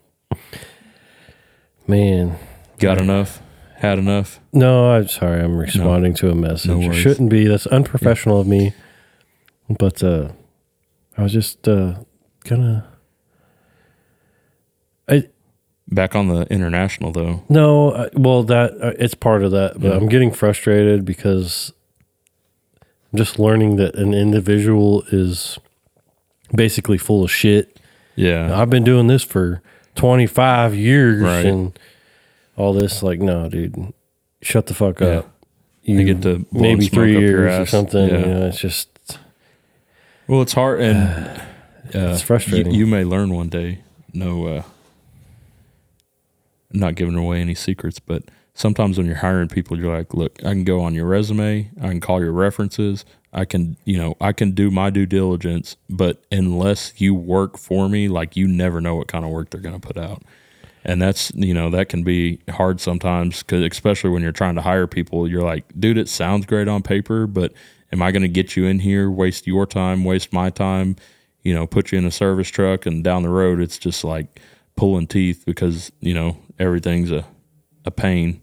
Man. 1.87 2.39
Got 2.79 2.99
enough? 2.99 3.41
Had 3.77 3.99
enough? 3.99 4.41
No, 4.53 4.91
I'm 4.93 5.09
sorry. 5.09 5.41
I'm 5.43 5.57
responding 5.57 6.15
to 6.15 6.31
a 6.31 6.35
message. 6.35 6.71
No 6.71 6.79
worries. 6.79 6.97
shouldn't 7.01 7.31
be. 7.31 7.47
That's 7.47 7.67
unprofessional 7.67 8.41
of 8.41 8.47
me. 8.47 8.73
But 9.69 10.03
uh 10.03 10.29
I 11.17 11.23
was 11.23 11.33
just 11.33 11.67
uh 11.69 11.95
gonna 12.45 12.87
I 15.09 15.29
Back 15.89 16.15
on 16.15 16.29
the 16.29 16.43
international 16.51 17.11
though. 17.13 17.43
no, 17.49 17.91
uh, 17.91 18.09
well 18.15 18.43
that 18.45 18.73
uh, 18.81 18.93
it's 18.99 19.15
part 19.15 19.43
of 19.43 19.51
that, 19.51 19.75
but 19.81 19.89
Yeah. 19.89 19.97
I'm 19.97 20.09
getting 20.09 20.31
frustrated 20.33 21.05
because 21.05 21.73
I'm 22.81 23.19
just 23.19 23.39
learning 23.39 23.77
that 23.77 23.95
an 23.97 24.15
individual 24.15 25.03
is 25.11 25.59
basically 26.55 26.99
full 26.99 27.25
of 27.25 27.31
shit. 27.31 27.79
Yeah. 28.17 28.59
I've 28.61 28.71
been 28.71 28.85
doing 28.85 29.07
this 29.07 29.23
for 29.23 29.63
25 29.95 30.75
years 30.75 31.21
Right. 31.23 31.47
and 31.47 31.79
all 32.57 32.73
this 32.73 33.03
like 33.03 33.21
no, 33.21 33.49
dude. 33.49 33.93
Shut 34.43 34.67
the 34.67 34.75
fuck 34.75 35.01
Yeah. 35.01 35.07
up. 35.19 35.29
You 35.83 35.97
They 35.97 36.05
get 36.05 36.23
to 36.23 36.47
maybe 36.53 36.87
3 36.89 37.19
years 37.19 37.59
or 37.59 37.67
something, 37.67 38.09
Yeah. 38.09 38.19
you 38.19 38.27
know, 38.27 38.47
it's 38.47 38.59
just 38.61 38.89
Well, 40.29 40.43
it's 40.43 40.53
hard 40.53 40.81
and 40.81 40.99
uh, 41.95 42.13
It's 42.13 42.23
frustrating. 42.23 42.73
You, 42.73 42.81
you 42.81 42.87
may 42.87 43.05
learn 43.05 43.35
one 43.35 43.49
day. 43.49 43.79
No, 44.15 44.47
uh, 44.47 44.63
not 46.73 46.95
giving 46.95 47.17
away 47.17 47.41
any 47.41 47.55
secrets, 47.55 47.99
but 47.99 48.25
sometimes 48.55 48.99
when 48.99 49.07
you're 49.07 49.17
hiring 49.17 49.49
people, 49.49 49.79
you're 49.79 49.95
like, 49.95 50.15
look, 50.15 50.39
I 50.41 50.51
can 50.51 50.65
go 50.65 50.81
on 50.81 50.95
your 50.95 51.07
resume, 51.07 51.71
I 51.81 51.89
can 51.89 52.01
call 52.01 52.21
your 52.21 52.33
references, 52.33 53.05
I 53.33 53.45
can, 53.45 53.77
you 53.85 53.97
know, 53.97 54.17
I 54.21 54.33
can 54.33 54.53
do 54.53 54.71
my 54.71 54.91
due 54.91 55.07
diligence, 55.07 55.77
but 55.89 56.23
unless 56.31 57.01
you 57.01 57.15
work 57.15 57.57
for 57.57 57.89
me, 57.89 58.09
like 58.09 58.37
you 58.37 58.47
never 58.47 58.81
know 58.81 58.95
what 58.95 59.09
kind 59.09 59.25
of 59.25 59.31
work 59.31 59.51
they're 59.51 59.61
going 59.61 59.79
to 59.79 59.87
put 59.87 59.97
out. 59.97 60.23
And 60.85 61.01
that's, 61.01 61.33
you 61.35 61.55
know, 61.55 61.71
that 61.71 61.89
can 61.89 62.03
be 62.03 62.41
hard 62.51 62.81
sometimes 62.81 63.43
because, 63.43 63.65
especially 63.65 64.11
when 64.11 64.23
you're 64.23 64.33
trying 64.33 64.57
to 64.57 64.63
hire 64.63 64.87
people, 64.87 65.29
you're 65.29 65.43
like, 65.43 65.65
dude, 65.79 65.97
it 65.97 66.09
sounds 66.09 66.45
great 66.45 66.69
on 66.69 66.83
paper, 66.83 67.27
but 67.27 67.53
am 67.93 68.03
I 68.03 68.11
going 68.11 68.23
to 68.23 68.29
get 68.29 68.57
you 68.57 68.67
in 68.67 68.81
here, 68.81 69.09
waste 69.11 69.47
your 69.47 69.65
time, 69.65 70.05
waste 70.05 70.33
my 70.33 70.51
time, 70.51 70.97
you 71.43 71.55
know, 71.55 71.67
put 71.67 71.93
you 71.93 71.99
in 71.99 72.05
a 72.05 72.11
service 72.11 72.49
truck 72.49 72.85
and 72.85 73.05
down 73.05 73.23
the 73.23 73.29
road, 73.29 73.61
it's 73.61 73.79
just 73.79 74.03
like 74.03 74.41
pulling 74.77 75.07
teeth 75.07 75.45
because, 75.47 75.93
you 76.01 76.15
know, 76.15 76.37
everything's 76.59 77.13
a, 77.13 77.25
a 77.85 77.91
pain. 77.91 78.43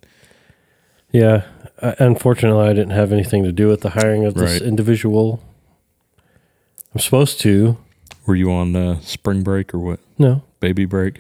Yeah. 1.11 1.43
Uh, 1.81 1.95
unfortunately, 1.99 2.65
I 2.67 2.73
didn't 2.73 2.91
have 2.91 3.11
anything 3.11 3.43
to 3.43 3.51
do 3.51 3.67
with 3.67 3.81
the 3.81 3.91
hiring 3.91 4.25
of 4.25 4.33
this 4.35 4.53
Right. 4.53 4.61
individual. 4.61 5.41
I'm 6.93 6.99
supposed 6.99 7.39
to. 7.41 7.77
Were 8.25 8.35
you 8.35 8.51
on 8.51 8.75
uh, 8.75 8.99
spring 8.99 9.41
break 9.43 9.73
or 9.73 9.79
what? 9.79 9.99
No. 10.17 10.43
Baby 10.59 10.85
break? 10.85 11.19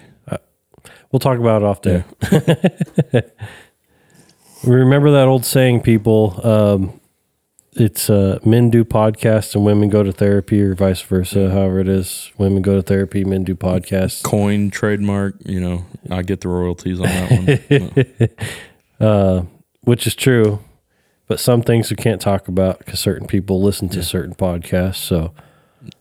We'll 1.11 1.19
talk 1.19 1.39
about 1.39 1.63
it 1.63 1.65
off 1.65 1.81
there. 1.81 2.05
We 4.63 4.75
remember 4.75 5.09
that 5.11 5.27
old 5.27 5.43
saying, 5.43 5.81
people? 5.81 6.39
Um, 6.45 6.98
it's 7.73 8.09
uh, 8.09 8.39
men 8.43 8.69
do 8.69 8.83
podcasts 8.83 9.55
and 9.55 9.63
women 9.65 9.89
go 9.89 10.03
to 10.03 10.11
therapy, 10.11 10.61
or 10.61 10.73
vice 10.75 11.01
versa. 11.01 11.49
However, 11.51 11.79
it 11.79 11.87
is, 11.87 12.31
women 12.37 12.61
go 12.61 12.75
to 12.75 12.81
therapy, 12.81 13.23
men 13.23 13.43
do 13.43 13.55
podcasts. 13.55 14.23
Coin 14.23 14.69
trademark, 14.71 15.35
you 15.45 15.59
know, 15.59 15.85
I 16.09 16.21
get 16.23 16.41
the 16.41 16.47
royalties 16.49 16.99
on 16.99 17.05
that 17.05 18.29
one. 18.99 19.07
uh, 19.07 19.43
which 19.81 20.07
is 20.07 20.15
true. 20.15 20.59
But 21.27 21.39
some 21.39 21.61
things 21.61 21.91
we 21.91 21.95
can't 21.95 22.19
talk 22.19 22.47
about 22.47 22.79
because 22.79 22.99
certain 22.99 23.27
people 23.27 23.61
listen 23.61 23.87
to 23.89 24.01
certain 24.03 24.33
podcasts. 24.33 24.95
So 24.95 25.31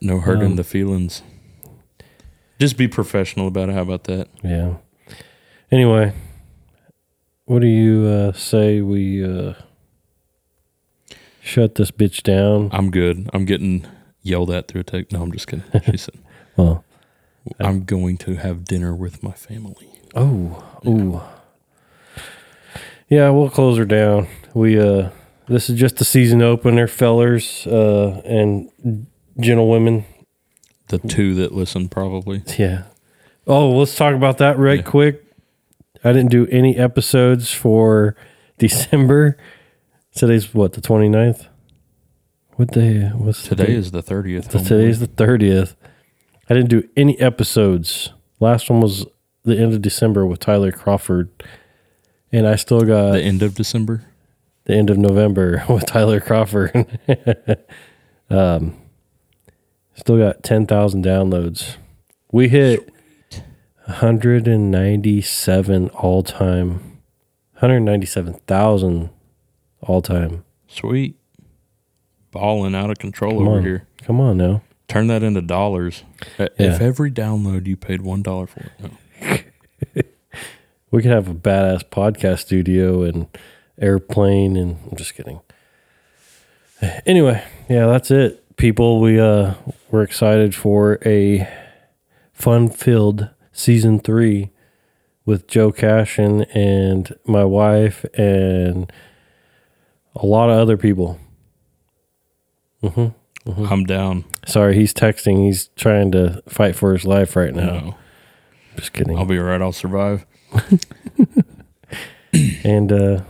No 0.01 0.21
hurting 0.21 0.53
Um, 0.53 0.57
the 0.57 0.65
feelings. 0.65 1.23
Just 2.59 2.79
be 2.79 2.89
professional 2.89 3.47
about 3.47 3.69
it. 3.69 3.75
How 3.75 3.83
about 3.83 4.05
that? 4.05 4.29
yeah. 4.43 4.77
Anyway, 5.71 6.15
what 7.45 7.61
do 7.61 7.67
you 7.67 8.07
uh, 8.07 8.33
say 8.33 8.81
we 8.81 9.23
uh, 9.23 9.53
shut 11.49 11.75
this 11.77 11.91
bitch 11.91 12.23
down? 12.23 12.69
I'm 12.73 12.91
good. 12.91 13.29
I'm 13.33 13.45
getting 13.45 13.87
yelled 14.23 14.51
at 14.51 14.69
through 14.69 14.83
a 14.83 14.85
text. 14.85 15.13
No, 15.13 15.23
I'm 15.23 15.33
just 15.33 15.47
kidding. 15.47 15.65
She 15.91 15.97
said, 15.97 16.19
Well, 16.57 16.85
I'm 17.59 17.85
going 17.85 18.19
to 18.19 18.35
have 18.37 18.65
dinner 18.65 18.95
with 18.95 19.23
my 19.23 19.33
family. 19.33 19.89
oh, 20.15 20.63
ooh, 20.87 21.21
yeah. 23.09 23.31
We'll 23.31 23.51
close 23.51 23.79
her 23.79 23.85
down. 23.85 24.29
We 24.55 24.79
uh, 24.79 25.11
this 25.49 25.71
is 25.71 25.79
just 25.79 25.97
the 25.97 26.05
season 26.05 26.43
opener, 26.43 26.87
fellers 26.87 27.67
uh, 27.67 28.21
and 28.25 28.71
gentlewomen. 29.41 30.05
The 30.89 30.99
two 30.99 31.35
that 31.37 31.53
listen, 31.53 31.89
probably. 31.89 32.43
Yeah. 32.59 32.85
Oh, 33.47 33.71
let's 33.71 33.95
talk 33.97 34.15
about 34.15 34.39
that 34.39 34.59
right 34.59 34.79
Yeah. 34.81 34.91
quick. 34.91 35.25
I 36.05 36.13
didn't 36.13 36.31
do 36.31 36.47
any 36.49 36.77
episodes 36.77 37.51
for 37.53 38.15
December. 38.59 39.37
Today's 40.15 40.53
what, 40.55 40.73
the 40.73 40.81
29th? 40.81 41.47
What 42.57 42.71
day? 42.73 43.03
What's 43.09 43.43
the 43.43 43.51
Today 43.55 43.67
date? 43.69 43.77
is 43.77 43.91
the 43.93 44.03
30th. 44.03 44.49
The- 44.49 44.59
Today's 44.59 44.99
the 45.01 45.07
30th. 45.09 45.77
I 46.51 46.55
didn't 46.55 46.71
do 46.71 46.89
any 46.97 47.19
episodes. 47.21 48.13
Last 48.41 48.69
one 48.71 48.81
was 48.81 49.05
the 49.45 49.57
end 49.57 49.75
of 49.75 49.83
December 49.83 50.27
with 50.27 50.41
Tyler 50.41 50.73
Crawford. 50.73 51.29
And 52.33 52.47
I 52.49 52.57
still 52.57 52.81
got 52.83 53.13
the 53.13 53.23
end 53.23 53.43
of 53.43 53.55
December. 53.55 54.05
the 54.65 54.75
end 54.75 54.91
of 54.91 54.99
November 54.99 55.65
with 55.71 55.87
Tyler 55.87 56.21
Crawford. 56.21 56.87
um, 58.31 58.77
Still 59.95 60.19
got 60.19 60.43
10,000 60.45 61.05
downloads. 61.05 61.77
We 62.31 62.49
hit 62.49 62.89
197 63.87 65.89
all 65.91 66.23
time, 66.23 67.01
197,000 67.55 69.11
all 69.89 70.03
time. 70.03 70.45
Sweet. 70.69 71.17
Balling 72.31 72.75
out 72.75 72.91
of 72.91 72.99
control 72.99 73.39
Come 73.39 73.49
over 73.49 73.57
on. 73.59 73.65
here. 73.65 73.87
Come 74.03 74.21
on 74.21 74.37
now. 74.37 74.63
Turn 74.87 75.07
that 75.09 75.23
into 75.23 75.41
dollars. 75.43 76.05
If 76.39 76.81
every 76.81 77.11
download 77.11 77.67
you 77.67 77.77
paid 77.77 78.03
one 78.03 78.23
dollar 78.23 78.47
for 78.47 78.61
it. 78.61 78.73
No. 78.81 80.03
We 80.91 81.03
could 81.03 81.11
have 81.11 81.29
a 81.29 81.35
badass 81.35 81.85
podcast 81.85 82.39
studio 82.39 83.03
and 83.03 83.27
airplane 83.79 84.57
and 84.57 84.79
I'm 84.91 84.97
just 84.97 85.15
kidding. 85.15 85.41
Anyway, 87.05 87.45
yeah, 87.69 87.87
that's 87.87 88.11
it. 88.11 88.57
People, 88.57 88.99
we 89.01 89.21
uh 89.21 89.53
we're 89.91 90.03
excited 90.03 90.55
for 90.55 90.99
a 91.05 91.47
fun-filled 92.33 93.29
season 93.53 93.99
3 94.01 94.51
with 95.27 95.47
Joe 95.47 95.73
Cashen 95.73 96.47
and 96.55 97.15
my 97.27 97.45
wife 97.45 98.07
and 98.15 98.91
a 100.17 100.27
lot 100.27 100.51
of 100.51 100.59
other 100.59 100.77
people. 100.77 101.19
I'm 103.47 103.85
down. 103.85 104.25
Sorry, 104.47 104.75
he's 104.75 104.93
texting. 104.95 105.45
He's 105.45 105.69
trying 105.77 106.13
to 106.13 106.43
fight 106.49 106.77
for 106.77 106.93
his 106.93 107.05
life 107.05 107.35
right 107.37 107.55
now. 107.55 107.65
No. 107.81 107.95
Just 108.77 108.93
kidding. 108.93 109.17
I'll 109.19 109.25
be 109.25 109.39
all 109.39 109.45
right. 109.45 109.61
I'll 109.61 109.73
survive. 109.73 110.25
and 112.65 112.93
uh 112.93 113.23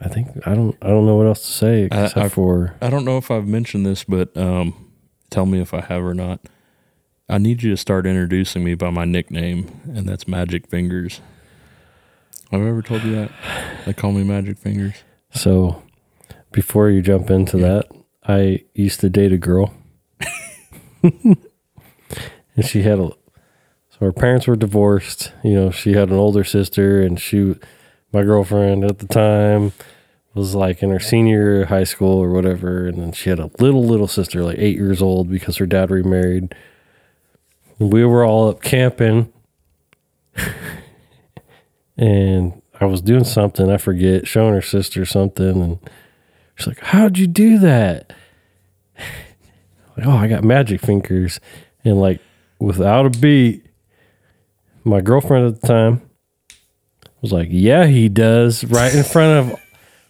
I 0.00 0.08
think 0.08 0.28
I 0.46 0.54
don't 0.54 0.76
I 0.82 0.88
don't 0.88 1.06
know 1.06 1.16
what 1.16 1.26
else 1.26 1.42
to 1.46 1.52
say 1.52 1.82
I- 1.90 2.04
except 2.04 2.16
I've- 2.16 2.28
for 2.34 2.74
I 2.80 2.90
don't 2.90 3.04
know 3.04 3.16
if 3.18 3.30
I've 3.30 3.46
mentioned 3.46 3.84
this, 3.86 4.04
but 4.04 4.36
um, 4.36 4.90
tell 5.30 5.46
me 5.46 5.60
if 5.60 5.72
I 5.74 5.80
have 5.80 6.04
or 6.04 6.14
not. 6.14 6.40
I 7.28 7.38
need 7.38 7.62
you 7.64 7.70
to 7.70 7.76
start 7.76 8.06
introducing 8.06 8.62
me 8.62 8.74
by 8.74 8.90
my 8.90 9.04
nickname, 9.04 9.80
and 9.92 10.08
that's 10.08 10.28
Magic 10.28 10.68
Fingers. 10.68 11.20
I've 12.52 12.60
I 12.62 12.66
ever 12.68 12.82
told 12.82 13.02
you 13.02 13.14
that? 13.16 13.32
They 13.84 13.92
call 13.94 14.12
me 14.12 14.22
Magic 14.22 14.58
Fingers. 14.58 14.94
So, 15.32 15.82
before 16.52 16.90
you 16.90 17.02
jump 17.02 17.30
into 17.30 17.56
that, 17.58 17.86
I 18.26 18.64
used 18.74 19.00
to 19.00 19.10
date 19.10 19.32
a 19.32 19.38
girl, 19.38 19.74
and 21.02 21.36
she 22.62 22.82
had 22.82 22.98
a. 22.98 23.10
So 23.90 24.04
her 24.04 24.12
parents 24.12 24.46
were 24.46 24.56
divorced. 24.56 25.32
You 25.42 25.54
know, 25.54 25.70
she 25.70 25.92
had 25.92 26.10
an 26.10 26.16
older 26.16 26.44
sister, 26.44 27.00
and 27.02 27.20
she, 27.20 27.54
my 28.12 28.22
girlfriend 28.22 28.84
at 28.84 28.98
the 28.98 29.06
time, 29.06 29.72
was 30.34 30.54
like 30.54 30.82
in 30.82 30.90
her 30.90 31.00
senior 31.00 31.64
high 31.64 31.84
school 31.84 32.18
or 32.18 32.30
whatever, 32.30 32.86
and 32.86 32.98
then 32.98 33.12
she 33.12 33.30
had 33.30 33.38
a 33.38 33.50
little 33.58 33.84
little 33.84 34.08
sister, 34.08 34.42
like 34.42 34.58
eight 34.58 34.76
years 34.76 35.00
old, 35.00 35.30
because 35.30 35.56
her 35.56 35.66
dad 35.66 35.90
remarried. 35.90 36.54
We 37.78 38.04
were 38.04 38.24
all 38.24 38.48
up 38.48 38.62
camping, 38.62 39.32
and 41.96 42.60
I 42.80 42.84
was 42.84 43.00
doing 43.00 43.24
something, 43.24 43.70
I 43.70 43.76
forget, 43.78 44.26
showing 44.26 44.54
her 44.54 44.62
sister 44.62 45.04
something, 45.06 45.62
and 45.62 45.90
she's 46.56 46.66
like, 46.66 46.80
How'd 46.80 47.18
you 47.18 47.26
do 47.26 47.58
that? 47.58 48.12
Like, 49.96 50.06
oh, 50.06 50.16
I 50.16 50.28
got 50.28 50.44
magic 50.44 50.80
fingers. 50.80 51.40
And 51.84 52.00
like 52.00 52.20
without 52.58 53.06
a 53.06 53.10
beat, 53.10 53.64
my 54.84 55.00
girlfriend 55.00 55.46
at 55.46 55.60
the 55.60 55.66
time 55.66 56.02
was 57.20 57.32
like, 57.32 57.48
Yeah, 57.50 57.86
he 57.86 58.08
does, 58.08 58.64
right 58.64 58.94
in 58.94 59.04
front 59.04 59.52
of 59.52 59.60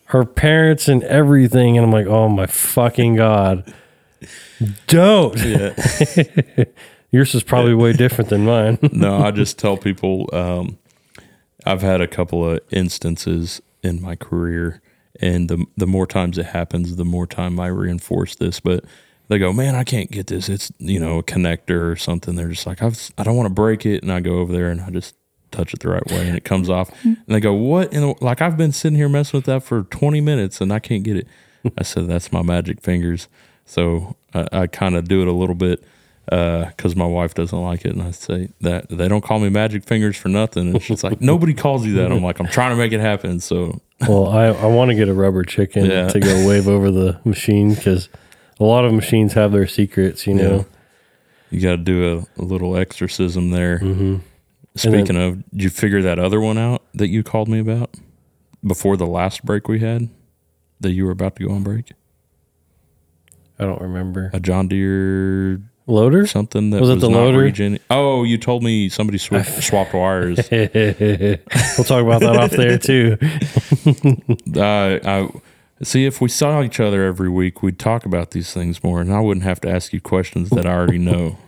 her 0.07 0.25
parents 0.25 0.89
and 0.89 1.03
everything. 1.05 1.77
And 1.77 1.85
I'm 1.85 1.93
like, 1.93 2.07
Oh 2.07 2.29
my 2.29 2.47
fucking 2.47 3.17
God. 3.17 3.73
Don't. 4.87 5.37
Yeah. 5.39 5.75
Yours 7.11 7.35
is 7.35 7.43
probably 7.43 7.75
way 7.75 7.93
different 7.93 8.31
than 8.31 8.45
mine. 8.45 8.79
no, 8.93 9.19
I 9.19 9.31
just 9.31 9.59
tell 9.59 9.77
people 9.77 10.29
um, 10.33 10.79
I've 11.65 11.83
had 11.83 12.01
a 12.01 12.09
couple 12.09 12.49
of 12.49 12.61
instances 12.71 13.63
in 13.83 14.03
my 14.03 14.17
career, 14.17 14.83
and 15.21 15.49
the 15.49 15.65
the 15.77 15.87
more 15.87 16.07
times 16.07 16.39
it 16.39 16.47
happens, 16.47 16.95
the 16.97 17.05
more 17.05 17.27
time 17.27 17.59
I 17.61 17.67
reinforce 17.69 18.35
this. 18.37 18.61
But 18.61 18.85
they 19.29 19.39
go, 19.39 19.53
man, 19.53 19.75
I 19.75 19.85
can't 19.85 20.11
get 20.11 20.29
this. 20.29 20.49
It's 20.49 20.73
you 20.79 21.01
know 21.01 21.19
a 21.19 21.23
connector 21.23 21.91
or 21.91 21.97
something. 21.97 22.35
They're 22.35 22.49
just 22.49 22.67
like, 22.67 22.83
I've, 22.83 23.11
I 23.19 23.23
don't 23.23 23.37
want 23.37 23.49
to 23.49 23.55
break 23.55 23.87
it, 23.87 24.03
and 24.03 24.13
I 24.13 24.21
go 24.21 24.39
over 24.39 24.53
there 24.53 24.71
and 24.71 24.81
I 24.81 24.91
just 24.91 25.15
touch 25.51 25.75
it 25.75 25.81
the 25.81 25.89
right 25.89 26.07
way, 26.07 26.27
and 26.27 26.37
it 26.37 26.45
comes 26.45 26.69
off. 26.69 26.91
Mm-hmm. 26.91 27.09
And 27.09 27.27
they 27.29 27.41
go, 27.41 27.55
what? 27.55 27.93
And 27.93 28.15
like 28.21 28.43
I've 28.43 28.57
been 28.57 28.73
sitting 28.73 28.97
here 28.97 29.09
messing 29.09 29.39
with 29.39 29.47
that 29.47 29.63
for 29.63 29.85
twenty 29.85 30.21
minutes, 30.21 30.61
and 30.61 30.73
I 30.73 30.79
can't 30.79 31.03
get 31.03 31.17
it. 31.17 31.27
I 31.79 31.83
said, 31.83 32.07
that's 32.07 32.31
my 32.33 32.43
magic 32.43 32.81
fingers. 32.81 33.29
So 33.65 34.17
I, 34.33 34.47
I 34.53 34.67
kind 34.69 34.95
of 34.95 35.09
do 35.09 35.23
it 35.23 35.29
a 35.29 35.33
little 35.33 35.57
bit 35.57 35.83
because 36.27 36.97
my 36.97 37.07
wife 37.07 37.35
doesn't 37.35 37.61
like 37.61 37.85
it, 37.85 37.93
and 37.93 38.03
I 38.03 38.11
say 38.11 38.51
that 38.61 38.89
they 38.89 39.07
don't 39.09 39.23
call 39.23 39.39
me 39.39 39.49
Magic 39.49 39.85
Fingers 39.85 40.17
for 40.17 40.29
nothing. 40.29 40.69
And 40.75 40.83
she's 40.83 41.05
like, 41.05 41.21
nobody 41.21 41.55
calls 41.55 41.87
you 41.87 41.95
that. 41.95 42.11
I'm 42.13 42.23
like, 42.23 42.41
I'm 42.41 42.49
trying 42.49 42.71
to 42.71 42.77
make 42.77 42.93
it 42.93 43.01
happen. 43.01 43.39
So 43.41 43.81
Well, 44.09 44.29
I, 44.29 44.47
I 44.47 44.67
want 44.67 44.91
to 44.91 44.95
get 44.97 45.09
a 45.09 45.15
rubber 45.15 45.45
chicken 45.45 45.85
Yeah. 45.87 46.09
to 46.09 46.19
go 46.21 46.47
wave 46.47 46.67
over 46.69 46.91
the 46.91 47.21
machine 47.25 47.75
because 47.75 48.09
a 48.59 48.65
lot 48.65 48.85
of 48.85 48.93
machines 48.93 49.35
have 49.35 49.53
their 49.53 49.67
secrets, 49.67 50.27
you 50.27 50.35
know. 50.35 50.67
you 51.51 51.61
got 51.61 51.73
to 51.73 51.77
do 51.77 52.27
a, 52.39 52.43
a 52.43 52.45
little 52.45 52.77
exorcism 52.77 53.51
there. 53.51 53.79
Mm-hmm. 53.79 54.17
Speaking 54.75 55.17
of, 55.17 55.49
did 55.51 55.63
you 55.63 55.71
figure 55.71 56.03
that 56.03 56.19
other 56.19 56.41
one 56.41 56.59
out 56.59 56.83
that 56.93 57.09
you 57.09 57.23
called 57.23 57.49
me 57.49 57.61
about 57.61 57.95
before 58.67 58.97
the 58.97 59.07
last 59.07 59.45
break 59.45 59.69
we 59.69 59.79
had? 59.81 60.09
That 60.81 60.91
you 60.91 61.07
were 61.07 61.13
about 61.13 61.37
to 61.37 61.47
go 61.49 61.55
on 61.55 61.63
break? 61.63 61.93
I 63.59 63.65
don't 63.65 63.81
remember. 63.81 64.31
A 64.35 64.41
John 64.41 64.69
Deere 64.69 65.63
Loader? 65.89 66.27
something 66.27 66.71
that 66.71 66.81
Was 66.81 66.91
was, 66.91 66.99
it 66.99 67.01
the 67.07 67.11
not 67.11 67.19
loader? 67.19 67.39
regen- 67.39 67.79
Oh, 67.91 68.25
you 68.25 68.39
told 68.39 68.63
me 68.65 68.89
somebody 68.89 69.19
sw- 69.19 69.47
swapped 69.65 69.95
wires. 69.95 70.39
we'll 70.51 71.85
talk 71.85 72.03
about 72.03 72.21
that 72.21 72.37
off 72.37 72.51
there 72.51 72.77
too. 72.79 73.17
uh, 74.61 74.99
I 75.05 75.85
see 75.85 76.05
if 76.07 76.21
we 76.21 76.29
saw 76.29 76.63
each 76.63 76.81
other 76.81 77.05
every 77.05 77.29
week, 77.29 77.63
we'd 77.63 77.79
talk 77.79 78.05
about 78.05 78.33
these 78.33 78.53
things 78.53 78.83
more, 78.83 79.01
and 79.01 79.13
I 79.13 79.21
wouldn't 79.21 79.45
have 79.45 79.61
to 79.61 79.71
ask 79.71 79.93
you 79.93 80.01
questions 80.01 80.51
that 80.51 80.67
I 80.67 80.75
already 80.75 80.99
know. 80.99 81.39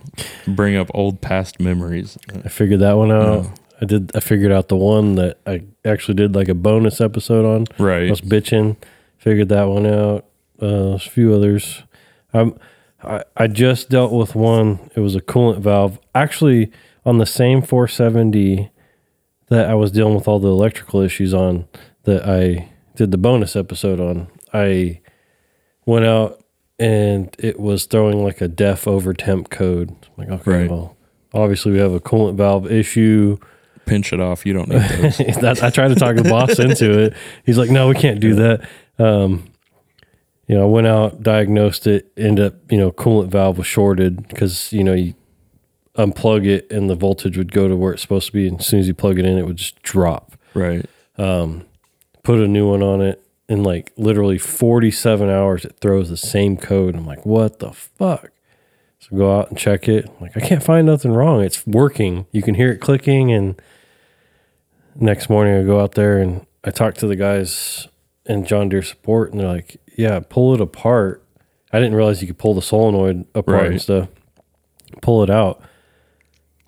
Bring 0.47 0.75
up 0.75 0.89
old 0.93 1.21
past 1.21 1.59
memories. 1.59 2.17
I 2.43 2.49
figured 2.49 2.79
that 2.81 2.93
one 2.97 3.11
out. 3.11 3.47
I 3.81 3.85
did. 3.85 4.11
I 4.15 4.19
figured 4.19 4.51
out 4.51 4.67
the 4.67 4.75
one 4.75 5.15
that 5.15 5.39
I 5.45 5.63
actually 5.85 6.15
did 6.15 6.35
like 6.35 6.49
a 6.49 6.53
bonus 6.53 6.99
episode 6.99 7.45
on. 7.45 7.65
Right. 7.77 8.07
I 8.07 8.09
was 8.09 8.19
bitching. 8.21 8.75
Figured 9.17 9.49
that 9.49 9.65
one 9.65 9.85
out. 9.85 10.25
Uh, 10.61 10.93
a 10.95 10.99
few 10.99 11.33
others. 11.33 11.83
I'm. 12.33 12.57
I, 13.03 13.23
I 13.37 13.47
just 13.47 13.89
dealt 13.89 14.11
with 14.11 14.35
one. 14.35 14.89
It 14.95 14.99
was 14.99 15.15
a 15.15 15.21
coolant 15.21 15.59
valve. 15.59 15.99
Actually, 16.13 16.71
on 17.05 17.17
the 17.17 17.25
same 17.25 17.61
470 17.61 18.69
that 19.47 19.69
I 19.69 19.73
was 19.75 19.91
dealing 19.91 20.15
with 20.15 20.27
all 20.27 20.39
the 20.39 20.49
electrical 20.49 21.01
issues 21.01 21.33
on, 21.33 21.67
that 22.03 22.27
I 22.27 22.69
did 22.95 23.11
the 23.11 23.17
bonus 23.17 23.55
episode 23.55 23.99
on. 23.99 24.27
I 24.53 24.99
went 25.85 26.05
out 26.05 26.43
and 26.77 27.35
it 27.39 27.59
was 27.59 27.85
throwing 27.85 28.23
like 28.23 28.41
a 28.41 28.47
DEF 28.47 28.87
over 28.87 29.13
temp 29.13 29.49
code. 29.49 29.89
I'm 29.89 30.13
like, 30.17 30.29
okay, 30.41 30.51
Right. 30.51 30.69
well, 30.69 30.95
obviously 31.33 31.71
we 31.71 31.79
have 31.79 31.93
a 31.93 31.99
coolant 31.99 32.35
valve 32.35 32.71
issue. 32.71 33.37
Pinch 33.85 34.13
it 34.13 34.19
off. 34.19 34.45
You 34.45 34.53
don't 34.53 34.69
need 34.69 34.81
those. 34.89 35.17
that, 35.17 35.63
I 35.63 35.69
tried 35.71 35.87
to 35.89 35.95
talk 35.95 36.15
the 36.15 36.23
boss 36.23 36.59
into 36.59 36.99
it. 36.99 37.13
He's 37.45 37.57
like, 37.57 37.69
no, 37.71 37.87
we 37.87 37.95
can't 37.95 38.19
do 38.19 38.35
that. 38.35 38.69
Um, 38.99 39.45
you 40.49 40.55
know, 40.55 40.63
I 40.63 40.65
went 40.65 40.87
out, 40.87 41.21
diagnosed 41.21 41.85
it, 41.85 42.11
ended 42.17 42.43
up, 42.43 42.71
you 42.71 42.77
know, 42.79 42.91
coolant 42.91 43.29
valve 43.29 43.59
was 43.59 43.67
shorted 43.67 44.27
because, 44.27 44.73
you 44.73 44.83
know, 44.83 44.95
you 44.95 45.13
unplug 45.95 46.47
it 46.47 46.69
and 46.71 46.89
the 46.89 46.95
voltage 46.95 47.37
would 47.37 47.51
go 47.51 47.67
to 47.67 47.75
where 47.75 47.93
it's 47.93 48.01
supposed 48.01 48.25
to 48.25 48.33
be. 48.33 48.47
And 48.47 48.59
as 48.59 48.65
soon 48.65 48.79
as 48.79 48.87
you 48.87 48.95
plug 48.95 49.19
it 49.19 49.25
in, 49.27 49.37
it 49.37 49.45
would 49.45 49.57
just 49.57 49.79
drop. 49.83 50.35
right. 50.55 50.85
Um, 51.19 51.65
put 52.23 52.39
a 52.39 52.47
new 52.47 52.67
one 52.67 52.81
on 52.81 52.99
it. 53.01 53.23
In 53.47 53.63
like 53.63 53.91
literally 53.95 54.37
47 54.37 55.29
hours, 55.29 55.65
it 55.65 55.77
throws 55.81 56.09
the 56.09 56.17
same 56.17 56.57
code. 56.57 56.95
I'm 56.95 57.05
like, 57.05 57.25
what 57.25 57.59
the 57.59 57.71
fuck? 57.71 58.31
So 58.99 59.17
go 59.17 59.39
out 59.39 59.49
and 59.49 59.57
check 59.57 59.87
it. 59.87 60.05
I'm 60.07 60.21
like, 60.21 60.37
I 60.37 60.39
can't 60.39 60.63
find 60.63 60.87
nothing 60.87 61.11
wrong. 61.11 61.43
It's 61.43 61.65
working. 61.67 62.25
You 62.31 62.41
can 62.41 62.55
hear 62.55 62.71
it 62.71 62.77
clicking. 62.77 63.31
And 63.31 63.59
next 64.95 65.29
morning, 65.29 65.55
I 65.55 65.63
go 65.63 65.79
out 65.79 65.93
there 65.93 66.19
and 66.19 66.45
I 66.63 66.71
talk 66.71 66.95
to 66.95 67.07
the 67.07 67.15
guys 67.15 67.87
in 68.25 68.45
John 68.45 68.69
Deere 68.69 68.83
support, 68.83 69.31
and 69.31 69.39
they're 69.39 69.47
like, 69.47 69.77
yeah, 69.99 70.21
pull 70.21 70.53
it 70.53 70.61
apart. 70.61 71.23
I 71.73 71.77
didn't 71.79 71.95
realize 71.95 72.21
you 72.21 72.27
could 72.27 72.37
pull 72.37 72.53
the 72.53 72.61
solenoid 72.61 73.25
apart 73.35 73.67
and 73.67 73.81
stuff. 73.81 74.07
Pull 75.01 75.23
it 75.23 75.29
out, 75.29 75.61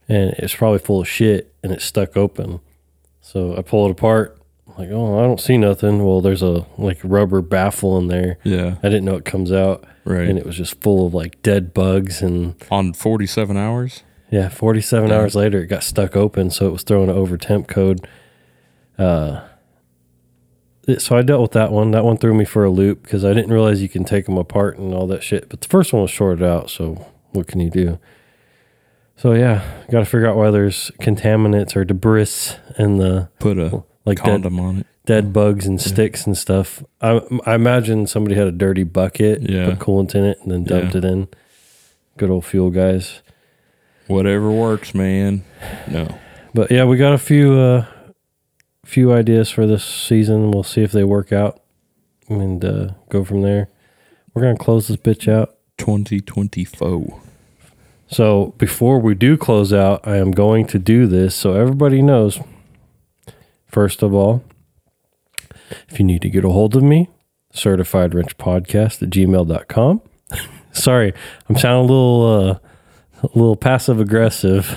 and 0.09 0.31
it's 0.37 0.53
probably 0.53 0.79
full 0.79 1.01
of 1.01 1.07
shit, 1.07 1.53
and 1.63 1.71
it's 1.71 1.85
stuck 1.85 2.15
open. 2.17 2.59
So 3.21 3.55
I 3.57 3.61
pull 3.61 3.87
it 3.87 3.91
apart. 3.91 4.37
I'm 4.67 4.75
like, 4.77 4.89
oh, 4.91 5.17
I 5.19 5.23
don't 5.23 5.39
see 5.39 5.57
nothing. 5.57 6.05
Well, 6.05 6.21
there's 6.21 6.41
a 6.43 6.65
like 6.77 6.99
rubber 7.03 7.41
baffle 7.41 7.97
in 7.97 8.07
there. 8.07 8.37
Yeah. 8.43 8.75
I 8.83 8.89
didn't 8.89 9.05
know 9.05 9.15
it 9.15 9.25
comes 9.25 9.51
out, 9.51 9.85
Right. 10.05 10.27
and 10.27 10.37
it 10.37 10.45
was 10.45 10.55
just 10.57 10.79
full 10.81 11.07
of 11.07 11.13
like 11.13 11.41
dead 11.41 11.73
bugs 11.73 12.21
and 12.21 12.55
On 12.69 12.93
47 12.93 13.57
hours. 13.57 14.03
yeah, 14.29 14.49
47 14.49 15.09
Yeah. 15.09 15.15
hours 15.17 15.35
later, 15.35 15.61
it 15.63 15.67
got 15.67 15.83
stuck 15.83 16.15
open, 16.15 16.49
so 16.51 16.67
it 16.67 16.71
was 16.71 16.83
throwing 16.83 17.09
an 17.09 17.15
over 17.15 17.37
temp 17.37 17.67
code. 17.67 18.07
Uh, 18.99 19.41
so 20.97 21.15
I 21.17 21.21
dealt 21.21 21.41
with 21.41 21.51
that 21.51 21.71
one. 21.71 21.91
That 21.91 22.03
one 22.03 22.17
threw 22.17 22.33
me 22.33 22.45
for 22.45 22.63
a 22.65 22.69
loop 22.69 23.03
because 23.03 23.23
I 23.23 23.33
didn't 23.33 23.51
realize 23.51 23.81
you 23.81 23.89
can 23.89 24.03
take 24.03 24.25
them 24.25 24.37
apart 24.37 24.77
and 24.77 24.93
all 24.93 25.07
that 25.07 25.23
shit. 25.23 25.49
But 25.49 25.61
the 25.61 25.67
first 25.67 25.93
one 25.93 26.01
was 26.01 26.11
shorted 26.11 26.43
out, 26.43 26.69
so 26.69 27.05
what 27.31 27.47
can 27.47 27.59
you 27.59 27.69
do? 27.69 27.99
So 29.15 29.33
yeah, 29.33 29.61
got 29.91 29.99
to 29.99 30.05
figure 30.05 30.27
out 30.27 30.35
why 30.37 30.49
there's 30.49 30.91
contaminants 30.99 31.75
or 31.75 31.85
debris 31.85 32.57
in 32.79 32.97
the 32.97 33.29
Put 33.39 33.59
a 33.59 33.83
Like 34.05 34.17
condom 34.17 34.59
on 34.59 34.77
it. 34.79 34.87
dead 35.05 35.31
bugs 35.31 35.67
and 35.67 35.79
sticks 35.79 36.25
and 36.25 36.35
stuff. 36.35 36.83
I, 37.01 37.21
I 37.45 37.53
imagine 37.53 38.07
somebody 38.07 38.35
had 38.35 38.47
a 38.47 38.51
dirty 38.51 38.83
bucket, 38.83 39.41
Yeah. 39.47 39.69
put 39.69 39.79
coolant 39.79 40.15
in 40.15 40.23
it, 40.25 40.39
and 40.41 40.51
then 40.51 40.63
dumped 40.63 40.93
Yeah. 40.95 40.97
it 40.99 41.05
in. 41.05 41.27
Good 42.17 42.31
old 42.31 42.45
fuel 42.45 42.71
guys. 42.71 43.21
Whatever 44.07 44.51
works, 44.51 44.95
man. 44.95 45.43
No. 45.87 46.07
But 46.55 46.71
yeah, 46.71 46.83
we 46.85 46.97
got 46.97 47.13
a 47.13 47.17
few 47.19 47.53
uh, 47.53 47.85
few 48.91 49.13
ideas 49.13 49.49
for 49.49 49.65
this 49.65 49.85
season. 49.85 50.51
We'll 50.51 50.63
see 50.63 50.83
if 50.83 50.91
they 50.91 51.05
work 51.05 51.31
out 51.31 51.61
and 52.27 52.63
uh, 52.65 52.89
go 53.09 53.23
from 53.23 53.41
there. 53.41 53.69
We're 54.33 54.41
gonna 54.41 54.57
close 54.57 54.89
this 54.89 54.97
bitch 54.97 55.31
out. 55.31 55.55
2020 55.77 56.63
foe. 56.65 57.21
So 58.07 58.53
before 58.57 58.99
we 58.99 59.15
do 59.15 59.37
close 59.37 59.71
out, 59.73 60.05
I 60.05 60.17
am 60.17 60.31
going 60.31 60.67
to 60.67 60.77
do 60.77 61.07
this 61.07 61.33
so 61.33 61.53
everybody 61.53 62.01
knows. 62.01 62.39
First 63.65 64.03
of 64.03 64.13
all, 64.13 64.43
if 65.87 65.97
you 65.97 66.05
need 66.05 66.21
to 66.21 66.29
get 66.29 66.43
a 66.43 66.49
hold 66.49 66.75
of 66.75 66.83
me, 66.83 67.09
certified 67.53 68.13
wrench 68.13 68.37
podcast 68.37 69.01
at 69.01 69.09
gmail.com. 69.09 70.01
Sorry, 70.73 71.13
I'm 71.49 71.57
sounding 71.57 71.89
a 71.89 71.93
little 71.93 72.25
uh, 72.27 72.59
a 73.23 73.29
little 73.33 73.55
passive 73.55 73.99
aggressive. 73.99 74.69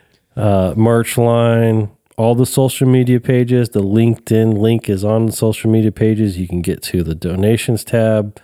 uh, 0.36 0.74
merch 0.76 1.18
line, 1.18 1.90
all 2.16 2.34
the 2.34 2.46
social 2.46 2.88
media 2.88 3.20
pages, 3.20 3.70
the 3.70 3.82
LinkedIn 3.82 4.58
link 4.58 4.88
is 4.88 5.04
on 5.04 5.26
the 5.26 5.32
social 5.32 5.70
media 5.70 5.92
pages. 5.92 6.38
You 6.38 6.48
can 6.48 6.62
get 6.62 6.82
to 6.84 7.02
the 7.02 7.14
donations 7.14 7.84
tab, 7.84 8.40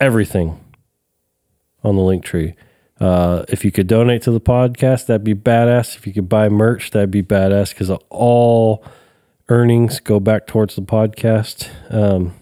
everything 0.00 0.58
on 1.82 1.96
the 1.96 2.02
Linktree. 2.02 2.54
Uh, 2.98 3.44
if 3.48 3.64
you 3.64 3.70
could 3.70 3.86
donate 3.86 4.22
to 4.22 4.30
the 4.30 4.40
podcast, 4.40 5.06
that'd 5.06 5.24
be 5.24 5.34
badass. 5.34 5.96
If 5.96 6.06
you 6.06 6.12
could 6.14 6.28
buy 6.28 6.48
merch, 6.48 6.92
that'd 6.92 7.10
be 7.10 7.22
badass 7.22 7.70
because 7.70 7.90
all 8.08 8.84
earnings 9.48 10.00
go 10.00 10.18
back 10.18 10.46
towards 10.46 10.76
the 10.76 10.82
podcast. 10.82 11.68
Um, 11.92 12.34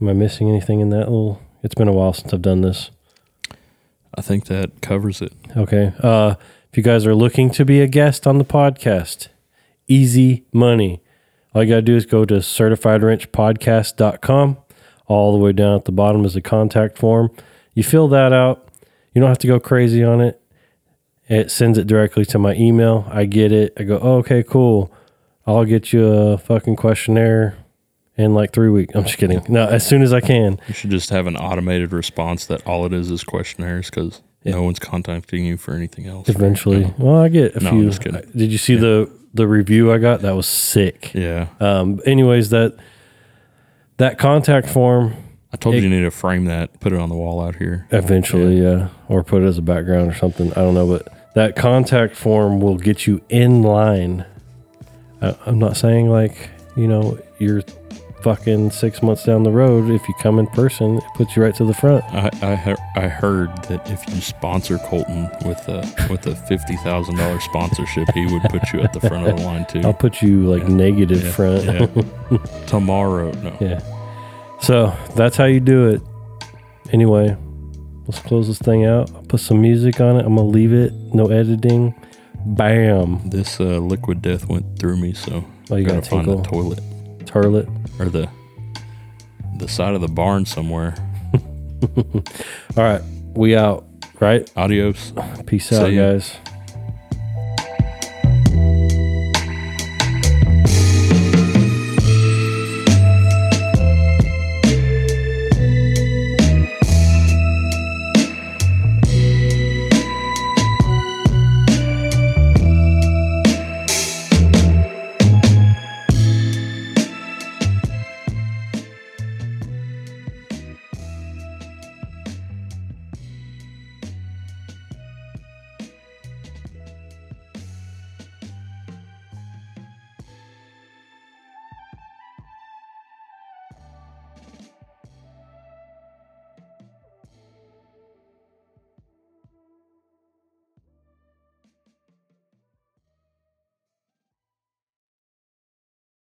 am 0.00 0.08
I 0.08 0.12
missing 0.14 0.48
anything 0.48 0.80
in 0.80 0.88
that 0.90 1.10
little? 1.10 1.42
It's 1.62 1.74
been 1.74 1.88
a 1.88 1.92
while 1.92 2.14
since 2.14 2.32
I've 2.32 2.40
done 2.40 2.62
this. 2.62 2.90
I 4.14 4.22
think 4.22 4.46
that 4.46 4.80
covers 4.80 5.20
it. 5.20 5.32
Okay. 5.56 5.92
Uh, 6.02 6.36
you 6.78 6.84
guys 6.84 7.04
are 7.04 7.14
looking 7.14 7.50
to 7.50 7.64
be 7.64 7.80
a 7.80 7.88
guest 7.88 8.24
on 8.24 8.38
the 8.38 8.44
podcast, 8.44 9.26
easy 9.88 10.44
money. 10.52 11.02
All 11.52 11.64
you 11.64 11.70
got 11.70 11.76
to 11.76 11.82
do 11.82 11.96
is 11.96 12.06
go 12.06 12.24
to 12.24 12.34
certifiedwrenchpodcast.com. 12.34 14.58
All 15.08 15.32
the 15.32 15.38
way 15.38 15.52
down 15.52 15.74
at 15.74 15.86
the 15.86 15.92
bottom 15.92 16.24
is 16.24 16.36
a 16.36 16.40
contact 16.40 16.96
form. 16.96 17.32
You 17.74 17.82
fill 17.82 18.06
that 18.08 18.32
out. 18.32 18.68
You 19.12 19.20
don't 19.20 19.28
have 19.28 19.38
to 19.38 19.48
go 19.48 19.58
crazy 19.58 20.04
on 20.04 20.20
it. 20.20 20.40
It 21.28 21.50
sends 21.50 21.78
it 21.78 21.88
directly 21.88 22.24
to 22.26 22.38
my 22.38 22.54
email. 22.54 23.08
I 23.10 23.24
get 23.24 23.50
it. 23.50 23.72
I 23.76 23.82
go, 23.82 23.98
oh, 24.00 24.18
okay, 24.18 24.44
cool. 24.44 24.92
I'll 25.48 25.64
get 25.64 25.92
you 25.92 26.06
a 26.06 26.38
fucking 26.38 26.76
questionnaire 26.76 27.58
in 28.16 28.34
like 28.34 28.52
three 28.52 28.70
weeks. 28.70 28.94
I'm 28.94 29.02
just 29.02 29.18
kidding. 29.18 29.44
No, 29.48 29.66
as 29.66 29.84
soon 29.84 30.02
as 30.02 30.12
I 30.12 30.20
can. 30.20 30.60
You 30.68 30.74
should 30.74 30.90
just 30.90 31.10
have 31.10 31.26
an 31.26 31.36
automated 31.36 31.92
response 31.92 32.46
that 32.46 32.64
all 32.68 32.86
it 32.86 32.92
is 32.92 33.10
is 33.10 33.24
questionnaires 33.24 33.90
because 33.90 34.22
no 34.44 34.62
one's 34.62 34.78
contacting 34.78 35.44
you 35.44 35.56
for 35.56 35.74
anything 35.74 36.06
else. 36.06 36.28
Eventually. 36.28 36.92
Well, 36.98 37.16
I 37.22 37.28
get 37.28 37.54
a 37.56 37.60
No, 37.64 37.70
few. 37.70 37.78
I'm 37.80 37.84
just 37.90 38.00
kidding. 38.02 38.22
Did 38.34 38.50
you 38.52 38.58
see 38.58 38.76
the 38.76 39.10
the 39.34 39.46
review 39.46 39.92
I 39.92 39.98
got? 39.98 40.20
That 40.22 40.34
was 40.36 40.46
sick. 40.46 41.12
Yeah. 41.14 41.48
Um, 41.60 42.00
anyways, 42.06 42.50
that 42.50 42.76
that 43.98 44.18
contact 44.18 44.68
form 44.68 45.14
I 45.52 45.56
told 45.56 45.74
It- 45.74 45.82
you 45.82 45.88
you 45.88 45.96
need 45.96 46.02
to 46.04 46.10
frame 46.10 46.44
that, 46.46 46.78
put 46.80 46.92
it 46.92 46.98
on 46.98 47.08
the 47.08 47.14
wall 47.14 47.40
out 47.40 47.56
here. 47.56 47.86
eventually, 47.90 48.60
yeah. 48.62 48.88
or 49.08 49.24
put 49.24 49.42
it 49.42 49.46
as 49.46 49.56
a 49.58 49.62
background 49.62 50.10
or 50.10 50.14
something. 50.14 50.50
I 50.52 50.56
don't 50.56 50.74
know, 50.74 50.86
but 50.86 51.08
that 51.34 51.56
contact 51.56 52.14
form 52.16 52.60
will 52.60 52.76
get 52.76 53.06
you 53.06 53.20
in 53.30 53.62
line. 53.62 54.24
I, 55.22 55.34
I'm 55.46 55.58
not 55.58 55.76
saying 55.76 56.08
like 56.10 56.50
you 56.76 56.86
know 56.86 57.18
you're 57.38 57.62
fucking 58.22 58.70
six 58.70 59.02
months 59.02 59.24
down 59.24 59.42
the 59.42 59.50
road. 59.50 59.90
If 59.90 60.06
you 60.08 60.14
come 60.20 60.38
in 60.38 60.46
person, 60.48 60.96
it 60.98 61.04
puts 61.14 61.36
you 61.36 61.42
right 61.42 61.54
to 61.56 61.64
the 61.64 61.74
front. 61.74 62.04
I 62.12 62.30
I, 62.42 62.56
he- 62.56 63.00
I 63.00 63.08
heard 63.08 63.50
that 63.64 63.88
if 63.90 64.02
you 64.14 64.20
sponsor 64.20 64.78
Colton 64.78 65.28
with 65.44 65.58
a 65.68 65.80
with 66.10 66.26
a 66.26 66.34
fifty 66.46 66.76
thousand 66.78 67.16
dollar 67.16 67.40
sponsorship, 67.40 68.08
he 68.14 68.26
would 68.26 68.42
put 68.44 68.72
you 68.72 68.80
at 68.80 68.92
the 68.92 69.00
front 69.00 69.26
of 69.28 69.36
the 69.36 69.42
line 69.44 69.66
too. 69.66 69.80
I'll 69.84 69.94
put 69.94 70.20
you 70.22 70.42
like 70.46 70.66
negative 70.68 71.22
Yeah, 71.24 71.30
front. 71.32 71.64
yeah. 71.64 72.38
Tomorrow, 72.66 73.32
no. 73.32 73.56
Yeah. 73.60 73.80
So 74.60 74.96
that's 75.14 75.36
how 75.36 75.44
you 75.44 75.60
do 75.60 75.88
it. 75.88 76.02
Anyway, 76.92 77.36
let's 78.06 78.18
close 78.20 78.48
this 78.48 78.58
thing 78.58 78.84
out. 78.84 79.10
I'll 79.14 79.22
put 79.22 79.40
some 79.40 79.60
music 79.60 80.00
on 80.00 80.16
it. 80.16 80.24
I'm 80.26 80.36
gonna 80.36 80.48
leave 80.48 80.72
it. 80.72 80.92
No 81.14 81.26
editing. 81.26 81.94
Bam. 82.46 83.28
This 83.28 83.60
uh, 83.60 83.78
liquid 83.78 84.22
death 84.22 84.48
went 84.48 84.78
through 84.78 84.96
me, 84.96 85.12
so 85.12 85.44
Oh, 85.70 85.76
you 85.76 85.84
gotta 85.84 85.98
gotta 86.00 86.10
find 86.10 86.26
the 86.26 86.42
toilet 86.42 86.80
Turlet. 87.28 87.68
or 88.00 88.08
the 88.08 88.28
the 89.58 89.68
side 89.68 89.94
of 89.94 90.00
the 90.00 90.08
barn 90.08 90.46
somewhere. 90.46 90.94
All 92.76 92.84
right. 92.84 93.02
We 93.34 93.56
out. 93.56 93.84
Right? 94.20 94.50
Adios. 94.56 95.12
Peace 95.46 95.68
See 95.68 95.76
out, 95.76 95.92
ya. 95.92 96.10
guys. 96.12 96.36